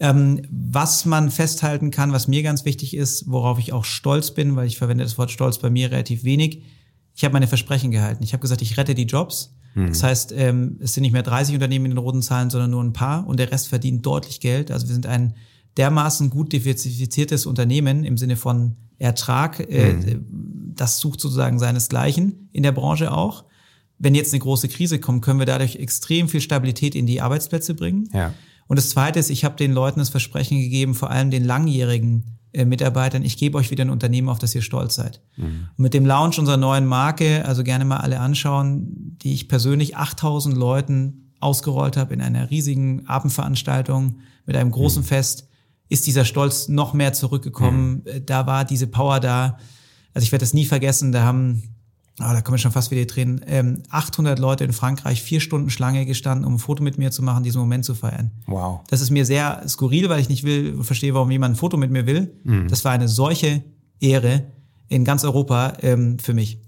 Ähm, 0.01 0.41
was 0.49 1.05
man 1.05 1.31
festhalten 1.31 1.91
kann, 1.91 2.11
was 2.11 2.27
mir 2.27 2.43
ganz 2.43 2.65
wichtig 2.65 2.95
ist, 2.95 3.29
worauf 3.31 3.59
ich 3.59 3.71
auch 3.71 3.85
stolz 3.85 4.31
bin, 4.31 4.55
weil 4.57 4.67
ich 4.67 4.77
verwende 4.77 5.05
das 5.05 5.17
Wort 5.17 5.31
Stolz 5.31 5.59
bei 5.59 5.69
mir 5.69 5.91
relativ 5.91 6.25
wenig. 6.25 6.63
Ich 7.15 7.23
habe 7.23 7.33
meine 7.33 7.47
Versprechen 7.47 7.91
gehalten. 7.91 8.23
Ich 8.23 8.33
habe 8.33 8.41
gesagt, 8.41 8.61
ich 8.61 8.77
rette 8.77 8.95
die 8.95 9.05
Jobs 9.05 9.53
Mhm. 9.73 9.87
Das 9.87 10.03
heißt, 10.03 10.33
ähm, 10.35 10.77
es 10.79 10.93
sind 10.93 11.03
nicht 11.03 11.13
mehr 11.13 11.23
30 11.23 11.55
Unternehmen 11.55 11.85
in 11.85 11.91
den 11.91 11.97
roten 11.97 12.21
Zahlen, 12.21 12.49
sondern 12.49 12.71
nur 12.71 12.83
ein 12.83 12.93
paar 12.93 13.27
und 13.27 13.39
der 13.39 13.51
Rest 13.51 13.67
verdient 13.67 14.05
deutlich 14.05 14.39
Geld. 14.39 14.71
Also 14.71 14.87
wir 14.87 14.93
sind 14.93 15.05
ein 15.05 15.35
dermaßen 15.77 16.29
gut 16.29 16.51
diversifiziertes 16.51 17.45
Unternehmen 17.45 18.03
im 18.03 18.17
Sinne 18.17 18.35
von 18.35 18.75
Ertrag. 18.97 19.59
Äh, 19.59 19.93
mhm. 19.93 20.73
Das 20.75 20.99
sucht 20.99 21.21
sozusagen 21.21 21.59
seinesgleichen 21.59 22.49
in 22.51 22.63
der 22.63 22.71
Branche 22.71 23.11
auch. 23.11 23.45
Wenn 23.97 24.15
jetzt 24.15 24.33
eine 24.33 24.39
große 24.39 24.67
Krise 24.67 24.99
kommt, 24.99 25.23
können 25.23 25.39
wir 25.39 25.45
dadurch 25.45 25.75
extrem 25.75 26.27
viel 26.27 26.41
Stabilität 26.41 26.95
in 26.95 27.05
die 27.05 27.21
Arbeitsplätze 27.21 27.75
bringen. 27.75 28.09
Ja. 28.13 28.33
Und 28.71 28.77
das 28.77 28.87
Zweite 28.87 29.19
ist, 29.19 29.29
ich 29.29 29.43
habe 29.43 29.57
den 29.57 29.73
Leuten 29.73 29.99
das 29.99 30.07
Versprechen 30.07 30.57
gegeben, 30.57 30.95
vor 30.95 31.09
allem 31.09 31.29
den 31.29 31.43
langjährigen 31.43 32.37
äh, 32.53 32.63
Mitarbeitern, 32.63 33.21
ich 33.21 33.35
gebe 33.35 33.57
euch 33.57 33.69
wieder 33.69 33.83
ein 33.83 33.89
Unternehmen, 33.89 34.29
auf 34.29 34.39
das 34.39 34.55
ihr 34.55 34.61
stolz 34.61 34.95
seid. 34.95 35.19
Mhm. 35.35 35.67
Und 35.75 35.83
mit 35.83 35.93
dem 35.93 36.05
Launch 36.05 36.39
unserer 36.39 36.55
neuen 36.55 36.85
Marke, 36.85 37.43
also 37.43 37.65
gerne 37.65 37.83
mal 37.83 37.97
alle 37.97 38.21
anschauen, 38.21 39.17
die 39.21 39.33
ich 39.33 39.49
persönlich 39.49 39.97
8000 39.97 40.55
Leuten 40.55 41.33
ausgerollt 41.41 41.97
habe 41.97 42.13
in 42.13 42.21
einer 42.21 42.49
riesigen 42.49 43.05
Abendveranstaltung 43.09 44.19
mit 44.45 44.55
einem 44.55 44.71
großen 44.71 45.01
mhm. 45.01 45.07
Fest, 45.07 45.49
ist 45.89 46.07
dieser 46.07 46.23
Stolz 46.23 46.69
noch 46.69 46.93
mehr 46.93 47.11
zurückgekommen. 47.11 48.05
Mhm. 48.05 48.25
Da 48.25 48.47
war 48.47 48.63
diese 48.63 48.87
Power 48.87 49.19
da. 49.19 49.57
Also 50.13 50.23
ich 50.23 50.31
werde 50.31 50.43
das 50.43 50.53
nie 50.53 50.65
vergessen, 50.65 51.11
da 51.11 51.23
haben 51.23 51.70
oh, 52.23 52.33
da 52.33 52.41
kommen 52.41 52.57
schon 52.57 52.71
fast 52.71 52.91
wieder 52.91 53.01
die 53.01 53.07
Tränen, 53.07 53.41
ähm, 53.47 53.83
800 53.89 54.39
Leute 54.39 54.63
in 54.63 54.73
Frankreich, 54.73 55.21
vier 55.21 55.39
Stunden 55.39 55.69
Schlange 55.69 56.05
gestanden, 56.05 56.45
um 56.45 56.55
ein 56.55 56.59
Foto 56.59 56.83
mit 56.83 56.97
mir 56.97 57.11
zu 57.11 57.23
machen, 57.23 57.43
diesen 57.43 57.59
Moment 57.59 57.85
zu 57.85 57.95
feiern. 57.95 58.31
Wow. 58.47 58.81
Das 58.89 59.01
ist 59.01 59.09
mir 59.09 59.25
sehr 59.25 59.63
skurril, 59.67 60.09
weil 60.09 60.19
ich 60.19 60.29
nicht 60.29 60.43
will, 60.43 60.83
verstehe, 60.83 61.13
warum 61.13 61.31
jemand 61.31 61.53
ein 61.53 61.57
Foto 61.57 61.77
mit 61.77 61.91
mir 61.91 62.05
will. 62.05 62.33
Mhm. 62.43 62.67
Das 62.67 62.85
war 62.85 62.91
eine 62.91 63.07
solche 63.07 63.63
Ehre 63.99 64.45
in 64.87 65.05
ganz 65.05 65.23
Europa 65.23 65.73
ähm, 65.81 66.19
für 66.19 66.33
mich. 66.33 66.59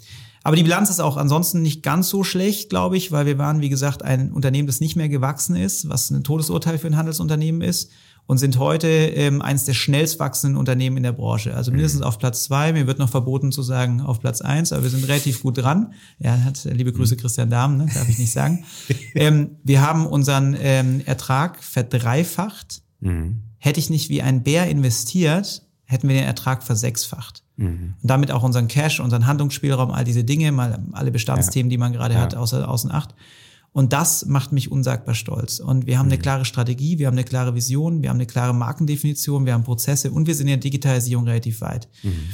Aber 0.43 0.57
die 0.57 0.63
Bilanz 0.63 0.89
ist 0.89 0.99
auch 0.99 1.15
ansonsten 1.15 1.61
nicht 1.61 1.83
ganz 1.83 2.09
so 2.09 2.23
schlecht, 2.23 2.69
glaube 2.69 2.97
ich, 2.97 3.11
weil 3.11 3.25
wir 3.25 3.37
waren, 3.37 3.61
wie 3.61 3.69
gesagt, 3.69 4.03
ein 4.03 4.31
Unternehmen, 4.33 4.67
das 4.67 4.81
nicht 4.81 4.97
mehr 4.97 5.07
gewachsen 5.07 5.55
ist, 5.55 5.87
was 5.87 6.09
ein 6.09 6.23
Todesurteil 6.23 6.77
für 6.77 6.87
ein 6.87 6.97
Handelsunternehmen 6.97 7.61
ist 7.61 7.91
und 8.25 8.37
sind 8.37 8.57
heute 8.57 8.87
ähm, 8.87 9.41
eines 9.41 9.65
der 9.65 9.73
schnellst 9.73 10.19
wachsenden 10.19 10.57
Unternehmen 10.57 10.97
in 10.97 11.03
der 11.03 11.11
Branche. 11.11 11.55
Also 11.55 11.71
mindestens 11.71 12.01
mhm. 12.01 12.07
auf 12.07 12.19
Platz 12.19 12.43
zwei. 12.43 12.71
Mir 12.71 12.87
wird 12.87 12.99
noch 12.99 13.09
verboten 13.09 13.51
zu 13.51 13.63
sagen 13.63 14.01
auf 14.01 14.21
Platz 14.21 14.41
eins, 14.41 14.71
aber 14.71 14.83
wir 14.83 14.89
sind 14.89 15.07
relativ 15.07 15.41
gut 15.41 15.57
dran. 15.57 15.93
Ja, 16.19 16.37
hat 16.43 16.63
liebe 16.63 16.93
Grüße 16.93 17.17
Christian 17.17 17.49
Dahmen, 17.49 17.77
ne, 17.77 17.87
darf 17.93 18.07
ich 18.07 18.17
nicht 18.17 18.31
sagen. 18.31 18.63
ähm, 19.15 19.57
wir 19.63 19.81
haben 19.81 20.05
unseren 20.05 20.55
ähm, 20.59 21.01
Ertrag 21.05 21.61
verdreifacht. 21.63 22.81
Mhm. 23.01 23.41
Hätte 23.57 23.79
ich 23.79 23.89
nicht 23.89 24.09
wie 24.09 24.21
ein 24.21 24.43
Bär 24.43 24.67
investiert, 24.67 25.63
hätten 25.85 26.07
wir 26.07 26.15
den 26.15 26.25
Ertrag 26.25 26.63
versechsfacht. 26.63 27.43
Mhm. 27.57 27.95
Und 28.01 28.09
damit 28.09 28.31
auch 28.31 28.43
unseren 28.43 28.67
Cash, 28.67 28.99
unseren 28.99 29.27
Handlungsspielraum, 29.27 29.91
all 29.91 30.03
diese 30.05 30.23
Dinge, 30.23 30.51
mal 30.51 30.79
alle 30.93 31.11
Bestandsthemen, 31.11 31.69
ja. 31.69 31.75
die 31.75 31.77
man 31.77 31.93
gerade 31.93 32.15
ja. 32.15 32.21
hat, 32.21 32.35
außer 32.35 32.67
außen 32.67 32.91
acht. 32.91 33.13
Und 33.73 33.91
das 33.91 34.27
macht 34.27 34.51
mich 34.51 34.71
unsagbar 34.71 35.15
stolz. 35.15 35.59
Und 35.59 35.87
wir 35.87 35.97
haben 35.97 36.05
eine 36.05 36.17
mhm. 36.17 36.21
klare 36.21 36.45
Strategie, 36.45 36.99
wir 36.99 37.07
haben 37.07 37.15
eine 37.15 37.23
klare 37.23 37.55
Vision, 37.55 38.03
wir 38.03 38.09
haben 38.09 38.17
eine 38.17 38.27
klare 38.27 38.53
Markendefinition, 38.53 39.47
wir 39.47 39.53
haben 39.53 39.63
Prozesse 39.63 40.11
und 40.11 40.27
wir 40.27 40.35
sind 40.35 40.47
in 40.47 40.51
der 40.51 40.57
Digitalisierung 40.57 41.25
relativ 41.25 41.59
weit. 41.61 41.89
Mhm. 42.03 42.29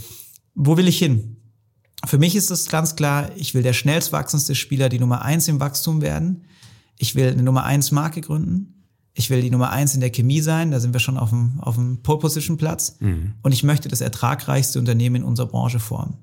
Wo 0.53 0.75
will 0.75 0.89
ich 0.89 0.99
hin? 0.99 1.37
Für 2.05 2.17
mich 2.17 2.35
ist 2.35 2.51
es 2.51 2.67
ganz 2.67 2.95
klar, 2.95 3.31
ich 3.37 3.53
will 3.53 3.63
der 3.63 3.73
schnellst 3.73 4.11
wachsendste 4.11 4.53
Spieler, 4.53 4.89
die 4.89 4.99
Nummer 4.99 5.23
eins 5.23 5.47
im 5.47 5.61
Wachstum 5.61 6.01
werden. 6.01 6.43
Ich 6.97 7.15
will 7.15 7.31
eine 7.31 7.43
Nummer 7.43 7.63
eins 7.63 7.91
Marke 7.91 8.19
gründen. 8.19 8.85
Ich 9.13 9.29
will 9.29 9.41
die 9.41 9.49
Nummer 9.49 9.69
eins 9.69 9.95
in 9.95 10.01
der 10.01 10.11
Chemie 10.11 10.41
sein. 10.41 10.71
Da 10.71 10.79
sind 10.79 10.93
wir 10.93 10.99
schon 10.99 11.17
auf 11.17 11.29
dem, 11.29 11.59
auf 11.61 11.75
dem 11.75 12.01
Pole 12.03 12.19
Position 12.19 12.57
Platz. 12.57 12.97
Mhm. 12.99 13.33
Und 13.41 13.53
ich 13.53 13.63
möchte 13.63 13.87
das 13.87 14.01
ertragreichste 14.01 14.79
Unternehmen 14.79 15.17
in 15.17 15.23
unserer 15.23 15.47
Branche 15.47 15.79
formen. 15.79 16.17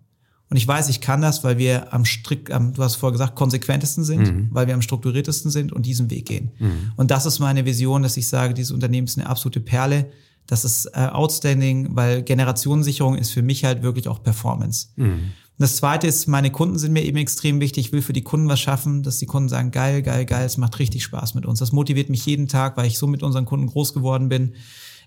Und 0.49 0.57
ich 0.57 0.66
weiß, 0.66 0.88
ich 0.88 1.01
kann 1.01 1.20
das, 1.20 1.42
weil 1.42 1.59
wir 1.59 1.92
am 1.92 2.05
strikt, 2.05 2.53
am, 2.53 2.72
du 2.72 2.82
hast 2.82 2.97
vorher 2.97 3.12
gesagt, 3.12 3.34
konsequentesten 3.34 4.05
sind, 4.05 4.32
mhm. 4.32 4.49
weil 4.53 4.68
wir 4.68 4.74
am 4.74 4.82
strukturiertesten 4.82 5.51
sind 5.51 5.72
und 5.72 5.86
diesen 5.86 6.09
Weg 6.11 6.26
gehen. 6.26 6.53
Mhm. 6.59 6.92
Und 6.97 7.11
das 7.11 7.26
ist 7.26 7.40
meine 7.40 7.64
Vision, 7.64 8.03
dass 8.03 8.16
ich 8.16 8.28
sage, 8.28 8.55
dieses 8.55 8.70
Unternehmen 8.70 9.07
ist 9.07 9.18
eine 9.18 9.28
absolute 9.28 9.61
Perle. 9.61 10.07
Das 10.47 10.64
ist 10.64 10.86
äh, 10.94 11.09
outstanding, 11.11 11.97
weil 11.97 12.22
Generationensicherung 12.22 13.16
ist 13.16 13.30
für 13.30 13.42
mich 13.42 13.64
halt 13.64 13.82
wirklich 13.82 14.07
auch 14.07 14.22
Performance. 14.22 14.88
Mhm. 14.94 15.32
Das 15.59 15.76
zweite 15.76 16.07
ist, 16.07 16.28
meine 16.28 16.53
Kunden 16.53 16.78
sind 16.78 16.92
mir 16.92 17.03
eben 17.03 17.16
extrem 17.16 17.61
wichtig. 17.61 17.86
Ich 17.86 17.92
will 17.92 18.03
für 18.03 18.12
die 18.12 18.22
Kunden 18.22 18.49
was 18.49 18.61
schaffen, 18.61 19.03
dass 19.03 19.18
die 19.18 19.26
Kunden 19.26 19.49
sagen, 19.49 19.70
geil, 19.70 20.03
geil, 20.03 20.26
geil, 20.26 20.44
es 20.44 20.59
macht 20.59 20.78
richtig 20.78 21.03
Spaß 21.03 21.34
mit 21.34 21.47
uns. 21.47 21.59
Das 21.59 21.72
motiviert 21.72 22.11
mich 22.11 22.26
jeden 22.26 22.47
Tag, 22.47 22.76
weil 22.76 22.86
ich 22.86 22.99
so 22.99 23.07
mit 23.07 23.22
unseren 23.22 23.47
Kunden 23.47 23.66
groß 23.66 23.94
geworden 23.94 24.28
bin. 24.28 24.55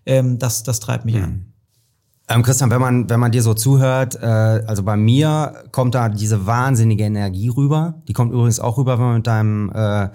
Ähm, 0.05 0.39
das, 0.39 0.63
das 0.63 0.79
treibt 0.79 1.05
mich 1.05 1.15
mhm. 1.15 1.23
an. 1.23 1.53
Ähm, 2.31 2.43
Christian, 2.43 2.69
wenn 2.69 2.79
man, 2.79 3.09
wenn 3.09 3.19
man 3.19 3.31
dir 3.31 3.41
so 3.41 3.55
zuhört, 3.55 4.15
äh, 4.21 4.25
also 4.27 4.83
bei 4.83 4.95
mir 4.95 5.63
kommt 5.71 5.95
da 5.95 6.09
diese 6.09 6.45
wahnsinnige 6.45 7.03
Energie 7.03 7.49
rüber. 7.49 7.95
Die 8.07 8.13
kommt 8.13 8.31
übrigens 8.31 8.59
auch 8.59 8.77
rüber, 8.77 8.99
wenn 8.99 9.05
man 9.05 9.15
mit 9.15 9.27
deinem, 9.27 9.71
äh, 9.73 10.09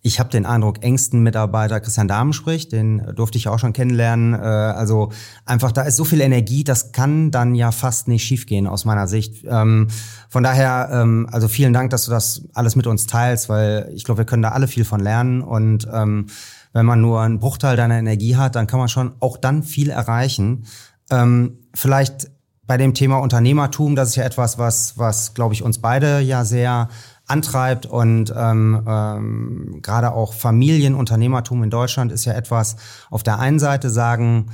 ich 0.00 0.20
habe 0.20 0.30
den 0.30 0.46
Eindruck, 0.46 0.84
engsten 0.84 1.20
Mitarbeiter 1.24 1.80
Christian 1.80 2.06
Dahmen 2.06 2.32
spricht. 2.32 2.70
Den 2.70 3.02
durfte 3.16 3.38
ich 3.38 3.48
auch 3.48 3.58
schon 3.58 3.72
kennenlernen. 3.72 4.34
Äh, 4.34 4.38
also 4.38 5.10
einfach, 5.46 5.72
da 5.72 5.82
ist 5.82 5.96
so 5.96 6.04
viel 6.04 6.20
Energie, 6.20 6.62
das 6.62 6.92
kann 6.92 7.32
dann 7.32 7.56
ja 7.56 7.72
fast 7.72 8.06
nicht 8.06 8.22
schiefgehen 8.22 8.68
aus 8.68 8.84
meiner 8.84 9.08
Sicht. 9.08 9.44
Ähm, 9.44 9.88
von 10.28 10.44
daher, 10.44 10.90
ähm, 10.92 11.26
also 11.32 11.48
vielen 11.48 11.72
Dank, 11.72 11.90
dass 11.90 12.04
du 12.04 12.12
das 12.12 12.42
alles 12.54 12.76
mit 12.76 12.86
uns 12.86 13.08
teilst, 13.08 13.48
weil 13.48 13.90
ich 13.96 14.04
glaube, 14.04 14.18
wir 14.18 14.26
können 14.26 14.44
da 14.44 14.50
alle 14.50 14.68
viel 14.68 14.84
von 14.84 15.00
lernen 15.00 15.42
und 15.42 15.88
ähm, 15.92 16.26
wenn 16.72 16.86
man 16.86 17.00
nur 17.00 17.20
einen 17.20 17.40
Bruchteil 17.40 17.76
deiner 17.76 17.98
Energie 17.98 18.36
hat, 18.36 18.54
dann 18.54 18.66
kann 18.66 18.78
man 18.78 18.88
schon 18.88 19.14
auch 19.20 19.36
dann 19.36 19.62
viel 19.62 19.90
erreichen. 19.90 20.64
Ähm, 21.10 21.58
vielleicht 21.74 22.30
bei 22.66 22.76
dem 22.76 22.94
Thema 22.94 23.16
Unternehmertum, 23.16 23.96
das 23.96 24.10
ist 24.10 24.16
ja 24.16 24.24
etwas, 24.24 24.58
was, 24.58 24.98
was 24.98 25.34
glaube 25.34 25.54
ich, 25.54 25.62
uns 25.62 25.78
beide 25.78 26.20
ja 26.20 26.44
sehr 26.44 26.88
antreibt 27.26 27.86
und 27.86 28.32
ähm, 28.36 28.82
ähm, 28.86 29.78
gerade 29.82 30.12
auch 30.12 30.34
Familienunternehmertum 30.34 31.62
in 31.62 31.70
Deutschland 31.70 32.12
ist 32.12 32.24
ja 32.24 32.32
etwas, 32.34 32.76
auf 33.10 33.22
der 33.22 33.38
einen 33.38 33.58
Seite 33.58 33.90
sagen 33.90 34.50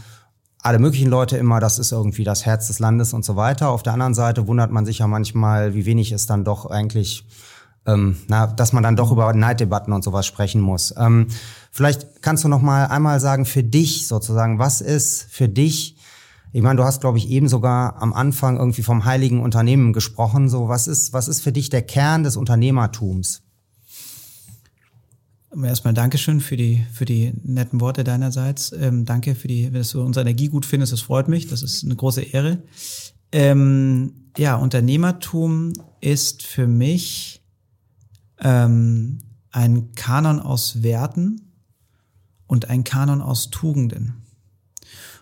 alle 0.65 0.79
möglichen 0.79 1.11
Leute 1.11 1.37
immer, 1.37 1.61
das 1.61 1.79
ist 1.79 1.93
irgendwie 1.93 2.25
das 2.25 2.47
Herz 2.47 2.69
des 2.69 2.79
Landes 2.79 3.13
und 3.13 3.23
so 3.23 3.37
weiter. 3.37 3.69
Auf 3.69 3.83
der 3.83 3.93
anderen 3.93 4.15
Seite 4.15 4.47
wundert 4.47 4.71
man 4.71 4.87
sich 4.87 5.01
ja 5.01 5.07
manchmal, 5.07 5.75
wie 5.75 5.85
wenig 5.85 6.11
es 6.11 6.27
dann 6.27 6.43
doch 6.43 6.65
eigentlich, 6.65 7.27
ähm, 7.85 8.17
na, 8.29 8.47
dass 8.47 8.73
man 8.73 8.83
dann 8.83 8.97
doch 8.97 9.13
über 9.13 9.31
Neiddebatten 9.35 9.93
und 9.93 10.03
sowas 10.03 10.25
sprechen 10.25 10.63
muss. 10.63 10.95
Ähm, 10.97 11.27
vielleicht 11.71 12.23
kannst 12.23 12.45
du 12.45 12.49
noch 12.49 12.63
mal 12.63 12.87
einmal 12.87 13.21
sagen, 13.21 13.45
für 13.45 13.63
dich 13.63 14.07
sozusagen, 14.07 14.59
was 14.59 14.81
ist 14.81 15.27
für 15.31 15.51
dich 15.51 15.94
ich 16.55 16.63
meine, 16.63 16.77
du 16.77 16.85
hast, 16.85 17.01
glaube 17.01 17.19
ich, 17.19 17.31
eben 17.31 17.49
sogar 17.49 18.01
am 18.01 18.13
Anfang 18.13 18.59
irgendwie 18.59 18.85
vom 18.85 19.05
heiligen 19.05 19.41
Unternehmen 19.41 19.93
gesprochen. 19.93 20.49
So, 20.49 20.69
was 20.69 20.87
ist, 20.87 21.13
was 21.13 21.27
ist 21.27 21.41
für 21.41 21.51
dich 21.51 21.69
der 21.69 21.83
Kern 21.83 22.23
des 22.23 22.37
Unternehmertums? 22.37 23.43
Erstmal 25.61 25.95
Dankeschön 25.95 26.41
für 26.41 26.57
die, 26.57 26.87
für 26.93 27.07
die 27.07 27.33
netten 27.43 27.81
Worte 27.81 28.05
deinerseits. 28.05 28.71
Ähm, 28.71 29.05
danke 29.05 29.35
für 29.35 29.49
die, 29.49 29.69
dass 29.69 29.91
du 29.91 30.03
unsere 30.03 30.23
Energie 30.23 30.47
gut 30.47 30.65
findest. 30.65 30.93
Das 30.93 31.01
freut 31.01 31.27
mich. 31.27 31.49
Das 31.49 31.65
ist 31.65 31.83
eine 31.83 31.97
große 31.97 32.23
Ehre. 32.23 32.63
Ähm, 33.33 34.13
ja, 34.37 34.55
Unternehmertum 34.55 35.73
ist 36.01 36.45
für 36.45 36.69
mich 36.69 37.43
ähm, 38.39 39.19
ein 39.51 39.91
Kanon 39.97 40.39
aus 40.39 40.85
Werten 40.85 41.51
und 42.47 42.71
ein 42.71 42.85
Kanon 42.85 43.21
aus 43.21 43.51
Tugenden. 43.51 44.24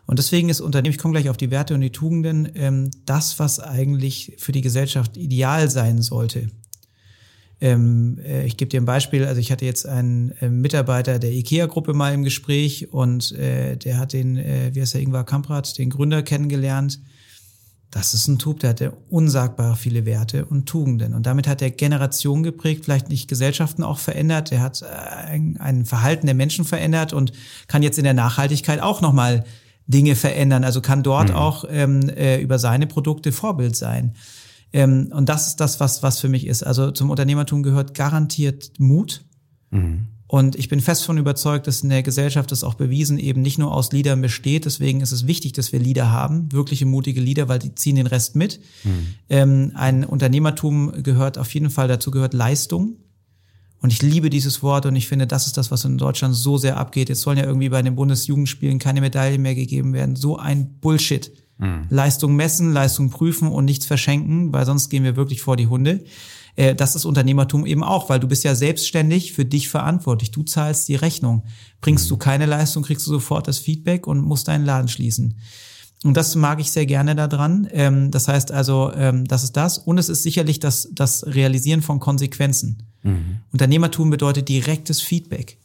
Und 0.06 0.18
deswegen 0.18 0.48
ist 0.48 0.60
Unternehmen, 0.60 0.92
ich 0.92 0.98
komme 0.98 1.12
gleich 1.12 1.28
auf 1.28 1.36
die 1.36 1.50
Werte 1.50 1.74
und 1.74 1.80
die 1.80 1.90
Tugenden, 1.90 2.48
ähm, 2.54 2.90
das, 3.06 3.38
was 3.38 3.60
eigentlich 3.60 4.34
für 4.38 4.52
die 4.52 4.60
Gesellschaft 4.60 5.16
ideal 5.16 5.70
sein 5.70 6.02
sollte. 6.02 6.50
Ähm, 7.62 8.18
äh, 8.24 8.44
ich 8.44 8.56
gebe 8.56 8.68
dir 8.68 8.80
ein 8.80 8.86
Beispiel, 8.86 9.24
also 9.24 9.40
ich 9.40 9.52
hatte 9.52 9.64
jetzt 9.64 9.86
einen 9.86 10.32
äh, 10.40 10.48
Mitarbeiter 10.48 11.20
der 11.20 11.30
IKEA-Gruppe 11.30 11.94
mal 11.94 12.12
im 12.12 12.24
Gespräch 12.24 12.92
und 12.92 13.30
äh, 13.32 13.76
der 13.76 13.98
hat 13.98 14.12
den, 14.12 14.36
äh, 14.36 14.70
wie 14.72 14.80
heißt 14.80 14.94
der, 14.94 15.00
Ingvar 15.00 15.24
Kamprad, 15.24 15.78
den 15.78 15.90
Gründer 15.90 16.24
kennengelernt. 16.24 17.00
Das 17.92 18.14
ist 18.14 18.26
ein 18.26 18.40
Typ, 18.40 18.58
der 18.60 18.70
hatte 18.70 18.96
unsagbar 19.10 19.76
viele 19.76 20.04
Werte 20.06 20.46
und 20.46 20.66
Tugenden. 20.66 21.14
Und 21.14 21.26
damit 21.26 21.46
hat 21.46 21.62
er 21.62 21.70
Generationen 21.70 22.42
geprägt, 22.42 22.86
vielleicht 22.86 23.10
nicht 23.10 23.28
Gesellschaften 23.28 23.84
auch 23.84 23.98
verändert. 23.98 24.50
Er 24.50 24.60
hat 24.60 24.82
äh, 24.82 24.86
ein, 24.86 25.56
ein 25.60 25.84
Verhalten 25.84 26.26
der 26.26 26.34
Menschen 26.34 26.64
verändert 26.64 27.12
und 27.12 27.32
kann 27.68 27.84
jetzt 27.84 27.98
in 27.98 28.04
der 28.04 28.14
Nachhaltigkeit 28.14 28.80
auch 28.80 29.02
nochmal 29.02 29.44
Dinge 29.92 30.16
verändern. 30.16 30.64
Also 30.64 30.80
kann 30.80 31.02
dort 31.02 31.28
mhm. 31.28 31.36
auch 31.36 31.64
ähm, 31.68 32.08
äh, 32.08 32.40
über 32.40 32.58
seine 32.58 32.86
Produkte 32.86 33.30
Vorbild 33.30 33.76
sein. 33.76 34.14
Ähm, 34.72 35.12
und 35.12 35.28
das 35.28 35.48
ist 35.48 35.60
das, 35.60 35.78
was, 35.80 36.02
was 36.02 36.18
für 36.18 36.28
mich 36.28 36.46
ist. 36.46 36.62
Also 36.62 36.90
zum 36.90 37.10
Unternehmertum 37.10 37.62
gehört 37.62 37.94
garantiert 37.94 38.72
Mut. 38.78 39.22
Mhm. 39.70 40.08
Und 40.32 40.56
ich 40.56 40.70
bin 40.70 40.80
fest 40.80 41.04
von 41.04 41.18
überzeugt, 41.18 41.66
dass 41.66 41.82
in 41.82 41.90
der 41.90 42.02
Gesellschaft 42.02 42.50
das 42.52 42.64
auch 42.64 42.72
bewiesen 42.72 43.18
eben 43.18 43.42
nicht 43.42 43.58
nur 43.58 43.70
aus 43.70 43.92
Leadern 43.92 44.22
besteht. 44.22 44.64
Deswegen 44.64 45.02
ist 45.02 45.12
es 45.12 45.26
wichtig, 45.26 45.52
dass 45.52 45.72
wir 45.72 45.78
Leader 45.78 46.10
haben, 46.10 46.50
wirkliche 46.52 46.86
mutige 46.86 47.20
Leader, 47.20 47.48
weil 47.48 47.58
die 47.58 47.74
ziehen 47.74 47.96
den 47.96 48.06
Rest 48.06 48.34
mit. 48.34 48.58
Mhm. 48.82 49.06
Ähm, 49.28 49.72
ein 49.74 50.04
Unternehmertum 50.04 51.02
gehört 51.02 51.36
auf 51.36 51.52
jeden 51.52 51.68
Fall 51.68 51.86
dazu 51.86 52.10
gehört 52.10 52.32
Leistung. 52.32 52.96
Und 53.82 53.92
ich 53.92 54.00
liebe 54.00 54.30
dieses 54.30 54.62
Wort 54.62 54.86
und 54.86 54.94
ich 54.94 55.08
finde, 55.08 55.26
das 55.26 55.46
ist 55.46 55.56
das, 55.56 55.72
was 55.72 55.84
in 55.84 55.98
Deutschland 55.98 56.36
so 56.36 56.56
sehr 56.56 56.76
abgeht. 56.76 57.08
Jetzt 57.08 57.22
sollen 57.22 57.38
ja 57.38 57.44
irgendwie 57.44 57.68
bei 57.68 57.82
den 57.82 57.96
Bundesjugendspielen 57.96 58.78
keine 58.78 59.00
Medaillen 59.00 59.42
mehr 59.42 59.56
gegeben 59.56 59.92
werden. 59.92 60.14
So 60.14 60.38
ein 60.38 60.78
Bullshit. 60.80 61.32
Mhm. 61.58 61.86
Leistung 61.90 62.36
messen, 62.36 62.72
Leistung 62.72 63.10
prüfen 63.10 63.48
und 63.48 63.64
nichts 63.64 63.84
verschenken, 63.84 64.52
weil 64.52 64.66
sonst 64.66 64.88
gehen 64.88 65.02
wir 65.02 65.16
wirklich 65.16 65.42
vor 65.42 65.56
die 65.56 65.66
Hunde. 65.66 66.04
Äh, 66.54 66.76
das 66.76 66.94
ist 66.94 67.04
Unternehmertum 67.04 67.66
eben 67.66 67.82
auch, 67.82 68.08
weil 68.08 68.20
du 68.20 68.28
bist 68.28 68.44
ja 68.44 68.54
selbstständig 68.54 69.32
für 69.32 69.44
dich 69.44 69.68
verantwortlich. 69.68 70.30
Du 70.30 70.44
zahlst 70.44 70.88
die 70.88 70.94
Rechnung. 70.94 71.42
Bringst 71.80 72.08
du 72.08 72.16
keine 72.16 72.46
Leistung, 72.46 72.84
kriegst 72.84 73.04
du 73.08 73.10
sofort 73.10 73.48
das 73.48 73.58
Feedback 73.58 74.06
und 74.06 74.20
musst 74.20 74.46
deinen 74.46 74.64
Laden 74.64 74.88
schließen. 74.88 75.38
Und 76.04 76.16
das 76.16 76.36
mag 76.36 76.60
ich 76.60 76.70
sehr 76.70 76.86
gerne 76.86 77.16
daran. 77.16 77.66
Ähm, 77.72 78.12
das 78.12 78.28
heißt 78.28 78.52
also, 78.52 78.92
ähm, 78.94 79.26
das 79.26 79.42
ist 79.42 79.56
das. 79.56 79.78
Und 79.78 79.98
es 79.98 80.08
ist 80.08 80.22
sicherlich 80.22 80.60
das, 80.60 80.88
das 80.92 81.26
Realisieren 81.26 81.82
von 81.82 81.98
Konsequenzen. 81.98 82.91
Mhm. 83.02 83.38
Unternehmertum 83.52 84.10
bedeutet 84.10 84.48
direktes 84.48 85.00
Feedback. 85.00 85.58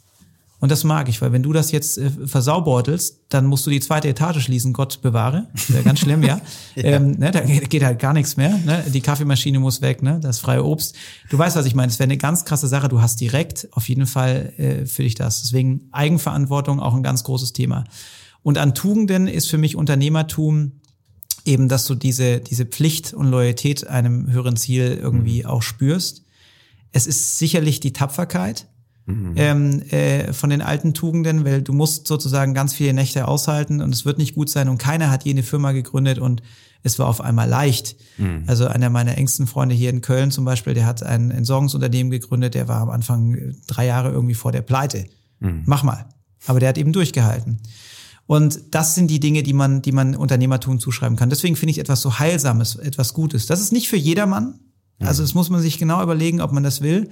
Und 0.59 0.71
das 0.71 0.83
mag 0.83 1.07
ich, 1.07 1.21
weil 1.21 1.31
wenn 1.31 1.43
du 1.43 1.53
das 1.53 1.71
jetzt 1.71 1.99
äh, 1.99 2.09
versaubeutelst, 2.09 3.19
dann 3.29 3.45
musst 3.45 3.67
du 3.67 3.69
die 3.69 3.79
zweite 3.79 4.07
Etage 4.07 4.43
schließen, 4.43 4.73
Gott 4.73 5.01
bewahre. 5.03 5.47
Das 5.53 5.71
wäre 5.71 5.83
ganz 5.83 5.99
schlimm, 5.99 6.23
ja. 6.23 6.41
ja. 6.75 6.83
Ähm, 6.83 7.11
ne, 7.11 7.29
da 7.29 7.41
geht 7.41 7.83
halt 7.83 7.99
gar 7.99 8.13
nichts 8.13 8.37
mehr. 8.37 8.57
Ne? 8.65 8.83
Die 8.87 9.01
Kaffeemaschine 9.01 9.59
muss 9.59 9.81
weg, 9.81 10.01
ne? 10.01 10.19
das 10.19 10.39
freie 10.39 10.63
Obst. 10.63 10.95
Du 11.29 11.37
weißt, 11.37 11.55
was 11.55 11.67
ich 11.67 11.75
meine. 11.75 11.91
Es 11.91 11.99
wäre 11.99 12.07
eine 12.07 12.17
ganz 12.17 12.43
krasse 12.43 12.67
Sache. 12.67 12.89
Du 12.89 13.01
hast 13.01 13.21
direkt 13.21 13.67
auf 13.71 13.87
jeden 13.87 14.07
Fall 14.07 14.53
äh, 14.57 14.85
für 14.87 15.03
dich 15.03 15.13
das. 15.13 15.43
Deswegen 15.43 15.89
Eigenverantwortung 15.91 16.79
auch 16.79 16.95
ein 16.95 17.03
ganz 17.03 17.23
großes 17.23 17.53
Thema. 17.53 17.83
Und 18.41 18.57
an 18.57 18.73
Tugenden 18.73 19.27
ist 19.27 19.49
für 19.49 19.59
mich 19.59 19.75
Unternehmertum 19.75 20.71
eben, 21.45 21.69
dass 21.69 21.85
du 21.85 21.93
diese, 21.93 22.39
diese 22.39 22.65
Pflicht 22.65 23.13
und 23.13 23.27
Loyalität 23.27 23.87
einem 23.87 24.31
höheren 24.31 24.57
Ziel 24.57 24.97
irgendwie 24.99 25.43
mhm. 25.43 25.49
auch 25.49 25.61
spürst. 25.61 26.23
Es 26.91 27.07
ist 27.07 27.37
sicherlich 27.37 27.79
die 27.79 27.93
Tapferkeit 27.93 28.67
mhm. 29.05 29.33
ähm, 29.35 29.81
äh, 29.89 30.33
von 30.33 30.49
den 30.49 30.61
alten 30.61 30.93
Tugenden, 30.93 31.45
weil 31.45 31.61
du 31.61 31.73
musst 31.73 32.07
sozusagen 32.07 32.53
ganz 32.53 32.73
viele 32.73 32.93
Nächte 32.93 33.27
aushalten 33.27 33.81
und 33.81 33.93
es 33.93 34.05
wird 34.05 34.17
nicht 34.17 34.35
gut 34.35 34.49
sein 34.49 34.69
und 34.69 34.77
keiner 34.77 35.09
hat 35.09 35.25
jene 35.25 35.43
Firma 35.43 35.71
gegründet 35.71 36.19
und 36.19 36.41
es 36.83 36.99
war 36.99 37.07
auf 37.07 37.21
einmal 37.21 37.49
leicht. 37.49 37.95
Mhm. 38.17 38.43
Also 38.47 38.67
einer 38.67 38.89
meiner 38.89 39.17
engsten 39.17 39.47
Freunde 39.47 39.75
hier 39.75 39.89
in 39.89 40.01
Köln 40.01 40.31
zum 40.31 40.45
Beispiel, 40.45 40.73
der 40.73 40.85
hat 40.85 41.03
ein 41.03 41.31
Entsorgungsunternehmen 41.31 42.11
gegründet, 42.11 42.53
der 42.53 42.67
war 42.67 42.81
am 42.81 42.89
Anfang 42.89 43.55
drei 43.67 43.85
Jahre 43.85 44.11
irgendwie 44.11 44.35
vor 44.35 44.51
der 44.51 44.61
Pleite. 44.61 45.05
Mhm. 45.39 45.63
Mach 45.65 45.83
mal. 45.83 46.05
Aber 46.45 46.59
der 46.59 46.69
hat 46.69 46.77
eben 46.77 46.93
durchgehalten. 46.93 47.59
Und 48.25 48.75
das 48.75 48.93
sind 48.93 49.09
die 49.09 49.19
Dinge, 49.19 49.41
die 49.41 49.53
man, 49.53 49.81
die 49.81 49.93
man 49.93 50.15
Unternehmertum 50.15 50.79
zuschreiben 50.79 51.17
kann. 51.17 51.29
Deswegen 51.29 51.55
finde 51.55 51.71
ich 51.71 51.79
etwas 51.79 52.01
so 52.01 52.19
Heilsames, 52.19 52.75
etwas 52.75 53.13
Gutes. 53.13 53.45
Das 53.45 53.61
ist 53.61 53.71
nicht 53.71 53.87
für 53.87 53.97
jedermann. 53.97 54.59
Also 54.99 55.21
das 55.21 55.33
muss 55.33 55.49
man 55.49 55.61
sich 55.61 55.77
genau 55.77 56.01
überlegen, 56.01 56.41
ob 56.41 56.51
man 56.51 56.63
das 56.63 56.81
will. 56.81 57.09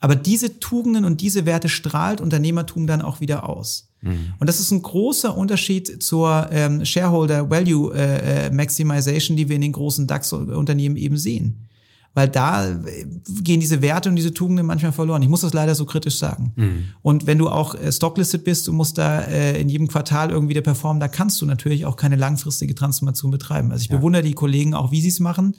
Aber 0.00 0.16
diese 0.16 0.60
Tugenden 0.60 1.04
und 1.04 1.20
diese 1.20 1.46
Werte 1.46 1.68
strahlt 1.68 2.20
Unternehmertum 2.20 2.86
dann 2.86 3.02
auch 3.02 3.20
wieder 3.20 3.48
aus. 3.48 3.88
Mhm. 4.02 4.34
Und 4.38 4.48
das 4.48 4.60
ist 4.60 4.70
ein 4.70 4.82
großer 4.82 5.36
Unterschied 5.36 6.02
zur 6.02 6.48
ähm, 6.50 6.84
Shareholder 6.84 7.48
Value 7.48 7.94
äh, 7.94 8.46
äh, 8.46 8.50
Maximization, 8.50 9.36
die 9.36 9.48
wir 9.48 9.56
in 9.56 9.62
den 9.62 9.72
großen 9.72 10.06
DAX-Unternehmen 10.06 10.96
eben 10.96 11.16
sehen. 11.16 11.68
Weil 12.12 12.28
da 12.28 12.68
äh, 12.68 13.06
gehen 13.42 13.60
diese 13.60 13.80
Werte 13.82 14.08
und 14.10 14.16
diese 14.16 14.34
Tugenden 14.34 14.66
manchmal 14.66 14.92
verloren. 14.92 15.22
Ich 15.22 15.28
muss 15.28 15.40
das 15.40 15.54
leider 15.54 15.74
so 15.74 15.86
kritisch 15.86 16.18
sagen. 16.18 16.52
Mhm. 16.54 16.84
Und 17.00 17.26
wenn 17.26 17.38
du 17.38 17.48
auch 17.48 17.74
äh, 17.74 17.90
stocklisted 17.90 18.44
bist, 18.44 18.68
du 18.68 18.72
musst 18.72 18.98
da 18.98 19.22
äh, 19.22 19.58
in 19.58 19.68
jedem 19.68 19.88
Quartal 19.88 20.30
irgendwie 20.30 20.54
der 20.54 20.60
performen, 20.60 21.00
da 21.00 21.08
kannst 21.08 21.40
du 21.40 21.46
natürlich 21.46 21.86
auch 21.86 21.96
keine 21.96 22.16
langfristige 22.16 22.74
Transformation 22.74 23.30
betreiben. 23.30 23.72
Also 23.72 23.84
ich 23.84 23.90
ja. 23.90 23.96
bewundere 23.96 24.22
die 24.22 24.34
Kollegen 24.34 24.74
auch, 24.74 24.90
wie 24.92 25.00
sie 25.00 25.08
es 25.08 25.18
machen 25.18 25.54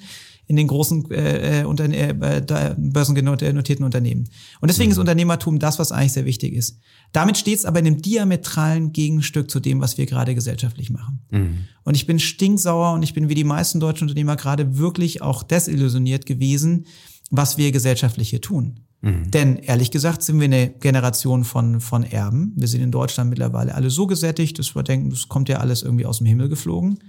in 0.48 0.56
den 0.56 0.68
großen 0.68 1.10
äh, 1.12 1.62
äh, 1.62 1.64
unter, 1.66 1.86
äh, 1.90 2.76
börsennotierten 2.78 3.84
Unternehmen. 3.84 4.30
Und 4.62 4.70
deswegen 4.70 4.90
mhm. 4.90 4.92
ist 4.94 4.98
Unternehmertum 5.00 5.60
das, 5.60 5.80
was 5.80 5.92
eigentlich 5.92 6.14
sehr 6.14 6.26
wichtig 6.26 6.54
ist. 6.54 6.80
Damit 7.12 7.38
steht 7.38 7.58
es 7.58 7.66
aber 7.66 7.80
in 7.80 7.88
einem 7.88 8.02
diametralen 8.02 8.94
Gegenstück 8.94 9.50
zu 9.50 9.60
dem, 9.60 9.82
was 9.82 9.98
wir 9.98 10.06
gerade 10.06 10.36
gesellschaftlich 10.36 10.90
machen. 10.90 11.22
Mhm. 11.32 11.58
Und 11.84 11.96
ich 11.96 12.06
bin 12.06 12.20
stinksauer 12.20 12.94
und 12.94 13.04
ich 13.04 13.14
bin 13.14 13.30
wie 13.30 13.36
die 13.36 13.44
meisten 13.44 13.80
deutschen 13.80 14.08
Unternehmer 14.08 14.36
gerade 14.36 14.78
wirklich 14.78 15.22
auch 15.22 15.44
desillusioniert 15.44 16.26
gewesen, 16.26 16.86
was 17.32 17.58
wir 17.58 17.72
gesellschaftlich 17.72 18.30
hier 18.30 18.42
tun. 18.42 18.82
Mhm. 19.02 19.32
Denn 19.32 19.56
ehrlich 19.58 19.92
gesagt 19.92 20.24
sind 20.24 20.40
wir 20.40 20.46
eine 20.46 20.70
Generation 20.70 21.44
von, 21.44 21.80
von 21.80 22.04
Erben. 22.04 22.54
Wir 22.56 22.68
sind 22.68 22.82
in 22.82 22.92
Deutschland 22.92 23.30
mittlerweile 23.30 23.76
alle 23.76 23.90
so 23.90 24.08
gesättigt, 24.08 24.60
dass 24.60 24.76
wir 24.76 24.84
denken, 24.84 25.10
das 25.10 25.28
kommt 25.28 25.50
ja 25.50 25.58
alles 25.58 25.84
irgendwie 25.84 26.06
aus 26.06 26.20
dem 26.20 26.28
Himmel 26.28 26.50
geflogen. 26.50 27.00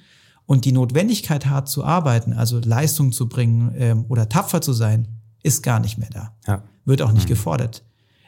Und 0.47 0.64
die 0.64 0.72
Notwendigkeit, 0.72 1.47
hart 1.47 1.68
zu 1.68 1.84
arbeiten, 1.84 2.32
also 2.32 2.61
Leistung 2.61 3.12
zu 3.12 3.28
bringen 3.28 3.74
ähm, 3.76 4.05
oder 4.09 4.28
tapfer 4.28 4.61
zu 4.61 4.72
sein, 4.72 5.09
ist 5.42 5.62
gar 5.62 5.80
nicht 5.80 5.99
mehr 5.99 6.11
da. 6.11 6.36
Ja. 6.47 6.62
Wird 6.84 7.03
auch 7.03 7.12
nicht 7.12 7.24
mhm. 7.24 7.30
gefordert. 7.30 7.84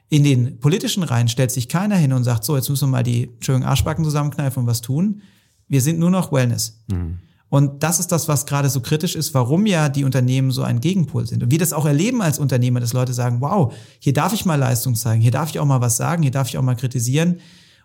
In 0.09 0.25
den 0.25 0.59
politischen 0.59 1.03
Reihen 1.03 1.29
stellt 1.29 1.51
sich 1.51 1.69
keiner 1.69 1.97
hin 1.97 2.13
und 2.13 2.25
sagt, 2.25 2.45
so, 2.45 2.57
jetzt 2.57 2.69
müssen 2.69 2.89
wir 2.89 2.93
mal 2.93 3.03
die 3.03 3.25
Entschuldigung, 3.25 3.69
Arschbacken 3.69 4.05
zusammenkneifen 4.05 4.63
und 4.63 4.67
was 4.67 4.81
tun. 4.81 5.23
Wir 5.69 5.81
sind 5.81 5.99
nur 5.99 6.11
noch 6.11 6.33
Wellness. 6.33 6.83
Mhm. 6.91 7.19
Und 7.51 7.83
das 7.83 7.99
ist 7.99 8.13
das, 8.13 8.29
was 8.29 8.45
gerade 8.47 8.69
so 8.69 8.81
kritisch 8.81 9.15
ist, 9.15 9.33
warum 9.33 9.65
ja 9.65 9.89
die 9.89 10.05
Unternehmen 10.05 10.51
so 10.51 10.63
ein 10.63 10.81
Gegenpol 10.81 11.27
sind. 11.27 11.43
Und 11.43 11.51
wir 11.51 11.59
das 11.59 11.73
auch 11.73 11.87
erleben 11.87 12.21
als 12.21 12.39
Unternehmer, 12.39 12.81
dass 12.81 12.93
Leute 12.93 13.15
sagen, 13.15 13.41
wow, 13.41 13.73
hier 14.01 14.13
darf 14.13 14.35
ich 14.35 14.45
mal 14.45 14.57
Leistung 14.57 14.95
zeigen, 14.95 15.23
hier 15.23 15.31
darf 15.31 15.49
ich 15.51 15.59
auch 15.59 15.65
mal 15.65 15.81
was 15.81 15.97
sagen, 15.97 16.23
hier 16.23 16.33
darf 16.33 16.49
ich 16.49 16.59
auch 16.59 16.63
mal 16.63 16.77
kritisieren. 16.77 17.39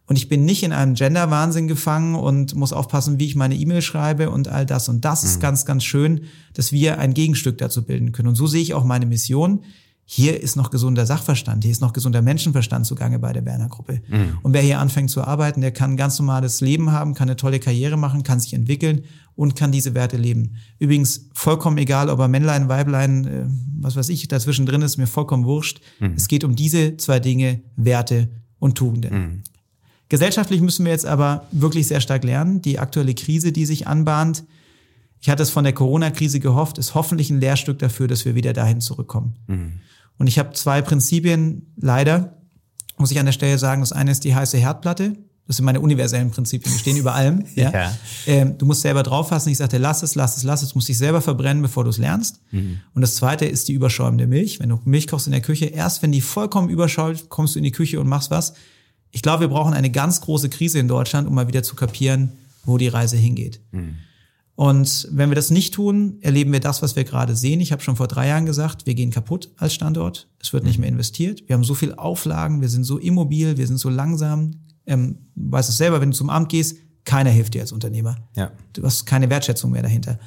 Und 0.05 0.17
ich 0.17 0.27
bin 0.27 0.43
nicht 0.43 0.63
in 0.63 0.73
einem 0.73 0.95
Gender-Wahnsinn 0.95 1.67
gefangen 1.67 2.15
und 2.15 2.55
muss 2.55 2.73
aufpassen, 2.73 3.19
wie 3.19 3.25
ich 3.25 3.35
meine 3.35 3.55
E-Mail 3.55 3.81
schreibe 3.81 4.29
und 4.29 4.49
all 4.49 4.65
das. 4.65 4.89
Und 4.89 5.05
das 5.05 5.23
mhm. 5.23 5.29
ist 5.29 5.39
ganz, 5.39 5.65
ganz 5.65 5.83
schön, 5.85 6.25
dass 6.53 6.71
wir 6.71 6.99
ein 6.99 7.13
Gegenstück 7.13 7.57
dazu 7.57 7.83
bilden 7.85 8.11
können. 8.11 8.27
Und 8.27 8.35
so 8.35 8.47
sehe 8.47 8.61
ich 8.61 8.73
auch 8.73 8.83
meine 8.83 9.05
Mission. 9.05 9.63
Hier 10.05 10.41
ist 10.41 10.57
noch 10.57 10.69
gesunder 10.69 11.05
Sachverstand, 11.05 11.63
hier 11.63 11.71
ist 11.71 11.79
noch 11.79 11.93
gesunder 11.93 12.21
Menschenverstand 12.21 12.85
zugange 12.85 13.19
bei 13.19 13.31
der 13.31 13.41
Berner 13.41 13.69
Gruppe. 13.69 14.01
Mhm. 14.09 14.37
Und 14.41 14.51
wer 14.51 14.61
hier 14.61 14.79
anfängt 14.79 15.09
zu 15.09 15.23
arbeiten, 15.23 15.61
der 15.61 15.71
kann 15.71 15.91
ein 15.91 15.97
ganz 15.97 16.19
normales 16.19 16.59
Leben 16.59 16.91
haben, 16.91 17.13
kann 17.13 17.29
eine 17.29 17.37
tolle 17.37 17.59
Karriere 17.59 17.95
machen, 17.95 18.23
kann 18.23 18.41
sich 18.41 18.53
entwickeln 18.53 19.05
und 19.35 19.55
kann 19.55 19.71
diese 19.71 19.93
Werte 19.93 20.17
leben. 20.17 20.57
Übrigens 20.77 21.29
vollkommen 21.33 21.77
egal, 21.77 22.09
ob 22.09 22.19
er 22.19 22.27
Männlein, 22.27 22.67
Weiblein, 22.67 23.25
äh, 23.25 23.45
was 23.79 23.95
weiß 23.95 24.09
ich, 24.09 24.27
dazwischen 24.27 24.65
drin 24.65 24.81
ist, 24.81 24.97
mir 24.97 25.07
vollkommen 25.07 25.45
wurscht. 25.45 25.79
Mhm. 26.01 26.13
Es 26.17 26.27
geht 26.27 26.43
um 26.43 26.57
diese 26.57 26.97
zwei 26.97 27.21
Dinge, 27.21 27.61
Werte 27.77 28.29
und 28.59 28.77
Tugenden. 28.77 29.43
Gesellschaftlich 30.14 30.61
müssen 30.61 30.86
wir 30.86 30.91
jetzt 30.91 31.07
aber 31.07 31.47
wirklich 31.51 31.88
sehr 31.88 31.99
stark 31.99 32.24
lernen. 32.24 32.61
Die 32.61 32.78
aktuelle 32.78 33.16
Krise, 33.16 33.51
die 33.51 33.66
sich 33.66 33.88
anbahnt, 33.88 34.43
ich 35.20 35.28
hatte 35.28 35.41
es 35.41 35.49
von 35.49 35.64
der 35.64 35.74
Corona-Krise 35.74 36.39
gehofft, 36.39 36.78
ist 36.78 36.93
hoffentlich 36.93 37.32
ein 37.32 37.39
Lehrstück 37.39 37.80
dafür, 37.80 38.07
dass 38.07 38.24
wir 38.24 38.36
wieder 38.36 38.53
dahin 38.53 38.80
zurückkommen. 38.80 39.38
Mhm. 39.47 39.72
Und 40.20 40.28
ich 40.28 40.38
habe 40.38 40.53
zwei 40.53 40.84
Prinzipien, 40.84 41.74
leider, 41.78 42.38
muss 42.99 43.09
ich 43.09 43.18
an 43.18 43.26
der 43.26 43.34
Stelle 43.34 43.57
sagen. 43.57 43.82
Das 43.82 43.91
eine 43.91 44.11
ist 44.11 44.24
die 44.24 44.36
heiße 44.36 44.55
Herdplatte. 44.55 45.18
Das 45.47 45.55
sind 45.55 45.66
meine 45.66 45.82
universellen 45.82 46.30
Prinzipien, 46.30 46.72
die 46.72 46.78
stehen 46.80 46.97
über 46.97 47.16
allem. 47.16 47.45
Ja? 47.55 47.72
ja. 47.72 47.97
Ähm, 48.28 48.55
du 48.59 48.68
musst 48.68 48.82
selber 48.84 49.01
drauffassen. 49.01 49.51
Ich 49.51 49.57
sagte, 49.57 49.80
lass 49.80 50.03
es, 50.03 50.14
lass 50.14 50.38
es, 50.38 50.43
lass 50.43 50.61
es. 50.61 50.70
Du 50.70 50.78
musst 50.78 50.89
dich 50.89 50.99
selber 50.99 51.22
verbrennen, 51.22 51.64
bevor 51.64 51.86
du 51.86 51.89
es 51.89 51.97
lernst. 51.97 52.39
Mhm. 52.51 52.82
Und 52.93 53.01
das 53.01 53.16
zweite 53.16 53.45
ist 53.45 53.68
die 53.68 53.74
überschäumende 53.74 54.28
Milch. 54.28 54.59
Wenn 54.59 54.70
du 54.70 54.80
Milch 54.86 55.07
kochst 55.07 55.26
in 55.26 55.32
der 55.32 55.41
Küche, 55.41 55.66
erst 55.66 56.03
wenn 56.03 56.11
die 56.11 56.22
vollkommen 56.22 56.70
überschäumt, 56.70 57.30
kommst 57.30 57.55
du 57.55 57.57
in 57.57 57.64
die 57.64 57.72
Küche 57.72 57.99
und 57.99 58.07
machst 58.07 58.30
was. 58.30 58.53
Ich 59.14 59.22
glaube, 59.22 59.41
wir 59.41 59.47
brauchen 59.47 59.74
eine 59.74 59.91
ganz 59.91 60.22
große 60.22 60.49
Krise 60.49 60.80
in 60.80 60.88
Deutschland, 60.88 61.28
um 61.28 61.36
mal 61.36 61.47
wieder 61.47 61.64
zu 61.64 61.76
kapieren, 61.76 62.34
wo 62.66 62.78
die 62.78 62.88
Reise 62.88 63.16
hingeht. 63.16 63.61
Mhm. 63.72 63.97
Und 64.55 65.07
wenn 65.11 65.30
wir 65.30 65.36
das 65.36 65.51
nicht 65.51 65.74
tun, 65.74 66.18
erleben 66.22 66.51
wir 66.51 66.59
das, 66.59 66.82
was 66.82 66.95
wir 66.95 67.03
gerade 67.03 67.36
sehen. 67.36 67.61
Ich 67.61 67.72
habe 67.72 67.82
schon 67.82 67.95
vor 67.95 68.07
drei 68.07 68.28
Jahren 68.28 68.45
gesagt, 68.45 68.86
wir 68.86 68.95
gehen 68.95 69.11
kaputt 69.11 69.51
als 69.57 69.74
Standort. 69.74 70.28
Es 70.39 70.51
wird 70.51 70.64
nicht 70.64 70.80
mehr 70.80 70.89
investiert. 70.89 71.43
Wir 71.47 71.55
haben 71.55 71.64
so 71.64 71.76
viel 71.76 71.93
Auflagen, 71.93 72.61
wir 72.61 72.70
sind 72.70 72.84
so 72.84 72.97
immobil, 72.97 73.57
wir 73.57 73.68
sind 73.68 73.78
so 73.78 73.89
langsam. 73.89 74.51
Ähm, 74.86 75.20
du 75.36 75.51
weißt 75.51 75.70
es 75.70 75.78
selber, 75.78 76.01
wenn 76.01 76.11
du 76.11 76.18
zum 76.18 76.30
Amt 76.30 76.49
gehst, 76.49 76.78
keiner 77.05 77.30
hilft 77.30 77.53
dir 77.53 77.61
als 77.61 77.72
Unternehmer. 77.72 78.18
Ja. 78.36 78.51
Du 78.74 78.84
hast 78.84 79.05
keine 79.05 79.30
Wertschätzung 79.30 79.72
mehr 79.72 79.84
dahinter. 79.84 80.20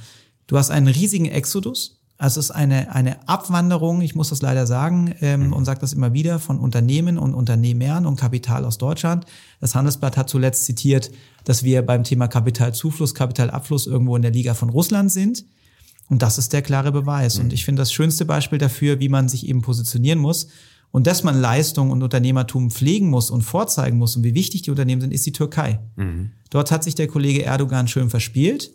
Du 0.47 0.57
hast 0.57 0.71
einen 0.71 0.89
riesigen 0.89 1.27
Exodus. 1.27 1.96
Also 2.19 2.41
es 2.41 2.47
ist 2.47 2.51
eine, 2.53 2.95
eine 2.95 3.29
Abwanderung, 3.29 4.01
ich 4.01 4.15
muss 4.15 4.31
das 4.31 4.41
leider 4.41 4.67
sagen 4.67 5.15
ähm, 5.21 5.49
mhm. 5.49 5.53
und 5.53 5.65
sage 5.67 5.81
das 5.81 5.93
immer 5.93 6.15
wieder, 6.15 6.39
von 6.39 6.59
Unternehmen 6.59 7.19
und 7.19 7.35
Unternehmern 7.35 8.07
und 8.07 8.17
Kapital 8.17 8.65
aus 8.65 8.79
Deutschland. 8.79 9.27
Das 9.61 9.75
Handelsblatt 9.75 10.17
hat 10.17 10.31
zuletzt 10.31 10.65
zitiert, 10.65 11.11
dass 11.45 11.63
wir 11.63 11.85
beim 11.85 12.05
Thema 12.05 12.27
Kapitalzufluss, 12.27 13.15
Kapitalabfluss 13.15 13.87
irgendwo 13.87 14.17
in 14.17 14.23
der 14.23 14.31
Liga 14.31 14.55
von 14.55 14.71
Russland 14.71 15.13
sind. 15.13 15.45
Und 16.09 16.23
das 16.23 16.39
ist 16.39 16.53
der 16.53 16.63
klare 16.63 16.91
Beweis. 16.91 17.37
Mhm. 17.37 17.45
Und 17.45 17.53
ich 17.53 17.65
finde 17.65 17.83
das 17.83 17.93
schönste 17.93 18.25
Beispiel 18.25 18.59
dafür, 18.59 18.99
wie 18.99 19.11
man 19.11 19.29
sich 19.29 19.47
eben 19.47 19.61
positionieren 19.61 20.19
muss. 20.19 20.49
Und 20.93 21.07
dass 21.07 21.23
man 21.23 21.39
Leistung 21.39 21.91
und 21.91 22.03
Unternehmertum 22.03 22.71
pflegen 22.71 23.11
muss 23.11 23.29
und 23.29 23.43
vorzeigen 23.43 23.99
muss 23.99 24.17
und 24.17 24.25
wie 24.25 24.35
wichtig 24.35 24.63
die 24.63 24.71
Unternehmen 24.71 25.03
sind, 25.03 25.13
ist 25.13 25.27
die 25.27 25.33
Türkei. 25.33 25.81
Mhm. 25.97 26.31
Dort 26.49 26.71
hat 26.71 26.85
sich 26.85 26.95
der 26.95 27.09
Kollege 27.09 27.45
Erdogan 27.45 27.89
schön 27.89 28.09
verspielt 28.09 28.71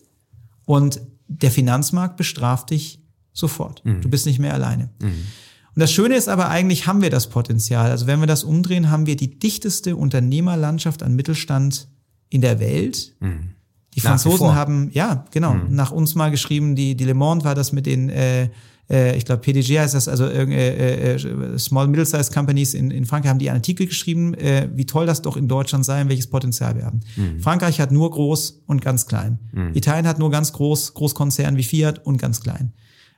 und 0.65 1.01
der 1.27 1.49
Finanzmarkt 1.49 2.17
bestraft 2.17 2.69
dich 2.69 3.00
Sofort. 3.33 3.83
Mhm. 3.85 4.01
Du 4.01 4.09
bist 4.09 4.25
nicht 4.25 4.39
mehr 4.39 4.53
alleine. 4.53 4.89
Mhm. 5.01 5.25
Und 5.73 5.79
das 5.79 5.91
Schöne 5.91 6.15
ist 6.15 6.27
aber 6.27 6.49
eigentlich, 6.49 6.85
haben 6.85 7.01
wir 7.01 7.09
das 7.09 7.29
Potenzial. 7.29 7.91
Also 7.91 8.07
wenn 8.07 8.19
wir 8.19 8.27
das 8.27 8.43
umdrehen, 8.43 8.89
haben 8.89 9.05
wir 9.05 9.15
die 9.15 9.39
dichteste 9.39 9.95
Unternehmerlandschaft 9.95 11.01
an 11.01 11.15
Mittelstand 11.15 11.87
in 12.29 12.41
der 12.41 12.59
Welt. 12.59 13.15
Mhm. 13.19 13.51
Die 13.95 13.99
Franzosen 13.99 14.55
haben, 14.55 14.89
ja, 14.93 15.25
genau, 15.31 15.53
mhm. 15.53 15.75
nach 15.75 15.91
uns 15.91 16.15
mal 16.15 16.31
geschrieben, 16.31 16.75
die, 16.75 16.95
die 16.95 17.03
Le 17.03 17.13
Monde 17.13 17.43
war 17.43 17.55
das 17.55 17.73
mit 17.73 17.85
den, 17.85 18.09
äh, 18.09 18.49
äh, 18.89 19.17
ich 19.17 19.25
glaube, 19.25 19.41
PDG 19.41 19.79
heißt 19.79 19.93
das, 19.93 20.07
also 20.07 20.25
äh, 20.25 21.15
äh, 21.15 21.57
Small 21.57 21.87
Middle-Sized 21.87 22.33
Companies 22.33 22.73
in, 22.73 22.91
in 22.91 23.05
Frankreich 23.05 23.29
haben 23.29 23.39
die 23.39 23.49
einen 23.49 23.59
Artikel 23.59 23.87
geschrieben, 23.87 24.33
äh, 24.33 24.69
wie 24.73 24.85
toll 24.85 25.05
das 25.05 25.21
doch 25.21 25.35
in 25.35 25.47
Deutschland 25.47 25.85
sei 25.85 26.01
und 26.01 26.09
welches 26.09 26.27
Potenzial 26.27 26.75
wir 26.75 26.85
haben. 26.85 27.01
Mhm. 27.15 27.41
Frankreich 27.41 27.79
hat 27.79 27.91
nur 27.91 28.11
groß 28.11 28.63
und 28.65 28.81
ganz 28.81 29.07
klein. 29.07 29.39
Mhm. 29.51 29.71
Italien 29.73 30.07
hat 30.07 30.19
nur 30.19 30.31
ganz 30.31 30.53
groß, 30.53 30.93
Großkonzern 30.93 31.57
wie 31.57 31.63
Fiat 31.63 32.05
und 32.05 32.17
ganz 32.17 32.41
klein. 32.41 32.73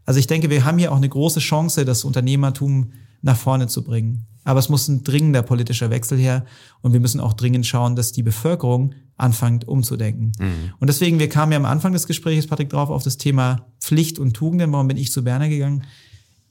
Also 0.06 0.20
ich 0.20 0.28
denke, 0.28 0.50
wir 0.50 0.66
haben 0.66 0.78
hier 0.78 0.92
auch 0.92 0.98
eine 0.98 1.10
große 1.10 1.40
Chance, 1.40 1.86
das 1.86 2.04
Unternehmertum 2.04 2.92
nach 3.22 3.38
vorne 3.38 3.68
zu 3.68 3.84
bringen. 3.84 4.26
Aber 4.44 4.60
es 4.60 4.70
muss 4.70 4.88
ein 4.88 5.04
dringender 5.04 5.42
politischer 5.42 5.90
Wechsel 5.90 6.18
her 6.18 6.46
und 6.82 6.92
wir 6.92 7.00
müssen 7.00 7.22
auch 7.22 7.34
dringend 7.34 7.66
schauen, 7.66 7.96
dass 7.96 8.12
die 8.12 8.24
Bevölkerung 8.24 8.94
anfängt 9.16 9.68
umzudenken. 9.68 10.34
Mhm. 10.38 10.74
Und 10.80 10.88
deswegen, 10.88 11.20
wir 11.20 11.30
kamen 11.30 11.54
ja 11.54 11.58
am 11.58 11.66
Anfang 11.66 11.94
des 11.94 12.08
Gesprächs, 12.08 12.48
Patrick, 12.48 12.70
drauf 12.70 12.90
auf 12.90 13.04
das 13.04 13.18
Thema 13.18 13.68
Pflicht 13.80 14.20
und 14.20 14.34
Tugenden. 14.34 14.72
Warum 14.74 14.88
bin 14.88 14.98
ich 14.98 15.12
zu 15.12 15.24
Berner 15.24 15.48
gegangen? 15.48 15.84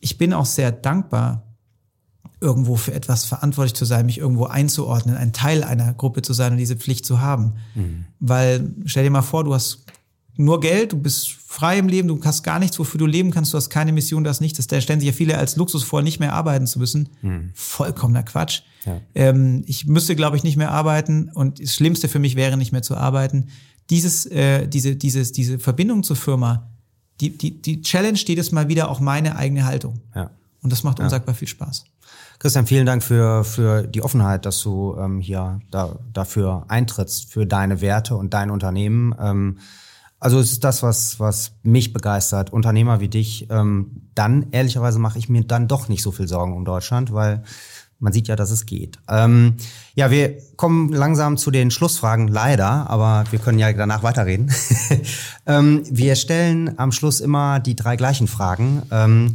Ich 0.00 0.16
bin 0.16 0.32
auch 0.32 0.46
sehr 0.46 0.72
dankbar, 0.72 1.42
irgendwo 2.40 2.76
für 2.76 2.92
etwas 2.92 3.24
verantwortlich 3.24 3.74
zu 3.74 3.84
sein, 3.84 4.06
mich 4.06 4.18
irgendwo 4.18 4.46
einzuordnen, 4.46 5.16
ein 5.16 5.32
Teil 5.32 5.62
einer 5.62 5.92
Gruppe 5.94 6.22
zu 6.22 6.32
sein 6.32 6.52
und 6.52 6.58
diese 6.58 6.76
Pflicht 6.76 7.06
zu 7.06 7.20
haben. 7.20 7.54
Mhm. 7.74 8.06
Weil 8.18 8.74
stell 8.86 9.04
dir 9.04 9.10
mal 9.10 9.22
vor, 9.22 9.44
du 9.44 9.54
hast 9.54 9.84
nur 10.36 10.60
Geld, 10.60 10.92
du 10.92 10.98
bist 10.98 11.30
frei 11.30 11.78
im 11.78 11.88
Leben, 11.88 12.08
du 12.08 12.18
hast 12.24 12.42
gar 12.42 12.58
nichts, 12.58 12.78
wofür 12.78 12.98
du 12.98 13.06
leben 13.06 13.30
kannst, 13.30 13.52
du 13.52 13.58
hast 13.58 13.68
keine 13.68 13.92
Mission, 13.92 14.24
du 14.24 14.30
hast 14.30 14.40
nichts. 14.40 14.66
Da 14.66 14.80
stellen 14.80 15.00
sich 15.00 15.08
ja 15.08 15.12
viele 15.12 15.36
als 15.36 15.56
Luxus 15.56 15.84
vor, 15.84 16.02
nicht 16.02 16.20
mehr 16.20 16.32
arbeiten 16.32 16.66
zu 16.66 16.78
müssen. 16.78 17.10
Mhm. 17.20 17.50
Vollkommener 17.54 18.22
Quatsch. 18.22 18.62
Ja. 18.86 19.00
Ähm, 19.14 19.62
ich 19.66 19.86
müsste, 19.86 20.16
glaube 20.16 20.36
ich, 20.36 20.42
nicht 20.42 20.56
mehr 20.56 20.70
arbeiten 20.70 21.30
und 21.34 21.62
das 21.62 21.74
Schlimmste 21.74 22.08
für 22.08 22.18
mich 22.18 22.34
wäre, 22.36 22.56
nicht 22.56 22.72
mehr 22.72 22.82
zu 22.82 22.96
arbeiten. 22.96 23.48
Dieses, 23.90 24.26
äh, 24.26 24.66
diese, 24.66 24.96
dieses, 24.96 25.32
diese 25.32 25.58
Verbindung 25.58 26.02
zur 26.02 26.16
Firma, 26.16 26.70
die, 27.20 27.36
die, 27.36 27.60
die 27.60 27.82
Challenge 27.82 28.18
jedes 28.18 28.52
Mal 28.52 28.68
wieder 28.68 28.90
auch 28.90 29.00
meine 29.00 29.36
eigene 29.36 29.66
Haltung. 29.66 30.00
Ja. 30.14 30.30
Und 30.62 30.72
das 30.72 30.82
macht 30.82 31.00
unsagbar 31.00 31.34
viel 31.34 31.48
Spaß. 31.48 31.84
Christian, 32.38 32.66
vielen 32.66 32.86
Dank 32.86 33.02
für, 33.02 33.44
für 33.44 33.82
die 33.82 34.02
Offenheit, 34.02 34.46
dass 34.46 34.62
du 34.62 34.96
ähm, 34.98 35.20
hier 35.20 35.60
da, 35.70 35.98
dafür 36.12 36.64
eintrittst, 36.68 37.30
für 37.30 37.46
deine 37.46 37.80
Werte 37.80 38.16
und 38.16 38.34
dein 38.34 38.50
Unternehmen. 38.50 39.14
Ähm, 39.20 39.58
also 40.22 40.38
es 40.38 40.52
ist 40.52 40.62
das, 40.62 40.84
was, 40.84 41.18
was 41.18 41.52
mich 41.64 41.92
begeistert. 41.92 42.52
Unternehmer 42.52 43.00
wie 43.00 43.08
dich. 43.08 43.48
Ähm, 43.50 44.02
dann, 44.14 44.46
ehrlicherweise, 44.52 45.00
mache 45.00 45.18
ich 45.18 45.28
mir 45.28 45.42
dann 45.42 45.66
doch 45.66 45.88
nicht 45.88 46.02
so 46.02 46.12
viel 46.12 46.28
Sorgen 46.28 46.56
um 46.56 46.64
Deutschland, 46.64 47.12
weil 47.12 47.42
man 47.98 48.12
sieht 48.12 48.28
ja, 48.28 48.36
dass 48.36 48.52
es 48.52 48.64
geht. 48.64 48.98
Ähm, 49.08 49.56
ja, 49.96 50.12
wir 50.12 50.38
kommen 50.56 50.92
langsam 50.92 51.36
zu 51.36 51.50
den 51.50 51.72
Schlussfragen, 51.72 52.28
leider, 52.28 52.88
aber 52.88 53.24
wir 53.30 53.40
können 53.40 53.58
ja 53.58 53.72
danach 53.72 54.04
weiterreden. 54.04 54.52
ähm, 55.46 55.82
wir 55.90 56.14
stellen 56.14 56.78
am 56.78 56.92
Schluss 56.92 57.18
immer 57.18 57.58
die 57.58 57.74
drei 57.74 57.96
gleichen 57.96 58.28
Fragen. 58.28 58.82
Ähm, 58.92 59.34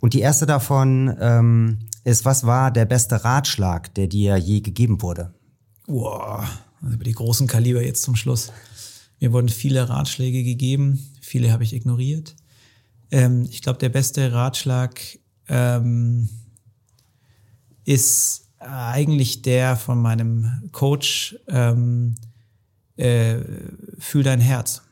und 0.00 0.14
die 0.14 0.20
erste 0.20 0.46
davon 0.46 1.16
ähm, 1.20 1.78
ist, 2.02 2.24
was 2.24 2.44
war 2.44 2.72
der 2.72 2.86
beste 2.86 3.24
Ratschlag, 3.24 3.94
der 3.94 4.08
dir 4.08 4.36
je 4.36 4.62
gegeben 4.62 5.00
wurde? 5.00 5.32
Also 6.82 6.96
über 6.96 7.04
die 7.04 7.12
großen 7.12 7.46
Kaliber 7.46 7.82
jetzt 7.82 8.02
zum 8.02 8.16
Schluss. 8.16 8.52
Mir 9.24 9.32
wurden 9.32 9.48
viele 9.48 9.88
Ratschläge 9.88 10.44
gegeben, 10.44 11.02
viele 11.22 11.50
habe 11.50 11.64
ich 11.64 11.72
ignoriert. 11.72 12.36
Ähm, 13.10 13.48
ich 13.50 13.62
glaube, 13.62 13.78
der 13.78 13.88
beste 13.88 14.34
Ratschlag 14.34 15.00
ähm, 15.48 16.28
ist 17.86 18.50
eigentlich 18.58 19.40
der 19.40 19.76
von 19.76 20.02
meinem 20.02 20.68
Coach, 20.72 21.38
ähm, 21.48 22.16
äh, 22.98 23.36
fühl 23.98 24.24
dein 24.24 24.40
Herz. 24.40 24.82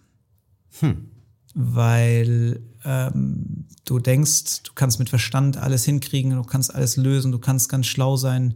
Hm. 0.80 1.10
Weil 1.52 2.62
ähm, 2.86 3.66
du 3.84 3.98
denkst, 3.98 4.62
du 4.62 4.72
kannst 4.74 4.98
mit 4.98 5.10
Verstand 5.10 5.58
alles 5.58 5.84
hinkriegen, 5.84 6.30
du 6.30 6.42
kannst 6.42 6.74
alles 6.74 6.96
lösen, 6.96 7.32
du 7.32 7.38
kannst 7.38 7.68
ganz 7.68 7.86
schlau 7.86 8.16
sein. 8.16 8.54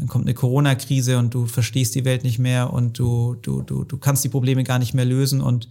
Dann 0.00 0.08
kommt 0.08 0.24
eine 0.24 0.32
Corona-Krise 0.32 1.18
und 1.18 1.34
du 1.34 1.44
verstehst 1.44 1.94
die 1.94 2.06
Welt 2.06 2.24
nicht 2.24 2.38
mehr 2.38 2.72
und 2.72 2.98
du, 2.98 3.36
du, 3.42 3.60
du, 3.60 3.84
du 3.84 3.98
kannst 3.98 4.24
die 4.24 4.30
Probleme 4.30 4.64
gar 4.64 4.78
nicht 4.78 4.94
mehr 4.94 5.04
lösen 5.04 5.42
und 5.42 5.68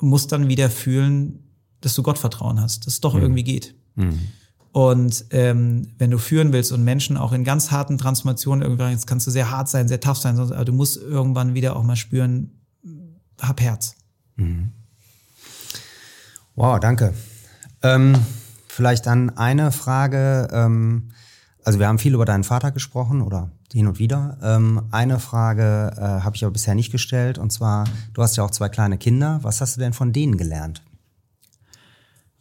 musst 0.00 0.32
dann 0.32 0.48
wieder 0.48 0.68
fühlen, 0.68 1.38
dass 1.80 1.94
du 1.94 2.02
Gottvertrauen 2.02 2.60
hast, 2.60 2.86
dass 2.86 2.94
es 2.94 3.00
doch 3.00 3.14
mhm. 3.14 3.22
irgendwie 3.22 3.44
geht. 3.44 3.76
Mhm. 3.94 4.18
Und 4.72 5.26
ähm, 5.30 5.92
wenn 5.96 6.10
du 6.10 6.18
führen 6.18 6.52
willst 6.52 6.72
und 6.72 6.82
Menschen 6.82 7.16
auch 7.16 7.30
in 7.30 7.44
ganz 7.44 7.70
harten 7.70 7.98
Transformationen 7.98 8.62
irgendwann, 8.62 8.90
jetzt 8.90 9.06
kannst 9.06 9.28
du 9.28 9.30
sehr 9.30 9.48
hart 9.48 9.68
sein, 9.68 9.86
sehr 9.86 10.00
tough 10.00 10.18
sein, 10.18 10.36
aber 10.36 10.64
du 10.64 10.72
musst 10.72 10.96
irgendwann 10.96 11.54
wieder 11.54 11.76
auch 11.76 11.84
mal 11.84 11.94
spüren, 11.94 12.50
hab 13.40 13.60
Herz. 13.60 13.94
Mhm. 14.34 14.70
Wow, 16.56 16.80
danke. 16.80 17.14
Ähm, 17.84 18.18
vielleicht 18.66 19.06
dann 19.06 19.30
eine 19.30 19.70
Frage. 19.70 20.48
Ähm, 20.50 21.10
also 21.64 21.78
wir 21.78 21.88
haben 21.88 21.98
viel 21.98 22.14
über 22.14 22.24
deinen 22.24 22.44
Vater 22.44 22.70
gesprochen 22.70 23.22
oder 23.22 23.50
hin 23.72 23.86
und 23.86 23.98
wieder. 23.98 24.38
Ähm, 24.42 24.82
eine 24.90 25.18
Frage 25.18 25.92
äh, 25.96 26.00
habe 26.00 26.36
ich 26.36 26.44
aber 26.44 26.52
bisher 26.52 26.74
nicht 26.74 26.92
gestellt 26.92 27.38
und 27.38 27.50
zwar, 27.50 27.84
du 28.14 28.22
hast 28.22 28.36
ja 28.36 28.44
auch 28.44 28.50
zwei 28.50 28.68
kleine 28.68 28.98
Kinder. 28.98 29.40
Was 29.42 29.60
hast 29.60 29.76
du 29.76 29.80
denn 29.80 29.92
von 29.92 30.12
denen 30.12 30.36
gelernt? 30.36 30.82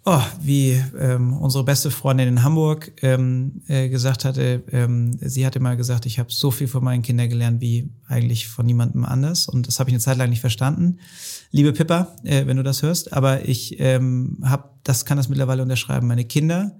Oh, 0.05 0.21
wie 0.41 0.81
ähm, 0.97 1.33
unsere 1.33 1.65
beste 1.65 1.91
Freundin 1.91 2.29
in 2.29 2.43
Hamburg 2.43 2.93
ähm, 3.03 3.61
äh, 3.67 3.89
gesagt 3.89 4.23
hatte, 4.23 4.63
ähm, 4.71 5.17
sie 5.21 5.45
hatte 5.45 5.59
mal 5.59 5.75
gesagt, 5.75 6.05
ich 6.05 6.19
habe 6.19 6.31
so 6.31 6.51
viel 6.51 6.67
von 6.67 6.83
meinen 6.83 7.01
Kindern 7.01 7.29
gelernt 7.29 7.61
wie 7.61 7.91
eigentlich 8.07 8.47
von 8.47 8.65
niemandem 8.65 9.03
anders. 9.03 9.47
Und 9.47 9.67
das 9.67 9.79
habe 9.79 9.89
ich 9.89 9.93
eine 9.93 9.99
Zeit 9.99 10.17
lang 10.17 10.29
nicht 10.29 10.39
verstanden. 10.39 10.99
Liebe 11.51 11.73
Pippa, 11.73 12.15
äh, 12.23 12.47
wenn 12.47 12.57
du 12.57 12.63
das 12.63 12.81
hörst, 12.81 13.11
aber 13.13 13.47
ich 13.47 13.79
ähm, 13.79 14.37
hab, 14.41 14.83
das 14.83 15.03
kann 15.03 15.17
das 15.17 15.27
mittlerweile 15.27 15.61
unterschreiben. 15.61 16.07
Meine 16.07 16.25
Kinder 16.25 16.71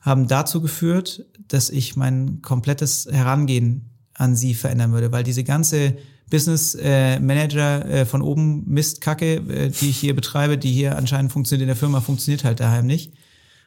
haben 0.00 0.28
dazu 0.28 0.60
geführt, 0.60 1.26
dass 1.48 1.70
ich 1.70 1.96
mein 1.96 2.42
komplettes 2.42 3.06
Herangehen 3.10 3.90
an 4.14 4.36
sie 4.36 4.54
verändern 4.54 4.92
würde, 4.92 5.12
weil 5.12 5.24
diese 5.24 5.44
ganze 5.44 5.96
Business 6.30 6.76
äh, 6.80 7.18
Manager 7.18 7.84
äh, 7.86 8.06
von 8.06 8.22
oben 8.22 8.64
Mistkacke, 8.66 9.36
äh, 9.36 9.68
die 9.70 9.90
ich 9.90 9.98
hier 9.98 10.14
betreibe, 10.14 10.56
die 10.56 10.72
hier 10.72 10.96
anscheinend 10.96 11.32
funktioniert 11.32 11.62
in 11.62 11.68
der 11.68 11.76
Firma, 11.76 12.00
funktioniert 12.00 12.44
halt 12.44 12.60
daheim 12.60 12.86
nicht. 12.86 13.12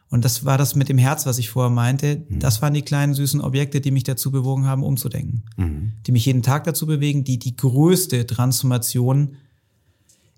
Und 0.09 0.23
das 0.23 0.45
war 0.45 0.57
das 0.57 0.75
mit 0.75 0.89
dem 0.89 0.97
Herz, 0.97 1.25
was 1.25 1.39
ich 1.39 1.49
vorher 1.49 1.71
meinte. 1.71 2.23
Mhm. 2.29 2.39
Das 2.39 2.61
waren 2.61 2.73
die 2.73 2.83
kleinen 2.83 3.15
süßen 3.15 3.41
Objekte, 3.41 3.81
die 3.81 3.91
mich 3.91 4.03
dazu 4.03 4.31
bewogen 4.31 4.65
haben, 4.65 4.83
umzudenken. 4.83 5.43
Mhm. 5.57 5.93
Die 6.05 6.11
mich 6.11 6.25
jeden 6.25 6.43
Tag 6.43 6.63
dazu 6.63 6.85
bewegen, 6.85 7.23
die 7.23 7.39
die 7.39 7.55
größte 7.55 8.25
Transformation 8.27 9.35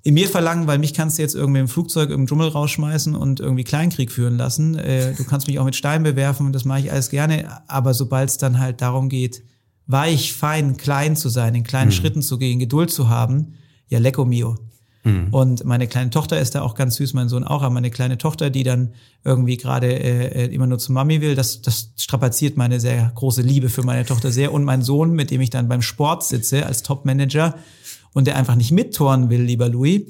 in 0.06 0.14
mir 0.14 0.30
verlangen, 0.30 0.68
weil 0.68 0.78
mich 0.78 0.94
kannst 0.94 1.18
du 1.18 1.24
jetzt 1.24 1.34
irgendwie 1.34 1.62
im 1.62 1.68
Flugzeug 1.68 2.12
im 2.12 2.28
Dschungel 2.28 2.50
rausschmeißen 2.50 3.16
und 3.16 3.40
irgendwie 3.40 3.64
Kleinkrieg 3.64 4.12
führen 4.12 4.38
lassen. 4.38 4.78
Äh, 4.78 5.16
du 5.16 5.24
kannst 5.24 5.48
mich 5.48 5.58
auch 5.58 5.66
mit 5.66 5.76
Steinen 5.76 6.04
bewerfen 6.04 6.46
und 6.46 6.54
das 6.54 6.64
mache 6.64 6.82
ich 6.82 6.92
alles 6.92 7.10
gerne. 7.10 7.64
Aber 7.68 7.96
sobald 7.96 8.30
es 8.30 8.38
dann 8.38 8.60
halt 8.60 8.82
darum 8.82 9.10
geht, 9.10 9.42
weich, 9.88 10.34
fein, 10.34 10.78
klein 10.78 11.16
zu 11.16 11.28
sein, 11.30 11.56
in 11.56 11.64
kleinen 11.64 11.90
mhm. 11.90 11.94
Schritten 11.94 12.22
zu 12.22 12.38
gehen, 12.38 12.60
Geduld 12.60 12.92
zu 12.92 13.10
haben, 13.10 13.56
ja, 13.88 13.98
lecco 13.98 14.26
mio. 14.26 14.56
Mhm. 15.06 15.30
Und 15.32 15.66
meine 15.66 15.88
kleine 15.88 16.12
Tochter 16.12 16.40
ist 16.40 16.54
da 16.54 16.62
auch 16.62 16.76
ganz 16.76 16.98
süß, 16.98 17.16
mein 17.16 17.28
Sohn 17.28 17.44
auch, 17.44 17.64
aber 17.64 17.74
meine 17.74 17.90
kleine 17.90 18.20
Tochter, 18.20 18.52
die 18.52 18.64
dann 18.64 18.94
irgendwie 19.24 19.58
gerade 19.58 19.88
äh, 19.88 20.46
äh, 20.46 20.54
immer 20.54 20.68
nur 20.68 20.78
zu 20.78 20.92
Mami 20.92 21.20
will, 21.22 21.34
das, 21.34 21.64
das 21.64 21.90
strapaziert 21.98 22.58
meine 22.58 22.80
sehr 22.80 23.12
große 23.16 23.42
Liebe 23.42 23.70
für 23.70 23.82
meine 23.82 24.06
Tochter 24.06 24.32
sehr. 24.32 24.54
Und 24.54 24.66
mein 24.66 24.84
Sohn, 24.84 25.14
mit 25.14 25.32
dem 25.32 25.42
ich 25.42 25.50
dann 25.50 25.68
beim 25.68 25.82
Sport 25.82 26.24
sitze 26.24 26.64
als 26.68 26.84
Top-Manager 26.84 27.56
und 28.16 28.26
der 28.26 28.38
einfach 28.38 28.56
nicht 28.56 28.72
mittoren 28.72 29.30
will, 29.30 29.42
lieber 29.42 29.70
Louis, 29.70 30.04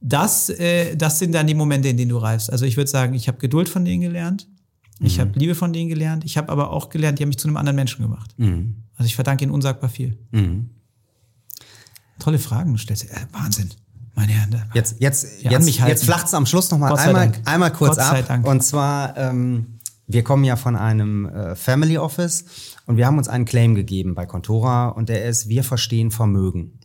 das, 0.00 0.50
äh, 0.50 0.94
das 0.94 1.18
sind 1.18 1.32
dann 1.34 1.46
die 1.46 1.54
Momente, 1.54 1.88
in 1.88 1.96
denen 1.96 2.10
du 2.10 2.18
reifst. 2.18 2.52
Also 2.52 2.66
ich 2.66 2.76
würde 2.76 2.90
sagen, 2.90 3.14
ich 3.14 3.28
habe 3.28 3.38
Geduld 3.38 3.68
von 3.68 3.84
denen 3.84 4.02
gelernt. 4.02 4.46
Ich 5.00 5.16
mhm. 5.16 5.22
habe 5.22 5.38
Liebe 5.38 5.54
von 5.54 5.72
denen 5.72 5.88
gelernt. 5.88 6.24
Ich 6.24 6.36
habe 6.36 6.50
aber 6.50 6.70
auch 6.70 6.90
gelernt, 6.90 7.18
die 7.18 7.22
haben 7.22 7.30
mich 7.30 7.38
zu 7.38 7.48
einem 7.48 7.56
anderen 7.56 7.76
Menschen 7.76 8.02
gemacht. 8.02 8.34
Mhm. 8.36 8.76
Also 8.96 9.06
ich 9.06 9.14
verdanke 9.14 9.44
ihnen 9.44 9.52
unsagbar 9.52 9.88
viel. 9.88 10.18
Mhm. 10.32 10.68
Tolle 12.18 12.38
Fragen 12.38 12.72
du 12.72 12.78
stellst. 12.78 13.10
Äh, 13.10 13.26
Wahnsinn. 13.32 13.70
Meine 14.14 14.32
Herren. 14.32 14.62
Jetzt, 14.74 14.96
jetzt, 14.98 15.42
jetzt, 15.42 15.78
jetzt 15.78 16.04
flacht's 16.04 16.34
am 16.34 16.46
Schluss 16.46 16.70
nochmal 16.70 16.96
einmal, 16.96 17.32
einmal 17.44 17.72
kurz 17.72 17.98
ab. 17.98 18.22
Dank. 18.26 18.46
Und 18.46 18.62
zwar, 18.62 19.16
ähm, 19.16 19.78
wir 20.06 20.24
kommen 20.24 20.44
ja 20.44 20.56
von 20.56 20.76
einem 20.76 21.26
äh, 21.26 21.56
Family 21.56 21.98
Office 21.98 22.44
und 22.86 22.96
wir 22.96 23.06
haben 23.06 23.18
uns 23.18 23.28
einen 23.28 23.44
Claim 23.44 23.74
gegeben 23.74 24.14
bei 24.14 24.24
Contora 24.24 24.88
und 24.88 25.08
der 25.08 25.24
ist, 25.24 25.48
wir 25.48 25.64
verstehen 25.64 26.10
Vermögen. 26.10 26.78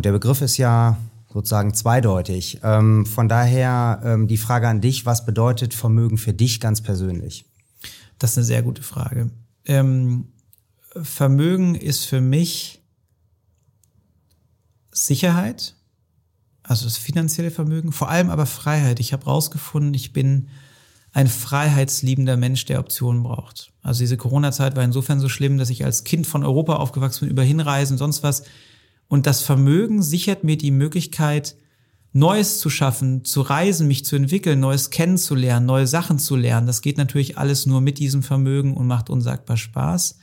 Und 0.00 0.06
der 0.06 0.12
Begriff 0.12 0.40
ist 0.40 0.56
ja 0.56 0.96
sozusagen 1.30 1.74
zweideutig. 1.74 2.60
Ähm, 2.62 3.04
von 3.04 3.28
daher 3.28 4.00
ähm, 4.02 4.28
die 4.28 4.38
Frage 4.38 4.66
an 4.66 4.80
dich, 4.80 5.04
was 5.04 5.26
bedeutet 5.26 5.74
Vermögen 5.74 6.16
für 6.16 6.32
dich 6.32 6.58
ganz 6.58 6.80
persönlich? 6.80 7.44
Das 8.18 8.30
ist 8.30 8.38
eine 8.38 8.46
sehr 8.46 8.62
gute 8.62 8.82
Frage. 8.82 9.28
Ähm, 9.66 10.28
Vermögen 11.02 11.74
ist 11.74 12.06
für 12.06 12.22
mich 12.22 12.80
Sicherheit, 14.90 15.74
also 16.62 16.86
das 16.86 16.96
finanzielle 16.96 17.50
Vermögen, 17.50 17.92
vor 17.92 18.08
allem 18.08 18.30
aber 18.30 18.46
Freiheit. 18.46 19.00
Ich 19.00 19.12
habe 19.12 19.26
rausgefunden, 19.26 19.92
ich 19.92 20.14
bin 20.14 20.48
ein 21.12 21.26
freiheitsliebender 21.26 22.38
Mensch, 22.38 22.64
der 22.64 22.80
Optionen 22.80 23.22
braucht. 23.22 23.70
Also 23.82 23.98
diese 23.98 24.16
Corona-Zeit 24.16 24.76
war 24.76 24.82
insofern 24.82 25.20
so 25.20 25.28
schlimm, 25.28 25.58
dass 25.58 25.68
ich 25.68 25.84
als 25.84 26.04
Kind 26.04 26.26
von 26.26 26.42
Europa 26.42 26.76
aufgewachsen 26.76 27.26
bin, 27.26 27.32
über 27.32 27.42
Hinreisen, 27.42 27.98
sonst 27.98 28.22
was. 28.22 28.44
Und 29.10 29.26
das 29.26 29.42
Vermögen 29.42 30.04
sichert 30.04 30.44
mir 30.44 30.56
die 30.56 30.70
Möglichkeit, 30.70 31.56
Neues 32.12 32.60
zu 32.60 32.70
schaffen, 32.70 33.24
zu 33.24 33.40
reisen, 33.40 33.88
mich 33.88 34.04
zu 34.04 34.14
entwickeln, 34.14 34.60
Neues 34.60 34.90
kennenzulernen, 34.90 35.66
neue 35.66 35.88
Sachen 35.88 36.20
zu 36.20 36.36
lernen. 36.36 36.68
Das 36.68 36.80
geht 36.80 36.96
natürlich 36.96 37.36
alles 37.36 37.66
nur 37.66 37.80
mit 37.80 37.98
diesem 37.98 38.22
Vermögen 38.22 38.76
und 38.76 38.86
macht 38.86 39.10
unsagbar 39.10 39.56
Spaß. 39.56 40.16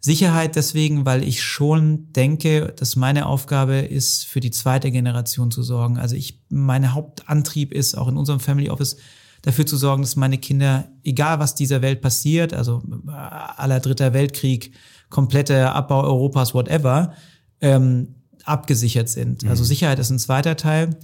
Sicherheit 0.00 0.54
deswegen, 0.54 1.06
weil 1.06 1.24
ich 1.24 1.42
schon 1.42 2.12
denke, 2.12 2.74
dass 2.76 2.94
meine 2.94 3.24
Aufgabe 3.24 3.76
ist, 3.76 4.26
für 4.26 4.40
die 4.40 4.50
zweite 4.50 4.90
Generation 4.90 5.50
zu 5.50 5.62
sorgen. 5.62 5.96
Also 5.96 6.14
ich, 6.14 6.42
mein 6.50 6.92
Hauptantrieb 6.92 7.72
ist 7.72 7.96
auch 7.96 8.08
in 8.08 8.18
unserem 8.18 8.40
Family 8.40 8.68
Office, 8.68 8.98
dafür 9.40 9.64
zu 9.64 9.78
sorgen, 9.78 10.02
dass 10.02 10.16
meine 10.16 10.36
Kinder, 10.36 10.88
egal 11.04 11.38
was 11.38 11.54
dieser 11.54 11.80
Welt 11.80 12.02
passiert, 12.02 12.52
also 12.52 12.82
äh, 13.08 13.12
aller 13.12 13.80
dritter 13.80 14.12
Weltkrieg, 14.12 14.74
kompletter 15.08 15.74
Abbau 15.74 16.02
Europas, 16.02 16.52
whatever, 16.52 17.14
ähm, 17.60 18.14
abgesichert 18.44 19.08
sind. 19.08 19.42
Mhm. 19.42 19.50
Also 19.50 19.64
Sicherheit 19.64 19.98
ist 19.98 20.10
ein 20.10 20.18
zweiter 20.18 20.56
Teil. 20.56 20.96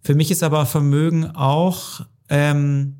Für 0.00 0.14
mich 0.14 0.30
ist 0.30 0.42
aber 0.42 0.66
Vermögen 0.66 1.26
auch 1.26 2.04
ähm, 2.28 2.96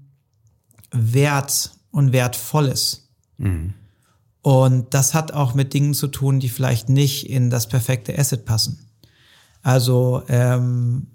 Wert 0.92 1.72
und 1.90 2.12
Wertvolles. 2.12 3.08
Mhm. 3.38 3.74
Und 4.42 4.92
das 4.92 5.14
hat 5.14 5.32
auch 5.32 5.54
mit 5.54 5.72
Dingen 5.72 5.94
zu 5.94 6.08
tun, 6.08 6.40
die 6.40 6.48
vielleicht 6.48 6.88
nicht 6.88 7.30
in 7.30 7.48
das 7.48 7.68
perfekte 7.68 8.18
Asset 8.18 8.44
passen. 8.44 8.90
Also 9.62 10.22
ähm, 10.28 11.08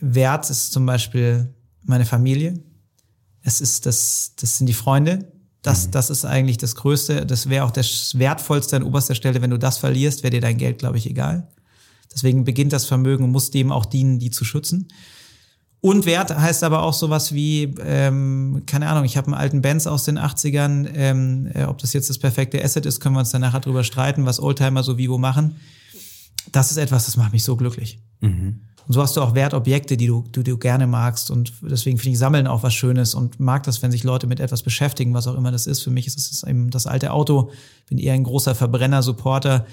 Wert 0.00 0.48
ist 0.48 0.72
zum 0.72 0.86
Beispiel 0.86 1.54
meine 1.84 2.06
Familie. 2.06 2.54
Es 3.42 3.60
ist 3.60 3.86
das, 3.86 4.32
das 4.36 4.58
sind 4.58 4.66
die 4.66 4.74
Freunde. 4.74 5.30
Das, 5.62 5.86
mhm. 5.86 5.90
das 5.92 6.10
ist 6.10 6.24
eigentlich 6.24 6.58
das 6.58 6.74
Größte. 6.74 7.24
Das 7.24 7.48
wäre 7.48 7.64
auch 7.64 7.70
das 7.70 8.18
Wertvollste 8.18 8.76
an 8.76 8.82
oberster 8.82 9.14
Stelle. 9.14 9.40
Wenn 9.40 9.50
du 9.50 9.58
das 9.58 9.78
verlierst, 9.78 10.22
wäre 10.22 10.32
dir 10.32 10.40
dein 10.40 10.58
Geld, 10.58 10.78
glaube 10.78 10.98
ich, 10.98 11.08
egal. 11.08 11.48
Deswegen 12.12 12.44
beginnt 12.44 12.72
das 12.72 12.84
Vermögen 12.84 13.24
und 13.24 13.30
muss 13.30 13.50
dem 13.50 13.72
auch 13.72 13.86
dienen, 13.86 14.18
die 14.18 14.30
zu 14.30 14.44
schützen. 14.44 14.88
Und 15.80 16.06
Wert 16.06 16.36
heißt 16.36 16.62
aber 16.62 16.82
auch 16.82 16.94
sowas 16.94 17.34
wie, 17.34 17.74
ähm, 17.84 18.62
keine 18.66 18.88
Ahnung, 18.88 19.04
ich 19.04 19.16
habe 19.16 19.26
einen 19.26 19.34
alten 19.34 19.62
Benz 19.62 19.88
aus 19.88 20.04
den 20.04 20.16
80ern, 20.16 20.88
ähm, 20.94 21.50
äh, 21.54 21.64
ob 21.64 21.78
das 21.78 21.92
jetzt 21.92 22.08
das 22.08 22.18
perfekte 22.18 22.62
Asset 22.62 22.86
ist, 22.86 23.00
können 23.00 23.16
wir 23.16 23.20
uns 23.20 23.30
dann 23.30 23.40
nachher 23.40 23.58
drüber 23.58 23.82
streiten, 23.82 24.24
was 24.24 24.38
Oldtimer 24.38 24.84
so 24.84 24.96
wie 24.96 25.10
wo 25.10 25.18
machen. 25.18 25.56
Das 26.52 26.70
ist 26.70 26.76
etwas, 26.76 27.06
das 27.06 27.16
macht 27.16 27.32
mich 27.32 27.42
so 27.42 27.56
glücklich. 27.56 28.00
Mhm. 28.20 28.60
Und 28.86 28.94
so 28.94 29.02
hast 29.02 29.16
du 29.16 29.20
auch 29.20 29.34
Wertobjekte, 29.34 29.96
die 29.96 30.06
du, 30.06 30.24
die 30.34 30.42
du 30.42 30.58
gerne 30.58 30.86
magst. 30.86 31.30
Und 31.30 31.52
deswegen 31.62 31.98
finde 31.98 32.12
ich 32.12 32.18
Sammeln 32.18 32.46
auch 32.46 32.62
was 32.62 32.74
Schönes 32.74 33.14
und 33.14 33.38
mag 33.40 33.62
das, 33.62 33.82
wenn 33.82 33.90
sich 33.90 34.04
Leute 34.04 34.26
mit 34.26 34.40
etwas 34.40 34.62
beschäftigen, 34.62 35.14
was 35.14 35.26
auch 35.26 35.36
immer 35.36 35.52
das 35.52 35.66
ist. 35.66 35.82
Für 35.82 35.90
mich 35.90 36.06
ist 36.06 36.18
es 36.18 36.42
eben 36.42 36.70
das 36.70 36.86
alte 36.86 37.12
Auto. 37.12 37.50
Bin 37.88 37.98
eher 37.98 38.14
ein 38.14 38.24
großer 38.24 38.54
Verbrenner-Supporter 38.54 39.66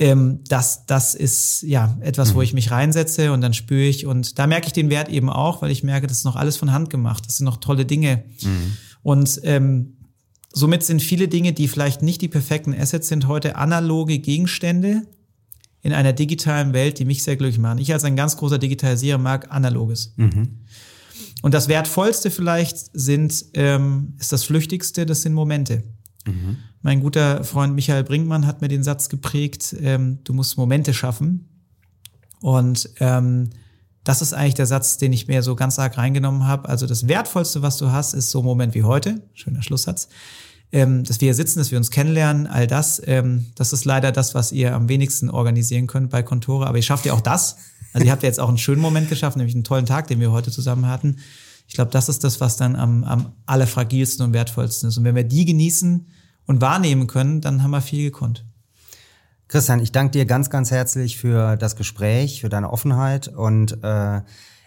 ähm, 0.00 0.40
das, 0.48 0.86
das 0.86 1.14
ist 1.14 1.62
ja 1.62 1.94
etwas, 2.00 2.30
mhm. 2.30 2.36
wo 2.36 2.42
ich 2.42 2.54
mich 2.54 2.70
reinsetze 2.70 3.32
und 3.32 3.42
dann 3.42 3.52
spüre 3.52 3.82
ich 3.82 4.06
und 4.06 4.38
da 4.38 4.46
merke 4.46 4.66
ich 4.66 4.72
den 4.72 4.88
Wert 4.88 5.10
eben 5.10 5.28
auch, 5.28 5.60
weil 5.60 5.70
ich 5.70 5.84
merke, 5.84 6.06
das 6.06 6.18
ist 6.18 6.24
noch 6.24 6.36
alles 6.36 6.56
von 6.56 6.72
Hand 6.72 6.88
gemacht. 6.88 7.26
Das 7.26 7.36
sind 7.36 7.44
noch 7.44 7.58
tolle 7.58 7.84
Dinge. 7.84 8.24
Mhm. 8.40 8.76
Und 9.02 9.40
ähm, 9.44 9.98
somit 10.54 10.84
sind 10.84 11.02
viele 11.02 11.28
Dinge, 11.28 11.52
die 11.52 11.68
vielleicht 11.68 12.00
nicht 12.00 12.22
die 12.22 12.28
perfekten 12.28 12.74
Assets 12.74 13.08
sind, 13.08 13.28
heute 13.28 13.56
analoge 13.56 14.18
Gegenstände 14.18 15.02
in 15.82 15.92
einer 15.92 16.12
digitalen 16.12 16.72
Welt, 16.72 16.98
die 16.98 17.04
mich 17.04 17.22
sehr 17.22 17.36
glücklich 17.36 17.58
machen. 17.58 17.78
Ich 17.78 17.92
als 17.92 18.04
ein 18.04 18.16
ganz 18.16 18.36
großer 18.36 18.58
Digitalisierer 18.58 19.18
mag 19.18 19.50
Analoges. 19.50 20.12
Mhm. 20.16 20.58
Und 21.42 21.54
das 21.54 21.68
Wertvollste 21.68 22.30
vielleicht 22.30 22.90
sind, 22.92 23.46
ähm, 23.54 24.14
ist 24.18 24.32
das 24.32 24.44
Flüchtigste, 24.44 25.06
das 25.06 25.22
sind 25.22 25.32
Momente. 25.32 25.82
Mhm. 26.26 26.58
Mein 26.82 27.00
guter 27.00 27.44
Freund 27.44 27.74
Michael 27.74 28.04
Brinkmann 28.04 28.46
hat 28.46 28.60
mir 28.60 28.68
den 28.68 28.82
Satz 28.82 29.08
geprägt, 29.08 29.74
ähm, 29.80 30.18
du 30.24 30.34
musst 30.34 30.58
Momente 30.58 30.92
schaffen. 30.92 31.48
Und 32.40 32.90
ähm, 33.00 33.50
das 34.04 34.22
ist 34.22 34.32
eigentlich 34.32 34.54
der 34.54 34.66
Satz, 34.66 34.96
den 34.96 35.12
ich 35.12 35.28
mir 35.28 35.42
so 35.42 35.54
ganz 35.56 35.78
arg 35.78 35.96
reingenommen 35.98 36.46
habe. 36.46 36.68
Also 36.68 36.86
das 36.86 37.06
Wertvollste, 37.06 37.62
was 37.62 37.76
du 37.76 37.90
hast, 37.90 38.14
ist 38.14 38.30
so 38.30 38.40
ein 38.40 38.44
Moment 38.44 38.74
wie 38.74 38.82
heute. 38.82 39.22
Schöner 39.34 39.62
Schlusssatz. 39.62 40.08
Ähm, 40.72 41.02
dass 41.04 41.20
wir 41.20 41.26
hier 41.26 41.34
sitzen, 41.34 41.58
dass 41.58 41.70
wir 41.72 41.78
uns 41.78 41.90
kennenlernen, 41.90 42.46
all 42.46 42.66
das, 42.66 43.02
ähm, 43.04 43.46
das 43.56 43.72
ist 43.72 43.84
leider 43.84 44.12
das, 44.12 44.34
was 44.34 44.52
ihr 44.52 44.74
am 44.74 44.88
wenigsten 44.88 45.28
organisieren 45.28 45.88
könnt 45.88 46.10
bei 46.10 46.22
Kontore. 46.22 46.66
Aber 46.66 46.76
ihr 46.76 46.82
schafft 46.82 47.06
ja 47.06 47.12
auch 47.12 47.20
das. 47.20 47.56
Also 47.92 48.06
ihr 48.06 48.12
habt 48.12 48.22
ja 48.22 48.28
jetzt 48.28 48.38
auch 48.38 48.48
einen 48.48 48.58
schönen 48.58 48.80
Moment 48.80 49.08
geschaffen, 49.08 49.38
nämlich 49.38 49.56
einen 49.56 49.64
tollen 49.64 49.86
Tag, 49.86 50.06
den 50.06 50.20
wir 50.20 50.30
heute 50.30 50.52
zusammen 50.52 50.86
hatten. 50.86 51.16
Ich 51.66 51.74
glaube, 51.74 51.90
das 51.90 52.08
ist 52.08 52.22
das, 52.22 52.40
was 52.40 52.56
dann 52.56 52.76
am, 52.76 53.02
am 53.02 53.32
allerfragilsten 53.46 54.24
und 54.24 54.32
wertvollsten 54.32 54.88
ist. 54.88 54.98
Und 54.98 55.04
wenn 55.04 55.16
wir 55.16 55.24
die 55.24 55.44
genießen, 55.44 56.06
und 56.50 56.60
wahrnehmen 56.60 57.06
können, 57.06 57.40
dann 57.40 57.62
haben 57.62 57.70
wir 57.70 57.80
viel 57.80 58.10
gekonnt. 58.10 58.44
Christian, 59.46 59.78
ich 59.78 59.92
danke 59.92 60.12
dir 60.12 60.26
ganz, 60.26 60.50
ganz 60.50 60.72
herzlich 60.72 61.16
für 61.16 61.56
das 61.56 61.76
Gespräch, 61.76 62.40
für 62.40 62.48
deine 62.48 62.72
Offenheit 62.72 63.28
und 63.28 63.84
äh, 63.84 64.20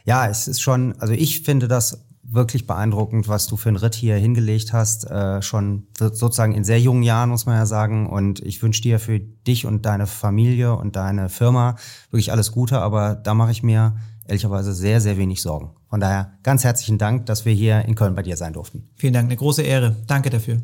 ja, 0.06 0.28
es 0.28 0.48
ist 0.48 0.62
schon, 0.62 0.98
also 1.00 1.14
ich 1.14 1.42
finde 1.42 1.68
das 1.68 2.06
wirklich 2.24 2.66
beeindruckend, 2.66 3.28
was 3.28 3.48
du 3.48 3.58
für 3.58 3.70
einen 3.70 3.78
Ritt 3.78 3.96
hier 3.96 4.16
hingelegt 4.16 4.74
hast, 4.74 5.10
äh, 5.10 5.42
schon 5.42 5.88
sozusagen 5.98 6.56
in 6.56 6.64
sehr 6.64 6.80
jungen 6.80 7.04
Jahren, 7.04 7.30
muss 7.30 7.46
man 7.46 7.56
ja 7.56 7.66
sagen. 7.66 8.08
Und 8.08 8.40
ich 8.40 8.62
wünsche 8.64 8.82
dir 8.82 9.00
für 9.00 9.20
dich 9.20 9.66
und 9.66 9.86
deine 9.86 10.08
Familie 10.08 10.76
und 10.76 10.96
deine 10.96 11.30
Firma 11.30 11.76
wirklich 12.10 12.32
alles 12.32 12.52
Gute, 12.52 12.80
aber 12.80 13.16
da 13.16 13.34
mache 13.34 13.52
ich 13.52 13.62
mir 13.62 13.96
ehrlicherweise 14.26 14.74
sehr, 14.74 15.02
sehr 15.02 15.18
wenig 15.18 15.42
Sorgen. 15.42 15.72
Von 15.90 16.00
daher 16.00 16.34
ganz 16.44 16.64
herzlichen 16.64 16.98
Dank, 16.98 17.26
dass 17.26 17.46
wir 17.46 17.54
hier 17.54 17.86
in 17.86 17.96
Köln 17.96 18.16
bei 18.16 18.24
dir 18.24 18.38
sein 18.38 18.54
durften. 18.54 18.90
Vielen 18.96 19.14
Dank, 19.14 19.26
eine 19.26 19.36
große 19.36 19.62
Ehre. 19.62 19.96
Danke 20.08 20.30
dafür. 20.30 20.64